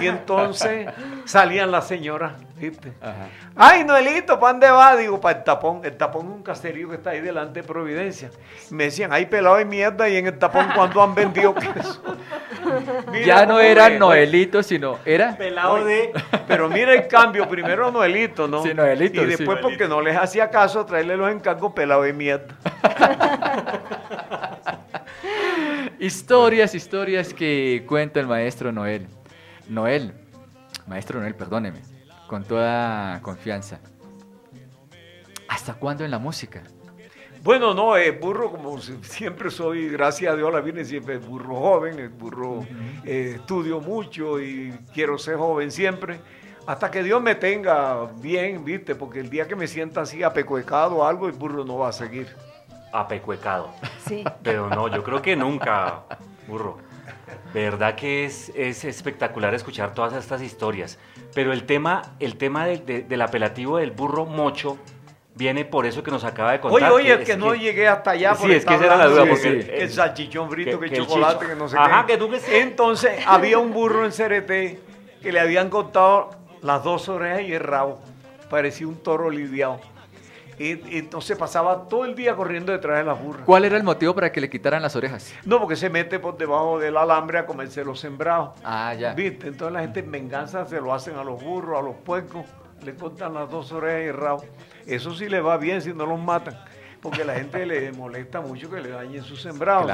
Y 0.00 0.06
entonces 0.06 0.88
salían 1.24 1.70
las 1.70 1.88
señoras, 1.88 2.32
¿viste? 2.56 2.92
Ay, 3.56 3.82
Noelito, 3.84 4.38
¿para 4.38 4.52
dónde 4.52 4.70
va? 4.70 4.94
Digo, 4.96 5.20
para 5.20 5.38
el 5.38 5.44
tapón. 5.44 5.80
El 5.82 5.96
tapón 5.96 6.26
es 6.26 6.32
un 6.32 6.42
caserío 6.42 6.88
que 6.90 6.96
está 6.96 7.10
ahí 7.10 7.20
delante 7.20 7.62
de 7.62 7.66
Providencia. 7.66 8.30
Me 8.70 8.84
decían, 8.84 9.12
ay, 9.12 9.24
pelado 9.26 9.56
de 9.56 9.64
mierda, 9.64 10.08
y 10.08 10.16
en 10.16 10.26
el 10.26 10.38
tapón, 10.38 10.66
¿cuándo 10.74 11.02
han 11.02 11.14
vendido 11.14 11.54
queso? 11.54 12.02
Mira 13.10 13.24
ya 13.26 13.46
no 13.46 13.58
era 13.58 13.88
me- 13.88 13.98
Noelito, 13.98 14.62
sino 14.62 14.98
era 15.04 15.36
Pelado 15.36 15.84
de. 15.84 16.12
Pero 16.46 16.68
mira 16.68 16.92
el 16.94 17.08
cambio, 17.08 17.48
primero 17.48 17.90
Noelito, 17.90 18.46
¿no? 18.46 18.62
Sí, 18.62 18.72
Noelito, 18.74 19.22
Y 19.22 19.26
después, 19.26 19.58
sí. 19.58 19.62
porque 19.62 19.88
no 19.88 20.00
les 20.00 20.16
hacía 20.16 20.48
caso, 20.50 20.84
traerle 20.86 21.16
los 21.16 21.30
encargos 21.30 21.72
pelado 21.72 22.02
de 22.02 22.12
mierda. 22.12 22.54
historias, 26.06 26.74
historias 26.74 27.32
que 27.32 27.84
cuenta 27.86 28.20
el 28.20 28.26
maestro 28.26 28.72
Noel. 28.72 29.06
Noel, 29.68 30.12
maestro 30.86 31.20
Noel, 31.20 31.34
perdóneme, 31.34 31.80
con 32.26 32.44
toda 32.44 33.20
confianza. 33.22 33.78
¿Hasta 35.48 35.74
cuándo 35.74 36.04
en 36.04 36.10
la 36.10 36.18
música? 36.18 36.62
Bueno, 37.42 37.74
no, 37.74 37.96
el 37.96 38.12
burro, 38.18 38.50
como 38.50 38.80
si- 38.80 38.96
siempre 39.02 39.50
soy, 39.50 39.88
gracias 39.88 40.32
a 40.32 40.36
Dios, 40.36 40.52
la 40.52 40.60
Virgen 40.60 40.84
siempre 40.86 41.16
es 41.16 41.26
burro 41.26 41.56
joven, 41.56 42.12
burro 42.18 42.64
eh, 43.04 43.34
estudio 43.36 43.80
mucho 43.80 44.40
y 44.40 44.72
quiero 44.94 45.18
ser 45.18 45.36
joven 45.36 45.70
siempre. 45.70 46.20
Hasta 46.66 46.90
que 46.90 47.02
Dios 47.02 47.20
me 47.20 47.34
tenga 47.34 48.06
bien, 48.20 48.64
¿viste? 48.64 48.94
Porque 48.94 49.18
el 49.18 49.28
día 49.28 49.48
que 49.48 49.56
me 49.56 49.66
sienta 49.66 50.02
así 50.02 50.22
apecuecado 50.22 50.98
o 50.98 51.04
algo, 51.04 51.26
el 51.26 51.32
burro 51.32 51.64
no 51.64 51.78
va 51.78 51.88
a 51.88 51.92
seguir. 51.92 52.28
Apecuecado. 52.92 53.70
Sí. 54.06 54.22
Pero 54.42 54.68
no, 54.68 54.88
yo 54.88 55.02
creo 55.02 55.22
que 55.22 55.34
nunca, 55.36 56.02
burro. 56.46 56.78
Verdad 57.54 57.94
que 57.94 58.24
es, 58.24 58.50
es 58.54 58.84
espectacular 58.84 59.54
escuchar 59.54 59.94
todas 59.94 60.12
estas 60.14 60.42
historias. 60.42 60.98
Pero 61.34 61.52
el 61.52 61.64
tema, 61.64 62.02
el 62.20 62.36
tema 62.36 62.66
de- 62.66 62.78
de- 62.78 63.02
del 63.02 63.22
apelativo 63.22 63.78
del 63.78 63.90
burro 63.90 64.24
mocho 64.26 64.78
viene 65.34 65.64
por 65.64 65.86
eso 65.86 66.02
que 66.02 66.10
nos 66.10 66.24
acaba 66.24 66.52
de 66.52 66.58
Oye, 66.58 66.68
contar. 66.70 66.92
oye, 66.92 67.12
es 67.14 67.20
que 67.26 67.36
no 67.36 67.54
llegué 67.54 67.88
hasta 67.88 68.10
allá. 68.12 68.34
Sí, 68.34 68.42
por 68.42 68.50
es 68.52 68.64
que 68.66 68.74
esa 68.74 68.84
era 68.84 68.96
la 68.96 69.06
duda, 69.06 69.24
porque- 69.26 69.60
que 69.66 69.82
el 69.82 69.90
salchichón 69.90 70.50
frito, 70.50 70.78
que, 70.78 70.86
que- 70.88 70.94
que 70.94 71.00
el 71.00 71.06
chocolate, 71.06 71.34
chicho- 71.40 71.48
que 71.48 71.54
no 71.56 71.68
sé 71.68 71.76
Ajá, 71.78 72.06
qué. 72.06 72.12
que 72.12 72.18
tú 72.18 72.30
que- 72.30 72.60
Entonces, 72.60 73.22
había 73.26 73.58
un 73.58 73.72
burro 73.72 74.04
en 74.04 74.12
CRT 74.12 74.78
que 75.22 75.32
le 75.32 75.40
habían 75.40 75.70
cortado 75.70 76.30
las 76.62 76.84
dos 76.84 77.08
orejas 77.08 77.42
y 77.42 77.52
el 77.54 77.60
rabo. 77.60 77.98
Parecía 78.50 78.86
un 78.86 78.96
toro 78.96 79.30
lidiado. 79.30 79.80
Y, 80.58 80.98
entonces 80.98 81.36
pasaba 81.36 81.88
todo 81.88 82.04
el 82.04 82.14
día 82.14 82.36
corriendo 82.36 82.72
detrás 82.72 82.98
de 82.98 83.04
las 83.04 83.20
burras. 83.20 83.42
¿Cuál 83.44 83.64
era 83.64 83.76
el 83.76 83.82
motivo 83.82 84.14
para 84.14 84.30
que 84.30 84.40
le 84.40 84.50
quitaran 84.50 84.82
las 84.82 84.94
orejas? 84.96 85.32
No, 85.44 85.58
porque 85.58 85.76
se 85.76 85.90
mete 85.90 86.18
por 86.18 86.36
debajo 86.36 86.78
del 86.78 86.96
alambre 86.96 87.38
a 87.38 87.46
comerse 87.46 87.84
los 87.84 88.00
sembrados. 88.00 88.50
Ah, 88.64 88.94
ya. 88.94 89.14
¿Viste? 89.14 89.48
Entonces 89.48 89.72
la 89.72 89.80
gente 89.80 90.00
en 90.00 90.10
venganza 90.10 90.66
se 90.66 90.80
lo 90.80 90.92
hacen 90.94 91.16
a 91.16 91.24
los 91.24 91.42
burros, 91.42 91.78
a 91.78 91.82
los 91.82 91.96
puercos, 91.96 92.44
le 92.84 92.94
cortan 92.94 93.34
las 93.34 93.50
dos 93.50 93.72
orejas 93.72 94.02
y 94.02 94.08
el 94.08 94.16
rabo. 94.16 94.44
Eso 94.86 95.14
sí 95.14 95.28
le 95.28 95.40
va 95.40 95.56
bien 95.56 95.80
si 95.80 95.92
no 95.92 96.06
los 96.06 96.20
matan, 96.20 96.58
porque 97.00 97.24
la 97.24 97.34
gente 97.34 97.64
le 97.64 97.92
molesta 97.92 98.40
mucho 98.40 98.70
que 98.70 98.80
le 98.80 98.90
dañen 98.90 99.22
sus 99.22 99.40
sembrados. 99.40 99.90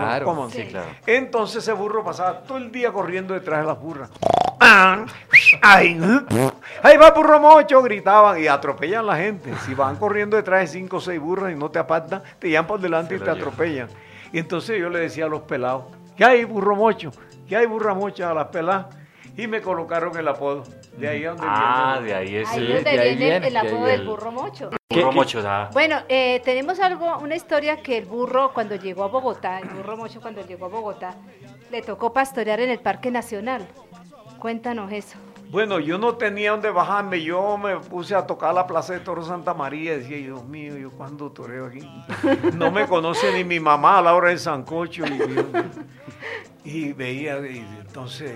sí, 0.52 0.64
claro. 0.66 0.88
Entonces 1.06 1.62
ese 1.62 1.72
burro 1.72 2.04
pasaba 2.04 2.40
todo 2.42 2.58
el 2.58 2.72
día 2.72 2.92
corriendo 2.92 3.34
detrás 3.34 3.60
de 3.60 3.66
las 3.66 3.80
burras. 3.80 4.10
Ah, 6.82 6.88
ahí 6.88 6.96
va 6.96 7.10
burro 7.10 7.38
mocho, 7.40 7.82
gritaban 7.82 8.40
y 8.42 8.46
atropellan 8.46 9.00
a 9.00 9.02
la 9.02 9.16
gente. 9.16 9.52
Si 9.66 9.74
van 9.74 9.96
corriendo 10.00 10.36
detrás 10.36 10.60
de 10.60 10.66
cinco 10.66 10.96
o 10.98 11.00
seis 11.00 11.20
burras 11.20 11.52
y 11.52 11.54
no 11.56 11.70
te 11.70 11.78
apartan, 11.78 12.22
te 12.38 12.48
llevan 12.48 12.66
por 12.66 12.80
delante 12.80 13.14
y 13.14 13.18
te 13.18 13.24
llevan. 13.24 13.38
atropellan. 13.40 13.88
Y 14.32 14.38
entonces 14.38 14.78
yo 14.78 14.88
le 14.90 14.98
decía 15.00 15.24
a 15.24 15.28
los 15.28 15.42
pelados, 15.42 15.84
¿qué 16.16 16.24
hay 16.24 16.44
burro 16.44 16.76
mocho? 16.76 17.10
¿Qué 17.48 17.56
hay 17.56 17.66
burra 17.66 17.94
mocha 17.94 18.30
a 18.30 18.34
las 18.34 18.48
peladas? 18.48 18.86
Y 19.36 19.46
me 19.46 19.62
colocaron 19.62 20.16
el 20.18 20.26
apodo. 20.28 20.64
De 20.96 21.06
ahí 21.08 21.24
a 21.24 21.28
donde 21.30 21.44
Ah, 21.48 21.98
viene. 22.02 22.08
de 22.08 22.14
ahí 22.14 22.36
es 22.36 22.48
Ahí 22.50 22.66
donde 22.66 22.82
de 22.82 22.88
ahí 23.00 23.16
viene 23.16 23.36
el- 23.36 23.42
viene, 23.52 23.58
apodo 23.58 23.84
del 23.86 24.04
burro 24.06 24.32
mocho. 24.32 24.70
burro 24.90 25.12
mocho. 25.12 25.40
da- 25.42 25.70
Bueno, 25.72 25.96
eh, 26.08 26.42
tenemos 26.44 26.80
algo, 26.80 27.18
una 27.18 27.36
historia 27.36 27.76
que 27.80 27.98
el 27.98 28.04
burro 28.04 28.52
cuando 28.52 28.74
llegó 28.74 29.04
a 29.04 29.06
Bogotá, 29.06 29.60
el 29.60 29.68
burro 29.68 29.96
mocho 29.96 30.20
cuando 30.20 30.44
llegó 30.44 30.66
a 30.66 30.68
Bogotá, 30.68 31.14
le 31.70 31.82
tocó 31.82 32.12
pastorear 32.12 32.58
en 32.60 32.70
el 32.70 32.80
Parque 32.80 33.12
Nacional. 33.12 33.64
Cuéntanos 34.40 34.90
eso. 34.92 35.18
Bueno, 35.50 35.80
yo 35.80 35.96
no 35.96 36.14
tenía 36.16 36.50
dónde 36.50 36.70
bajarme, 36.70 37.22
yo 37.22 37.56
me 37.56 37.76
puse 37.78 38.14
a 38.14 38.26
tocar 38.26 38.52
la 38.52 38.66
Plaza 38.66 38.92
de 38.92 39.00
Toro 39.00 39.24
Santa 39.24 39.54
María 39.54 39.94
y 39.94 39.98
decía, 40.00 40.16
Dios 40.18 40.44
mío, 40.44 40.76
¿yo 40.76 40.90
cuándo 40.90 41.30
toreo 41.32 41.66
aquí? 41.66 41.80
No 42.54 42.70
me 42.70 42.86
conoce 42.86 43.32
ni 43.32 43.44
mi 43.44 43.58
mamá 43.58 43.98
a 43.98 44.02
la 44.02 44.14
hora 44.14 44.28
del 44.28 44.38
sancocho. 44.38 45.04
Y, 46.64 46.70
y 46.70 46.92
veía, 46.92 47.38
y 47.48 47.58
entonces, 47.80 48.32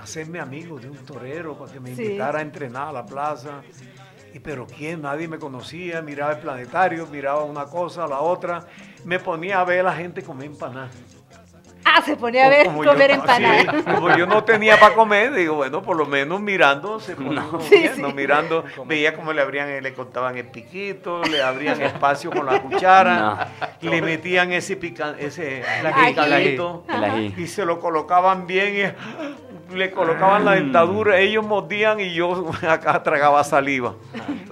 hacerme 0.00 0.38
amigo 0.38 0.78
de 0.78 0.88
un 0.88 0.98
torero 0.98 1.58
para 1.58 1.72
que 1.72 1.80
me 1.80 1.94
Sí. 1.96 2.02
invitara 2.04 2.38
a 2.38 2.42
entrenar 2.42 2.88
a 2.88 2.92
la 2.92 3.04
plaza. 3.06 3.62
Y 4.32 4.38
pero 4.38 4.66
quién, 4.66 5.02
nadie 5.02 5.26
me 5.26 5.38
conocía, 5.38 6.02
miraba 6.02 6.32
el 6.34 6.38
planetario, 6.38 7.06
miraba 7.08 7.42
una 7.42 7.64
cosa, 7.64 8.06
la 8.06 8.20
otra, 8.20 8.64
me 9.04 9.18
ponía 9.18 9.60
a 9.60 9.64
ver 9.64 9.80
a 9.80 9.84
la 9.84 9.94
gente 9.94 10.22
comer 10.22 10.46
empanadas. 10.46 10.90
Ah, 11.90 12.02
se 12.02 12.16
ponía 12.16 12.46
a 12.46 12.48
ver 12.50 12.66
Como 12.66 12.84
yo- 12.84 12.90
comer 12.90 13.10
sí, 13.10 13.16
empanadas. 13.16 13.84
como 13.84 14.16
yo 14.16 14.26
no 14.26 14.44
tenía 14.44 14.78
para 14.78 14.94
comer, 14.94 15.32
digo, 15.32 15.54
bueno, 15.56 15.82
por 15.82 15.96
lo 15.96 16.06
menos 16.06 16.40
mirando, 16.40 17.00
se 17.00 17.16
ponía 17.16 17.44
Sí, 17.68 17.88
sí. 17.94 18.02
mirando, 18.14 18.64
veía 18.84 19.14
cómo 19.14 19.32
le 19.32 19.40
abrían, 19.42 19.82
le 19.82 19.94
cortaban 19.94 20.36
el 20.36 20.46
piquito, 20.46 21.22
le 21.24 21.42
abrían 21.42 21.80
espacio 21.80 22.30
con 22.30 22.46
la 22.46 22.60
cuchara, 22.62 23.48
le 23.80 24.02
metían 24.02 24.52
ese 24.52 24.76
pica, 24.76 25.14
ese 25.18 25.62
ají. 25.84 26.08
picadito, 26.10 26.84
El 26.88 27.04
ají. 27.04 27.34
y 27.38 27.46
se 27.46 27.64
lo 27.64 27.80
colocaban 27.80 28.46
bien 28.46 28.74
y 28.76 29.47
le 29.72 29.90
colocaban 29.90 30.44
la 30.44 30.52
dentadura, 30.52 31.18
ellos 31.18 31.44
mordían 31.44 32.00
y 32.00 32.14
yo 32.14 32.50
acá 32.68 33.02
tragaba 33.02 33.42
saliva. 33.44 33.94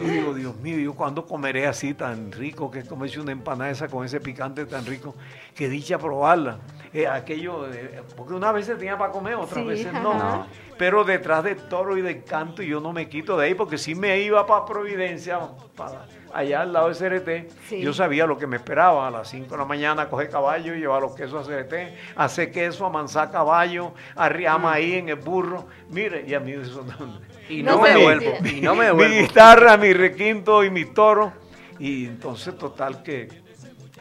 Y 0.01 0.05
digo, 0.05 0.35
Dios 0.35 0.57
mío, 0.57 0.79
¿yo 0.79 0.95
cuándo 0.95 1.27
comeré 1.27 1.67
así 1.67 1.95
tan 1.95 2.33
rico? 2.33 2.71
Que 2.71 2.85
comerse 2.85 3.21
una 3.21 3.33
empanada 3.33 3.71
esa 3.71 3.89
con 3.89 4.05
ese 4.05 4.21
picante 4.21 4.67
tan 4.67 4.85
rico, 4.85 5.15
que 5.55 5.69
dicha 5.69 5.99
probarla. 5.99 6.59
Eh, 6.93 7.07
aquello, 7.07 7.67
eh, 7.73 8.03
porque 8.17 8.35
una 8.35 8.53
vez 8.53 8.67
se 8.67 8.75
tenía 8.77 8.97
para 8.97 9.13
comer, 9.13 9.35
otras 9.35 9.63
Sí, 9.63 9.69
veces 9.69 9.93
no. 9.93 10.15
No. 10.15 10.47
Pero 10.79 11.05
detrás 11.05 11.45
del 11.45 11.57
toro 11.57 11.97
y 11.97 12.03
del 12.03 12.23
canto 12.25 12.63
yo 12.63 12.81
no 12.81 12.93
me 12.93 13.09
quito 13.09 13.37
de 13.37 13.47
ahí, 13.47 13.55
porque 13.55 13.79
si 13.79 13.95
me 13.95 14.21
iba 14.21 14.47
para 14.47 14.65
Providencia, 14.67 15.39
para 15.75 16.05
allá 16.33 16.63
al 16.63 16.73
lado 16.73 16.89
de 16.89 16.95
CRT, 16.95 17.51
Sí. 17.69 17.81
yo 17.81 17.93
sabía 17.93 18.27
lo 18.27 18.37
que 18.39 18.47
me 18.47 18.57
esperaba. 18.57 19.07
A 19.09 19.11
las 19.11 19.29
5 19.29 19.51
de 19.51 19.57
la 19.59 19.65
mañana 19.65 20.09
coger 20.09 20.29
caballo 20.31 20.75
y 20.75 20.81
llevar 20.81 21.01
los 21.03 21.15
quesos 21.15 21.47
a 21.47 21.51
CRT, 21.51 21.75
hacer 22.17 22.51
queso, 22.53 22.87
amansar 22.87 23.31
caballo, 23.31 23.93
arriar 24.15 24.61
maíz 24.61 24.95
en 24.95 25.09
el 25.09 25.17
burro. 25.17 25.67
Mire, 25.91 26.25
y 26.27 26.35
a 26.35 26.41
mí 26.41 26.53
eso 26.53 26.85
no. 26.85 27.21
Y 27.49 27.63
no 27.63 27.79
me 27.81 27.91
devuelvo, 27.91 28.33
y 28.45 28.61
no 28.61 28.75
me 28.75 28.87
devuelvo. 28.87 29.15
Mi 29.15 29.21
guitarra, 29.23 29.77
mi 29.77 29.93
requinto 29.93 30.65
y 30.65 30.71
mi 30.71 30.85
toro. 30.87 31.33
Y 31.79 32.07
entonces, 32.07 32.57
total, 32.59 33.03
que, 33.03 33.29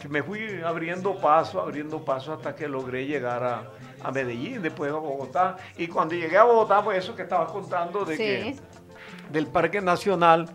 que 0.02 0.08
me 0.10 0.24
fui 0.24 0.62
abriendo 0.66 1.16
paso, 1.20 1.62
abriendo 1.62 2.04
paso 2.04 2.34
hasta 2.34 2.56
que 2.56 2.68
logré 2.68 3.06
llegar 3.06 3.44
a, 3.44 3.64
a 4.04 4.12
Medellín, 4.12 4.62
después 4.62 4.92
a 4.92 4.96
Bogotá. 4.96 5.58
Y 5.78 5.88
cuando 5.88 6.16
llegué 6.16 6.38
a 6.38 6.44
Bogotá, 6.44 6.82
pues 6.84 6.98
eso 7.04 7.16
que 7.16 7.22
estabas 7.24 7.52
contando 7.52 8.04
de 8.06 8.16
Sí. 8.18 8.24
que 8.24 8.56
del 9.32 9.48
Parque 9.48 9.82
Nacional, 9.82 10.48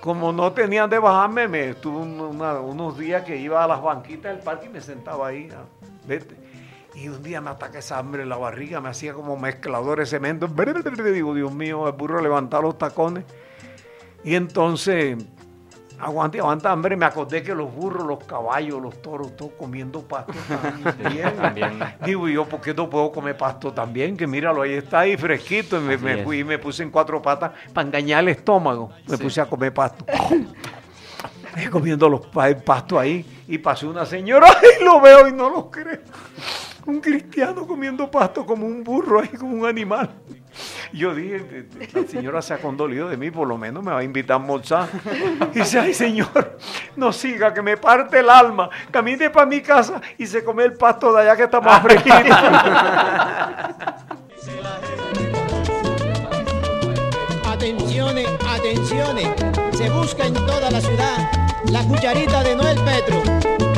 como 0.00 0.32
no 0.32 0.52
tenían 0.52 0.88
de 0.88 0.98
bajarme, 0.98 1.46
me 1.48 1.74
tuve 1.74 1.98
un- 1.98 2.20
una- 2.20 2.60
unos 2.60 2.96
días 2.98 3.22
que 3.24 3.36
iba 3.36 3.62
a 3.62 3.66
las 3.68 3.82
banquitas 3.82 4.34
del 4.34 4.42
parque 4.42 4.66
y 4.66 4.70
me 4.70 4.80
sentaba 4.80 5.28
ahí. 5.28 5.48
ah, 5.54 5.64
vete. 6.06 6.36
Y 6.94 7.08
un 7.08 7.22
día 7.22 7.40
me 7.40 7.50
ataca 7.50 7.78
esa 7.78 7.98
hambre 7.98 8.22
en 8.24 8.28
la 8.28 8.36
barriga, 8.36 8.80
me 8.80 8.88
hacía 8.88 9.14
como 9.14 9.36
mezclador 9.36 9.98
de 10.00 10.06
cemento. 10.06 10.48
Digo, 11.14 11.34
Dios 11.34 11.52
mío, 11.52 11.86
el 11.86 11.92
burro 11.94 12.20
levantar 12.20 12.62
los 12.62 12.76
tacones. 12.78 13.24
Y 14.24 14.34
entonces, 14.34 15.16
aguanta 16.00 16.36
y 16.36 16.40
aguanta 16.40 16.70
hambre, 16.72 16.96
me 16.96 17.04
acordé 17.06 17.42
que 17.42 17.54
los 17.54 17.72
burros, 17.74 18.06
los 18.06 18.24
caballos, 18.24 18.80
los 18.80 19.00
toros, 19.02 19.36
todos 19.36 19.52
comiendo 19.58 20.00
pasto 20.02 20.32
también. 20.92 21.36
También. 21.36 21.78
Digo 22.04 22.28
yo, 22.28 22.44
¿por 22.46 22.60
qué 22.60 22.72
no 22.74 22.88
puedo 22.88 23.12
comer 23.12 23.36
pasto 23.36 23.72
también? 23.72 24.16
Que 24.16 24.26
míralo, 24.26 24.62
ahí 24.62 24.72
está 24.74 25.00
ahí 25.00 25.16
fresquito. 25.16 25.76
Y 25.78 25.98
me, 25.98 26.24
fui 26.24 26.38
y 26.40 26.44
me 26.44 26.58
puse 26.58 26.82
en 26.82 26.90
cuatro 26.90 27.20
patas 27.20 27.52
para 27.72 27.86
engañar 27.86 28.20
el 28.24 28.28
estómago. 28.30 28.90
Me 29.08 29.16
Sí. 29.16 29.22
puse 29.22 29.40
a 29.40 29.46
comer 29.46 29.72
pasto. 29.74 30.04
Comiendo 31.70 32.08
los 32.08 32.26
pasto 32.64 32.98
ahí. 32.98 33.24
Y 33.48 33.58
pasó 33.58 33.90
una 33.90 34.06
señora 34.06 34.46
y 34.80 34.84
lo 34.84 35.00
veo 35.00 35.26
y 35.28 35.32
no 35.32 35.50
lo 35.50 35.70
creo. 35.70 36.00
Un 36.86 37.00
cristiano 37.00 37.66
comiendo 37.66 38.10
pasto 38.10 38.46
como 38.46 38.66
un 38.66 38.82
burro 38.82 39.20
ahí, 39.20 39.28
como 39.28 39.54
un 39.54 39.66
animal. 39.66 40.10
Yo 40.92 41.14
dije, 41.14 41.66
la 41.92 42.06
señora 42.06 42.42
se 42.42 42.54
ha 42.54 42.58
condolido 42.58 43.08
de 43.08 43.16
mí, 43.16 43.30
por 43.30 43.46
lo 43.46 43.56
menos 43.56 43.82
me 43.82 43.92
va 43.92 43.98
a 44.00 44.02
invitar 44.02 44.34
a 44.34 44.40
almorzar. 44.40 44.88
Y 45.54 45.58
dice, 45.60 45.78
ay 45.78 45.94
señor, 45.94 46.58
no 46.96 47.12
siga, 47.12 47.54
que 47.54 47.62
me 47.62 47.76
parte 47.76 48.20
el 48.20 48.30
alma. 48.30 48.68
Camine 48.90 49.30
para 49.30 49.46
mi 49.46 49.60
casa 49.60 50.00
y 50.18 50.26
se 50.26 50.44
come 50.44 50.64
el 50.64 50.74
pasto 50.74 51.12
de 51.12 51.22
allá 51.22 51.36
que 51.36 51.44
está 51.44 51.60
más 51.60 51.82
fresquito. 51.82 52.16
Atenciones, 57.46 58.28
atenciones. 58.48 59.28
Se 59.72 59.90
busca 59.90 60.26
en 60.26 60.34
toda 60.34 60.70
la 60.70 60.80
ciudad 60.80 61.30
la 61.70 61.82
cucharita 61.84 62.42
de 62.42 62.56
Noel 62.56 62.78
Petro. 62.80 63.69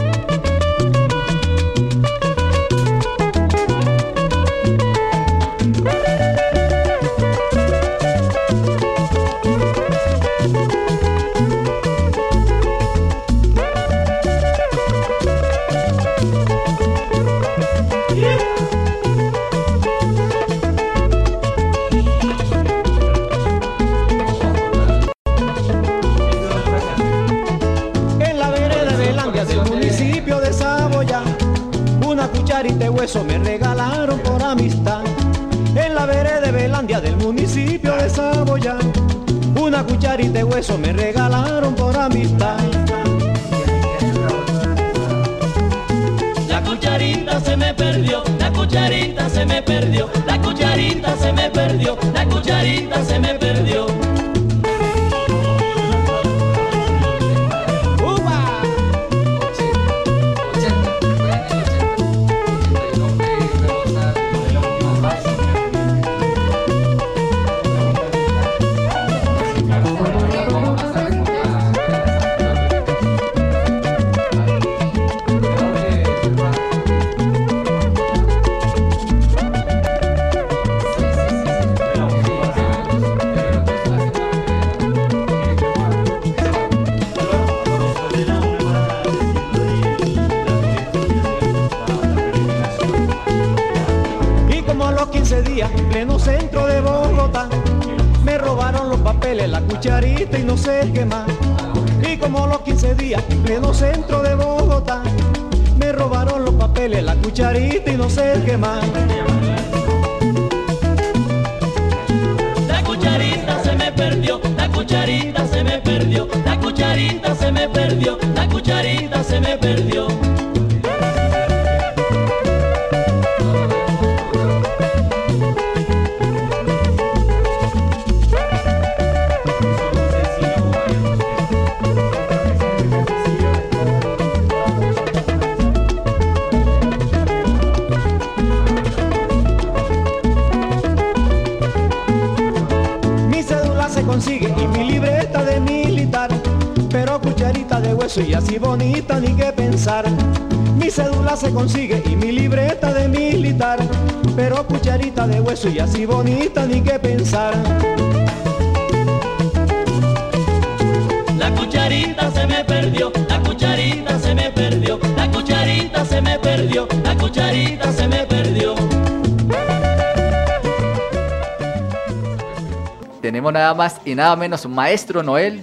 Nada 173.73 173.75
más 173.75 174.01
y 174.05 174.15
nada 174.15 174.37
menos 174.37 174.67
Maestro 174.67 175.23
Noel, 175.23 175.63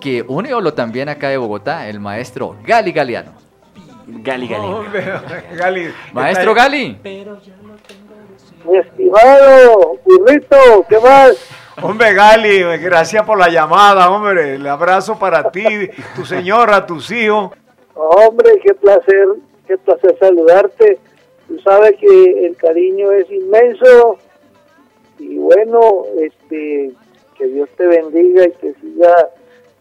que 0.00 0.22
un 0.26 0.46
ídolo 0.46 0.74
también 0.74 1.08
acá 1.08 1.28
de 1.28 1.36
Bogotá, 1.36 1.88
el 1.88 2.00
maestro 2.00 2.56
Gali 2.64 2.90
Galeano. 2.92 3.32
Gali 4.06 4.48
Gali. 4.48 4.66
Hombre, 4.66 5.04
Gali. 5.56 5.94
Maestro 6.12 6.54
Gali. 6.54 6.98
Mi 8.64 8.78
estimado 8.78 9.96
burrito, 10.04 10.56
¿qué 10.88 10.98
más? 10.98 11.36
Hombre, 11.80 12.14
Gali, 12.14 12.62
gracias 12.78 13.24
por 13.24 13.38
la 13.38 13.48
llamada, 13.48 14.10
hombre. 14.10 14.56
El 14.56 14.66
abrazo 14.66 15.16
para 15.18 15.50
ti, 15.50 15.88
tu 16.16 16.24
señora, 16.24 16.84
tus 16.84 17.12
hijos. 17.12 17.52
Hombre, 17.94 18.58
qué 18.64 18.74
placer, 18.74 19.26
qué 19.68 19.78
placer 19.78 20.16
saludarte. 20.18 20.98
Tú 21.46 21.60
sabes 21.60 21.94
que 22.00 22.46
el 22.46 22.56
cariño 22.56 23.12
es 23.12 23.30
inmenso 23.30 24.18
y 25.18 25.36
bueno, 25.38 26.02
este, 26.20 26.92
Dios 27.56 27.68
te 27.76 27.86
bendiga 27.86 28.44
y 28.44 28.50
te 28.50 28.74
siga 28.80 29.28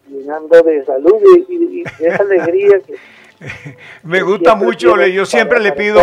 llenando 0.07 0.61
de 0.61 0.85
salud 0.85 1.19
y, 1.49 1.79
y- 1.79 1.83
esa 2.05 2.23
alegría 2.23 2.79
que 2.79 2.95
Me 4.03 4.21
gusta 4.21 4.55
mucho, 4.55 4.95
le- 4.95 5.11
yo 5.11 5.25
siempre 5.25 5.59
le 5.59 5.73
pido, 5.73 5.99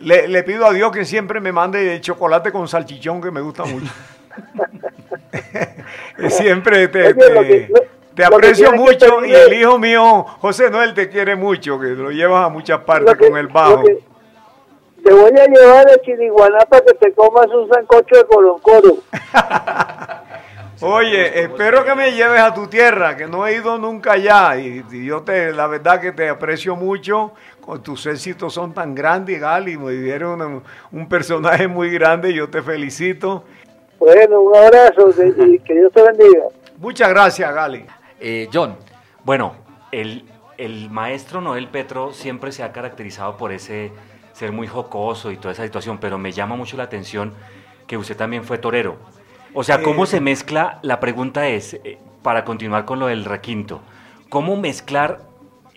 le, 0.00 0.28
le 0.28 0.42
pido 0.42 0.66
a 0.66 0.72
Dios 0.74 0.92
que 0.92 1.06
siempre 1.06 1.40
me 1.40 1.52
mande 1.52 1.98
chocolate 2.02 2.52
con 2.52 2.68
salchichón, 2.68 3.22
que 3.22 3.30
me 3.30 3.40
gusta 3.40 3.64
mucho. 3.64 3.86
siempre 6.28 6.88
te, 6.88 7.02
Oye, 7.02 7.14
te- 7.14 7.34
lo 7.34 7.40
que- 7.42 7.68
lo- 7.70 7.80
te 7.80 7.86
lo 7.86 8.14
que 8.14 8.24
aprecio 8.24 8.72
mucho 8.72 9.24
y 9.24 9.32
el 9.32 9.54
hijo 9.54 9.78
mío, 9.78 10.24
José 10.40 10.70
Noel, 10.70 10.92
te 10.92 11.08
quiere 11.08 11.34
mucho, 11.34 11.80
que 11.80 11.86
lo 11.88 12.10
llevas 12.10 12.44
a 12.44 12.48
muchas 12.50 12.80
partes 12.80 13.16
que- 13.16 13.28
con 13.28 13.38
el 13.38 13.46
bajo. 13.48 13.82
que- 13.82 13.98
te 15.02 15.12
voy 15.14 15.30
a 15.38 15.46
llevar 15.46 15.88
a 15.88 15.96
Chiriguaná 16.02 16.58
para 16.68 16.84
que 16.84 16.92
te 16.94 17.12
comas 17.12 17.46
un 17.46 17.68
sancocho 17.70 18.16
de 18.16 18.24
coloncoro. 18.26 18.96
Oye, 20.80 21.40
espero 21.42 21.84
que 21.84 21.94
me 21.94 22.12
lleves 22.12 22.40
a 22.40 22.52
tu 22.52 22.66
tierra, 22.66 23.16
que 23.16 23.26
no 23.26 23.46
he 23.46 23.54
ido 23.54 23.78
nunca 23.78 24.12
allá. 24.12 24.58
Y, 24.58 24.84
y 24.90 25.06
yo 25.06 25.22
te, 25.22 25.52
la 25.52 25.66
verdad 25.66 26.00
que 26.00 26.12
te 26.12 26.28
aprecio 26.28 26.76
mucho. 26.76 27.32
Con 27.60 27.82
tus 27.82 28.06
éxitos 28.06 28.52
son 28.52 28.74
tan 28.74 28.94
grandes, 28.94 29.40
Gali. 29.40 29.76
Me 29.76 29.92
dieron 29.92 30.40
un, 30.42 30.62
un 30.92 31.08
personaje 31.08 31.66
muy 31.66 31.90
grande. 31.90 32.32
Yo 32.32 32.48
te 32.48 32.62
felicito. 32.62 33.44
Bueno, 33.98 34.42
un 34.42 34.54
abrazo 34.54 35.10
y 35.22 35.58
que 35.60 35.74
Dios 35.74 35.92
te 35.92 36.02
bendiga. 36.02 36.44
Muchas 36.78 37.08
gracias, 37.08 37.54
Gali. 37.54 37.86
Eh, 38.20 38.48
John. 38.52 38.76
Bueno, 39.24 39.54
el, 39.90 40.24
el 40.58 40.90
maestro 40.90 41.40
Noel 41.40 41.68
Petro 41.68 42.12
siempre 42.12 42.52
se 42.52 42.62
ha 42.62 42.72
caracterizado 42.72 43.36
por 43.36 43.50
ese 43.50 43.90
ser 44.32 44.52
muy 44.52 44.66
jocoso 44.66 45.32
y 45.32 45.38
toda 45.38 45.52
esa 45.52 45.64
situación, 45.64 45.98
pero 45.98 46.18
me 46.18 46.30
llama 46.30 46.54
mucho 46.54 46.76
la 46.76 46.82
atención 46.82 47.32
que 47.86 47.96
usted 47.96 48.16
también 48.16 48.44
fue 48.44 48.58
torero. 48.58 48.98
O 49.58 49.64
sea, 49.64 49.82
¿cómo 49.82 50.04
Eh. 50.04 50.06
se 50.06 50.20
mezcla? 50.20 50.78
La 50.82 51.00
pregunta 51.00 51.48
es, 51.48 51.74
eh, 51.82 51.98
para 52.22 52.44
continuar 52.44 52.84
con 52.84 52.98
lo 52.98 53.06
del 53.06 53.24
requinto, 53.24 53.80
¿cómo 54.28 54.56
mezclar 54.56 55.22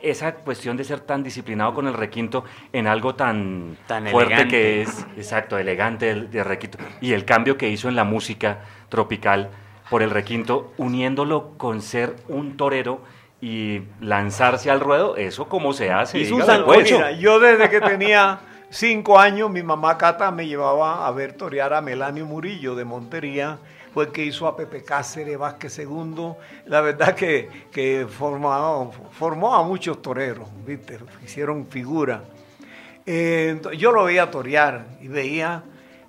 esa 0.01 0.35
cuestión 0.35 0.75
de 0.75 0.83
ser 0.83 0.99
tan 0.99 1.23
disciplinado 1.23 1.73
con 1.73 1.87
el 1.87 1.93
requinto 1.93 2.43
en 2.73 2.87
algo 2.87 3.15
tan, 3.15 3.77
Tan 3.87 4.07
fuerte 4.07 4.33
elegante. 4.33 4.49
que 4.57 4.81
es, 4.81 5.07
exacto, 5.15 5.57
elegante 5.57 6.07
del, 6.07 6.29
del 6.29 6.43
requinto, 6.43 6.77
y 6.99 7.13
el 7.13 7.23
cambio 7.23 7.57
que 7.57 7.69
hizo 7.69 7.87
en 7.87 7.95
la 7.95 8.03
música 8.03 8.59
tropical 8.89 9.49
por 9.89 10.01
el 10.03 10.09
requinto, 10.09 10.73
uniéndolo 10.77 11.51
con 11.57 11.81
ser 11.81 12.15
un 12.27 12.57
torero 12.57 13.01
y 13.41 13.81
lanzarse 14.01 14.69
al 14.69 14.81
ruedo, 14.81 15.15
eso 15.15 15.47
cómo 15.47 15.71
se 15.71 15.89
hace. 15.91 16.19
Hizo 16.19 16.35
un 16.35 16.41
pues. 16.41 16.53
sancocho. 16.53 16.95
Mira, 16.95 17.11
yo 17.13 17.39
desde 17.39 17.69
que 17.69 17.79
tenía 17.79 18.39
cinco 18.69 19.19
años, 19.19 19.49
mi 19.49 19.63
mamá 19.63 19.97
Cata 19.97 20.31
me 20.31 20.47
llevaba 20.47 21.05
a 21.07 21.11
ver 21.11 21.33
torear 21.33 21.73
a 21.73 21.81
Melanio 21.81 22.25
Murillo 22.25 22.75
de 22.75 22.85
Montería. 22.85 23.59
Fue 23.93 24.05
el 24.05 24.11
que 24.11 24.23
hizo 24.23 24.47
a 24.47 24.55
Pepe 24.55 24.83
Cáceres, 24.83 25.37
Vázquez 25.37 25.79
II. 25.79 26.33
La 26.65 26.81
verdad 26.81 27.15
que, 27.15 27.49
que 27.71 28.07
formó, 28.07 28.91
formó 29.11 29.55
a 29.55 29.63
muchos 29.63 30.01
toreros, 30.01 30.47
¿viste? 30.65 30.99
Hicieron 31.23 31.67
figura. 31.67 32.23
Eh, 33.05 33.59
yo 33.77 33.91
lo 33.91 34.03
veía 34.03 34.29
torear 34.29 34.85
y 35.01 35.07
veía 35.07 35.63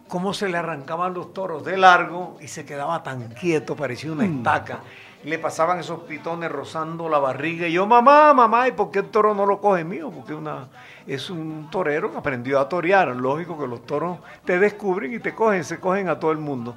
cómo 0.07 0.35
se 0.35 0.49
le 0.49 0.59
arrancaban 0.59 1.15
los 1.15 1.33
toros 1.33 1.65
de 1.65 1.79
largo 1.79 2.37
y 2.41 2.49
se 2.49 2.67
quedaba 2.67 3.03
tan 3.03 3.29
quieto, 3.29 3.75
parecía 3.77 4.13
una 4.13 4.27
estaca. 4.27 4.81
Le 5.25 5.39
pasaban 5.39 5.79
esos 5.79 6.01
pitones 6.01 6.51
rozando 6.51 7.09
la 7.09 7.19
barriga 7.19 7.67
y 7.67 7.73
yo, 7.73 7.87
mamá, 7.87 8.35
mamá, 8.35 8.69
¿y 8.69 8.73
por 8.73 8.91
qué 8.91 8.99
el 8.99 9.07
toro 9.07 9.35
no 9.35 9.47
lo 9.47 9.61
coge 9.61 9.85
mío? 9.85 10.11
Porque 10.11 10.35
una, 10.35 10.69
es 11.15 11.29
un 11.31 11.69
torero 11.71 12.11
que 12.13 12.19
aprendió 12.19 12.61
a 12.61 12.69
torear. 12.69 13.09
Lógico 13.09 13.59
que 13.59 13.67
los 13.67 13.85
toros 13.87 14.19
te 14.45 14.59
descubren 14.59 15.13
y 15.15 15.19
te 15.19 15.35
cogen, 15.35 15.65
se 15.65 15.79
cogen 15.81 16.09
a 16.09 16.19
todo 16.19 16.31
el 16.33 16.39
mundo. 16.39 16.75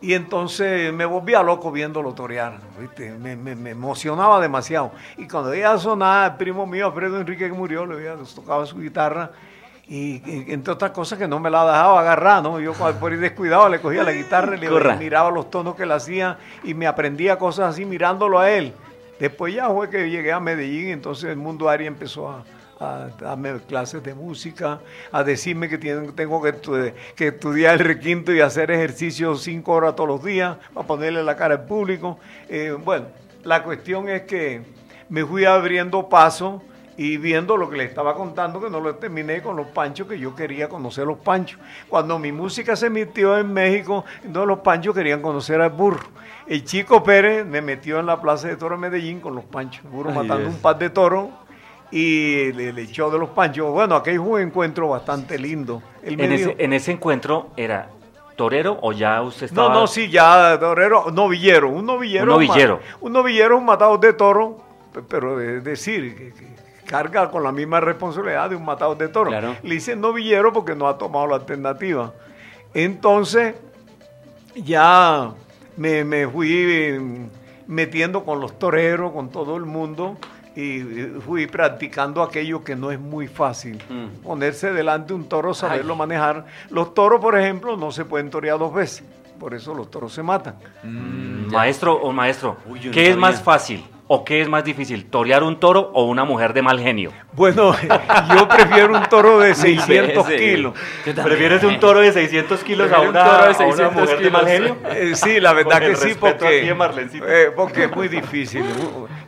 Y 0.00 0.14
entonces 0.14 0.92
me 0.92 1.04
volvía 1.04 1.42
loco 1.42 1.72
viéndolo 1.72 2.12
torear, 2.14 2.58
¿viste? 2.80 3.10
Me, 3.10 3.34
me- 3.34 3.56
me 3.56 3.70
emocionaba 3.70 4.40
demasiado. 4.40 4.92
Y 5.16 5.26
cuando 5.26 5.52
ella 5.52 5.76
sonaba, 5.76 6.26
el 6.26 6.34
primo 6.36 6.66
mío, 6.66 6.86
Alfredo 6.86 7.20
Enrique, 7.20 7.48
que 7.48 7.52
murió, 7.52 7.84
le 7.84 7.94
había- 7.94 8.16
tocaba 8.34 8.64
su 8.64 8.78
guitarra. 8.78 9.32
Y, 9.88 10.22
y 10.30 10.52
entre 10.52 10.74
otras 10.74 10.90
cosas 10.92 11.18
que 11.18 11.26
no 11.26 11.40
me 11.40 11.50
la 11.50 11.64
dejaba 11.64 12.00
agarrar, 12.00 12.42
¿no? 12.42 12.60
Yo 12.60 12.74
por 12.74 13.12
ir 13.12 13.20
descuidado 13.20 13.68
le 13.70 13.80
cogía 13.80 14.02
la 14.04 14.12
guitarra 14.12 14.54
y 14.54 14.60
le 14.60 14.68
Corra. 14.68 14.96
miraba 14.96 15.30
los 15.30 15.50
tonos 15.50 15.74
que 15.74 15.86
le 15.86 15.94
hacía 15.94 16.36
y 16.62 16.74
me 16.74 16.86
aprendía 16.86 17.38
cosas 17.38 17.70
así 17.70 17.84
mirándolo 17.86 18.38
a 18.38 18.50
él. 18.50 18.74
Después 19.18 19.52
ya 19.54 19.68
fue 19.70 19.88
que 19.90 20.08
llegué 20.10 20.30
a 20.32 20.40
Medellín, 20.40 20.90
entonces 20.90 21.30
el 21.30 21.36
mundo 21.38 21.68
Ari 21.70 21.86
empezó 21.86 22.28
a, 22.30 22.44
a 22.80 23.08
darme 23.20 23.58
clases 23.66 24.02
de 24.02 24.14
música, 24.14 24.80
a 25.10 25.24
decirme 25.24 25.68
que 25.68 25.78
tengo 25.78 26.42
que, 26.42 26.54
estu- 26.54 26.92
que 27.16 27.28
estudiar 27.28 27.74
el 27.74 27.80
requinto 27.80 28.32
y 28.32 28.40
hacer 28.40 28.70
ejercicio 28.70 29.34
cinco 29.36 29.72
horas 29.72 29.96
todos 29.96 30.08
los 30.08 30.24
días 30.24 30.56
para 30.72 30.86
ponerle 30.86 31.22
la 31.24 31.36
cara 31.36 31.54
al 31.54 31.64
público. 31.64 32.18
Eh, 32.48 32.76
bueno, 32.84 33.06
la 33.44 33.62
cuestión 33.62 34.08
es 34.08 34.22
que 34.22 34.62
me 35.08 35.24
fui 35.24 35.44
abriendo 35.44 36.08
paso 36.08 36.62
y 36.96 37.16
viendo 37.16 37.56
lo 37.56 37.70
que 37.70 37.76
le 37.76 37.84
estaba 37.84 38.14
contando, 38.14 38.60
que 38.60 38.68
no 38.68 38.80
lo 38.80 38.96
terminé 38.96 39.40
con 39.40 39.56
los 39.56 39.68
panchos, 39.68 40.08
que 40.08 40.18
yo 40.18 40.34
quería 40.34 40.68
conocer 40.68 41.06
los 41.06 41.18
panchos. 41.18 41.58
Cuando 41.88 42.18
mi 42.18 42.32
música 42.32 42.74
se 42.74 42.86
emitió 42.86 43.38
en 43.38 43.52
México, 43.52 44.04
entonces 44.24 44.48
los 44.48 44.58
panchos 44.60 44.94
querían 44.94 45.22
conocer 45.22 45.60
al 45.60 45.70
burro. 45.70 46.08
El 46.46 46.64
chico 46.64 47.02
Pérez 47.04 47.46
me 47.46 47.60
metió 47.62 48.00
en 48.00 48.06
la 48.06 48.20
plaza 48.20 48.48
de 48.48 48.56
toro 48.56 48.74
de 48.74 48.80
Medellín 48.80 49.20
con 49.20 49.34
los 49.34 49.44
panchos, 49.44 49.84
el 49.84 49.90
burro 49.90 50.10
Ay, 50.10 50.16
matando 50.16 50.48
un 50.48 50.56
par 50.58 50.78
de 50.78 50.90
toros 50.90 51.28
y 51.90 52.52
le, 52.52 52.72
le 52.72 52.82
echó 52.82 53.10
de 53.10 53.18
los 53.18 53.30
panchos. 53.30 53.70
Bueno, 53.72 53.96
aquel 53.96 54.18
fue 54.18 54.42
un 54.42 54.48
encuentro 54.48 54.88
bastante 54.88 55.38
lindo. 55.38 55.82
Él 56.02 56.20
En 56.20 56.30
dijo- 56.30 56.50
ese, 56.50 56.64
en 56.64 56.72
ese 56.72 56.92
encuentro 56.92 57.50
era 57.56 57.88
torero 58.36 58.78
o 58.82 58.92
ya 58.92 59.20
usted 59.22 59.46
estaba... 59.46 59.68
no, 59.68 59.80
no, 59.80 59.86
sí, 59.86 60.08
ya, 60.10 60.56
torero, 60.60 61.10
novillero, 61.10 61.68
un 61.70 61.86
novillero. 61.86 62.24
Un 62.24 62.28
novillero. 62.46 62.80
Un 63.00 63.12
novillero, 63.12 63.56
un 63.58 63.64
matador 63.64 63.98
de 64.00 64.12
toro, 64.12 64.58
pe- 64.92 65.02
pero 65.02 65.40
es 65.40 65.64
decir, 65.64 66.14
que, 66.14 66.32
que 66.32 66.48
carga 66.86 67.30
con 67.30 67.42
la 67.42 67.52
misma 67.52 67.80
responsabilidad 67.80 68.48
de 68.50 68.56
un 68.56 68.64
matador 68.64 68.96
de 68.96 69.08
toro. 69.08 69.30
Claro. 69.30 69.56
Le 69.62 69.74
dicen 69.74 70.00
novillero 70.00 70.52
porque 70.52 70.74
no 70.74 70.86
ha 70.88 70.96
tomado 70.96 71.26
la 71.26 71.34
alternativa. 71.36 72.12
Entonces, 72.74 73.54
ya 74.54 75.32
me, 75.76 76.04
me 76.04 76.26
fui 76.28 76.50
eh, 76.52 77.00
metiendo 77.66 78.24
con 78.24 78.40
los 78.40 78.58
toreros, 78.58 79.12
con 79.12 79.30
todo 79.30 79.56
el 79.56 79.64
mundo, 79.64 80.16
y 80.58 80.80
fui 81.24 81.46
practicando 81.46 82.20
aquello 82.20 82.64
que 82.64 82.74
no 82.74 82.90
es 82.90 82.98
muy 82.98 83.28
fácil. 83.28 83.80
Mm. 83.88 84.22
Ponerse 84.24 84.72
delante 84.72 85.08
de 85.08 85.14
un 85.14 85.28
toro, 85.28 85.54
saberlo 85.54 85.94
manejar. 85.94 86.46
Los 86.70 86.94
toros, 86.94 87.20
por 87.20 87.38
ejemplo, 87.38 87.76
no 87.76 87.92
se 87.92 88.04
pueden 88.04 88.28
torear 88.28 88.58
dos 88.58 88.74
veces. 88.74 89.04
Por 89.38 89.54
eso 89.54 89.72
los 89.72 89.88
toros 89.88 90.12
se 90.12 90.22
matan. 90.24 90.56
Maestro 90.82 91.94
o 91.94 92.12
maestro, 92.12 92.56
Uy, 92.66 92.80
yo 92.80 92.90
no 92.90 92.94
¿qué 92.94 93.02
es 93.02 93.08
sabía. 93.10 93.20
más 93.20 93.40
fácil 93.40 93.84
o 94.08 94.24
qué 94.24 94.40
es 94.40 94.48
más 94.48 94.64
difícil? 94.64 95.04
¿Torear 95.04 95.42
un 95.42 95.60
toro 95.60 95.90
o 95.94 96.04
una 96.04 96.24
mujer 96.24 96.54
de 96.54 96.62
mal 96.62 96.80
genio? 96.80 97.12
Bueno, 97.32 97.74
yo 98.34 98.48
prefiero 98.48 98.96
un 98.96 99.04
toro 99.04 99.38
de 99.38 99.48
Mil 99.48 99.56
600 99.56 100.26
veces. 100.26 100.40
kilos. 100.40 100.74
¿Prefieres 101.04 101.62
un 101.62 101.78
toro 101.78 102.00
de 102.00 102.12
600 102.12 102.64
kilos 102.64 102.90
a 102.90 103.00
una, 103.00 103.08
un 103.08 103.12
toro 103.12 103.38
de 103.38 103.42
a 103.42 103.48
una 103.48 103.54
600 103.54 103.92
mujer 103.94 104.18
de 104.20 104.30
mal 104.30 104.48
genio? 104.48 104.76
Eh, 104.88 105.14
sí, 105.14 105.38
la 105.38 105.52
verdad 105.52 105.80
Con 105.80 105.90
que 105.90 105.96
sí, 105.96 106.14
porque, 106.18 106.68
eh, 106.70 107.52
porque 107.54 107.84
es 107.84 107.94
muy 107.94 108.08
difícil. 108.08 108.64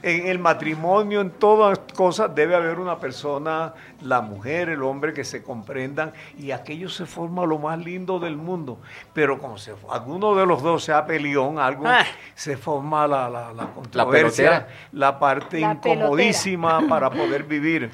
En 0.03 0.27
el 0.27 0.39
matrimonio, 0.39 1.21
en 1.21 1.31
todas 1.31 1.79
cosas, 1.95 2.35
debe 2.35 2.55
haber 2.57 2.79
una 2.79 2.99
persona, 2.99 3.75
la 4.03 4.21
mujer, 4.21 4.69
el 4.69 4.83
hombre, 4.83 5.13
que 5.13 5.25
se 5.25 5.43
comprendan 5.43 6.13
y 6.39 6.51
aquello 6.51 6.89
se 6.89 7.07
forma 7.07 7.45
lo 7.45 7.59
más 7.59 7.79
lindo 7.79 8.19
del 8.19 8.37
mundo. 8.37 8.79
Pero 9.13 9.39
como 9.39 9.59
se, 9.59 9.75
alguno 9.91 10.35
de 10.35 10.47
los 10.47 10.63
dos 10.63 10.85
sea 10.85 11.05
peleón, 11.07 11.59
algo, 11.59 11.85
Ah. 11.87 12.05
se 12.35 12.57
forma 12.57 13.07
la, 13.07 13.29
la, 13.29 13.53
la 13.53 13.67
controversia 13.73 14.69
la 14.93 15.19
parte 15.19 15.61
La 15.61 15.73
incomodísima 15.73 16.81
para 16.89 17.11
poder 17.11 17.45
vivir. 17.45 17.91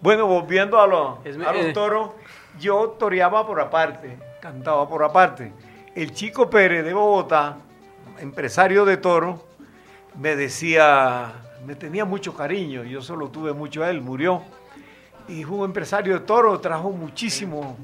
Bueno, 0.00 0.26
volviendo 0.26 0.80
a 0.80 0.86
los, 0.86 1.18
a 1.24 1.52
los 1.52 1.66
eh. 1.66 1.72
toros, 1.72 2.10
yo 2.58 2.96
toreaba 2.98 3.46
por 3.46 3.60
aparte, 3.60 4.18
cantaba 4.40 4.88
por 4.88 5.04
aparte. 5.04 5.52
El 5.94 6.12
chico 6.12 6.48
Pérez 6.50 6.84
de 6.84 6.92
Bogotá, 6.94 7.58
empresario 8.18 8.84
de 8.84 8.96
toro, 8.96 9.44
me 10.18 10.34
decía, 10.36 11.32
me 11.66 11.74
tenía 11.74 12.04
mucho 12.04 12.34
cariño, 12.34 12.82
yo 12.84 13.00
solo 13.02 13.28
tuve 13.28 13.52
mucho 13.52 13.84
a 13.84 13.90
él, 13.90 14.00
murió. 14.00 14.42
Y 15.28 15.44
fue 15.44 15.58
un 15.58 15.64
empresario 15.66 16.14
de 16.14 16.20
toro, 16.20 16.58
trajo 16.60 16.90
muchísimos 16.90 17.74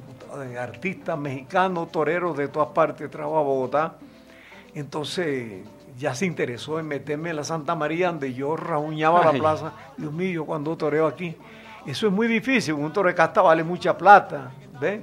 artistas 0.58 1.18
mexicanos, 1.18 1.90
toreros 1.90 2.36
de 2.36 2.48
todas 2.48 2.68
partes, 2.68 3.10
trajo 3.10 3.38
a 3.38 3.42
Bogotá. 3.42 3.94
Entonces 4.74 5.62
ya 5.98 6.14
se 6.14 6.26
interesó 6.26 6.78
en 6.78 6.86
meterme 6.86 7.30
en 7.30 7.36
la 7.36 7.44
Santa 7.44 7.74
María, 7.74 8.08
donde 8.08 8.32
yo 8.34 8.56
rajuñaba 8.56 9.24
la 9.24 9.30
Ay. 9.30 9.40
plaza. 9.40 9.72
Dios 9.96 10.12
mío, 10.12 10.44
cuando 10.44 10.76
toreo 10.76 11.06
aquí. 11.06 11.36
Eso 11.86 12.06
es 12.06 12.12
muy 12.12 12.26
difícil, 12.26 12.74
un 12.74 12.92
toro 12.92 13.08
de 13.08 13.14
casta 13.14 13.40
vale 13.40 13.64
mucha 13.64 13.96
plata, 13.96 14.50
¿ves? 14.78 15.00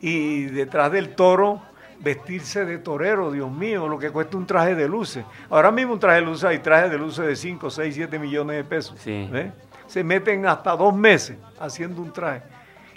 Y 0.00 0.44
detrás 0.46 0.90
del 0.90 1.14
toro, 1.14 1.62
vestirse 2.00 2.64
de 2.64 2.78
torero, 2.78 3.30
Dios 3.30 3.50
mío, 3.50 3.86
lo 3.86 3.98
que 3.98 4.10
cuesta 4.10 4.36
un 4.36 4.46
traje 4.46 4.74
de 4.74 4.88
luces. 4.88 5.24
Ahora 5.48 5.70
mismo 5.70 5.92
un 5.92 6.00
traje 6.00 6.20
de 6.20 6.26
luces, 6.26 6.44
hay 6.44 6.58
trajes 6.58 6.90
de 6.90 6.98
luces 6.98 7.26
de 7.26 7.36
5, 7.36 7.70
6, 7.70 7.94
7 7.94 8.18
millones 8.18 8.56
de 8.56 8.64
pesos. 8.64 9.00
¿ves? 9.30 9.52
Se 9.94 10.02
meten 10.02 10.44
hasta 10.44 10.76
dos 10.76 10.92
meses 10.92 11.36
haciendo 11.60 12.02
un 12.02 12.12
traje. 12.12 12.42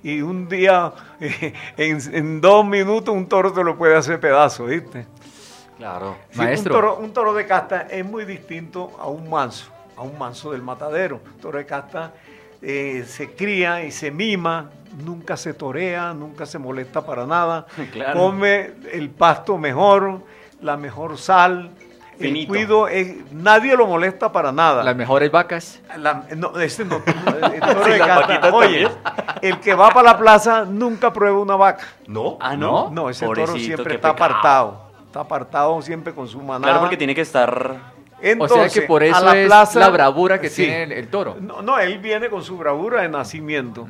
Y 0.01 0.19
un 0.21 0.49
día, 0.49 0.91
en, 1.77 1.99
en 2.11 2.41
dos 2.41 2.65
minutos, 2.65 3.13
un 3.13 3.27
toro 3.27 3.53
te 3.53 3.63
lo 3.63 3.77
puede 3.77 3.95
hacer 3.95 4.19
pedazo, 4.19 4.65
¿viste? 4.65 5.05
Claro. 5.77 6.17
Sí, 6.31 6.41
Un 6.41 6.63
toro, 6.63 6.97
un 6.97 7.13
toro 7.13 7.35
de 7.35 7.45
casta 7.45 7.81
es 7.81 8.03
muy 8.03 8.25
distinto 8.25 8.97
a 8.99 9.05
un 9.09 9.29
manso, 9.29 9.71
a 9.95 10.01
un 10.01 10.17
manso 10.17 10.53
del 10.53 10.63
matadero. 10.63 11.21
Un 11.23 11.39
toro 11.39 11.59
de 11.59 11.67
casta 11.67 12.13
eh, 12.63 13.05
se 13.07 13.35
cría 13.35 13.83
y 13.83 13.91
se 13.91 14.09
mima, 14.09 14.71
nunca 15.05 15.37
se 15.37 15.53
torea, 15.53 16.15
nunca 16.15 16.47
se 16.47 16.57
molesta 16.57 17.05
para 17.05 17.27
nada. 17.27 17.67
Claro. 17.93 18.19
Come 18.19 18.71
el 18.91 19.11
pasto 19.11 19.59
mejor, 19.59 20.23
la 20.61 20.77
mejor 20.77 21.19
sal. 21.19 21.69
El 22.19 22.47
cuido, 22.47 22.87
es- 22.87 23.31
nadie 23.31 23.75
lo 23.77 23.85
molesta 23.87 24.31
para 24.31 24.51
nada. 24.51 24.83
Las 24.83 24.95
mejores 24.95 25.31
vacas. 25.31 25.79
La- 25.97 26.23
no, 26.35 26.57
ese 26.59 26.83
no, 26.85 26.97
el 27.05 27.59
toro 27.61 27.83
Sí, 27.85 27.91
de 27.91 27.97
las 27.99 28.53
oye, 28.53 28.87
el 29.41 29.59
que 29.59 29.73
va 29.75 29.89
para 29.89 30.13
la 30.13 30.17
plaza 30.17 30.65
nunca 30.65 31.11
prueba 31.13 31.39
una 31.39 31.55
vaca. 31.55 31.85
¿No? 32.07 32.37
Ah, 32.39 32.55
¿no? 32.55 32.89
No, 32.91 33.09
ese 33.09 33.25
toro 33.25 33.47
siempre 33.55 33.95
está 33.95 34.13
pecado. 34.15 34.33
apartado. 34.33 34.81
Está 35.05 35.19
apartado 35.21 35.81
siempre 35.81 36.13
con 36.13 36.27
su 36.27 36.39
manada. 36.39 36.63
Claro, 36.63 36.79
porque 36.81 36.97
tiene 36.97 37.13
que 37.15 37.21
estar... 37.21 37.95
Entonces, 38.19 38.57
o 38.57 38.61
sea 38.61 38.69
que 38.81 38.87
por 38.87 39.03
eso 39.03 39.23
la 39.23 39.37
es 39.37 39.45
plaza- 39.47 39.79
la 39.79 39.89
bravura 39.89 40.41
que 40.41 40.49
sí. 40.49 40.63
tiene 40.63 40.83
el, 40.83 40.91
el 40.91 41.07
toro. 41.07 41.37
No, 41.39 41.61
no, 41.61 41.77
él 41.77 41.99
viene 41.99 42.29
con 42.29 42.43
su 42.43 42.57
bravura 42.57 43.03
de 43.03 43.09
nacimiento. 43.09 43.87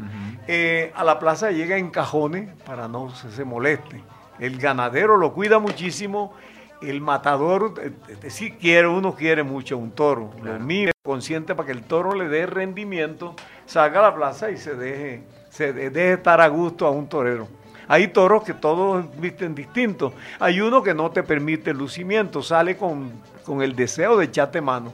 Eh, 0.48 0.92
a 0.96 1.04
la 1.06 1.18
plaza 1.18 1.52
llega 1.52 1.78
en 1.78 1.90
cajones 1.90 2.50
para 2.66 2.90
no 2.90 3.10
se, 3.16 3.32
se 3.32 3.46
moleste. 3.46 4.04
El 4.38 4.58
ganadero 4.58 5.16
lo 5.18 5.32
cuida 5.34 5.60
muchísimo. 5.60 6.34
El 6.82 7.02
matador, 7.02 7.74
eh, 7.82 7.92
eh, 8.24 8.30
sí 8.30 8.52
quiere, 8.52 8.88
uno 8.88 9.16
quiere 9.16 9.42
mucho 9.44 9.76
a 9.76 9.78
un 9.80 9.92
toro. 9.92 10.32
Lo 10.44 10.60
mide 10.60 10.92
consciente 11.04 11.56
para 11.56 11.66
que 11.66 11.72
el 11.72 11.84
toro 11.84 12.14
le 12.14 12.28
dé 12.28 12.46
rendimiento, 12.46 13.36
salga 13.66 14.00
a 14.00 14.04
la 14.12 14.16
plaza 14.16 14.52
y 14.52 14.58
se 14.58 14.76
deje, 14.76 15.24
se 15.50 15.74
de- 15.74 15.90
deje 15.90 16.14
estar 16.14 16.40
a 16.40 16.48
gusto 16.48 16.86
a 16.86 16.92
un 16.92 17.08
torero. 17.08 17.48
Hay 17.88 18.10
toros 18.10 18.44
que 18.44 18.54
todos 18.54 19.06
visten 19.20 19.56
distintos. 19.56 20.14
Hay 20.40 20.60
uno 20.62 20.84
que 20.84 20.94
no 20.94 21.10
te 21.10 21.24
permite 21.24 21.72
el 21.72 21.78
lucimiento, 21.78 22.44
sale 22.44 22.76
con, 22.78 23.12
con 23.46 23.62
el 23.62 23.76
deseo 23.76 24.18
de 24.18 24.26
echarte 24.26 24.60
mano. 24.62 24.94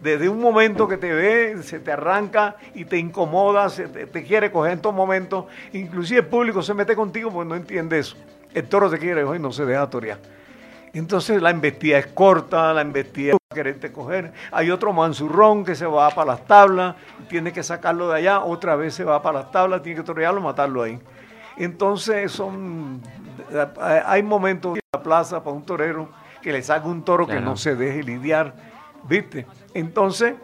Desde 0.00 0.28
un 0.28 0.38
momento 0.40 0.86
que 0.86 0.96
te 0.96 1.12
ve, 1.12 1.62
se 1.62 1.80
te 1.80 1.92
arranca 1.92 2.56
y 2.74 2.84
te 2.84 2.98
incomoda, 2.98 3.68
se 3.68 3.88
te, 3.88 4.06
te 4.06 4.22
quiere 4.22 4.50
coger 4.52 4.72
en 4.72 4.80
todo 4.80 4.92
momento. 4.92 5.46
Inclusive 5.72 6.20
el 6.20 6.26
público 6.26 6.62
se 6.62 6.74
mete 6.74 6.94
contigo 6.94 7.30
porque 7.32 7.48
no 7.48 7.54
entiende 7.56 7.98
eso. 7.98 8.16
El 8.54 8.68
toro 8.68 8.90
te 8.90 8.98
quiere 8.98 9.22
y 9.22 9.38
no 9.38 9.50
se 9.50 9.64
deja 9.64 9.88
torear. 9.88 10.18
Entonces 10.94 11.40
la 11.40 11.50
embestida 11.50 11.98
es 11.98 12.06
corta, 12.08 12.72
la 12.74 12.82
embestida 12.82 13.32
es 13.32 13.38
quererte 13.54 13.92
coger. 13.92 14.32
Hay 14.50 14.70
otro 14.70 14.92
manzurrón 14.92 15.64
que 15.64 15.74
se 15.74 15.86
va 15.86 16.10
para 16.10 16.32
las 16.32 16.46
tablas, 16.46 16.96
tiene 17.28 17.52
que 17.52 17.62
sacarlo 17.62 18.08
de 18.08 18.18
allá, 18.18 18.40
otra 18.40 18.76
vez 18.76 18.94
se 18.94 19.04
va 19.04 19.22
para 19.22 19.40
las 19.40 19.50
tablas, 19.50 19.82
tiene 19.82 20.00
que 20.00 20.04
torearlo, 20.04 20.40
matarlo 20.40 20.82
ahí. 20.82 21.00
Entonces 21.56 22.32
son 22.32 23.00
hay 23.80 24.22
momentos 24.22 24.74
en 24.76 24.80
la 24.92 25.02
plaza 25.02 25.42
para 25.42 25.56
un 25.56 25.64
torero 25.64 26.08
que 26.42 26.52
le 26.52 26.62
saca 26.62 26.86
un 26.86 27.04
toro 27.04 27.26
que 27.26 27.40
no 27.40 27.56
se 27.56 27.76
deje 27.76 28.02
lidiar, 28.02 28.54
¿viste? 29.04 29.46
Entonces 29.74 30.34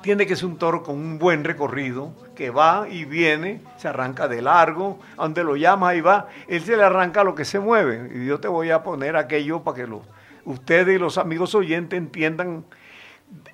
tiene 0.00 0.26
que 0.26 0.36
ser 0.36 0.46
un 0.46 0.58
toro 0.58 0.82
con 0.82 0.96
un 0.96 1.18
buen 1.18 1.44
recorrido, 1.44 2.12
que 2.34 2.50
va 2.50 2.86
y 2.88 3.04
viene, 3.04 3.60
se 3.76 3.88
arranca 3.88 4.28
de 4.28 4.42
largo, 4.42 4.98
donde 5.16 5.42
lo 5.42 5.56
llamas 5.56 5.90
ahí 5.90 6.00
va, 6.00 6.28
él 6.46 6.62
se 6.62 6.76
le 6.76 6.84
arranca 6.84 7.24
lo 7.24 7.34
que 7.34 7.44
se 7.44 7.58
mueve. 7.58 8.10
Y 8.14 8.26
yo 8.26 8.38
te 8.38 8.48
voy 8.48 8.70
a 8.70 8.82
poner 8.82 9.16
aquello 9.16 9.62
para 9.62 9.76
que 9.76 9.86
lo, 9.86 10.02
ustedes 10.44 10.94
y 10.94 10.98
los 10.98 11.18
amigos 11.18 11.54
oyentes 11.54 11.98
entiendan. 11.98 12.64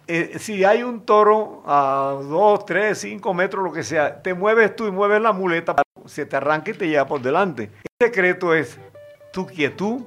Eh, 0.06 0.36
si 0.38 0.64
hay 0.64 0.82
un 0.82 1.00
toro 1.00 1.62
a 1.66 2.16
2, 2.22 2.66
3, 2.66 2.96
5 2.96 3.34
metros, 3.34 3.64
lo 3.64 3.72
que 3.72 3.82
sea, 3.82 4.22
te 4.22 4.34
mueves 4.34 4.76
tú 4.76 4.86
y 4.86 4.90
mueves 4.90 5.20
la 5.20 5.32
muleta, 5.32 5.74
se 6.04 6.26
te 6.26 6.36
arranca 6.36 6.70
y 6.70 6.74
te 6.74 6.88
lleva 6.88 7.06
por 7.06 7.22
delante. 7.22 7.70
El 7.98 8.08
secreto 8.08 8.54
es 8.54 8.78
tu 9.32 9.46
quietud, 9.46 10.02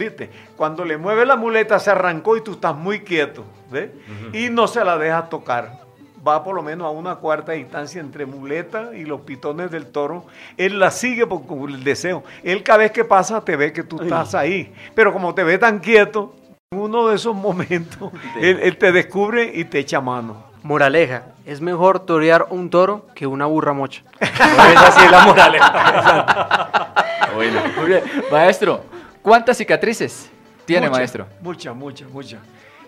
¿viste? 0.00 0.30
Cuando 0.56 0.84
le 0.84 0.96
mueves 0.96 1.26
la 1.26 1.36
muleta 1.36 1.78
se 1.78 1.90
arrancó 1.90 2.36
y 2.36 2.40
tú 2.40 2.52
estás 2.52 2.74
muy 2.74 3.00
quieto, 3.00 3.44
¿ves? 3.70 3.90
Y 4.32 4.48
no 4.48 4.66
se 4.66 4.84
la 4.84 4.98
dejas 4.98 5.28
tocar. 5.28 5.78
Va 6.26 6.42
por 6.42 6.54
lo 6.54 6.62
menos 6.62 6.86
a 6.86 6.90
una 6.90 7.16
cuarta 7.16 7.52
distancia 7.52 8.00
entre 8.00 8.26
muleta 8.26 8.90
y 8.94 9.04
los 9.04 9.22
pitones 9.22 9.70
del 9.70 9.86
toro. 9.86 10.24
Él 10.56 10.78
la 10.78 10.90
sigue 10.90 11.26
por 11.26 11.70
el 11.70 11.84
deseo. 11.84 12.24
Él 12.42 12.62
cada 12.62 12.80
vez 12.80 12.90
que 12.90 13.04
pasa 13.04 13.42
te 13.42 13.56
ve 13.56 13.72
que 13.72 13.82
tú 13.82 14.02
estás 14.02 14.34
ahí. 14.34 14.72
Pero 14.94 15.12
como 15.12 15.34
te 15.34 15.44
ve 15.44 15.56
tan 15.56 15.78
quieto, 15.78 16.34
en 16.70 16.78
uno 16.78 17.08
de 17.08 17.16
esos 17.16 17.34
momentos, 17.34 18.12
él, 18.40 18.60
él 18.62 18.76
te 18.76 18.92
descubre 18.92 19.50
y 19.54 19.64
te 19.64 19.78
echa 19.78 20.00
mano. 20.00 20.50
Moraleja, 20.62 21.22
es 21.46 21.62
mejor 21.62 22.00
torear 22.00 22.46
un 22.50 22.68
toro 22.68 23.06
que 23.14 23.26
una 23.26 23.46
burra 23.46 23.72
mocha. 23.72 24.02
Esa 24.20 24.92
sí 24.92 25.04
es 25.04 25.10
la 25.10 25.24
moraleja. 25.24 26.92
bueno. 27.34 27.60
Muy 27.78 27.86
bien. 27.86 28.02
Maestro, 28.30 28.84
¿cuántas 29.22 29.56
cicatrices 29.56 30.30
tiene, 30.64 30.88
maestro? 30.88 31.26
Muchas, 31.40 31.74
muchas, 31.74 32.08
muchas. 32.10 32.40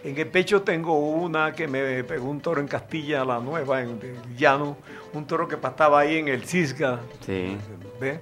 En 0.04 0.18
el 0.18 0.26
pecho 0.26 0.62
tengo 0.62 0.98
una 0.98 1.52
que 1.52 1.68
me 1.68 2.02
pegó 2.02 2.28
un 2.28 2.40
toro 2.40 2.60
en 2.60 2.66
Castilla, 2.66 3.24
la 3.24 3.38
nueva, 3.38 3.82
en 3.82 3.90
el 4.02 4.36
llano. 4.36 4.76
Un 5.12 5.26
toro 5.26 5.46
que 5.46 5.56
pastaba 5.56 6.00
ahí 6.00 6.16
en 6.16 6.28
el 6.28 6.44
Cisga. 6.44 7.00
Sí. 7.24 7.56
¿ve? 8.00 8.20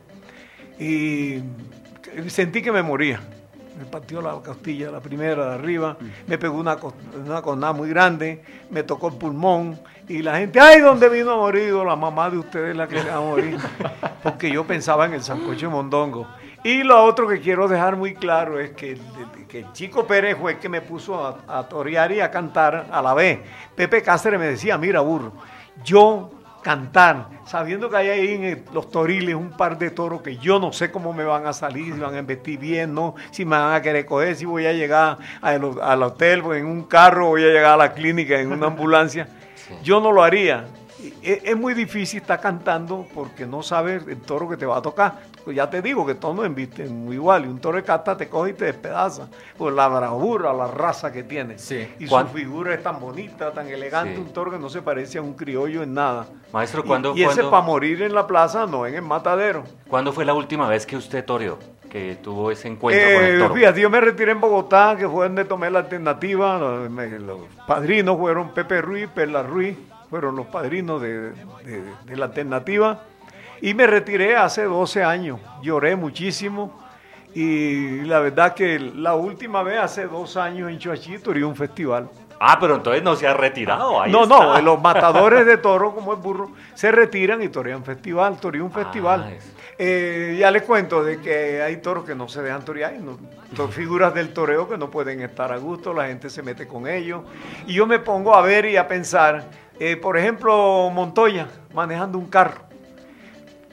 Y 0.78 1.42
sentí 2.28 2.60
que 2.60 2.70
me 2.70 2.82
moría. 2.82 3.20
Me 3.78 3.86
partió 3.86 4.20
la 4.20 4.32
costilla, 4.32 4.90
la 4.90 5.00
primera 5.00 5.46
de 5.46 5.54
arriba. 5.54 5.96
Me 6.26 6.36
pegó 6.36 6.58
una, 6.58 6.76
una 7.24 7.40
cornada 7.40 7.72
muy 7.72 7.88
grande. 7.88 8.42
Me 8.68 8.82
tocó 8.82 9.08
el 9.08 9.14
pulmón. 9.14 9.80
Y 10.06 10.20
la 10.20 10.36
gente, 10.36 10.60
¡ay, 10.60 10.80
dónde 10.80 11.08
vino 11.08 11.30
a 11.30 11.36
morir! 11.36 11.72
La 11.72 11.96
mamá 11.96 12.28
de 12.28 12.36
ustedes 12.36 12.72
es 12.72 12.76
la 12.76 12.86
que 12.88 12.96
le 12.96 13.08
va 13.08 13.16
a 13.16 13.20
morir. 13.20 13.56
Porque 14.22 14.50
yo 14.50 14.66
pensaba 14.66 15.06
en 15.06 15.14
el 15.14 15.22
sancocho 15.22 15.66
de 15.66 15.72
mondongo. 15.72 16.26
Y 16.62 16.82
lo 16.82 17.02
otro 17.04 17.26
que 17.26 17.40
quiero 17.40 17.68
dejar 17.68 17.96
muy 17.96 18.14
claro 18.14 18.60
es 18.60 18.70
que 18.72 18.92
el, 18.92 19.00
que 19.48 19.60
el 19.60 19.72
chico 19.72 20.06
Pérez 20.06 20.36
fue 20.38 20.52
el 20.52 20.58
que 20.58 20.68
me 20.68 20.82
puso 20.82 21.26
a, 21.26 21.38
a 21.48 21.68
torear 21.68 22.12
y 22.12 22.20
a 22.20 22.30
cantar 22.30 22.86
a 22.90 23.00
la 23.00 23.14
vez. 23.14 23.40
Pepe 23.74 24.02
Cáceres 24.02 24.38
me 24.38 24.46
decía, 24.46 24.76
mira 24.76 25.00
burro, 25.00 25.32
yo 25.82 26.30
cantar, 26.62 27.26
sabiendo 27.46 27.88
que 27.88 27.96
hay 27.96 28.08
ahí 28.08 28.34
en 28.34 28.64
los 28.72 28.90
toriles 28.90 29.34
un 29.34 29.50
par 29.50 29.78
de 29.78 29.90
toros 29.90 30.20
que 30.20 30.36
yo 30.36 30.58
no 30.58 30.72
sé 30.72 30.90
cómo 30.90 31.12
me 31.12 31.24
van 31.24 31.46
a 31.46 31.52
salir, 31.52 31.94
si 31.94 32.00
van 32.00 32.14
a 32.14 32.18
investir 32.18 32.58
bien, 32.58 32.94
no, 32.94 33.14
si 33.30 33.44
me 33.44 33.56
van 33.56 33.74
a 33.74 33.80
querer 33.80 34.04
coger, 34.04 34.36
si 34.36 34.44
voy 34.44 34.66
a 34.66 34.72
llegar 34.72 35.18
al, 35.40 35.80
al 35.80 36.02
hotel 36.02 36.42
en 36.52 36.66
un 36.66 36.82
carro, 36.84 37.28
voy 37.28 37.44
a 37.44 37.48
llegar 37.48 37.72
a 37.72 37.76
la 37.76 37.92
clínica 37.94 38.38
en 38.38 38.52
una 38.52 38.66
ambulancia. 38.66 39.28
Yo 39.82 40.00
no 40.00 40.12
lo 40.12 40.22
haría. 40.22 40.66
Es, 41.22 41.40
es 41.44 41.56
muy 41.56 41.74
difícil 41.74 42.20
estar 42.20 42.40
cantando 42.40 43.06
porque 43.14 43.47
no 43.47 43.62
sabes 43.62 44.06
el 44.06 44.20
toro 44.20 44.48
que 44.48 44.56
te 44.56 44.66
va 44.66 44.78
a 44.78 44.82
tocar. 44.82 45.14
Pues 45.44 45.56
ya 45.56 45.68
te 45.70 45.81
digo 45.82 46.05
que 46.06 46.14
todos 46.14 46.35
no 46.36 46.44
embisten 46.44 47.05
muy 47.05 47.16
igual. 47.16 47.44
Y 47.47 47.48
un 47.48 47.59
toro 47.59 47.77
de 47.77 47.82
casta 47.82 48.16
te 48.16 48.28
coge 48.28 48.51
y 48.51 48.52
te 48.55 48.66
despedaza 48.66 49.28
por 49.56 49.72
la 49.72 49.89
bravura, 49.89 50.52
la 50.52 50.66
raza 50.66 51.10
que 51.12 51.22
tiene. 51.22 51.55
Y 51.55 52.05
su 52.05 52.09
¿Cuán- 52.10 52.28
figura 52.28 52.74
es 52.74 52.82
tan 52.82 53.01
bonita, 53.01 53.52
tan 53.52 53.66
elegante. 53.68 54.14
Sí. 54.16 54.20
Un 54.20 54.32
toro 54.32 54.51
que 54.51 54.59
no 54.59 54.68
se 54.68 54.82
parece 54.82 55.18
a 55.18 55.22
un 55.22 55.35
criollo 55.35 55.82
en 55.82 55.94
nada. 55.94 56.27
Maestro, 56.52 56.82
Y- 56.85 56.86
¿cuándo- 56.86 57.12
Y, 57.16 57.22
ese 57.22 57.35
cuándo- 57.36 57.51
para 57.51 57.62
morir 57.62 58.02
en 58.02 58.14
la 58.14 58.27
plaza, 58.27 58.66
no 58.66 58.86
en 58.86 58.94
el 58.94 59.02
matadero. 59.02 59.64
¿Cuándo 59.89 60.12
fue 60.12 60.24
la 60.24 60.35
última 60.35 60.68
vez 60.68 60.85
que 60.86 60.97
usted 60.97 61.24
toreó? 61.24 61.59
Que 61.90 62.16
tuvo 62.22 62.52
ese 62.52 62.68
encuentro 62.68 63.05
con 63.05 63.24
el 63.24 63.35
Eh, 63.35 63.39
toro. 63.40 63.55
fíjate, 63.55 63.81
yo 63.81 63.90
me 63.90 64.01
retiré 64.01 64.31
en 64.32 64.40
Bogotá, 64.40 64.94
que 64.97 65.09
fue 65.09 65.27
donde 65.27 65.44
tomé 65.44 65.70
la 65.70 65.81
alternativa. 65.81 66.56
Los 66.59 67.40
padrinos 67.66 68.16
fueron 68.16 68.51
Pepe 68.51 68.81
Ruiz, 68.81 69.09
Perla 69.12 69.43
Ruiz, 69.43 69.77
fueron 70.10 70.36
los 70.36 70.46
padrinos 70.48 71.00
de, 71.00 71.30
de- 71.64 71.82
de 72.04 72.16
la 72.16 72.26
alternativa. 72.26 73.04
Y 73.62 73.74
me 73.74 73.86
retiré 73.86 74.36
hace 74.36 74.64
12 74.64 75.02
años. 75.04 75.38
Lloré 75.62 75.94
muchísimo. 75.96 76.78
Y 77.34 78.00
la 78.02 78.18
verdad 78.18 78.54
que 78.54 78.78
la 78.80 79.14
última 79.14 79.62
vez, 79.62 79.78
hace 79.78 80.06
dos 80.06 80.36
años 80.36 80.68
en 80.70 80.78
Choachí, 80.78 81.18
toreé 81.18 81.44
un 81.44 81.54
festival. 81.54 82.08
Ah, 82.40 82.56
pero 82.58 82.76
entonces 82.76 83.02
no 83.02 83.14
se 83.14 83.28
ha 83.28 83.34
retirado. 83.34 84.00
Ahí 84.00 84.10
no, 84.10 84.22
está. 84.24 84.38
no, 84.38 84.60
los 84.62 84.80
matadores 84.82 85.46
de 85.46 85.58
toro, 85.58 85.94
como 85.94 86.12
el 86.14 86.18
burro, 86.18 86.50
se 86.74 86.90
retiran 86.90 87.42
y 87.42 87.48
torean 87.48 87.84
festival, 87.84 88.38
torean 88.40 88.64
un 88.64 88.72
festival. 88.72 89.24
Ah, 89.28 89.32
es- 89.32 89.52
Eh, 89.82 90.36
ya 90.38 90.50
les 90.50 90.62
cuento 90.62 91.02
de 91.02 91.20
que 91.20 91.62
hay 91.62 91.78
toros 91.78 92.04
que 92.04 92.14
no 92.14 92.28
se 92.28 92.42
dejan 92.42 92.62
torear, 92.64 92.94
y 92.94 92.98
no- 92.98 93.68
figuras 93.68 94.12
del 94.12 94.32
toreo 94.34 94.68
que 94.68 94.76
no 94.76 94.90
pueden 94.90 95.22
estar 95.22 95.52
a 95.52 95.56
gusto, 95.58 95.94
la 95.94 96.06
gente 96.08 96.28
se 96.30 96.42
mete 96.42 96.66
con 96.66 96.86
ellos. 96.88 97.22
Y 97.66 97.74
yo 97.74 97.86
me 97.86 97.98
pongo 97.98 98.34
a 98.34 98.42
ver 98.42 98.64
y 98.66 98.76
a 98.76 98.86
pensar, 98.88 99.44
eh, 99.81 99.97
por 99.97 100.16
ejemplo, 100.16 100.90
Montoya 100.90 101.48
manejando 101.74 102.19
un 102.19 102.27
carro. 102.27 102.69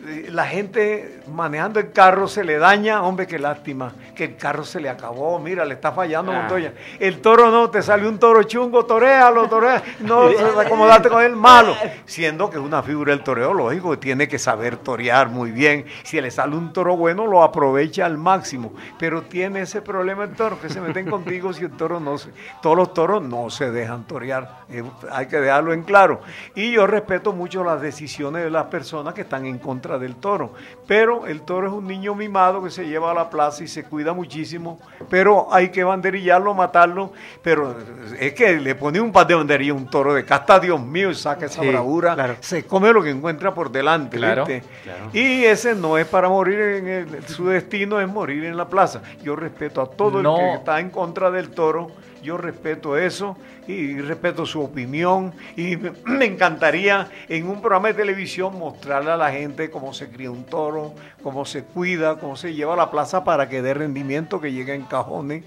Eh, 0.08 0.30
La 0.32 0.46
gente 0.46 1.20
manejando 1.34 1.80
el 1.80 1.92
carro 1.92 2.28
se 2.28 2.44
le 2.44 2.58
daña, 2.58 3.04
hombre, 3.04 3.28
qué 3.28 3.38
lástima, 3.38 3.94
que 4.16 4.24
el 4.26 4.38
carro 4.38 4.64
se 4.64 4.80
le 4.80 4.90
acabó, 4.90 5.38
mira, 5.40 5.66
le 5.66 5.74
está 5.74 5.92
fallando 5.92 6.32
Ah. 6.32 6.40
Montoya. 6.42 6.74
El 7.00 7.20
toro 7.20 7.52
no, 7.52 7.70
te 7.70 7.82
sale 7.82 8.08
un 8.08 8.18
toro 8.18 8.44
chungo, 8.44 8.86
toréalo, 8.86 9.48
torea, 9.50 9.84
no 10.00 10.30
acomodate 10.60 11.10
con 11.10 11.22
el 11.24 11.36
malo. 11.36 11.76
Siendo 12.06 12.50
que 12.50 12.58
es 12.58 12.64
una 12.64 12.82
figura 12.84 13.12
del 13.12 13.24
toreo, 13.24 13.54
lógico, 13.54 13.92
que 13.92 13.98
tiene 13.98 14.28
que 14.28 14.40
saber 14.40 14.78
torear 14.78 15.30
muy 15.30 15.52
bien. 15.52 15.86
Si 16.04 16.20
le 16.22 16.32
sale 16.32 16.56
un 16.56 16.72
toro 16.72 16.96
bueno, 16.96 17.28
lo 17.28 17.44
aprovecha 17.44 18.06
al 18.06 18.18
máximo. 18.18 18.74
Pero 18.98 19.24
tiene 19.24 19.62
ese 19.62 19.82
problema 19.82 20.24
el 20.24 20.34
toro, 20.36 20.60
que 20.60 20.70
se 20.70 20.80
meten 20.80 21.10
contigo 21.10 21.52
si 21.54 21.66
el 21.66 21.72
toro 21.72 22.00
no 22.00 22.18
se... 22.18 22.30
Todos 22.62 22.78
los 22.78 22.94
toros 22.94 23.22
no 23.22 23.50
se 23.50 23.72
dejan 23.72 24.06
torear, 24.06 24.60
eh, 24.70 24.84
hay 25.12 25.26
que 25.28 25.40
dejarlo 25.40 25.74
en 25.74 25.84
claro. 25.84 26.22
Y 26.56 26.72
yo 26.72 26.88
respeto 26.88 27.34
mucho 27.34 27.64
las 27.64 27.82
decisiones 27.82 28.44
de 28.44 28.50
las 28.50 28.66
personas 28.68 29.14
que 29.14 29.22
están 29.22 29.46
en 29.46 29.58
contra 29.58 29.97
del 30.00 30.16
toro. 30.16 30.54
Pero 30.88 31.28
el 31.28 31.42
toro 31.42 31.68
es 31.68 31.74
un 31.74 31.86
niño 31.88 32.16
mimado 32.16 32.64
que 32.64 32.70
se 32.70 32.88
lleva 32.88 33.12
a 33.12 33.14
la 33.14 33.30
plaza 33.30 33.64
y 33.64 33.68
se 33.68 33.84
cuida 33.84 34.14
muchísimo. 34.14 34.80
Pero 35.10 35.48
hay 35.54 35.70
que 35.70 35.84
banderillarlo, 35.84 36.54
matarlo. 36.54 37.12
Pero 37.42 37.76
es 38.20 38.34
que 38.34 38.58
le 38.60 38.76
pone 38.76 39.00
un 39.02 39.12
par 39.12 39.28
de 39.28 39.36
banderillas 39.36 39.76
a 39.76 39.78
un 39.78 39.90
toro 39.90 40.14
de 40.14 40.24
casta, 40.26 40.60
Dios 40.60 40.80
mío, 40.82 41.10
y 41.12 41.16
saca 41.16 41.46
esa 41.48 41.62
Sí, 41.62 41.68
bravura. 41.68 42.38
Se 42.40 42.66
come 42.66 42.92
lo 42.94 43.04
que 43.04 43.10
encuentra 43.10 43.54
por 43.54 43.72
delante. 43.72 44.18
Claro, 44.18 44.46
¿viste? 44.46 44.68
claro. 44.84 45.10
Y 45.14 45.44
ese 45.46 45.76
no 45.76 45.98
es 45.98 46.06
para 46.08 46.30
morir 46.30 46.60
en 46.60 46.88
el, 46.88 47.28
su 47.28 47.48
destino 47.48 48.00
es 48.00 48.08
morir 48.08 48.46
en 48.46 48.56
la 48.56 48.68
plaza. 48.70 49.02
Yo 49.24 49.36
respeto 49.36 49.82
a 49.82 49.90
todo 49.90 50.22
No. 50.24 50.38
el 50.38 50.42
que 50.44 50.54
está 50.56 50.80
en 50.80 50.90
contra 50.90 51.32
del 51.32 51.50
toro. 51.50 51.92
Yo 52.24 52.38
respeto 52.38 52.98
eso 52.98 53.38
y 53.68 54.00
respeto 54.00 54.46
su 54.46 54.62
opinión 54.62 55.34
y 55.56 55.78
me, 55.78 56.26
encantaría 56.26 57.10
en 57.28 57.48
un 57.48 57.62
programa 57.62 57.90
de 57.90 57.96
televisión 57.96 58.58
mostrarle 58.58 59.12
a 59.12 59.18
la 59.18 59.32
gente 59.32 59.70
cómo 59.70 59.94
se 59.94 60.10
cría 60.10 60.32
un 60.32 60.46
toro, 60.46 60.94
cómo 61.24 61.46
se 61.46 61.64
cuida, 61.64 62.18
cómo 62.20 62.36
se 62.36 62.54
lleva 62.54 62.74
a 62.74 62.78
la 62.78 62.92
plaza 62.92 63.24
para 63.24 63.50
que 63.50 63.62
dé 63.62 63.74
rendimiento, 63.74 64.42
que 64.42 64.52
llegue 64.52 64.74
en 64.74 64.84
cajones 64.84 65.44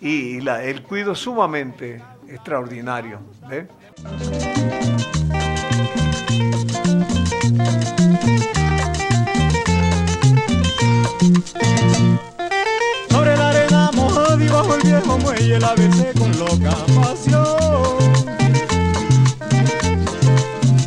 y 0.00 0.46
el 0.46 0.82
cuido 0.82 1.12
es 1.12 1.18
sumamente 1.18 2.02
extraordinario. 2.28 3.20
¿ve? 3.48 3.66
Viejo 14.94 15.18
muelle 15.18 15.58
la 15.58 15.74
besé 15.74 16.12
con 16.18 16.30
loca 16.38 16.76
pasión. 16.94 17.96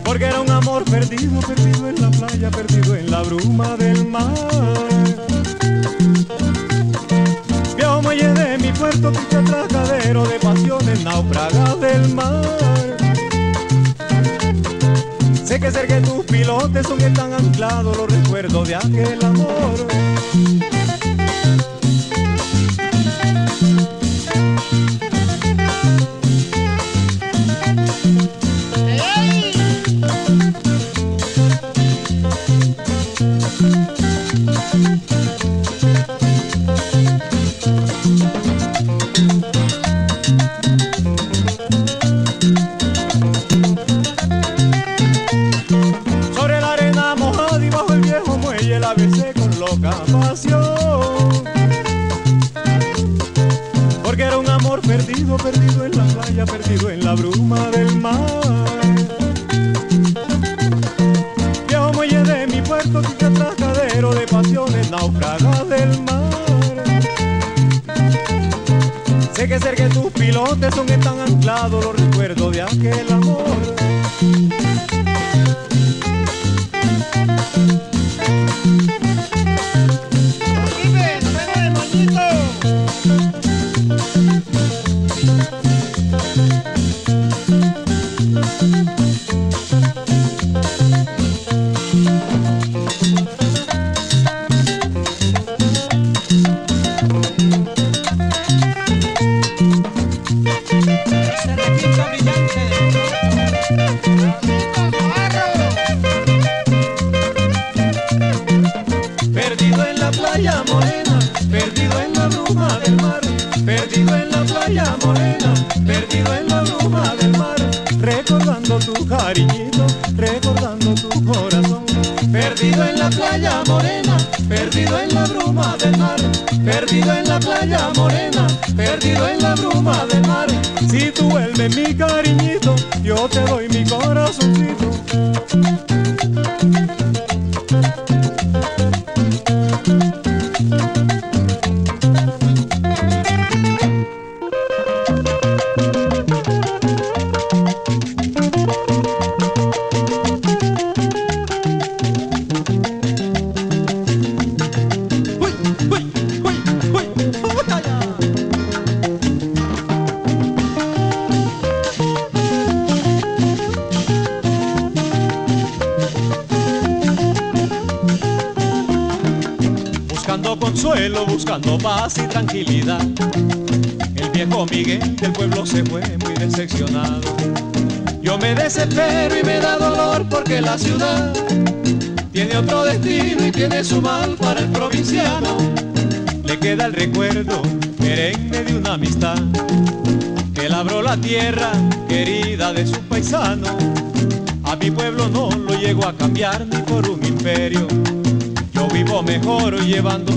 Porque 0.03 0.25
era 0.25 0.41
un 0.41 0.49
amor 0.49 0.83
perdido, 0.85 1.39
perdido 1.41 1.89
en 1.89 2.01
la 2.01 2.09
playa, 2.11 2.49
perdido 2.49 2.95
en 2.95 3.11
la 3.11 3.21
bruma 3.23 3.75
del 3.77 4.05
mar. 4.05 4.33
Viejo 7.75 8.01
muelle 8.01 8.29
de 8.33 8.57
mi 8.57 8.71
puerto, 8.71 9.11
triste 9.11 9.35
atracadero 9.35 10.25
de 10.25 10.39
pasiones, 10.39 11.03
náufraga 11.03 11.75
del 11.75 12.13
mar. 12.13 12.45
Sé 15.43 15.59
que 15.59 15.71
de 15.71 16.01
tus 16.01 16.25
pilotes 16.25 16.87
son 16.87 16.97
que 16.97 17.07
están 17.07 17.33
anclados 17.33 17.97
los 17.97 18.11
recuerdos 18.11 18.67
de 18.67 18.75
aquel 18.75 19.23
amor. 19.23 19.87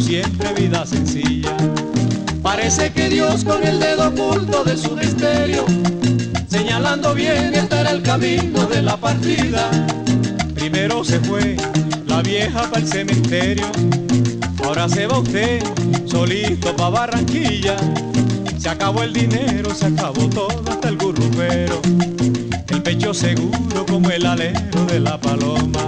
Siempre 0.01 0.53
vida 0.55 0.85
sencilla. 0.85 1.57
Parece 2.43 2.93
que 2.93 3.09
Dios 3.09 3.45
con 3.45 3.63
el 3.65 3.79
dedo 3.79 4.09
oculto 4.09 4.65
de 4.65 4.77
su 4.77 4.97
misterio, 4.97 5.65
señalando 6.49 7.15
bien 7.15 7.55
era 7.55 7.91
el 7.91 8.03
camino 8.03 8.67
de 8.67 8.83
la 8.83 8.97
partida. 8.97 9.71
Primero 10.55 11.05
se 11.05 11.21
fue 11.21 11.57
la 12.07 12.23
vieja 12.23 12.63
para 12.63 12.79
el 12.79 12.89
cementerio, 12.89 13.67
ahora 14.65 14.89
se 14.89 15.07
va 15.07 15.19
usted 15.19 15.63
solito 16.07 16.75
pa' 16.75 16.91
Barranquilla. 16.91 17.77
Se 18.59 18.69
acabó 18.69 19.03
el 19.03 19.13
dinero, 19.13 19.75
se 19.75 19.87
acabó 19.87 20.29
todo 20.29 20.63
hasta 20.69 20.89
el 20.89 20.99
gurrupero. 20.99 21.81
El 22.69 22.83
pecho 22.83 23.15
seguro 23.15 23.87
como 23.87 24.11
el 24.11 24.27
alero 24.27 24.85
de 24.87 25.01
la 25.01 25.19
paloma. 25.21 25.81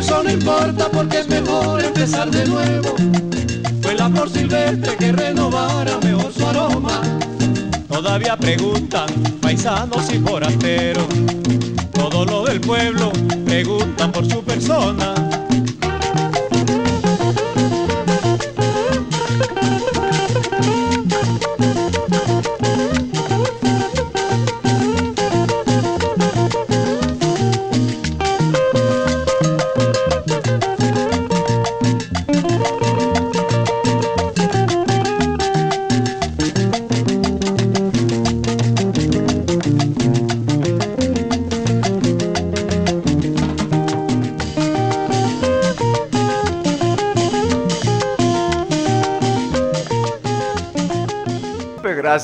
Eso 0.00 0.22
no 0.22 0.30
importa 0.30 0.88
porque 0.90 1.18
es 1.18 1.28
mejor 1.28 1.84
empezar 1.84 2.30
de 2.30 2.46
nuevo. 2.46 2.94
Fue 3.82 3.94
la 3.94 4.08
flor 4.08 4.30
silvestre 4.30 4.96
que 4.96 5.12
renovara 5.12 5.98
mejor 5.98 6.32
su 6.32 6.46
aroma. 6.46 7.02
Todavía 7.86 8.34
preguntan 8.34 9.06
paisanos 9.42 10.10
y 10.10 10.18
forasteros. 10.18 11.04
Todo 11.92 12.24
lo 12.24 12.44
del 12.44 12.62
pueblo 12.62 13.12
preguntan 13.44 14.10
por 14.10 14.26
su 14.26 14.42
persona. 14.42 15.12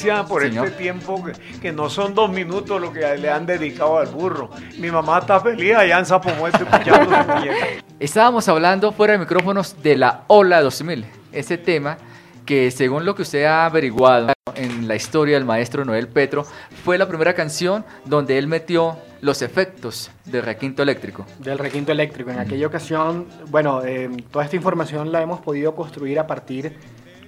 Gracias 0.04 0.28
por 0.28 0.44
este 0.44 0.70
tiempo 0.72 1.24
que, 1.24 1.32
que 1.58 1.72
no 1.72 1.88
son 1.88 2.14
dos 2.14 2.30
minutos 2.30 2.78
lo 2.78 2.92
que 2.92 3.16
le 3.16 3.30
han 3.30 3.46
dedicado 3.46 3.96
al 3.96 4.08
burro. 4.08 4.50
Mi 4.78 4.90
mamá 4.90 5.20
está 5.20 5.40
feliz 5.40 5.74
allá 5.74 5.98
en 5.98 6.04
Zapomuerto 6.04 6.64
escuchando 6.64 7.16
su 7.16 7.28
muñeca. 7.32 7.66
Estábamos 7.98 8.46
hablando 8.48 8.92
fuera 8.92 9.14
de 9.14 9.20
micrófonos 9.20 9.82
de 9.82 9.96
la 9.96 10.24
Ola 10.26 10.60
2000, 10.60 11.06
ese 11.32 11.56
tema 11.56 11.96
que 12.44 12.70
según 12.70 13.06
lo 13.06 13.14
que 13.14 13.22
usted 13.22 13.44
ha 13.44 13.64
averiguado 13.64 14.34
en 14.54 14.86
la 14.86 14.96
historia 14.96 15.36
del 15.36 15.46
maestro 15.46 15.84
Noel 15.84 16.08
Petro, 16.08 16.44
fue 16.84 16.98
la 16.98 17.08
primera 17.08 17.34
canción 17.34 17.82
donde 18.04 18.36
él 18.36 18.48
metió 18.48 18.98
los 19.22 19.40
efectos 19.40 20.10
del 20.26 20.42
requinto 20.42 20.82
eléctrico. 20.82 21.24
Del 21.38 21.58
requinto 21.58 21.92
eléctrico. 21.92 22.30
En 22.30 22.38
aquella 22.38 22.66
ocasión, 22.66 23.26
bueno, 23.48 23.82
eh, 23.82 24.10
toda 24.30 24.44
esta 24.44 24.56
información 24.56 25.10
la 25.10 25.22
hemos 25.22 25.40
podido 25.40 25.74
construir 25.74 26.18
a 26.18 26.26
partir 26.26 26.76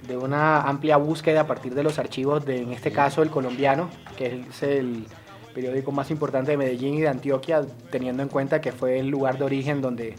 de 0.09 0.17
una 0.17 0.61
amplia 0.61 0.97
búsqueda 0.97 1.41
a 1.41 1.47
partir 1.47 1.75
de 1.75 1.83
los 1.83 1.99
archivos 1.99 2.43
de, 2.43 2.63
en 2.63 2.73
este 2.73 2.91
caso, 2.91 3.21
el 3.21 3.29
colombiano, 3.29 3.89
que 4.17 4.43
es 4.49 4.63
el 4.63 5.05
periódico 5.53 5.91
más 5.91 6.09
importante 6.09 6.51
de 6.51 6.57
Medellín 6.57 6.95
y 6.95 7.01
de 7.01 7.07
Antioquia, 7.07 7.61
teniendo 7.91 8.23
en 8.23 8.29
cuenta 8.29 8.59
que 8.59 8.71
fue 8.71 8.99
el 8.99 9.07
lugar 9.07 9.37
de 9.37 9.45
origen 9.45 9.81
donde 9.81 10.15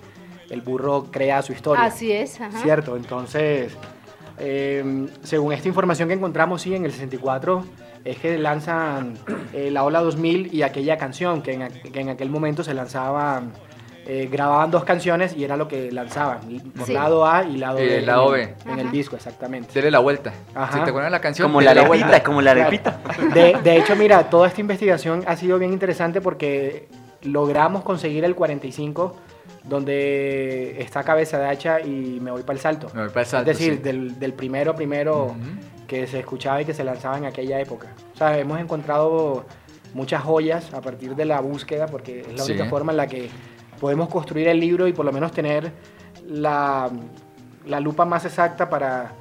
el 0.49 0.61
burro 0.62 1.09
crea 1.11 1.43
su 1.43 1.53
historia. 1.53 1.85
Así 1.85 2.12
es, 2.12 2.41
ajá. 2.41 2.62
Cierto, 2.62 2.97
entonces, 2.97 3.73
eh, 4.39 5.09
según 5.25 5.53
esta 5.53 5.67
información 5.67 6.09
que 6.09 6.15
encontramos, 6.15 6.62
sí, 6.62 6.75
en 6.75 6.85
el 6.85 6.93
64 6.93 7.65
es 8.05 8.19
que 8.19 8.39
lanzan 8.39 9.15
eh, 9.53 9.71
la 9.73 9.85
Ola 9.85 10.01
2000 10.01 10.55
y 10.55 10.62
aquella 10.62 10.99
canción 10.99 11.43
que 11.43 11.55
en, 11.55 11.69
que 11.69 12.01
en 12.01 12.11
aquel 12.11 12.31
momento 12.31 12.62
se 12.62 12.75
lanzaban 12.75 13.53
eh, 14.06 14.28
grababan 14.31 14.70
dos 14.70 14.85
canciones 14.85 15.36
y 15.36 15.44
era 15.44 15.56
lo 15.56 15.68
que 15.68 15.93
lanzaban, 15.93 16.40
por 16.77 16.86
Sí. 16.86 16.93
lado 16.94 17.27
A 17.27 17.44
y 17.44 17.56
lado 17.59 17.78
Eh, 17.78 17.86
B. 17.86 18.01
lado 18.02 18.35
en, 18.36 18.55
B. 18.64 18.72
En 18.72 18.78
el 18.81 18.90
disco, 18.90 19.14
exactamente. 19.16 19.72
Dele 19.72 19.90
la 19.90 19.98
vuelta. 20.01 20.32
Ajá. 20.55 20.78
Si 20.78 20.85
te 20.85 20.90
acuerdas 20.90 21.12
la 21.12 21.20
canción, 21.20 21.48
Como 21.48 21.60
la 21.60 21.72
vuelta. 21.86 22.06
arepita, 22.06 22.22
como 22.24 22.40
la. 22.40 22.55
De, 22.55 23.56
de 23.62 23.77
hecho, 23.77 23.94
mira, 23.97 24.28
toda 24.31 24.48
esta 24.48 24.60
investigación 24.60 25.22
ha 25.27 25.36
sido 25.36 25.59
bien 25.59 25.72
interesante 25.72 26.20
porque 26.20 26.89
logramos 27.22 27.82
conseguir 27.85 28.24
el 28.24 28.35
45 28.35 29.14
donde 29.64 30.81
está 30.81 31.02
cabeza 31.05 31.39
de 31.39 31.47
hacha 31.47 31.81
y 31.81 32.18
me 32.20 32.31
voy 32.31 32.43
para 32.43 32.55
el 32.55 32.60
salto. 32.60 32.89
Me 32.94 33.02
voy 33.02 33.10
pa'l 33.10 33.27
salto, 33.27 33.51
es 33.51 33.59
decir, 33.59 33.77
sí. 33.77 33.82
del, 33.82 34.18
del 34.18 34.32
primero 34.32 34.74
primero 34.74 35.35
que 35.86 36.06
se 36.06 36.18
escuchaba 36.20 36.62
y 36.62 36.64
que 36.64 36.74
se 36.74 36.85
lanzaba 36.85 37.18
en 37.18 37.27
aquella 37.27 37.60
época. 37.60 37.89
O 38.14 38.16
sea, 38.16 38.39
hemos 38.39 38.59
encontrado 38.60 39.44
muchas 39.93 40.22
joyas 40.22 40.72
a 40.72 40.81
partir 40.81 41.14
de 41.16 41.24
la 41.24 41.40
búsqueda 41.40 41.86
porque 41.86 42.20
es 42.20 42.28
la 42.39 42.44
Sí. 42.44 42.52
única 42.52 42.68
forma 42.70 42.93
en 42.93 42.97
la 42.97 43.06
que 43.06 43.28
podemos 43.81 44.09
construir 44.09 44.47
el 44.48 44.61
libro 44.61 44.86
y 44.86 44.93
por 44.93 45.05
lo 45.07 45.12
menos 45.12 45.32
tener 45.32 45.73
la, 46.28 46.90
la 47.66 47.81
lupa 47.81 48.05
más 48.05 48.24
exacta 48.24 48.69
para 48.69 49.12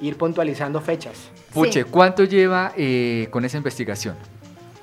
ir 0.00 0.16
puntualizando 0.16 0.80
fechas. 0.80 1.30
Puche, 1.54 1.84
¿cuánto 1.84 2.24
lleva 2.24 2.72
eh, 2.76 3.28
con 3.30 3.44
esa 3.44 3.56
investigación? 3.56 4.16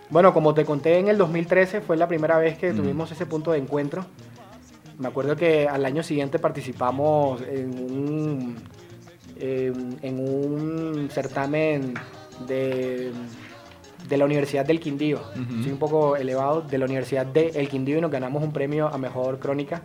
Bueno, 0.09 0.33
como 0.33 0.53
te 0.53 0.65
conté, 0.65 0.99
en 0.99 1.07
el 1.07 1.17
2013 1.17 1.81
fue 1.81 1.97
la 1.97 2.07
primera 2.07 2.37
vez 2.37 2.57
que 2.57 2.71
Mm. 2.73 2.77
tuvimos 2.77 3.11
ese 3.11 3.25
punto 3.25 3.51
de 3.51 3.59
encuentro. 3.59 4.05
Me 4.97 5.07
acuerdo 5.07 5.35
que 5.35 5.67
al 5.67 5.83
año 5.85 6.03
siguiente 6.03 6.39
participamos 6.39 7.41
en 7.41 7.69
un, 7.73 8.55
en, 9.37 9.97
en 10.01 10.19
un 10.19 11.09
certamen 11.11 11.93
de, 12.47 13.11
de 14.07 14.17
la 14.17 14.25
Universidad 14.25 14.65
del 14.65 14.79
Quindío. 14.79 15.19
Sí, 15.63 15.69
un 15.71 15.77
poco 15.77 16.15
elevado, 16.15 16.61
de 16.61 16.77
la 16.77 16.85
Universidad 16.85 17.25
del 17.25 17.67
Quindío 17.69 17.97
y 17.97 18.01
nos 18.01 18.11
ganamos 18.11 18.43
un 18.43 18.51
premio 18.53 18.87
a 18.87 18.97
Mejor 18.97 19.39
Crónica. 19.39 19.81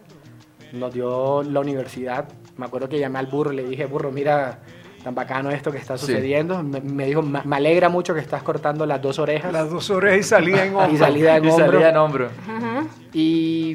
Nos 0.72 0.92
dio 0.94 1.42
la 1.42 1.60
universidad. 1.60 2.28
Me 2.56 2.66
acuerdo 2.66 2.88
que 2.88 2.98
llamé 2.98 3.18
al 3.18 3.26
burro 3.26 3.52
y 3.52 3.56
le 3.56 3.64
dije, 3.64 3.86
burro, 3.86 4.12
mira, 4.12 4.58
tan 5.02 5.14
bacano 5.14 5.50
esto 5.50 5.72
que 5.72 5.78
está 5.78 5.96
Sí. 5.98 6.06
sucediendo. 6.06 6.62
Me, 6.62 6.80
me 6.80 7.06
dijo, 7.06 7.22
me 7.22 7.56
alegra 7.56 7.88
mucho 7.88 8.14
que 8.14 8.20
estás 8.20 8.42
cortando 8.42 8.84
las 8.86 9.00
dos 9.02 9.18
orejas. 9.18 9.52
Las 9.52 9.70
dos 9.70 9.88
orejas 9.90 10.18
y 10.20 10.22
salida 10.22 10.64
en 10.64 10.74
hombro. 10.76 10.94
Y 10.94 10.98
salida 10.98 11.36
en 11.38 11.44
Y 11.44 11.48
hombro. 11.48 11.66
salida 11.66 11.88
en 11.90 11.96
hombro. 11.96 12.28
Y, 13.12 13.74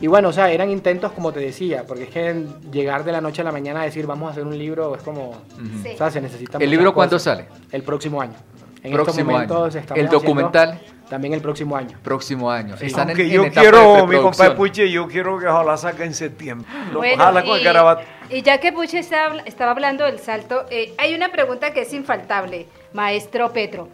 y 0.00 0.06
bueno, 0.06 0.28
o 0.28 0.32
sea, 0.32 0.50
eran 0.50 0.70
intentos 0.70 1.12
como 1.12 1.32
te 1.32 1.40
decía, 1.40 1.84
porque 1.86 2.04
es 2.04 2.10
que 2.10 2.46
llegar 2.72 3.04
de 3.04 3.12
la 3.12 3.20
noche 3.20 3.42
a 3.42 3.44
la 3.44 3.52
mañana 3.52 3.82
a 3.82 3.84
decir 3.84 4.06
vamos 4.06 4.28
a 4.28 4.32
hacer 4.32 4.44
un 4.44 4.56
libro 4.56 4.94
es 4.96 5.02
como, 5.02 5.30
Ujú. 5.30 5.88
o 5.94 5.96
sea, 5.96 6.10
se 6.10 6.20
necesita 6.20 6.58
¿El 6.58 6.70
libro 6.70 6.94
cuándo 6.94 7.18
sale? 7.18 7.46
El 7.70 7.82
próximo 7.82 8.20
año. 8.20 8.34
En 8.82 8.92
Próximo 8.92 9.38
estos 9.38 9.48
momentos 9.48 9.76
año. 9.76 9.94
¿El 10.02 10.08
documental? 10.08 10.80
También 11.08 11.34
el 11.34 11.40
próximo 11.42 11.76
año. 11.76 11.98
Próximo 12.02 12.50
año. 12.50 12.74
Están 12.80 13.02
en- 13.02 13.08
Aunque 13.10 13.22
en 13.24 13.28
yo 13.30 13.44
etapa 13.44 13.60
de 13.60 13.70
quiero, 13.70 14.06
mi 14.06 14.16
compadre 14.16 14.54
Puche, 14.56 14.90
yo 14.90 15.06
quiero 15.08 15.38
que 15.38 15.46
ojalá 15.46 15.76
saque 15.76 16.04
en 16.04 16.14
septiembre. 16.14 16.66
Lo- 16.90 16.98
Bueno, 16.98 17.22
ojalá 17.22 17.44
con 17.44 17.54
el 17.56 17.60
y- 17.60 17.64
garabato. 17.64 18.02
Y 18.30 18.42
ya 18.42 18.58
que 18.58 18.72
Puche 18.72 18.98
estaba, 18.98 19.36
estaba 19.44 19.72
hablando 19.72 20.04
del 20.06 20.18
salto, 20.18 20.64
eh, 20.70 20.94
hay 20.98 21.14
una 21.14 21.30
pregunta 21.30 21.72
que 21.72 21.82
es 21.82 21.92
infaltable, 21.92 22.66
maestro 22.94 23.52
Petro, 23.52 23.88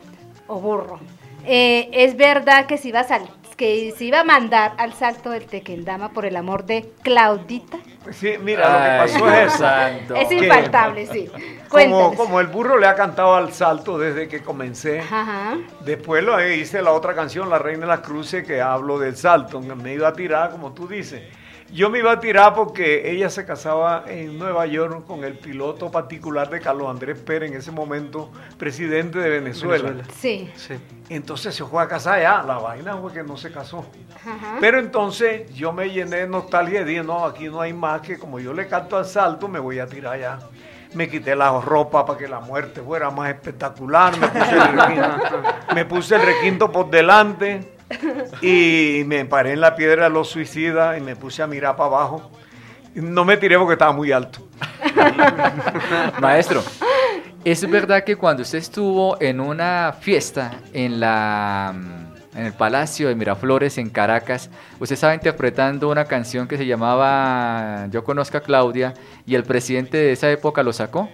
o 0.47 0.61
burro. 0.61 1.01
Eh, 1.45 1.89
¿Es 1.93 2.17
verdad 2.17 2.67
que 2.67 2.79
se, 2.79 2.89
iba 2.89 3.01
a 3.01 3.05
sal- 3.05 3.29
que 3.59 3.93
se 3.99 4.05
iba 4.05 4.21
a 4.21 4.25
mandar 4.25 4.73
al 4.79 4.95
salto 4.95 5.31
del 5.31 5.45
Tequendama 5.45 6.13
por 6.13 6.25
el 6.25 6.37
amor 6.37 6.65
de 6.65 6.93
Claudita? 7.03 7.79
Sí, 8.13 8.37
mira, 8.41 8.73
lo 8.73 8.79
que 9.09 9.13
pasó 9.13 9.31
es 9.31 9.47
eso. 9.49 9.59
santo. 9.59 10.15
Es 10.15 10.31
infaltable, 10.31 11.07
sí. 11.09 11.29
Como, 11.69 12.15
como 12.15 12.41
el 12.41 12.47
burro 12.47 12.79
le 12.79 12.87
ha 12.87 12.95
cantado 12.95 13.35
al 13.35 13.53
salto 13.53 13.99
desde 13.99 14.29
que 14.29 14.43
comencé. 14.43 15.01
Ajá. 15.01 15.59
Después 15.81 16.23
lo 16.23 16.41
hice 16.49 16.81
la 16.81 16.93
otra 16.93 17.15
canción, 17.15 17.51
La 17.51 17.59
Reina 17.59 17.81
de 17.81 17.89
las 17.89 18.01
Cruces, 18.01 18.47
que 18.47 18.63
hablo 18.63 18.99
del 19.01 19.17
salto. 19.17 19.61
Me 19.61 19.93
iba 19.93 20.07
a 20.07 20.13
tirar, 20.13 20.53
como 20.53 20.73
tú 20.73 20.87
dices. 20.87 21.23
Yo 21.71 21.91
me 21.91 21.99
iba 21.99 22.13
a 22.13 22.19
tirar 22.19 22.55
porque 22.55 23.11
ella 23.11 23.29
se 23.29 23.45
casaba 23.45 24.05
en 24.07 24.39
Nueva 24.39 24.65
York 24.67 25.05
con 25.07 25.23
el 25.23 25.35
piloto 25.35 25.91
particular 25.91 26.49
de 26.49 26.61
Carlos 26.61 26.89
Andrés 26.89 27.19
Pérez, 27.19 27.51
en 27.51 27.59
ese 27.59 27.71
momento 27.71 28.31
presidente 28.57 29.19
de 29.19 29.29
Venezuela. 29.29 29.93
Sí. 30.17 30.51
Entonces 31.11 31.55
se 31.55 31.65
fue 31.65 31.83
a 31.83 31.87
casar 31.87 32.23
ya. 32.23 32.43
La 32.43 32.57
vaina 32.59 32.97
fue 32.97 33.13
que 33.13 33.23
no 33.23 33.37
se 33.37 33.53
casó. 33.53 33.85
Ajá. 34.17 34.57
Pero 34.61 34.79
entonces 34.79 35.53
yo 35.55 35.73
me 35.73 35.91
llené 35.91 36.19
de 36.19 36.27
nostalgia 36.27 36.81
y 36.81 36.85
dije, 36.85 37.03
no, 37.03 37.27
aquí 37.27 37.49
no 37.49 37.61
hay 37.61 37.75
más 37.75 38.01
que 38.01 38.19
como 38.19 38.41
yo 38.41 38.55
le 38.55 38.67
canto 38.67 38.97
al 38.97 39.05
salto, 39.05 39.47
me 39.47 39.59
voy 39.59 39.79
a 39.79 39.87
tirar 39.87 40.19
ya. 40.19 40.39
Me 40.95 41.07
quité 41.07 41.37
la 41.37 41.61
ropa 41.61 42.07
para 42.07 42.19
que 42.19 42.27
la 42.27 42.41
muerte 42.41 42.81
fuera 42.81 43.11
más 43.11 43.29
espectacular. 43.29 44.19
Me 44.19 44.27
puse 44.27 44.55
el 44.57 44.73
requinto, 44.73 45.43
me 45.75 45.85
puse 45.85 46.15
el 46.17 46.23
requinto 46.23 46.73
por 46.73 46.89
delante 46.89 47.78
y 48.43 49.03
me 49.07 49.25
paré 49.25 49.53
en 49.53 49.61
la 49.61 49.75
piedra 49.77 50.05
de 50.05 50.11
los 50.11 50.29
suicidas 50.29 50.99
y 50.99 51.01
me 51.01 51.17
puse 51.17 51.43
a 51.43 51.47
mirar 51.47 51.77
para 51.77 51.89
abajo. 51.89 52.31
No 52.95 53.25
me 53.25 53.37
tiré 53.37 53.59
porque 53.59 53.75
estaba 53.75 53.93
muy 53.93 54.13
alto. 54.13 54.49
Maestro, 56.21 56.63
¿Es 57.45 57.69
verdad 57.71 58.05
que 58.05 58.17
cuando 58.17 58.43
usted 58.43 58.59
estuvo 58.59 59.21
en 59.23 59.41
una 59.41 59.95
fiesta 59.99 60.61
en 60.73 61.01
la 61.01 61.75
en 62.35 62.47
el 62.47 62.53
Palacio 62.53 63.09
de 63.09 63.15
Miraflores 63.15 63.79
en 63.79 63.91
Caracas, 63.91 64.51
usted 64.79 64.95
estaba 64.95 65.15
interpretando 65.15 65.89
una 65.89 66.05
canción 66.05 66.47
que 66.47 66.57
se 66.57 66.67
llamaba 66.67 67.87
Yo 67.91 68.05
conozco 68.05 68.37
a 68.37 68.43
Claudia 68.43 68.95
y 69.25 69.35
el 69.35 69.45
presidente 69.45 69.97
de 69.97 70.13
esa 70.13 70.31
época 70.31 70.63
lo 70.63 70.73
sacó? 70.73 71.09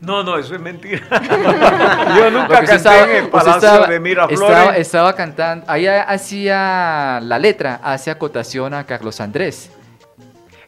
No, 0.00 0.22
no, 0.22 0.38
eso 0.38 0.54
es 0.54 0.60
mentira. 0.60 1.02
Yo 2.16 2.30
nunca 2.30 2.54
canté 2.60 2.74
estaba- 2.76 3.02
en 3.04 3.16
el 3.24 3.28
Palacio 3.28 3.54
estaba- 3.56 3.86
de 3.86 4.00
Miraflores. 4.00 4.40
Estaba, 4.58 4.76
estaba 4.76 5.14
cantando, 5.14 5.64
ahí 5.68 5.86
hacía 5.86 7.20
la 7.22 7.38
letra, 7.38 7.80
hace 7.82 8.10
acotación 8.10 8.72
a 8.74 8.84
Carlos 8.84 9.20
Andrés. 9.20 9.70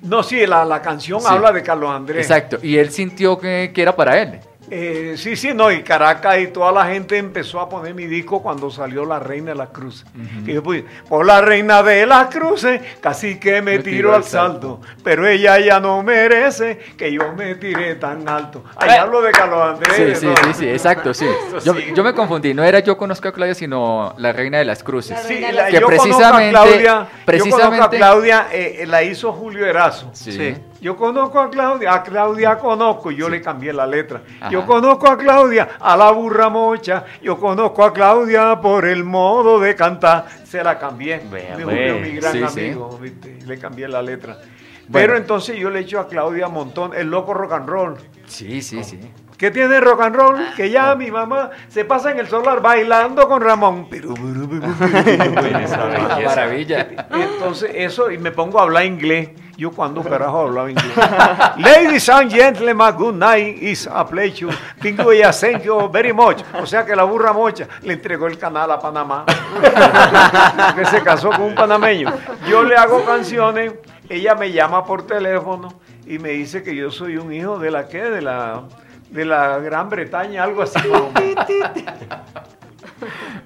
No, 0.01 0.23
sí, 0.23 0.47
la, 0.47 0.65
la 0.65 0.83
canción 0.83 1.21
Sí. 1.21 1.27
habla 1.31 1.53
de 1.53 1.63
Carlos 1.63 1.91
Andrés. 1.91 2.27
Exacto, 2.27 2.59
y 2.63 2.77
él 2.77 2.91
sintió 2.91 3.39
que, 3.39 3.71
que 3.75 3.83
era 3.83 3.95
para 3.97 4.21
él. 4.21 4.41
Eh, 4.75 5.17
sí, 5.19 5.37
sí, 5.37 5.53
no, 5.53 5.71
y 5.71 5.83
Caracas 5.83 6.39
y 6.39 6.47
toda 6.47 6.73
la 6.73 6.87
gente 6.87 7.19
empezó 7.19 7.61
a 7.61 7.69
poner 7.69 7.95
mi 7.95 8.07
disco 8.07 8.43
cuando 8.43 8.71
salió 8.71 9.05
La 9.05 9.19
Reina 9.19 9.51
de 9.51 9.57
las 9.57 9.69
Cruces. 9.69 10.07
Y 10.47 10.55
yo 10.55 10.63
puse, 10.63 10.87
por 11.11 11.27
la 11.27 11.43
Reina 11.43 11.83
de 11.83 12.07
las 12.07 12.35
Cruces, 12.35 12.81
casi 13.03 13.39
que 13.39 13.61
me, 13.61 13.81
tiro 13.81 14.15
al 14.15 14.25
salto, 14.25 14.81
pero 15.05 15.29
ella 15.29 15.59
ya 15.59 15.79
no 15.79 16.03
merece 16.03 16.79
que 16.97 17.13
yo 17.13 17.35
me 17.35 17.57
tire 17.57 17.97
tan 17.97 18.27
alto. 18.27 18.65
Ahí 18.77 18.97
hablo 18.97 19.21
de 19.21 19.33
Carlos 19.33 19.61
Andrés. 19.61 19.93
Sí, 19.95 20.21
sí, 20.21 20.27
¿no? 20.27 20.37
sí, 20.37 20.55
sí, 20.61 20.69
exacto, 20.71 21.13
sí. 21.13 21.27
Yo, 21.95 22.03
me 22.03 22.15
confundí, 22.15 22.55
no 22.55 22.65
era 22.65 22.81
yo 22.81 22.97
conozco 22.97 23.29
a 23.29 23.33
Claudia, 23.33 23.55
sino 23.55 24.15
la 24.17 24.33
reina 24.33 24.57
de 24.57 24.65
las 24.65 24.83
cruces. 24.83 25.21
Sí, 25.27 25.39
la- 25.53 25.67
que 25.67 25.75
yo 25.75 25.83
conozco 25.83 26.03
a 26.03 26.05
precisamente, 26.07 26.51
Claudia, 26.51 26.79
yo 26.81 26.85
conozco 26.87 27.13
a 27.21 27.25
precisamente, 27.27 27.97
Claudia, 27.99 28.47
eh, 28.51 28.77
eh, 28.81 28.87
la 28.87 29.03
hizo 29.03 29.35
Julio 29.35 29.67
Erazo. 29.67 30.09
Sí. 30.15 30.57
Yo 30.83 30.97
conozco 30.97 31.39
a 31.39 31.49
Claudia, 31.49 31.95
a 31.95 32.03
Claudia 32.03 32.59
conozco, 32.59 33.13
y 33.13 33.17
yo 33.17 33.29
le 33.29 33.41
cambié 33.41 33.73
la 33.73 33.87
letra. 33.87 34.21
Yo 34.51 34.67
conozco 34.67 35.09
a 35.09 35.17
Claudia, 35.17 35.69
a 35.79 35.97
la 35.97 36.11
burra 36.11 36.49
mocha, 36.49 37.05
yo 37.23 37.39
conozco 37.39 37.85
a 37.85 37.93
Claudia 37.93 38.61
por 38.61 38.85
el 38.85 39.05
modo 39.05 39.61
de 39.61 39.77
cantar, 39.77 40.27
se 40.43 40.61
la 40.65 40.77
cambié. 40.81 41.21
de 41.21 41.63
Julio, 41.63 41.99
mi 42.01 42.11
gran 42.17 42.33
Sí, 42.33 42.45
sí. 42.49 42.61
amigo, 42.67 42.99
¿viste? 43.01 43.39
y 43.41 43.47
le 43.47 43.59
cambié 43.59 43.87
la 43.87 44.03
letra. 44.03 44.35
Bueno. 44.35 44.91
Pero 44.91 45.17
entonces 45.17 45.57
yo 45.57 45.71
le 45.71 45.79
echo 45.79 46.01
a 46.01 46.09
Claudia 46.09 46.49
un 46.49 46.55
montón, 46.55 46.93
el 46.95 47.09
loco 47.09 47.33
rock 47.33 47.53
and 47.53 47.69
roll. 47.69 47.95
Sí, 48.27 48.61
sí, 48.61 48.83
sí. 48.83 48.99
¿Qué 49.39 49.53
tiene 49.53 49.81
rock 49.81 50.01
and 50.03 50.17
roll? 50.17 50.37
Que 50.57 50.69
ya 50.71 50.97
mi 50.97 51.13
mamá 51.13 51.51
se 51.69 51.85
pasa 51.85 52.11
en 52.11 52.19
el 52.19 52.27
solar 52.27 52.61
bailando 52.61 53.29
con 53.29 53.41
Ramón. 53.41 53.89
Maravilla. 56.25 56.89
Y 57.15 57.21
entonces 57.21 57.71
eso, 57.75 58.11
y 58.11 58.19
me 58.19 58.31
pongo 58.33 58.59
a 58.59 58.63
hablar 58.63 58.85
inglés. 58.85 59.31
Yo 59.63 59.71
cuando 59.71 60.03
carajo 60.03 60.41
hablaba 60.41 60.73
inglés. 60.73 60.93
Ladies 61.57 62.09
and 62.09 62.29
gentlemen, 62.29 62.97
good 62.97 63.15
night. 63.15 63.63
It's 63.63 63.87
a 63.87 64.05
pleasure. 64.05 64.51
Thank 64.81 64.99
you, 64.99 65.31
thank 65.31 65.63
you 65.63 65.89
very 65.89 66.13
much. 66.13 66.43
O 66.61 66.67
sea 66.67 66.85
que 66.85 66.97
la 66.97 67.05
burra 67.05 67.33
mocha 67.33 67.69
le 67.83 67.93
entregó 67.93 68.27
el 68.27 68.37
canal 68.39 68.73
a 68.73 68.81
Panamá. 68.81 69.25
que 70.75 70.85
se 70.87 71.01
casó 71.03 71.31
con 71.31 71.43
un 71.43 71.55
panameño. 71.55 72.13
Yo 72.49 72.65
le 72.65 72.75
hago 72.75 73.05
canciones, 73.05 73.75
ella 74.09 74.35
me 74.35 74.51
llama 74.51 74.85
por 74.85 75.07
teléfono 75.07 75.73
y 76.07 76.19
me 76.19 76.31
dice 76.31 76.65
que 76.65 76.75
yo 76.75 76.91
soy 76.91 77.17
un 77.17 77.33
hijo 77.33 77.61
de 77.61 77.71
la 77.71 77.87
qué, 77.87 78.03
de 78.03 78.21
la 78.21 78.65
de 79.11 79.25
la 79.25 79.61
Gran 79.61 79.89
Bretaña, 79.89 80.43
algo 80.43 80.63
así. 80.63 80.81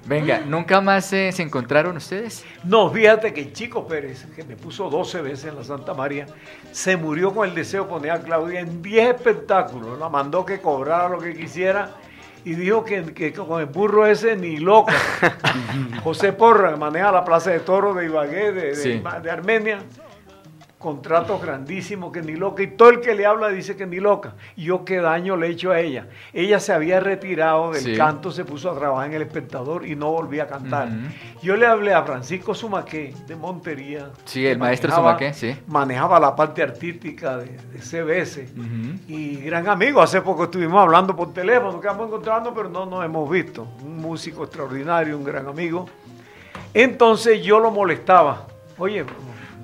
Venga, 0.07 0.39
¿nunca 0.39 0.79
más 0.79 1.11
eh, 1.13 1.31
se 1.33 1.43
encontraron 1.43 1.97
ustedes? 1.97 2.45
No, 2.63 2.89
fíjate 2.89 3.33
que 3.33 3.51
Chico 3.51 3.85
Pérez, 3.87 4.25
que 4.35 4.43
me 4.43 4.55
puso 4.55 4.89
12 4.89 5.21
veces 5.21 5.45
en 5.45 5.55
la 5.55 5.63
Santa 5.63 5.93
María, 5.93 6.25
se 6.71 6.95
murió 6.95 7.33
con 7.33 7.47
el 7.49 7.53
deseo 7.53 7.83
de 7.83 7.89
poner 7.89 8.11
a 8.11 8.19
Claudia 8.21 8.61
en 8.61 8.81
10 8.81 9.15
espectáculos. 9.15 9.99
La 9.99 10.07
mandó 10.09 10.45
que 10.45 10.61
cobrara 10.61 11.09
lo 11.09 11.19
que 11.19 11.35
quisiera 11.35 11.91
y 12.45 12.55
dijo 12.55 12.85
que, 12.85 13.13
que 13.13 13.33
con 13.33 13.59
el 13.59 13.65
burro 13.65 14.05
ese 14.07 14.37
ni 14.37 14.57
loca. 14.57 14.93
José 16.03 16.31
Porra, 16.31 16.71
que 16.71 16.77
maneja 16.77 17.11
la 17.11 17.25
Plaza 17.25 17.51
de 17.51 17.59
Toros 17.59 17.95
de 17.97 18.05
Ibagué, 18.05 18.51
de, 18.53 18.61
de- 18.67 18.75
Sí. 18.75 19.03
de 19.21 19.31
Armenia, 19.31 19.79
contratos 20.77 21.41
grandísimos 21.41 22.11
que 22.11 22.21
ni 22.21 22.35
loca. 22.35 22.61
Y 22.61 22.67
todo 22.67 22.89
el 22.91 23.01
que 23.01 23.15
le 23.15 23.25
habla 23.25 23.49
dice 23.49 23.75
que 23.75 23.87
ni 23.87 23.99
loca. 23.99 24.33
Y 24.55 24.65
yo 24.65 24.85
qué 24.85 24.97
daño 24.97 25.35
le 25.35 25.47
he 25.47 25.49
hecho 25.51 25.71
a 25.71 25.79
ella. 25.79 26.07
Ella 26.33 26.59
se 26.59 26.71
había 26.71 26.99
retirado 26.99 27.71
del 27.71 27.81
Sí. 27.83 27.95
canto, 27.97 28.31
se 28.31 28.45
puso 28.45 28.69
a 28.69 28.77
trabajar 28.77 29.07
en 29.07 29.13
El 29.15 29.23
Espectador 29.23 29.87
y 29.87 29.95
no 29.95 30.11
volvía 30.11 30.43
a 30.43 30.47
cantar. 30.47 30.89
Yo 31.41 31.55
le 31.57 31.65
hablé 31.65 31.93
a 31.93 32.03
Francisco 32.03 32.53
Sumaqué 32.53 33.13
de 33.25 33.35
Montería. 33.35 34.09
Sí, 34.25 34.45
el 34.45 34.53
que 34.53 34.59
maestro 34.59 34.91
Sumaqué, 34.93 35.33
sí. 35.33 35.55
Manejaba 35.67 36.19
la 36.19 36.35
parte 36.35 36.61
artística 36.61 37.37
de, 37.37 37.57
de 37.73 37.79
CBS. 37.81 38.47
Y 39.07 39.37
gran 39.37 39.67
amigo, 39.67 40.01
hace 40.01 40.21
poco 40.21 40.43
estuvimos 40.43 40.79
hablando 40.81 41.15
por 41.15 41.33
teléfono, 41.33 41.79
quedamos 41.81 42.07
encontrando, 42.07 42.53
pero 42.53 42.69
no 42.69 42.85
nos 42.85 43.03
hemos 43.03 43.27
visto. 43.29 43.67
Un 43.83 43.97
músico 43.97 44.43
extraordinario, 44.43 45.17
un 45.17 45.23
gran 45.23 45.47
amigo. 45.47 45.87
Entonces 46.73 47.41
yo 47.41 47.59
lo 47.59 47.71
molestaba. 47.71 48.45
Oye, 48.77 49.03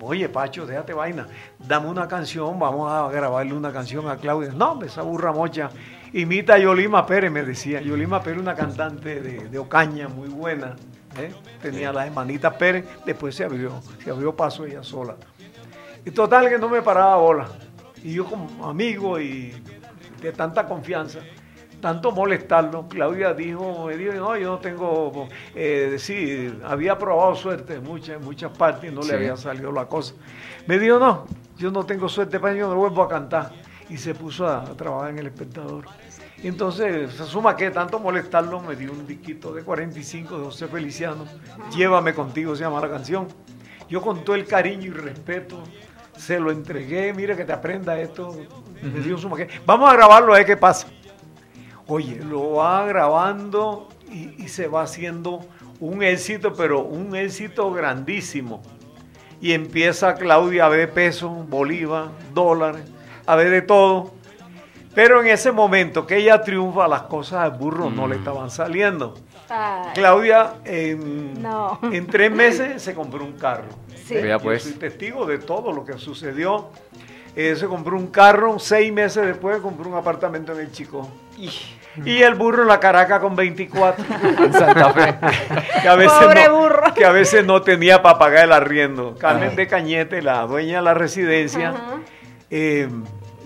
oye, 0.04 0.30
Pacho, 0.30 0.66
déjate 0.66 0.94
vaina. 0.94 1.28
Dame 1.60 1.90
una 1.90 2.08
canción, 2.08 2.60
vamos 2.60 2.92
a 2.92 3.10
grabarle 3.10 3.54
una 3.54 3.72
canción 3.72 4.10
a 4.10 4.18
Claudia. 4.18 4.52
No, 4.54 4.82
esa 4.84 5.02
burra 5.02 5.32
mocha. 5.32 5.70
Imita 6.14 6.56
a 6.56 6.58
Yolima 6.60 7.06
Pérez, 7.06 7.32
me 7.32 7.44
decía. 7.44 7.82
Yolima 7.82 8.22
Pérez, 8.22 8.40
una 8.40 8.56
cantante 8.56 9.22
de, 9.22 9.50
de 9.50 9.60
Ocaña 9.60 10.08
muy 10.08 10.30
buena. 10.30 10.76
¿eh? 11.18 11.34
Tenía 11.62 11.92
las 11.92 12.08
hermanitas 12.08 12.54
Pérez, 12.56 12.86
después 13.06 13.36
se 13.36 13.44
abrió, 13.44 13.82
se 14.04 14.10
abrió 14.10 14.36
paso 14.36 14.66
ella 14.66 14.84
sola. 14.84 15.16
Y 16.06 16.12
total 16.12 16.50
que 16.50 16.58
no 16.58 16.70
me 16.70 16.82
paraba 16.82 17.16
bola. 17.18 17.48
Y 18.04 18.14
yo 18.14 18.26
como 18.26 18.68
amigo 18.68 19.20
y 19.20 19.54
de 20.22 20.32
tanta 20.32 20.66
confianza, 20.66 21.20
tanto 21.84 22.14
molestarlo, 22.14 22.88
Claudia 22.88 23.34
dijo, 23.34 23.88
me 23.88 23.98
dijo, 23.98 24.14
no, 24.14 24.38
yo 24.38 24.52
no 24.52 24.60
tengo, 24.60 25.28
eh, 25.54 25.98
sí, 26.00 26.50
había 26.64 26.98
probado 26.98 27.36
suerte 27.36 27.74
en 27.76 27.84
muchas, 27.84 28.16
en 28.16 28.24
muchas 28.24 28.58
partes 28.58 28.90
y 28.90 28.96
no 28.96 29.02
Sí. 29.04 29.10
le 29.12 29.18
había 29.18 29.36
salido 29.36 29.70
la 29.70 29.86
cosa. 29.86 30.14
Me 30.66 30.80
dijo, 30.80 30.98
no, 30.98 31.26
yo 31.58 31.72
no 31.72 31.86
tengo 31.86 32.08
suerte 32.08 32.40
para 32.40 32.54
yo 32.56 32.70
no 32.70 32.76
vuelvo 32.76 33.04
a 33.04 33.10
cantar. 33.10 33.52
Y 33.90 33.98
se 33.98 34.16
puso 34.16 34.48
a, 34.48 34.62
a 34.62 34.78
trabajar 34.78 35.10
en 35.10 35.20
el 35.20 35.28
espectador. 35.28 35.84
Y 36.42 36.48
entonces, 36.48 37.12
se 37.16 37.26
suma 37.26 37.54
que 37.58 37.70
tanto 37.70 38.00
molestarlo, 38.00 38.62
me 38.62 38.78
dio 38.78 38.94
un 38.94 39.06
disquito 39.06 39.54
de 39.54 39.62
45 39.64 40.38
de 40.38 40.44
José 40.46 40.68
Feliciano, 40.70 41.26
Llévame 41.76 42.14
contigo, 42.14 42.56
se 42.56 42.64
llama 42.64 42.80
la 42.80 42.90
canción. 42.90 43.28
Yo 43.90 44.02
con 44.02 44.24
todo 44.24 44.38
el 44.38 44.46
cariño 44.48 44.86
y 44.86 44.92
respeto 44.92 45.62
se 46.16 46.40
lo 46.40 46.50
entregué, 46.50 47.12
mira 47.14 47.36
que 47.36 47.44
te 47.44 47.52
aprenda 47.52 48.00
esto. 48.00 48.34
Me 48.82 49.02
dio 49.02 49.18
suma 49.18 49.36
que 49.36 49.50
vamos 49.66 49.90
a 49.92 49.94
grabarlo 49.98 50.34
a 50.34 50.38
ver 50.38 50.46
qué 50.46 50.56
pasa. 50.56 50.88
Oye, 51.88 52.20
lo 52.24 52.54
va 52.54 52.86
grabando 52.86 53.90
y, 54.10 54.44
y 54.44 54.48
se 54.48 54.68
va 54.68 54.84
haciendo 54.84 55.46
un 55.80 56.02
éxito, 56.04 56.54
pero 56.54 56.82
un 56.82 57.16
éxito 57.16 57.72
grandísimo. 57.72 58.62
Y 59.42 59.52
empieza 59.52 60.16
Claudia 60.16 60.68
a 60.68 60.70
ver 60.70 60.92
pesos, 60.92 61.32
bolívar, 61.50 62.10
dólares, 62.34 62.84
a 63.26 63.36
ver 63.36 63.50
de 63.50 63.62
todo. 63.62 64.14
Pero 64.96 65.22
en 65.22 65.28
ese 65.28 65.52
momento 65.52 66.06
que 66.06 66.18
ella 66.18 66.42
triunfa, 66.42 66.88
las 66.88 67.04
cosas 67.04 67.40
al 67.40 67.52
burro 67.52 67.90
no 67.90 68.08
le 68.08 68.16
estaban 68.16 68.50
saliendo. 68.52 69.16
Ay, 69.50 69.92
Claudia 69.94 70.56
en, 70.64 71.42
No. 71.42 71.80
en 71.92 72.08
tres 72.08 72.32
meses 72.32 72.82
se 72.82 72.94
compró 72.94 73.24
un 73.24 73.34
carro. 73.34 73.70
Sí. 74.06 74.16
Yo 74.22 74.40
pues. 74.40 74.64
soy 74.64 74.74
testigo 74.74 75.26
de 75.26 75.40
todo 75.40 75.72
lo 75.72 75.84
que 75.84 75.98
sucedió. 75.98 76.70
Eh, 77.36 77.56
se 77.56 77.68
compró 77.68 77.98
un 77.98 78.08
carro, 78.08 78.60
seis 78.60 78.94
meses 78.94 79.26
después 79.26 79.60
compró 79.60 79.90
un 79.90 79.96
apartamento 79.96 80.54
en 80.54 80.60
el 80.60 80.72
Chico. 80.72 81.10
Y 82.06 82.22
el 82.22 82.36
burro 82.36 82.64
en 82.64 82.68
la 82.68 82.80
Caracas 82.80 83.20
con 83.20 83.36
24. 83.36 84.06
En 84.46 84.54
Santa 84.54 84.94
Fe. 84.94 85.16
que, 85.82 85.88
a 85.88 85.96
veces 85.96 86.18
Pobre 86.20 86.48
no, 86.48 86.60
burro. 86.60 86.94
que 86.94 87.06
a 87.06 87.12
veces 87.12 87.46
no 87.46 87.62
tenía 87.62 88.02
para 88.02 88.18
pagar 88.18 88.46
el 88.46 88.52
arriendo. 88.52 89.16
Carmen 89.18 89.56
de 89.56 89.68
Cañete, 89.68 90.22
la 90.22 90.42
dueña 90.42 90.78
de 90.78 90.84
la 90.84 90.94
residencia, 90.94 91.74
eh, 92.50 92.88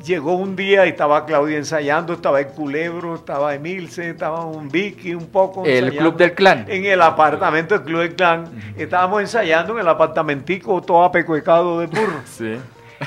llegó 0.04 0.36
un 0.36 0.56
día 0.56 0.86
y 0.86 0.90
estaba 0.90 1.26
Claudia 1.26 1.58
ensayando, 1.58 2.14
estaba 2.14 2.40
el 2.40 2.48
Culebro, 2.48 3.16
estaba 3.16 3.54
Emilce, 3.54 4.10
estaba 4.10 4.46
un 4.46 4.70
Vicky, 4.70 5.14
un 5.14 5.28
poco. 5.28 5.66
El 5.66 5.96
Club 5.96 6.16
del 6.16 6.34
Clan. 6.34 6.66
En 6.68 6.86
el 6.86 7.02
apartamento 7.02 7.76
del 7.78 7.86
Club 7.86 8.00
del 8.02 8.16
Clan. 8.16 8.46
Estábamos 8.78 9.22
ensayando 9.22 9.74
en 9.74 9.80
el 9.80 9.88
apartamentico 9.88 10.82
todo 10.82 11.04
apecuecado 11.04 11.80
de 11.80 11.88
burro. 11.88 12.22
Sí. 12.26 12.58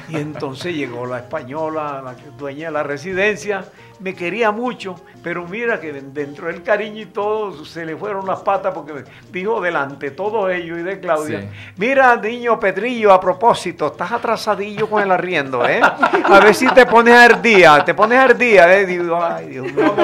Y 0.09 0.17
entonces 0.17 0.75
llegó 0.75 1.07
la 1.07 1.19
española, 1.19 2.03
la 2.05 2.15
dueña 2.37 2.67
de 2.67 2.73
la 2.73 2.83
residencia, 2.83 3.65
me 4.01 4.15
quería 4.15 4.51
mucho, 4.51 4.97
pero 5.23 5.47
mira 5.47 5.79
que 5.79 5.93
den- 5.93 6.13
dentro 6.15 6.47
del 6.47 6.63
cariño 6.63 7.03
y 7.03 7.07
todo 7.07 7.65
se 7.65 7.85
le 7.85 7.95
fueron 7.97 8.27
las 8.27 8.41
patas 8.41 8.73
porque 8.75 8.93
me 8.95 9.03
dijo 9.31 9.61
delante 9.61 10.11
de 10.11 10.17
todos 10.17 10.51
ellos 10.51 10.79
y 10.79 10.83
de 10.83 10.99
Claudia, 11.01 11.41
Sí. 11.43 11.49
mira 11.77 12.17
niño 12.17 12.59
Pedrillo, 12.59 13.13
a 13.13 13.21
propósito, 13.21 13.89
estás 13.89 14.13
atrasadillo 14.13 14.89
con 14.89 15.03
el 15.03 15.11
arriendo, 15.11 15.67
¿eh? 15.69 15.81
A 15.83 16.41
ver 16.41 16.55
si 16.55 16.67
te 16.69 16.87
pones 16.87 17.15
al 17.15 17.41
día, 17.43 17.85
te 17.85 17.93
pones 17.95 18.19
al 18.19 18.37
día, 18.39 18.75
¿eh? 18.79 18.87
Digo, 18.87 19.23
ay 19.23 19.49
Dios 19.49 19.73
mío. 19.73 19.95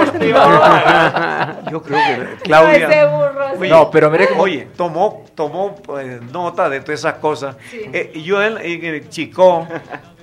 Yo 1.71 1.83
creo 1.83 1.99
que 1.99 2.37
Claudia... 2.43 2.89
Oye, 3.59 3.69
No, 3.71 3.91
pero 3.91 4.11
mire 4.11 4.29
cómo- 4.29 4.43
Oye, 4.43 4.69
tomó, 4.77 5.25
tomó 5.35 5.75
pues, 5.77 6.21
nota 6.31 6.69
de 6.69 6.81
todas 6.81 7.01
esas 7.01 7.15
cosas. 7.15 7.57
Eh, 7.73 8.11
y 8.15 8.23
yo 8.23 8.43
en, 8.43 8.59
en 8.59 8.85
el 8.85 9.09
Chico, 9.09 9.67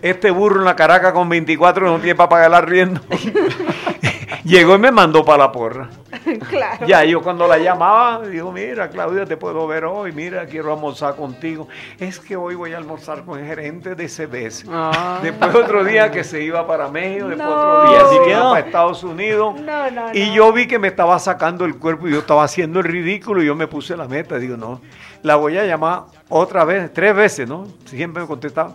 este 0.03 0.29
burro 0.31 0.59
en 0.59 0.65
la 0.65 0.75
Caracas 0.75 1.13
con 1.13 1.27
24 1.29 1.87
no 1.87 1.97
tiene 1.99 2.13
para 2.15 2.29
pagar 2.29 2.47
el 2.49 2.53
arriendo. 2.53 3.01
Llegó 4.43 4.75
y 4.75 4.77
me 4.79 4.91
mandó 4.91 5.23
para 5.23 5.37
la 5.45 5.51
porra. 5.53 5.89
claro. 6.49 6.85
Ya 6.85 7.05
yo 7.05 7.21
cuando 7.21 7.47
la 7.47 7.57
llamaba, 7.57 8.21
digo, 8.27 8.51
mira, 8.51 8.89
Claudia, 8.89 9.25
te 9.25 9.37
puedo 9.37 9.65
ver 9.67 9.85
hoy, 9.85 10.11
mira, 10.11 10.45
quiero 10.47 10.73
almorzar 10.73 11.15
contigo. 11.15 11.69
Es 11.97 12.19
que 12.19 12.35
hoy 12.35 12.55
voy 12.55 12.73
a 12.73 12.77
almorzar 12.77 13.23
con 13.23 13.39
el 13.39 13.45
gerente 13.47 13.95
de 13.95 14.09
CBS. 14.09 14.65
Ah. 14.69 15.19
Después 15.23 15.55
otro 15.55 15.85
día 15.85 16.11
que 16.11 16.25
se 16.25 16.41
iba 16.43 16.67
para 16.67 16.89
México, 16.89 17.29
después 17.29 17.47
No. 17.47 17.55
otro 17.55 17.89
día 17.91 18.05
se 18.05 18.29
iba 18.31 18.49
para 18.49 18.59
Estados 18.65 19.03
Unidos. 19.05 19.61
No, 19.61 19.89
no, 19.91 20.13
Y 20.13 20.27
no. 20.27 20.33
yo 20.35 20.51
vi 20.51 20.67
que 20.67 20.77
me 20.77 20.89
estaba 20.89 21.17
sacando 21.19 21.63
el 21.63 21.77
cuerpo 21.77 22.09
y 22.09 22.11
yo 22.11 22.19
estaba 22.19 22.43
haciendo 22.43 22.79
el 22.81 22.85
ridículo 22.85 23.41
y 23.41 23.45
yo 23.45 23.55
me 23.55 23.67
puse 23.67 23.95
la 23.95 24.09
meta. 24.09 24.37
Digo, 24.39 24.57
no, 24.57 24.81
la 25.21 25.37
voy 25.37 25.57
a 25.57 25.63
llamar 25.65 26.03
otra 26.27 26.65
vez, 26.65 26.91
tres 26.91 27.15
veces, 27.15 27.47
¿no? 27.47 27.65
Siempre 27.85 28.21
me 28.23 28.27
contestaba. 28.27 28.73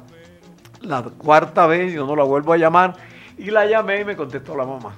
La 0.81 1.03
cuarta 1.03 1.67
vez 1.67 1.93
yo 1.93 2.07
no 2.07 2.15
la 2.17 2.25
vuelvo 2.25 2.53
a 2.53 2.57
llamar 2.57 2.95
y 3.37 3.51
la 3.51 3.67
llamé 3.67 4.01
y 4.01 4.05
me 4.05 4.17
contestó 4.17 4.57
la 4.57 4.65
mamá. 4.65 4.95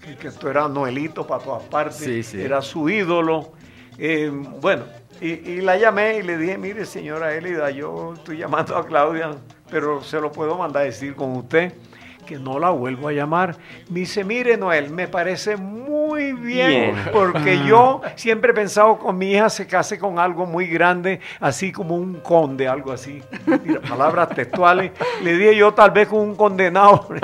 Que, 0.00 0.16
que 0.16 0.28
esto 0.28 0.50
era 0.50 0.68
Noelito 0.68 1.26
para 1.26 1.42
todas 1.44 1.62
partes, 1.64 1.96
Sí, 1.96 2.22
sí. 2.22 2.40
era 2.40 2.60
su 2.60 2.88
ídolo. 2.88 3.52
Eh, 3.98 4.30
bueno, 4.60 4.84
y, 5.20 5.28
y 5.28 5.60
la 5.60 5.76
llamé 5.76 6.16
y 6.18 6.22
le 6.22 6.36
dije, 6.36 6.58
mire 6.58 6.84
señora 6.84 7.34
Elida, 7.34 7.70
yo 7.70 8.14
estoy 8.14 8.38
llamando 8.38 8.76
a 8.76 8.84
Claudia, 8.86 9.30
pero 9.70 10.02
se 10.02 10.20
lo 10.20 10.32
puedo 10.32 10.56
mandar 10.56 10.82
a 10.82 10.86
decir 10.86 11.14
con 11.14 11.36
usted 11.36 11.72
que 12.32 12.38
no 12.38 12.58
la 12.58 12.70
vuelvo 12.70 13.08
a 13.08 13.12
llamar. 13.12 13.56
Me 13.88 14.00
dice, 14.00 14.24
mire 14.24 14.56
Noel, 14.56 14.90
me 14.90 15.06
parece 15.08 15.56
muy 15.56 16.32
bien, 16.32 16.92
Bien. 16.92 16.94
porque 17.12 17.58
yo 17.66 18.00
siempre 18.16 18.52
he 18.52 18.54
pensado 18.54 18.98
con 18.98 19.18
mi 19.18 19.32
hija 19.32 19.50
se 19.50 19.66
case 19.66 19.98
con 19.98 20.18
algo 20.18 20.46
muy 20.46 20.66
grande, 20.66 21.20
así 21.40 21.72
como 21.72 21.96
un 21.96 22.14
conde, 22.20 22.66
algo 22.68 22.92
así. 22.92 23.22
Mira, 23.64 23.80
palabras 23.80 24.30
textuales. 24.30 24.92
Le 25.22 25.36
dije 25.36 25.56
yo 25.56 25.72
tal 25.74 25.90
vez 25.90 26.08
con 26.08 26.20
un 26.20 26.34
condenado. 26.34 27.08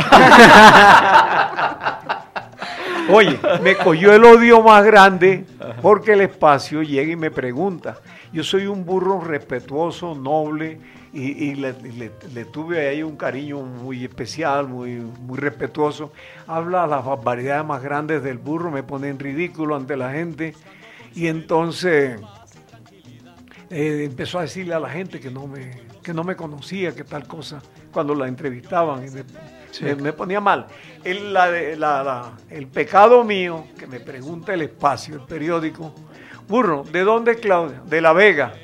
Oye, 3.11 3.39
me 3.63 3.75
cogió 3.77 4.13
el 4.13 4.23
odio 4.25 4.63
más 4.63 4.85
grande 4.85 5.47
porque 5.81 6.13
el 6.13 6.21
espacio 6.21 6.83
llega 6.83 7.13
y 7.13 7.17
me 7.17 7.31
pregunta. 7.31 7.97
Yo 8.33 8.45
soy 8.45 8.67
un 8.67 8.85
burro 8.85 9.21
respetuoso, 9.23 10.15
noble, 10.15 10.79
y, 11.13 11.23
y 11.51 11.55
le, 11.55 11.73
le- 11.73 12.13
le 12.35 12.45
tuve 12.45 12.87
ahí 12.89 13.03
un 13.03 13.17
cariño 13.17 13.61
muy 13.63 14.05
especial, 14.05 14.69
muy, 14.69 14.97
muy 14.97 15.39
respetuoso. 15.39 16.13
Habla 16.47 16.87
las 16.87 17.05
barbaridades 17.05 17.65
más 17.65 17.83
grandes 17.83 18.23
del 18.23 18.39
burro, 18.39 18.71
me 18.71 18.83
pone 18.83 19.09
en 19.09 19.19
ridículo 19.19 19.75
ante 19.77 19.97
la 19.97 20.13
gente. 20.13 20.55
Y 21.15 21.27
entonces 21.29 22.21
eh, 23.71 24.05
empezó 24.05 24.39
a 24.39 24.43
decirle 24.43 24.75
a 24.75 24.81
la 24.81 24.89
gente 24.91 25.21
que 25.21 25.31
no 25.31 25.47
me, 25.47 25.71
que 26.03 26.13
no 26.15 26.25
me 26.25 26.37
conocía, 26.37 26.95
que 26.95 27.05
tal 27.05 27.27
cosa, 27.27 27.61
cuando 27.93 28.15
la 28.15 28.29
entrevistaban. 28.29 29.07
y 29.07 29.11
me, 29.11 29.25
me- 29.83 29.95
me 29.97 30.13
ponía 30.13 30.41
mal. 30.41 30.67
El, 31.05 31.33
la 31.33 31.47
la- 31.51 32.03
la- 32.05 32.33
el 32.51 32.67
pecado 32.67 33.25
mío, 33.25 33.67
que 33.79 33.87
me 33.87 34.01
pregunta 34.01 34.55
el 34.55 34.63
espacio, 34.63 35.15
el 35.17 35.21
periódico, 35.23 35.95
burro, 36.47 36.85
¿de 36.91 37.03
dónde 37.03 37.33
es 37.33 37.37
Claudia? 37.39 37.83
De 37.87 38.01
La 38.01 38.13
Vega. 38.13 38.55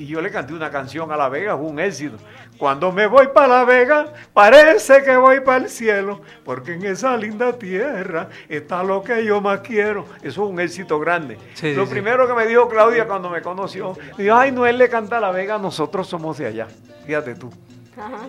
Y 0.00 0.06
yo 0.06 0.22
le 0.22 0.30
canté 0.30 0.54
una 0.54 0.70
canción 0.70 1.12
a 1.12 1.16
La 1.18 1.28
Vega, 1.28 1.54
fue 1.58 1.66
un 1.66 1.78
éxito. 1.78 2.16
Cuando 2.56 2.90
me 2.90 3.06
voy 3.06 3.28
para 3.34 3.48
La 3.48 3.64
Vega, 3.66 4.06
parece 4.32 5.02
que 5.02 5.14
voy 5.14 5.40
para 5.40 5.64
el 5.64 5.68
cielo, 5.68 6.22
porque 6.42 6.72
en 6.72 6.86
esa 6.86 7.14
linda 7.18 7.52
tierra 7.52 8.30
está 8.48 8.82
lo 8.82 9.02
que 9.02 9.22
yo 9.22 9.42
más 9.42 9.60
quiero. 9.60 10.06
Eso 10.22 10.44
es 10.44 10.50
un 10.50 10.58
éxito 10.58 10.98
grande. 10.98 11.36
Sí, 11.52 11.74
lo 11.74 11.82
sí, 11.82 11.88
sí. 11.88 11.92
primero 11.92 12.26
que 12.26 12.32
me 12.32 12.46
dijo 12.46 12.66
Claudia 12.66 13.06
cuando 13.06 13.28
me 13.28 13.42
conoció, 13.42 13.94
dijo, 14.16 14.34
ay, 14.34 14.52
no, 14.52 14.64
él 14.64 14.78
le 14.78 14.88
canta 14.88 15.18
a 15.18 15.20
La 15.20 15.32
Vega, 15.32 15.58
nosotros 15.58 16.06
somos 16.08 16.38
de 16.38 16.46
allá. 16.46 16.68
Fíjate 17.04 17.34
tú. 17.34 17.50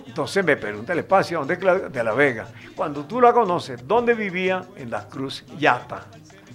Entonces 0.06 0.44
me 0.44 0.58
pregunta 0.58 0.92
el 0.92 0.98
espacio, 0.98 1.38
¿dónde 1.38 1.54
es 1.54 1.60
Claudia? 1.60 1.88
De 1.88 2.04
La 2.04 2.12
Vega. 2.12 2.48
Cuando 2.76 3.06
tú 3.06 3.18
la 3.18 3.32
conoces, 3.32 3.88
¿dónde 3.88 4.12
vivía? 4.12 4.62
En 4.76 4.90
Las 4.90 5.06
Cruces. 5.06 5.46
Ya 5.58 5.78
está. 5.78 6.04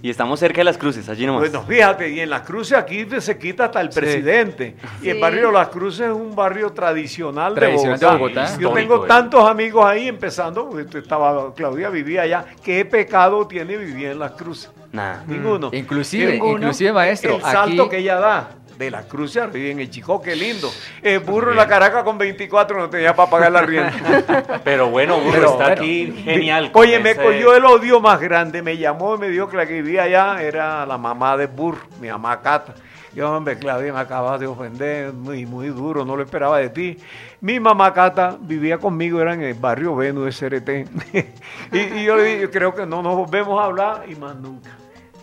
Y 0.01 0.09
estamos 0.09 0.39
cerca 0.39 0.57
de 0.59 0.65
las 0.65 0.77
cruces, 0.77 1.09
allí 1.09 1.25
nomás. 1.25 1.41
Bueno, 1.41 1.63
fíjate, 1.63 2.09
y 2.09 2.19
en 2.19 2.29
Las 2.29 2.41
Cruces 2.41 2.77
aquí 2.77 3.07
se 3.19 3.37
quita 3.37 3.65
hasta 3.65 3.81
el 3.81 3.89
presidente. 3.89 4.75
Y 5.01 5.09
el 5.09 5.19
barrio 5.19 5.51
Las 5.51 5.69
Cruces 5.69 6.07
es 6.07 6.13
un 6.13 6.35
barrio 6.35 6.71
tradicional, 6.71 7.55
Tradicional 7.55 7.99
de 7.99 8.05
de 8.05 8.11
Bogotá. 8.13 8.57
Yo 8.59 8.71
tengo 8.71 9.05
eh. 9.05 9.07
tantos 9.07 9.43
amigos 9.49 9.85
ahí, 9.85 10.07
empezando, 10.07 10.69
estaba, 10.79 11.53
Claudia 11.55 11.89
vivía 11.89 12.21
allá. 12.23 12.45
¿Qué 12.63 12.85
pecado 12.85 13.47
tiene 13.47 13.75
vivir 13.77 14.07
en 14.07 14.19
Las 14.19 14.31
Cruces? 14.33 14.71
Nada. 14.91 15.23
Ninguno. 15.27 15.69
Inclusive, 15.73 16.33
Ninguno. 16.33 16.57
inclusive, 16.59 16.93
maestro, 16.93 17.35
El 17.35 17.41
salto 17.41 17.83
aquí- 17.83 17.89
que 17.89 17.97
ella 17.97 18.15
da 18.15 18.49
de 18.77 18.91
la 18.91 19.03
cruz 19.03 19.37
arriba 19.37 19.71
en 19.71 19.79
el 19.79 19.89
Chico, 19.89 20.21
qué 20.21 20.35
lindo. 20.35 20.71
El 21.01 21.19
burro 21.19 21.51
en 21.51 21.57
la 21.57 21.67
Caracas 21.67 22.03
con 22.03 22.17
24 22.17 22.77
no 22.77 22.89
tenía 22.89 23.15
para 23.15 23.29
pagar 23.29 23.51
la 23.51 23.61
rienda. 23.61 24.61
Pero 24.63 24.89
bueno, 24.89 25.19
burro, 25.19 25.31
Pero 25.31 25.51
está 25.51 25.71
aquí 25.71 26.13
genial. 26.23 26.71
Oye, 26.73 26.99
me 26.99 27.15
cogió 27.15 27.55
el 27.55 27.65
odio 27.65 27.99
más 27.99 28.19
grande. 28.19 28.61
Me 28.61 28.77
llamó 28.77 29.15
y 29.15 29.19
me 29.19 29.29
dijo 29.29 29.49
que 29.49 29.57
la 29.57 29.65
que 29.65 29.81
vivía 29.81 30.03
allá 30.03 30.41
era 30.41 30.85
la 30.85 30.97
mamá 30.97 31.37
de 31.37 31.47
Burro, 31.47 31.81
mi 31.99 32.07
mamá 32.09 32.41
Cata. 32.41 32.75
Yo, 33.13 33.35
hombre, 33.35 33.57
Claudia, 33.57 33.91
me 33.91 33.99
acabas 33.99 34.39
de 34.39 34.45
ofender, 34.45 35.11
muy, 35.11 35.47
muy 35.47 35.69
duro, 35.69 36.05
no 36.05 36.15
lo 36.15 36.21
esperaba 36.21 36.59
de 36.59 36.69
ti. 36.69 36.97
Mi 37.41 37.59
mamá 37.59 37.91
Cata 37.91 38.37
vivía 38.39 38.77
conmigo, 38.77 39.19
era 39.19 39.33
en 39.33 39.41
el 39.41 39.55
barrio 39.55 39.95
Venus 39.95 40.39
de 40.39 40.49
CRT. 40.49 40.69
y, 41.73 41.79
y 41.79 42.03
yo 42.03 42.15
le 42.15 42.23
dije, 42.23 42.41
yo 42.41 42.51
creo 42.51 42.75
que 42.75 42.85
no 42.85 43.01
nos 43.01 43.15
volvemos 43.15 43.59
a 43.59 43.65
hablar 43.65 44.05
y 44.07 44.15
más 44.15 44.35
nunca. 44.35 44.69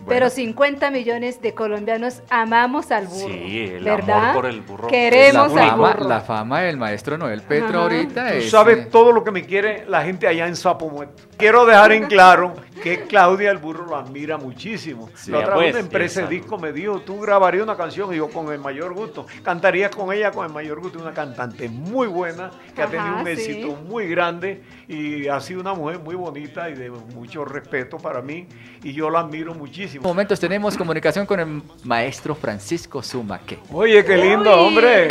Pero 0.07 0.29
50 0.29 0.91
millones 0.91 1.41
de 1.41 1.53
colombianos 1.53 2.21
amamos 2.29 2.91
al 2.91 3.07
burro. 3.07 3.27
Sí, 3.27 3.71
el 3.75 3.83
¿verdad? 3.83 4.29
amor 4.29 4.35
por 4.35 4.45
el 4.45 4.61
burro. 4.61 4.87
Queremos 4.87 5.53
la 5.53 5.63
al 5.63 5.69
fama, 5.71 5.93
burro. 5.93 6.07
la 6.07 6.21
fama 6.21 6.61
del 6.61 6.77
maestro 6.77 7.17
Noel 7.17 7.41
Petro 7.41 7.69
Ajá. 7.69 7.81
ahorita 7.83 8.27
Tú 8.27 8.37
es, 8.37 8.49
sabes 8.49 8.77
eh, 8.77 8.89
todo 8.91 9.11
lo 9.11 9.23
que 9.23 9.31
me 9.31 9.43
quiere 9.45 9.85
la 9.87 10.03
gente 10.03 10.27
allá 10.27 10.47
en 10.47 10.55
Sapo 10.55 10.89
Muerto. 10.89 11.23
Quiero 11.37 11.65
dejar 11.65 11.91
en 11.91 12.05
claro 12.05 12.53
que 12.81 13.03
Claudia 13.03 13.51
el 13.51 13.57
Burro 13.57 13.85
lo 13.85 13.95
admira 13.95 14.37
muchísimo. 14.37 15.09
la 15.27 15.39
otra 15.39 15.53
pues, 15.55 15.65
vez 15.65 15.75
una 15.75 15.83
empresa 15.83 16.21
de 16.21 16.27
disco 16.27 16.57
me 16.57 16.71
dijo, 16.71 16.99
tú 16.99 17.19
grabarías 17.19 17.63
una 17.63 17.75
canción 17.75 18.13
y 18.13 18.17
yo 18.17 18.29
con 18.29 18.51
el 18.53 18.59
mayor 18.59 18.93
gusto. 18.93 19.25
Cantarías 19.43 19.89
con 19.95 20.13
ella 20.13 20.31
con 20.31 20.45
el 20.45 20.53
mayor 20.53 20.79
gusto. 20.79 20.99
Una 20.99 21.13
cantante 21.13 21.67
muy 21.67 22.07
buena, 22.07 22.51
que 22.75 22.81
ha 22.81 22.87
tenido 22.87 23.17
un 23.17 23.25
sí. 23.25 23.31
éxito 23.31 23.75
muy 23.75 24.07
grande 24.07 24.63
y 24.87 25.27
ha 25.27 25.39
sido 25.39 25.61
una 25.61 25.73
mujer 25.73 25.99
muy 25.99 26.15
bonita 26.15 26.69
y 26.69 26.75
de 26.75 26.89
mucho 26.89 27.43
respeto 27.43 27.97
para 27.97 28.21
mí. 28.21 28.47
Y 28.83 28.93
yo 28.93 29.09
la 29.09 29.21
admiro 29.21 29.53
muchísimo. 29.55 29.94
Momentos 30.01 30.39
tenemos 30.39 30.77
comunicación 30.77 31.25
con 31.25 31.39
el 31.39 31.61
maestro 31.83 32.35
Francisco 32.35 33.01
Zumaque. 33.01 33.59
Oye, 33.71 34.03
qué 34.03 34.17
lindo, 34.17 34.51
hombre. 34.59 35.07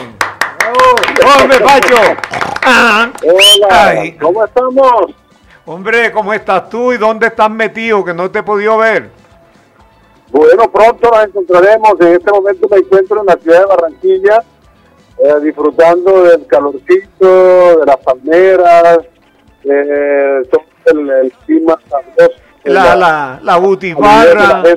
¡Hombre, 1.41 1.61
Pacho! 1.61 1.97
Ah. 2.63 3.11
Hola, 3.23 3.89
Ay. 3.89 4.13
¿cómo 4.17 4.45
estamos? 4.45 5.15
Hombre, 5.67 6.13
¿cómo 6.13 6.33
estás 6.33 6.69
tú 6.69 6.93
y 6.93 6.99
dónde 6.99 7.29
estás 7.29 7.51
metido 7.51 8.05
que 8.05 8.15
no 8.15 8.31
te 8.31 8.41
he 8.41 8.43
podido 8.43 8.79
ver? 8.79 9.11
Bueno, 10.31 10.71
pronto 10.71 11.11
nos 11.11 11.25
encontraremos. 11.25 11.93
En 12.01 12.09
este 12.09 12.31
momento 12.31 12.69
me 12.71 12.79
encuentro 12.79 13.21
en 13.21 13.27
la 13.27 13.37
ciudad 13.37 13.61
de 13.61 13.67
Barranquilla, 13.67 14.45
eh, 15.19 15.41
disfrutando 15.43 16.25
del 16.25 16.47
calorcito, 16.47 17.81
de 17.81 17.87
las 17.87 17.97
palmeras, 17.99 18.99
eh, 19.65 20.43
todo 20.51 20.65
el, 20.87 21.11
el 21.11 21.33
clima 21.47 21.79
sabroso. 21.89 22.44
La, 22.65 22.97
la, 22.97 23.41
la 23.43 23.57
butifarra. 23.59 24.63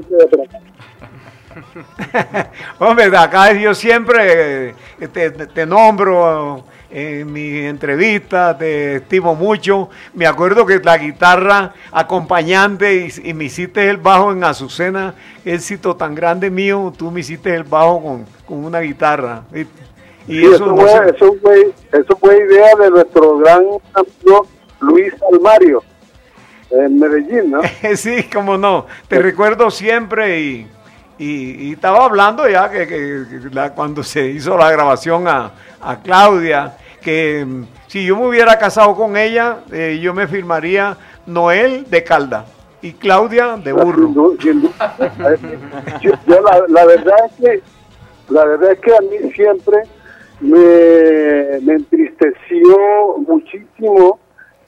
Hombre, 2.79 3.09
de 3.09 3.17
acá 3.17 3.53
yo 3.53 3.73
siempre 3.73 4.69
eh, 4.69 4.73
te, 5.11 5.31
te 5.31 5.65
nombro 5.65 6.63
en 6.89 7.31
mi 7.31 7.59
entrevista, 7.65 8.57
te 8.57 8.97
estimo 8.97 9.35
mucho. 9.35 9.89
Me 10.13 10.25
acuerdo 10.27 10.65
que 10.65 10.79
la 10.79 10.97
guitarra 10.97 11.73
acompañante 11.91 13.07
y, 13.23 13.29
y 13.29 13.33
me 13.33 13.45
hiciste 13.45 13.89
el 13.89 13.97
bajo 13.97 14.31
en 14.31 14.43
Azucena, 14.43 15.13
éxito 15.43 15.95
tan 15.95 16.15
grande 16.15 16.49
mío, 16.49 16.93
tú 16.95 17.11
me 17.11 17.21
hiciste 17.21 17.53
el 17.55 17.63
bajo 17.63 18.01
con, 18.01 18.25
con 18.45 18.63
una 18.65 18.79
guitarra. 18.79 19.43
Y 19.53 19.65
Sí, 20.27 20.43
eso, 20.45 20.55
eso, 20.55 20.65
no 20.67 20.75
fue, 20.77 20.89
se- 20.89 21.15
eso, 21.15 21.35
fue, 21.41 21.71
eso 21.93 22.17
fue 22.17 22.37
idea 22.37 22.67
de 22.81 22.91
nuestro 22.91 23.37
gran 23.37 23.61
amigo 23.93 24.45
Luis 24.81 25.13
Almario, 25.31 25.81
en 26.71 26.99
Medellín, 26.99 27.51
¿no? 27.51 27.61
sí, 27.95 28.23
cómo 28.31 28.57
no. 28.57 28.85
Te 29.07 29.19
recuerdo 29.19 29.69
siempre 29.71 30.39
y, 30.41 30.67
y- 31.17 31.67
y 31.69 31.73
estaba 31.73 32.05
hablando 32.05 32.47
ya 32.47 32.69
que, 32.69 32.87
que- 32.87 33.25
que 33.29 33.49
la- 33.55 33.73
cuando 33.73 34.03
se 34.03 34.27
hizo 34.27 34.57
la 34.57 34.71
grabación 34.71 35.27
a, 35.27 35.51
a 35.81 36.01
Claudia, 36.01 36.75
que 37.01 37.45
mm, 37.45 37.63
si 37.87 38.05
yo 38.05 38.17
me 38.17 38.27
hubiera 38.27 38.57
casado 38.59 38.95
con 38.95 39.15
ella, 39.17 39.59
eh, 39.71 39.99
yo 40.01 40.13
me 40.13 40.27
firmaría 40.27 40.97
Noel 41.25 41.85
de 41.89 42.03
Calda 42.03 42.45
y 42.81 42.93
Claudia 42.93 43.57
de 43.57 43.71
Burro. 43.73 44.11
Yo, 44.13 44.51
yo 46.27 46.41
la, 46.41 46.63
la 46.67 46.85
verdad 46.85 47.15
es 47.25 47.33
que 47.43 47.61
la 48.29 48.43
verdad 48.45 48.71
es 48.73 48.79
que 48.79 48.91
a 48.93 48.99
mí 49.01 49.31
siempre 49.33 49.77
me, 50.41 51.59
me 51.61 51.73
entristeció 51.75 53.17
muchísimo 53.25 54.19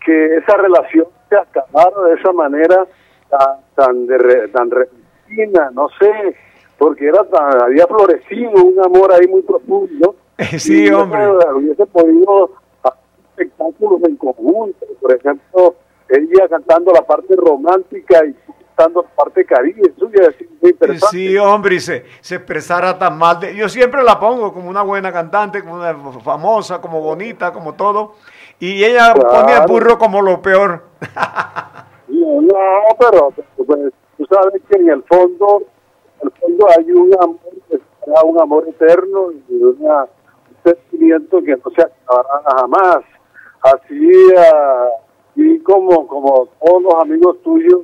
que 0.05 0.38
esa 0.38 0.57
relación 0.57 1.05
se 1.30 1.35
acabara 1.38 2.01
de 2.10 2.14
esa 2.15 2.31
manera 2.34 2.85
tan 3.30 3.57
tan 3.76 4.07
de 4.07 4.18
re- 4.18 4.47
tan 4.49 4.69
repentina, 4.72 5.69
no 5.72 5.88
sé, 5.99 6.35
porque 6.77 7.07
era 7.07 7.23
tan, 7.26 7.61
había 7.61 7.85
florecido 7.88 8.51
un 8.51 8.80
amor 8.84 9.11
ahí 9.14 9.27
muy 9.27 9.41
profundo. 9.43 10.15
Sí, 10.57 10.85
Y 10.85 10.89
hombre. 10.89 11.27
hubiese- 11.27 11.53
Hubiese 11.53 11.85
podido 11.88 12.49
hacer 12.84 12.99
espectáculos 13.31 14.01
en 14.07 14.15
conjunto, 14.15 14.85
por 15.01 15.14
ejemplo, 15.14 15.76
ella 16.10 16.47
cantando 16.49 16.91
la 16.93 17.01
parte 17.01 17.35
romántica 17.35 18.26
y 18.26 18.34
cantando 18.76 19.01
la 19.03 19.10
parte 19.10 19.45
caribe 19.45 19.91
suya, 19.99 20.23
es 20.30 20.35
muy 20.61 20.72
interesante. 20.72 21.18
Sí, 21.18 21.38
hombre, 21.38 21.76
y 21.76 21.80
se, 21.81 22.06
se 22.22 22.35
expresara 22.35 22.97
tan 22.97 23.18
mal. 23.18 23.39
de- 23.41 23.53
yo 23.56 23.68
siempre 23.69 24.01
la 24.01 24.18
pongo 24.19 24.53
como 24.53 24.69
una 24.69 24.81
buena 24.81 25.11
cantante, 25.11 25.61
como 25.61 25.76
una 25.76 25.93
famosa, 26.22 26.80
como 26.81 27.01
bonita, 27.01 27.51
como 27.51 27.76
todo. 27.76 28.15
Y 28.60 28.84
ella 28.84 29.14
Claro. 29.14 29.30
pone 29.30 29.53
al 29.53 29.68
burro 29.68 29.98
como 29.98 30.22
lo 30.22 30.41
peor. 30.41 30.84
No, 32.07 32.57
pero 32.99 33.31
pues, 33.65 33.94
tú 34.18 34.26
sabes 34.26 34.61
que 34.69 34.77
en 34.80 34.90
el 34.90 35.03
fondo, 35.03 35.61
en 36.22 36.27
el 36.27 36.31
fondo 36.40 36.68
hay 36.77 36.91
un 36.91 37.14
amor, 37.22 37.40
será 38.03 38.22
un 38.23 38.41
amor 38.41 38.68
eterno 38.68 39.31
y 39.31 39.53
una- 39.53 40.03
un 40.03 40.57
sentimiento 40.64 41.41
que 41.44 41.52
no 41.56 41.72
se 41.76 41.81
acabará 41.84 42.41
jamás. 42.57 42.98
Así, 43.61 44.11
ah, 44.38 44.88
y 45.36 45.60
como, 45.60 46.07
como 46.07 46.48
todos 46.65 46.81
los 46.81 46.95
amigos 46.95 47.38
tuyos 47.44 47.81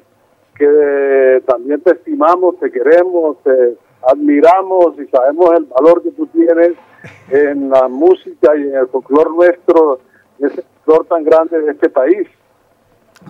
que 0.57 1.43
también 1.45 1.81
te 1.81 1.91
estimamos, 1.91 2.57
te 2.59 2.71
queremos, 2.71 3.37
te 3.43 3.77
admiramos 4.07 4.97
y 4.99 5.05
sabemos 5.07 5.51
el 5.57 5.65
valor 5.65 6.01
que 6.01 6.11
tú 6.11 6.25
tienes 6.27 6.73
en 7.29 7.69
la 7.69 7.87
música 7.87 8.55
y 8.55 8.61
en 8.63 8.75
el 8.75 8.87
folclore 8.87 9.29
nuestro, 9.31 9.99
ese 10.39 10.63
folclore 10.83 11.09
tan 11.09 11.23
grande 11.23 11.61
de 11.61 11.71
este 11.71 11.89
país. 11.89 12.27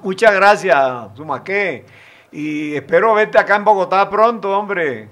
Muchas 0.03 0.33
gracias, 0.35 0.77
Sumaqué. 1.15 1.85
Y 2.31 2.75
espero 2.75 3.13
verte 3.13 3.39
acá 3.39 3.55
en 3.55 3.63
Bogotá 3.63 4.09
pronto, 4.09 4.57
hombre. 4.57 5.07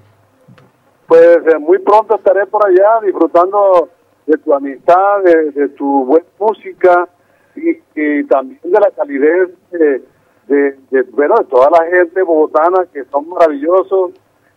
Pues 1.07 1.37
eh, 1.47 1.57
muy 1.59 1.79
pronto 1.79 2.15
estaré 2.15 2.45
por 2.47 2.65
allá 2.65 2.99
disfrutando 3.01 3.89
de 4.25 4.37
tu 4.37 4.53
amistad, 4.53 5.21
de, 5.23 5.51
de 5.51 5.69
tu 5.69 6.05
buena 6.05 6.25
música 6.39 7.07
y, 7.55 7.77
y 7.95 8.23
también 8.25 8.59
de 8.63 8.79
la 8.79 8.91
calidez 8.91 9.49
de, 9.71 10.03
de, 10.47 10.77
de, 10.89 11.03
bueno, 11.11 11.35
de 11.35 11.45
toda 11.45 11.69
la 11.69 11.85
gente 11.85 12.21
bogotana 12.23 12.85
que 12.91 13.03
son 13.05 13.29
maravillosos. 13.29 14.11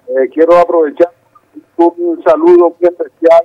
Eh, 0.08 0.28
quiero 0.32 0.56
aprovechar 0.56 1.12
un 1.76 2.22
saludo 2.24 2.74
muy 2.78 2.88
especial 2.88 3.44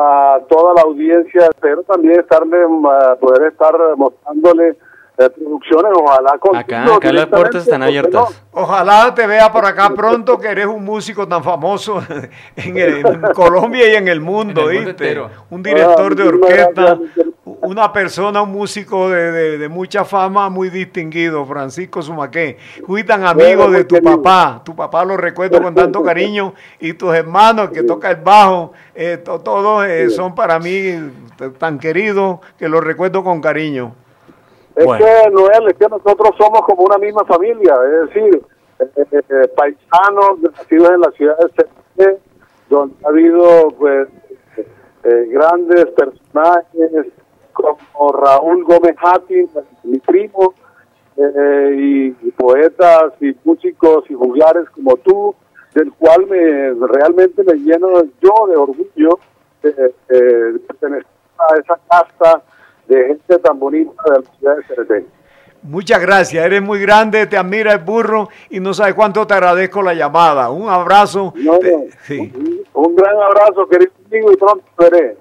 a 0.00 0.38
toda 0.48 0.74
la 0.74 0.82
audiencia, 0.82 1.48
pero 1.60 1.82
también 1.82 2.20
estarle, 2.20 2.56
eh, 2.62 3.16
poder 3.20 3.52
estar 3.52 3.74
mostrándole 3.96 4.76
eh, 5.18 5.30
producciones, 5.30 5.92
ojalá 5.94 6.36
con 6.38 6.54
Acá, 6.56 6.84
acá 6.94 7.10
las 7.12 7.26
puertas 7.26 7.62
están 7.62 7.82
abiertas. 7.82 8.42
Ojalá 8.52 9.14
te 9.14 9.26
vea 9.26 9.50
por 9.50 9.64
acá 9.64 9.88
pronto, 9.96 10.38
que 10.38 10.48
eres 10.48 10.66
un 10.66 10.84
músico 10.84 11.26
tan 11.26 11.42
famoso 11.42 12.02
en, 12.56 12.76
el- 12.76 13.06
en 13.06 13.22
Colombia 13.34 13.90
y 13.90 13.94
en 13.96 14.08
el 14.08 14.20
mundo, 14.20 14.62
En 14.62 14.68
el 14.70 14.74
mundo 14.76 14.88
¿viste? 14.90 15.04
entero. 15.08 15.30
Un 15.50 15.62
director 15.62 16.14
de 16.14 16.22
Ah, 16.22 16.26
muchísimas 16.26 16.50
orquesta, 16.50 16.82
gracias. 16.82 17.26
Una 17.62 17.92
persona, 17.92 18.42
un 18.42 18.52
músico 18.52 19.08
de, 19.08 19.32
de- 19.32 19.58
de 19.58 19.68
mucha 19.68 20.04
fama, 20.04 20.48
muy 20.50 20.68
distinguido, 20.70 21.44
Francisco 21.46 22.02
Sumaqué. 22.02 22.56
Fui 22.86 23.02
tan 23.04 23.24
amigo 23.26 23.62
Bueno, 23.64 23.78
de 23.78 23.84
tu 23.84 23.94
querido. 23.96 24.22
papá, 24.22 24.62
tu 24.64 24.74
papá 24.76 25.04
lo 25.04 25.16
recuerdo 25.16 25.60
con 25.62 25.74
tanto 25.74 26.02
cariño, 26.04 26.54
y 26.80 26.92
tus 26.94 27.14
hermanos 27.14 27.70
que 27.70 27.82
toca 27.82 28.10
el 28.10 28.16
bajo, 28.22 28.72
eh, 28.94 29.18
to- 29.18 29.40
todos 29.40 29.84
eh, 29.86 30.10
son 30.10 30.34
para 30.34 30.58
mí 30.58 31.10
tan 31.58 31.78
queridos 31.78 32.38
que 32.58 32.68
los 32.68 32.82
recuerdo 32.82 33.22
con 33.24 33.40
cariño. 33.40 33.94
Es 34.74 34.84
Bueno. 34.84 35.04
que, 35.04 35.30
Noel, 35.30 35.68
es 35.70 35.74
que 35.78 35.88
nosotros 35.88 36.30
somos 36.36 36.60
como 36.62 36.82
una 36.82 36.98
misma 36.98 37.24
familia, 37.24 37.74
es 38.04 38.14
decir, 38.14 38.42
eh, 38.78 38.84
eh, 38.96 39.22
eh, 39.30 39.48
paisanos 39.56 40.38
nacidos 40.40 40.90
en 40.90 41.00
la 41.00 41.10
ciudad 41.12 41.36
de 41.38 41.64
Sevilla, 41.96 42.18
donde 42.68 42.94
ha 43.04 43.08
habido 43.08 43.68
pues 43.78 44.08
eh, 44.58 44.66
eh, 45.04 45.28
grandes 45.30 45.86
personajes 45.86 47.06
como 47.56 48.12
Raúl 48.12 48.64
Gómez 48.64 48.96
Hattin, 49.02 49.48
mi 49.84 49.98
primo, 49.98 50.54
eh, 51.16 51.74
y, 51.76 52.06
y 52.28 52.30
poetas 52.32 53.12
y 53.20 53.34
músicos 53.44 54.04
y 54.10 54.14
juglares 54.14 54.68
como 54.70 54.96
tú, 54.96 55.34
del 55.74 55.92
cual 55.94 56.26
me 56.26 56.72
realmente 56.86 57.42
me 57.42 57.54
lleno 57.54 58.02
yo 58.20 58.46
de 58.48 58.56
orgullo 58.56 59.18
de, 59.62 59.72
de 60.08 60.58
pertenecer 60.60 61.06
a 61.38 61.56
esa 61.58 61.78
casta 61.88 62.42
de 62.88 63.06
gente 63.08 63.38
tan 63.38 63.58
bonita 63.58 63.92
de 64.04 64.10
la 64.10 64.22
ciudad 64.38 64.56
de 64.56 64.62
Cereté. 64.64 65.06
Muchas 65.62 66.00
gracias, 66.00 66.44
eres 66.46 66.62
muy 66.62 66.80
grande, 66.80 67.26
te 67.26 67.36
admira 67.36 67.72
el 67.72 67.80
burro 67.80 68.28
y 68.50 68.60
no 68.60 68.72
sabes 68.72 68.94
cuánto 68.94 69.26
te 69.26 69.34
agradezco 69.34 69.82
la 69.82 69.94
llamada. 69.94 70.50
Un 70.50 70.68
abrazo. 70.68 71.32
No, 71.36 71.58
Te- 71.58 71.72
no. 71.72 71.84
sí. 72.04 72.32
Un 72.72 72.94
gran 72.94 73.16
abrazo, 73.20 73.66
querido 73.68 73.90
amigo, 74.06 74.32
y 74.32 74.36
pronto 74.36 74.64
veré. 74.78 75.16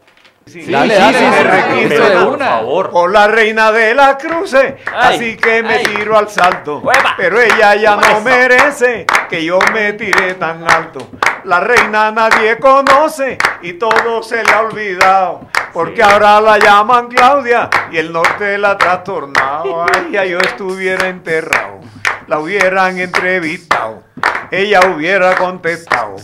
Sí, 0.47 0.63
Dale, 0.71 0.93
sí, 0.95 1.01
dale, 1.01 1.17
sí, 1.17 1.25
dale, 1.25 1.83
eso 1.95 2.03
de 2.05 2.15
una- 2.17 2.25
una. 2.27 2.45
favor. 2.49 2.89
Por 2.91 3.11
la 3.11 3.27
reina 3.27 3.71
de 3.71 3.95
las 3.95 4.15
cruces, 4.17 4.75
Ay, 4.95 5.15
así 5.15 5.37
que 5.37 5.63
me 5.63 5.73
ay. 5.77 5.83
tiro 5.85 6.15
al 6.17 6.29
salto. 6.29 6.83
Pero 7.17 7.41
ella 7.41 7.73
ya 7.75 7.95
no 7.95 8.21
merece 8.21 9.07
que 9.27 9.43
yo 9.43 9.57
me 9.73 9.93
tire 9.93 10.35
tan 10.35 10.63
alto. 10.69 11.07
La 11.45 11.59
reina 11.61 12.11
nadie 12.11 12.57
conoce 12.59 13.39
y 13.63 13.73
todo 13.73 14.21
se 14.21 14.43
le 14.43 14.51
ha 14.51 14.61
olvidado. 14.61 15.41
Porque 15.73 16.03
ahora 16.03 16.39
la 16.39 16.59
llaman 16.59 17.07
Claudia 17.07 17.67
y 17.91 17.97
el 17.97 18.13
norte 18.13 18.57
la 18.59 18.71
ha 18.71 18.77
trastornado. 18.77 19.83
Ay, 19.91 20.09
ya 20.11 20.25
yo 20.25 20.37
estuviera 20.37 21.07
enterrado. 21.07 21.79
La 22.27 22.39
hubieran 22.39 22.97
entrevistado. 22.99 24.03
Ella 24.51 24.79
hubiera 24.87 25.35
contestado. 25.35 26.15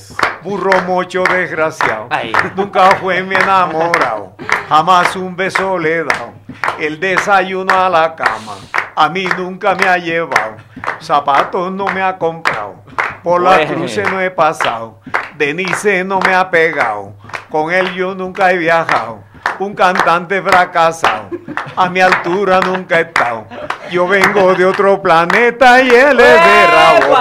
Burro 0.44 0.82
mocho 0.82 1.24
desgraciado. 1.24 2.08
Ay. 2.10 2.34
Nunca 2.56 2.92
fue 2.96 3.22
mi 3.24 3.36
enamorado. 3.36 4.36
Jamás 4.70 5.16
un 5.16 5.36
beso 5.36 5.78
le 5.78 5.96
he 5.98 6.04
dado. 6.04 6.34
El 6.80 7.00
desayuno 7.00 7.74
a 7.74 7.90
la 7.90 8.16
cama. 8.16 8.56
A 8.96 9.10
mí 9.10 9.28
nunca 9.38 9.76
me 9.76 9.88
ha 9.88 9.98
llevado. 9.98 10.58
Zapatos 11.00 11.72
no 11.72 11.86
me 11.88 12.02
ha 12.02 12.18
comprado. 12.18 12.84
Por 13.24 13.42
la 13.42 13.58
Bueno. 13.58 13.76
cruce 13.76 14.04
no 14.04 14.20
he 14.20 14.32
pasado. 14.32 15.00
Denise 15.38 16.04
no 16.04 16.20
me 16.20 16.34
ha 16.34 16.50
pegado. 16.50 17.14
Con 17.50 17.72
él 17.72 17.94
yo 17.94 18.16
nunca 18.16 18.52
he 18.52 18.58
viajado. 18.58 19.24
Un 19.62 19.76
cantante 19.76 20.42
fracasado. 20.42 21.30
A 21.76 21.88
mi 21.88 22.02
altura 22.02 22.62
nunca 22.62 22.98
he 22.98 23.04
estado. 23.04 23.46
Yo 23.92 24.08
vengo 24.08 24.56
de 24.56 24.66
otro 24.66 25.00
planeta 25.00 25.80
y 25.84 25.90
él 25.90 26.20
es 26.20 26.46
de 26.46 26.68
rabo 26.68 27.16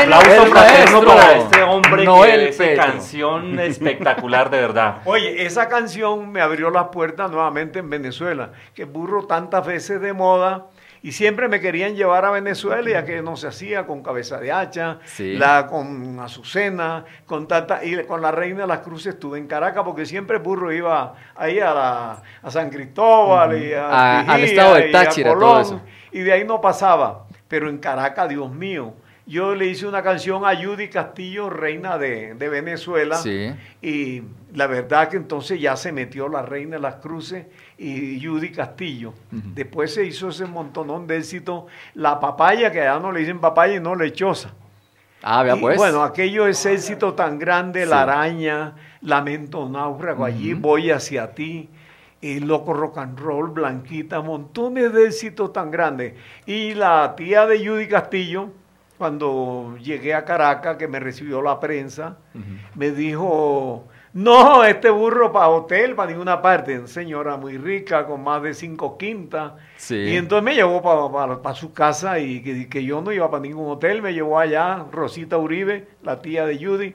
El 0.00 0.12
aplauso 0.12 0.44
El 0.44 0.50
fraterno 0.50 1.02
maestro 1.02 1.04
para 1.04 1.32
este 1.38 1.62
hombre 1.64 2.04
Noel 2.04 2.40
que 2.40 2.48
hace 2.50 2.66
Petro. 2.68 2.84
canción 2.84 3.58
espectacular 3.58 4.48
de 4.48 4.60
verdad. 4.60 4.98
Oye, 5.06 5.44
esa 5.44 5.68
canción 5.68 6.30
me 6.30 6.40
abrió 6.40 6.70
las 6.70 6.84
puertas 6.92 7.32
nuevamente 7.32 7.80
en 7.80 7.90
Venezuela, 7.90 8.52
que 8.74 8.84
burro 8.84 9.26
tantas 9.26 9.66
veces 9.66 10.00
de 10.00 10.12
moda 10.12 10.66
y 11.02 11.12
siempre 11.12 11.48
me 11.48 11.60
querían 11.60 11.94
llevar 11.94 12.24
a 12.24 12.30
Venezuela 12.30 12.90
ya 12.90 13.04
que 13.04 13.22
no 13.22 13.36
se 13.36 13.48
hacía 13.48 13.86
con 13.86 14.02
cabeza 14.02 14.38
de 14.38 14.50
hacha, 14.52 14.98
Sí. 15.04 15.34
la 15.36 15.66
con 15.66 16.18
Azucena, 16.20 17.04
con 17.26 17.46
tanta 17.48 17.84
y 17.84 18.04
con 18.04 18.20
la 18.22 18.30
Reina 18.32 18.62
de 18.62 18.66
las 18.66 18.80
Cruces 18.80 19.14
estuve 19.14 19.38
en 19.38 19.46
Caracas 19.46 19.82
porque 19.84 20.06
siempre 20.06 20.38
burro 20.38 20.72
iba 20.72 21.14
ahí 21.36 21.60
a, 21.60 21.72
la- 21.74 22.22
a 22.42 22.50
San 22.50 22.70
Cristóbal 22.70 23.62
y 23.62 23.72
a, 23.74 23.88
A- 23.88 24.20
al 24.20 24.40
estado 24.44 24.74
del 24.74 24.86
y 24.86 24.88
a 24.88 24.92
Táchira, 25.04 25.30
todo 25.32 25.38
Colón, 25.40 25.62
eso. 25.62 25.80
y 26.12 26.20
de 26.20 26.32
ahí 26.32 26.44
no 26.44 26.60
pasaba, 26.60 27.26
pero 27.48 27.68
en 27.68 27.78
Caracas, 27.78 28.28
Dios 28.28 28.50
mío. 28.52 28.94
Yo 29.26 29.54
le 29.54 29.66
hice 29.66 29.86
una 29.86 30.02
canción 30.02 30.46
a 30.46 30.56
Judy 30.56 30.88
Castillo, 30.88 31.50
reina 31.50 31.98
de, 31.98 32.32
de 32.34 32.48
Venezuela. 32.48 33.16
Sí. 33.16 33.54
Y 33.82 34.22
la 34.54 34.66
verdad 34.66 35.08
que 35.08 35.16
entonces 35.16 35.60
ya 35.60 35.76
se 35.76 35.92
metió 35.92 36.28
la 36.28 36.42
Reina 36.42 36.76
de 36.76 36.82
las 36.82 36.96
Cruces 36.96 37.46
y 37.76 38.24
Judy 38.24 38.50
Castillo. 38.50 39.12
Después 39.30 39.92
se 39.94 40.04
hizo 40.04 40.28
ese 40.30 40.46
montonón 40.46 41.06
de 41.06 41.18
éxito. 41.18 41.66
La 41.94 42.18
papaya, 42.18 42.72
que 42.72 42.80
allá 42.80 42.98
no 42.98 43.12
le 43.12 43.20
dicen 43.20 43.40
papaya 43.40 43.76
y 43.76 43.80
no 43.80 43.94
lechosa. 43.94 44.54
Ah, 45.22 45.42
vea 45.42 45.56
Y, 45.56 45.60
pues. 45.60 45.76
Bueno, 45.76 46.02
aquello 46.02 46.46
es 46.46 46.64
éxito 46.64 47.14
tan 47.14 47.38
grande, 47.38 47.84
Sí. 47.84 47.90
la 47.90 48.02
araña, 48.02 48.74
lamento 49.02 49.68
náufrago, 49.68 50.24
allí 50.24 50.54
voy 50.54 50.90
hacia 50.90 51.32
ti. 51.34 51.68
El 52.22 52.48
loco 52.48 52.72
rock 52.72 52.98
and 52.98 53.18
roll, 53.18 53.50
Blanquita, 53.50 54.20
montones 54.20 54.92
de 54.92 55.06
éxitos 55.06 55.52
tan 55.52 55.70
grandes. 55.70 56.14
Y 56.46 56.74
la 56.74 57.14
tía 57.16 57.46
de 57.46 57.64
Judy 57.64 57.86
Castillo, 57.86 58.50
cuando 58.96 59.76
llegué 59.80 60.14
a 60.14 60.24
Caracas, 60.24 60.76
que 60.76 60.88
me 60.88 60.98
recibió 60.98 61.42
la 61.42 61.60
prensa, 61.60 62.16
me 62.74 62.90
dijo, 62.90 63.86
no, 64.14 64.64
este 64.64 64.90
burro 64.90 65.32
para 65.32 65.48
hotel, 65.48 65.94
para 65.94 66.10
ninguna 66.10 66.40
parte. 66.40 66.86
Señora 66.86 67.36
muy 67.36 67.58
rica, 67.58 68.06
con 68.06 68.22
más 68.22 68.42
de 68.42 68.54
cinco 68.54 68.96
quintas. 68.96 69.52
Sí. 69.76 69.96
Y 69.96 70.16
entonces 70.16 70.44
me 70.44 70.54
llevó 70.54 70.82
para 70.82 71.54
su 71.54 71.72
casa 71.72 72.18
y 72.18 72.42
que, 72.42 72.68
que 72.68 72.84
yo 72.84 73.00
no 73.02 73.12
iba 73.12 73.30
para 73.30 73.42
ningún 73.42 73.70
hotel. 73.70 74.00
Me 74.00 74.14
llevó 74.14 74.38
allá 74.38 74.84
Rosita 74.90 75.36
Uribe, 75.36 75.88
la 76.02 76.20
tía 76.20 76.46
de 76.46 76.64
Judy. 76.64 76.94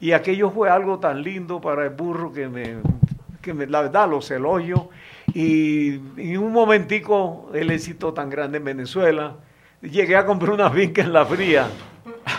Y 0.00 0.12
aquello 0.12 0.50
fue 0.50 0.68
algo 0.70 0.98
tan 0.98 1.22
lindo 1.22 1.60
para 1.60 1.84
el 1.84 1.90
burro 1.90 2.32
que 2.32 2.48
me, 2.48 2.78
que 3.40 3.54
me 3.54 3.66
la 3.66 3.82
verdad, 3.82 4.08
los 4.08 4.30
elogio. 4.30 4.90
Y 5.34 5.94
en 6.16 6.38
un 6.38 6.52
momentico 6.52 7.50
el 7.54 7.70
éxito 7.70 8.12
tan 8.12 8.30
grande 8.30 8.58
en 8.58 8.64
Venezuela. 8.64 9.36
Llegué 9.80 10.16
a 10.16 10.26
comprar 10.26 10.52
una 10.52 10.70
finca 10.70 11.02
en 11.02 11.12
la 11.12 11.24
fría, 11.24 11.68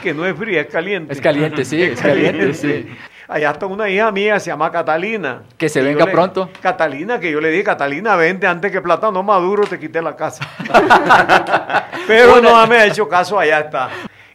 que 0.04 0.14
no 0.14 0.26
es 0.26 0.36
fría, 0.36 0.62
es 0.62 0.68
caliente. 0.68 1.14
Es 1.14 1.22
caliente, 1.22 1.64
sí, 1.64 1.82
es 1.82 2.02
caliente, 2.02 2.54
sí. 2.54 2.86
Allá 3.30 3.52
está 3.52 3.66
una 3.68 3.88
hija 3.90 4.12
mía, 4.12 4.40
se 4.40 4.50
llama 4.50 4.72
Catalina. 4.72 5.44
Que 5.58 5.70
se 5.70 5.82
venga 5.82 6.06
le- 6.06 6.12
pronto. 6.12 6.50
Catalina, 6.62 7.20
que 7.20 7.32
yo 7.32 7.40
le 7.40 7.50
dije, 7.50 7.64
Catalina, 7.64 8.16
vente 8.16 8.48
antes 8.48 8.72
que 8.72 8.82
plátano 8.82 9.24
maduro 9.24 9.66
te 9.66 9.80
quite 9.80 10.02
la 10.02 10.16
casa. 10.16 10.46
Pero 12.08 12.42
no 12.42 12.66
me 12.68 12.78
ha 12.78 12.86
hecho 12.86 13.08
caso, 13.08 13.40
allá 13.40 13.60
está. 13.60 13.90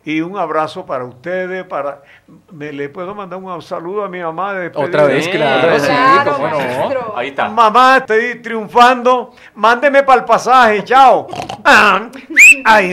Y 0.06 0.20
un 0.20 0.36
abrazo 0.36 0.84
para 0.84 1.02
ustedes, 1.04 1.64
para... 1.64 2.02
¿Me 2.52 2.70
le 2.72 2.90
puedo 2.90 3.14
mandar 3.14 3.38
un 3.38 3.62
saludo 3.62 4.04
a 4.04 4.08
mi 4.08 4.20
mamá 4.20 4.52
de? 4.52 4.70
Otra 4.74 5.04
vez, 5.04 5.26
claro, 5.28 5.78
sí, 5.80 5.86
Claro, 5.86 6.32
cómo 6.34 6.48
no. 6.48 7.16
Ahí 7.16 7.28
está. 7.28 7.48
Mamá, 7.48 7.96
estoy 7.98 8.34
triunfando. 8.42 9.32
Mándeme 9.54 10.02
para 10.02 10.20
el 10.20 10.24
pasaje, 10.26 10.84
chao. 10.84 11.26
Ah, 11.64 12.08
Ay, 12.66 12.92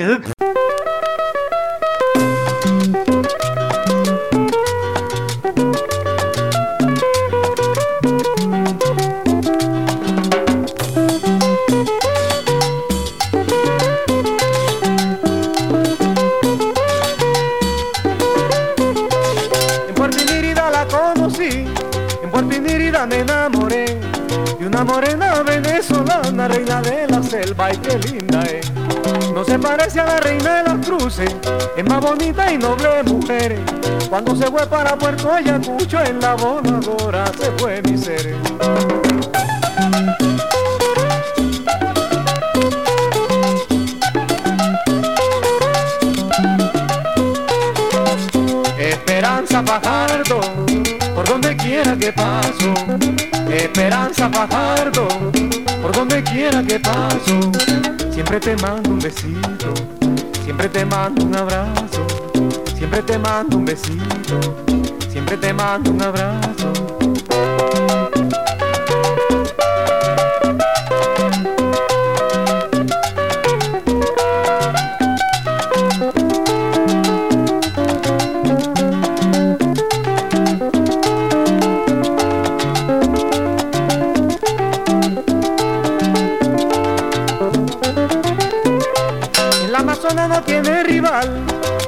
qué 27.81 27.97
linda 27.99 28.41
es. 28.43 28.71
No 29.33 29.43
se 29.43 29.57
parece 29.57 29.99
a 29.99 30.05
la 30.05 30.17
reina 30.17 30.57
de 30.57 30.63
las 30.63 30.85
cruces, 30.85 31.35
es 31.75 31.85
más 31.85 32.01
bonita 32.01 32.51
y 32.51 32.57
noble 32.57 33.03
mujer. 33.03 33.59
Cuando 34.09 34.35
se 34.35 34.45
fue 34.47 34.65
para 34.67 34.95
Puerto 34.97 35.31
Ayacucho 35.31 36.03
en 36.03 36.19
la 36.19 36.35
voladora 36.35 37.25
se 37.39 37.51
fue 37.53 37.81
mi 37.83 37.97
ser. 37.97 38.35
Esperanza 48.77 49.63
Fajardo, 49.63 50.41
por 51.15 51.27
donde 51.27 51.55
quiera 51.55 51.95
que 51.95 52.11
paso. 52.11 52.73
Esperanza 53.49 54.29
Fajardo, 54.29 55.07
por 55.81 55.91
donde 55.91 56.23
quiera 56.23 56.63
que 56.63 56.79
paso. 56.79 57.51
Siempre 58.11 58.39
te 58.39 58.55
mando 58.57 58.89
un 58.91 58.99
besito, 58.99 59.73
siempre 60.43 60.69
te 60.69 60.85
mando 60.85 61.25
un 61.25 61.35
abrazo. 61.35 62.05
Siempre 62.75 63.01
te 63.03 63.17
mando 63.19 63.57
un 63.57 63.65
besito, 63.65 64.39
siempre 65.09 65.37
te 65.37 65.53
mando 65.53 65.91
un 65.91 66.01
abrazo. 66.01 66.73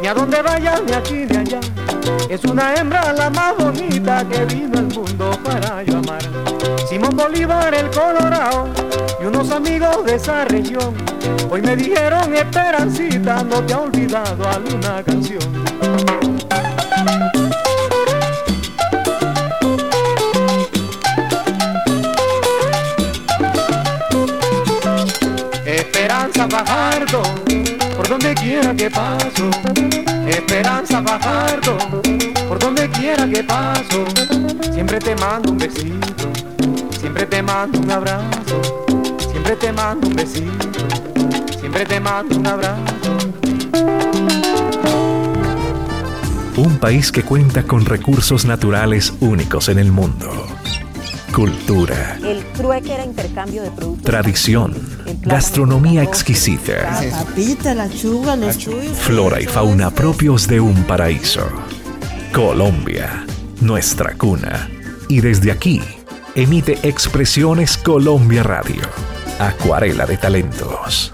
Ni 0.02 0.08
a 0.08 0.14
donde 0.14 0.42
vaya, 0.42 0.82
ni 0.86 0.92
aquí 0.92 1.26
ni 1.30 1.38
allá. 1.38 1.60
Es 2.30 2.44
una 2.46 2.74
hembra 2.76 3.14
la 3.14 3.30
más 3.30 3.56
bonita 3.58 4.26
que 4.28 4.46
vino 4.46 4.80
al 4.80 4.88
mundo 4.88 5.32
para 5.44 5.84
yo 5.84 5.98
amar. 6.00 6.22
Simón 6.90 7.16
Bolívar 7.16 7.74
el 7.74 7.90
Colorado 7.92 8.68
y 9.22 9.26
unos 9.26 9.52
amigos 9.52 10.06
de 10.06 10.16
esa 10.16 10.46
región. 10.46 10.96
Hoy 11.50 11.62
me 11.62 11.76
dijeron, 11.76 12.36
Esperancita, 12.36 13.44
no 13.44 13.62
te 13.64 13.74
ha 13.74 13.80
olvidado 13.82 14.50
alguna 14.50 15.04
canción. 15.04 15.63
Quiera 28.76 28.78
que 28.78 28.90
paso. 28.90 29.50
Esperanza 30.28 31.04
Fajardo, 31.04 31.78
por 32.48 32.60
donde 32.60 32.90
quiera 32.90 33.28
que 33.28 33.44
paso. 33.44 34.06
Siempre 34.74 35.00
te 35.00 35.16
mando 35.16 35.52
un 35.52 35.58
besito, 35.58 36.32
siempre 37.00 37.26
te 37.26 37.42
mando 37.42 37.80
un 37.80 37.92
abrazo. 37.92 38.62
Siempre 39.32 39.56
te 39.58 39.72
mando 39.74 40.08
un 40.08 40.16
besito, 40.16 40.88
siempre 41.60 41.86
te 41.86 42.00
mando 42.00 42.38
un 42.38 42.48
abrazo. 42.48 43.18
Un 46.56 46.78
país 46.80 47.12
que 47.12 47.24
cuenta 47.24 47.64
con 47.64 47.86
recursos 47.86 48.46
naturales 48.46 49.14
únicos 49.20 49.70
en 49.70 49.80
el 49.80 49.92
mundo. 49.92 50.48
Cultura, 51.34 52.18
El 52.24 52.44
trueque 52.54 52.94
era 52.94 53.04
intercambio 53.06 53.64
de 53.64 53.72
productos. 53.72 54.06
tradición, 54.06 54.76
gastronomía 55.24 56.04
exquisita, 56.04 57.02
La 57.02 57.24
papita, 57.24 57.74
la 57.74 57.90
chuga, 57.90 58.36
los 58.36 58.58
flora 59.00 59.42
y 59.42 59.46
fauna 59.46 59.90
propios 59.92 60.48
de 60.48 60.60
un 60.60 60.84
paraíso. 60.84 61.48
Colombia, 62.34 63.26
nuestra 63.62 64.16
cuna. 64.16 64.70
Y 65.08 65.22
desde 65.22 65.52
aquí, 65.52 65.82
emite 66.36 66.80
Expresiones 66.84 67.78
Colombia 67.78 68.44
Radio, 68.44 68.82
Acuarela 69.40 70.06
de 70.06 70.18
Talentos. 70.18 71.14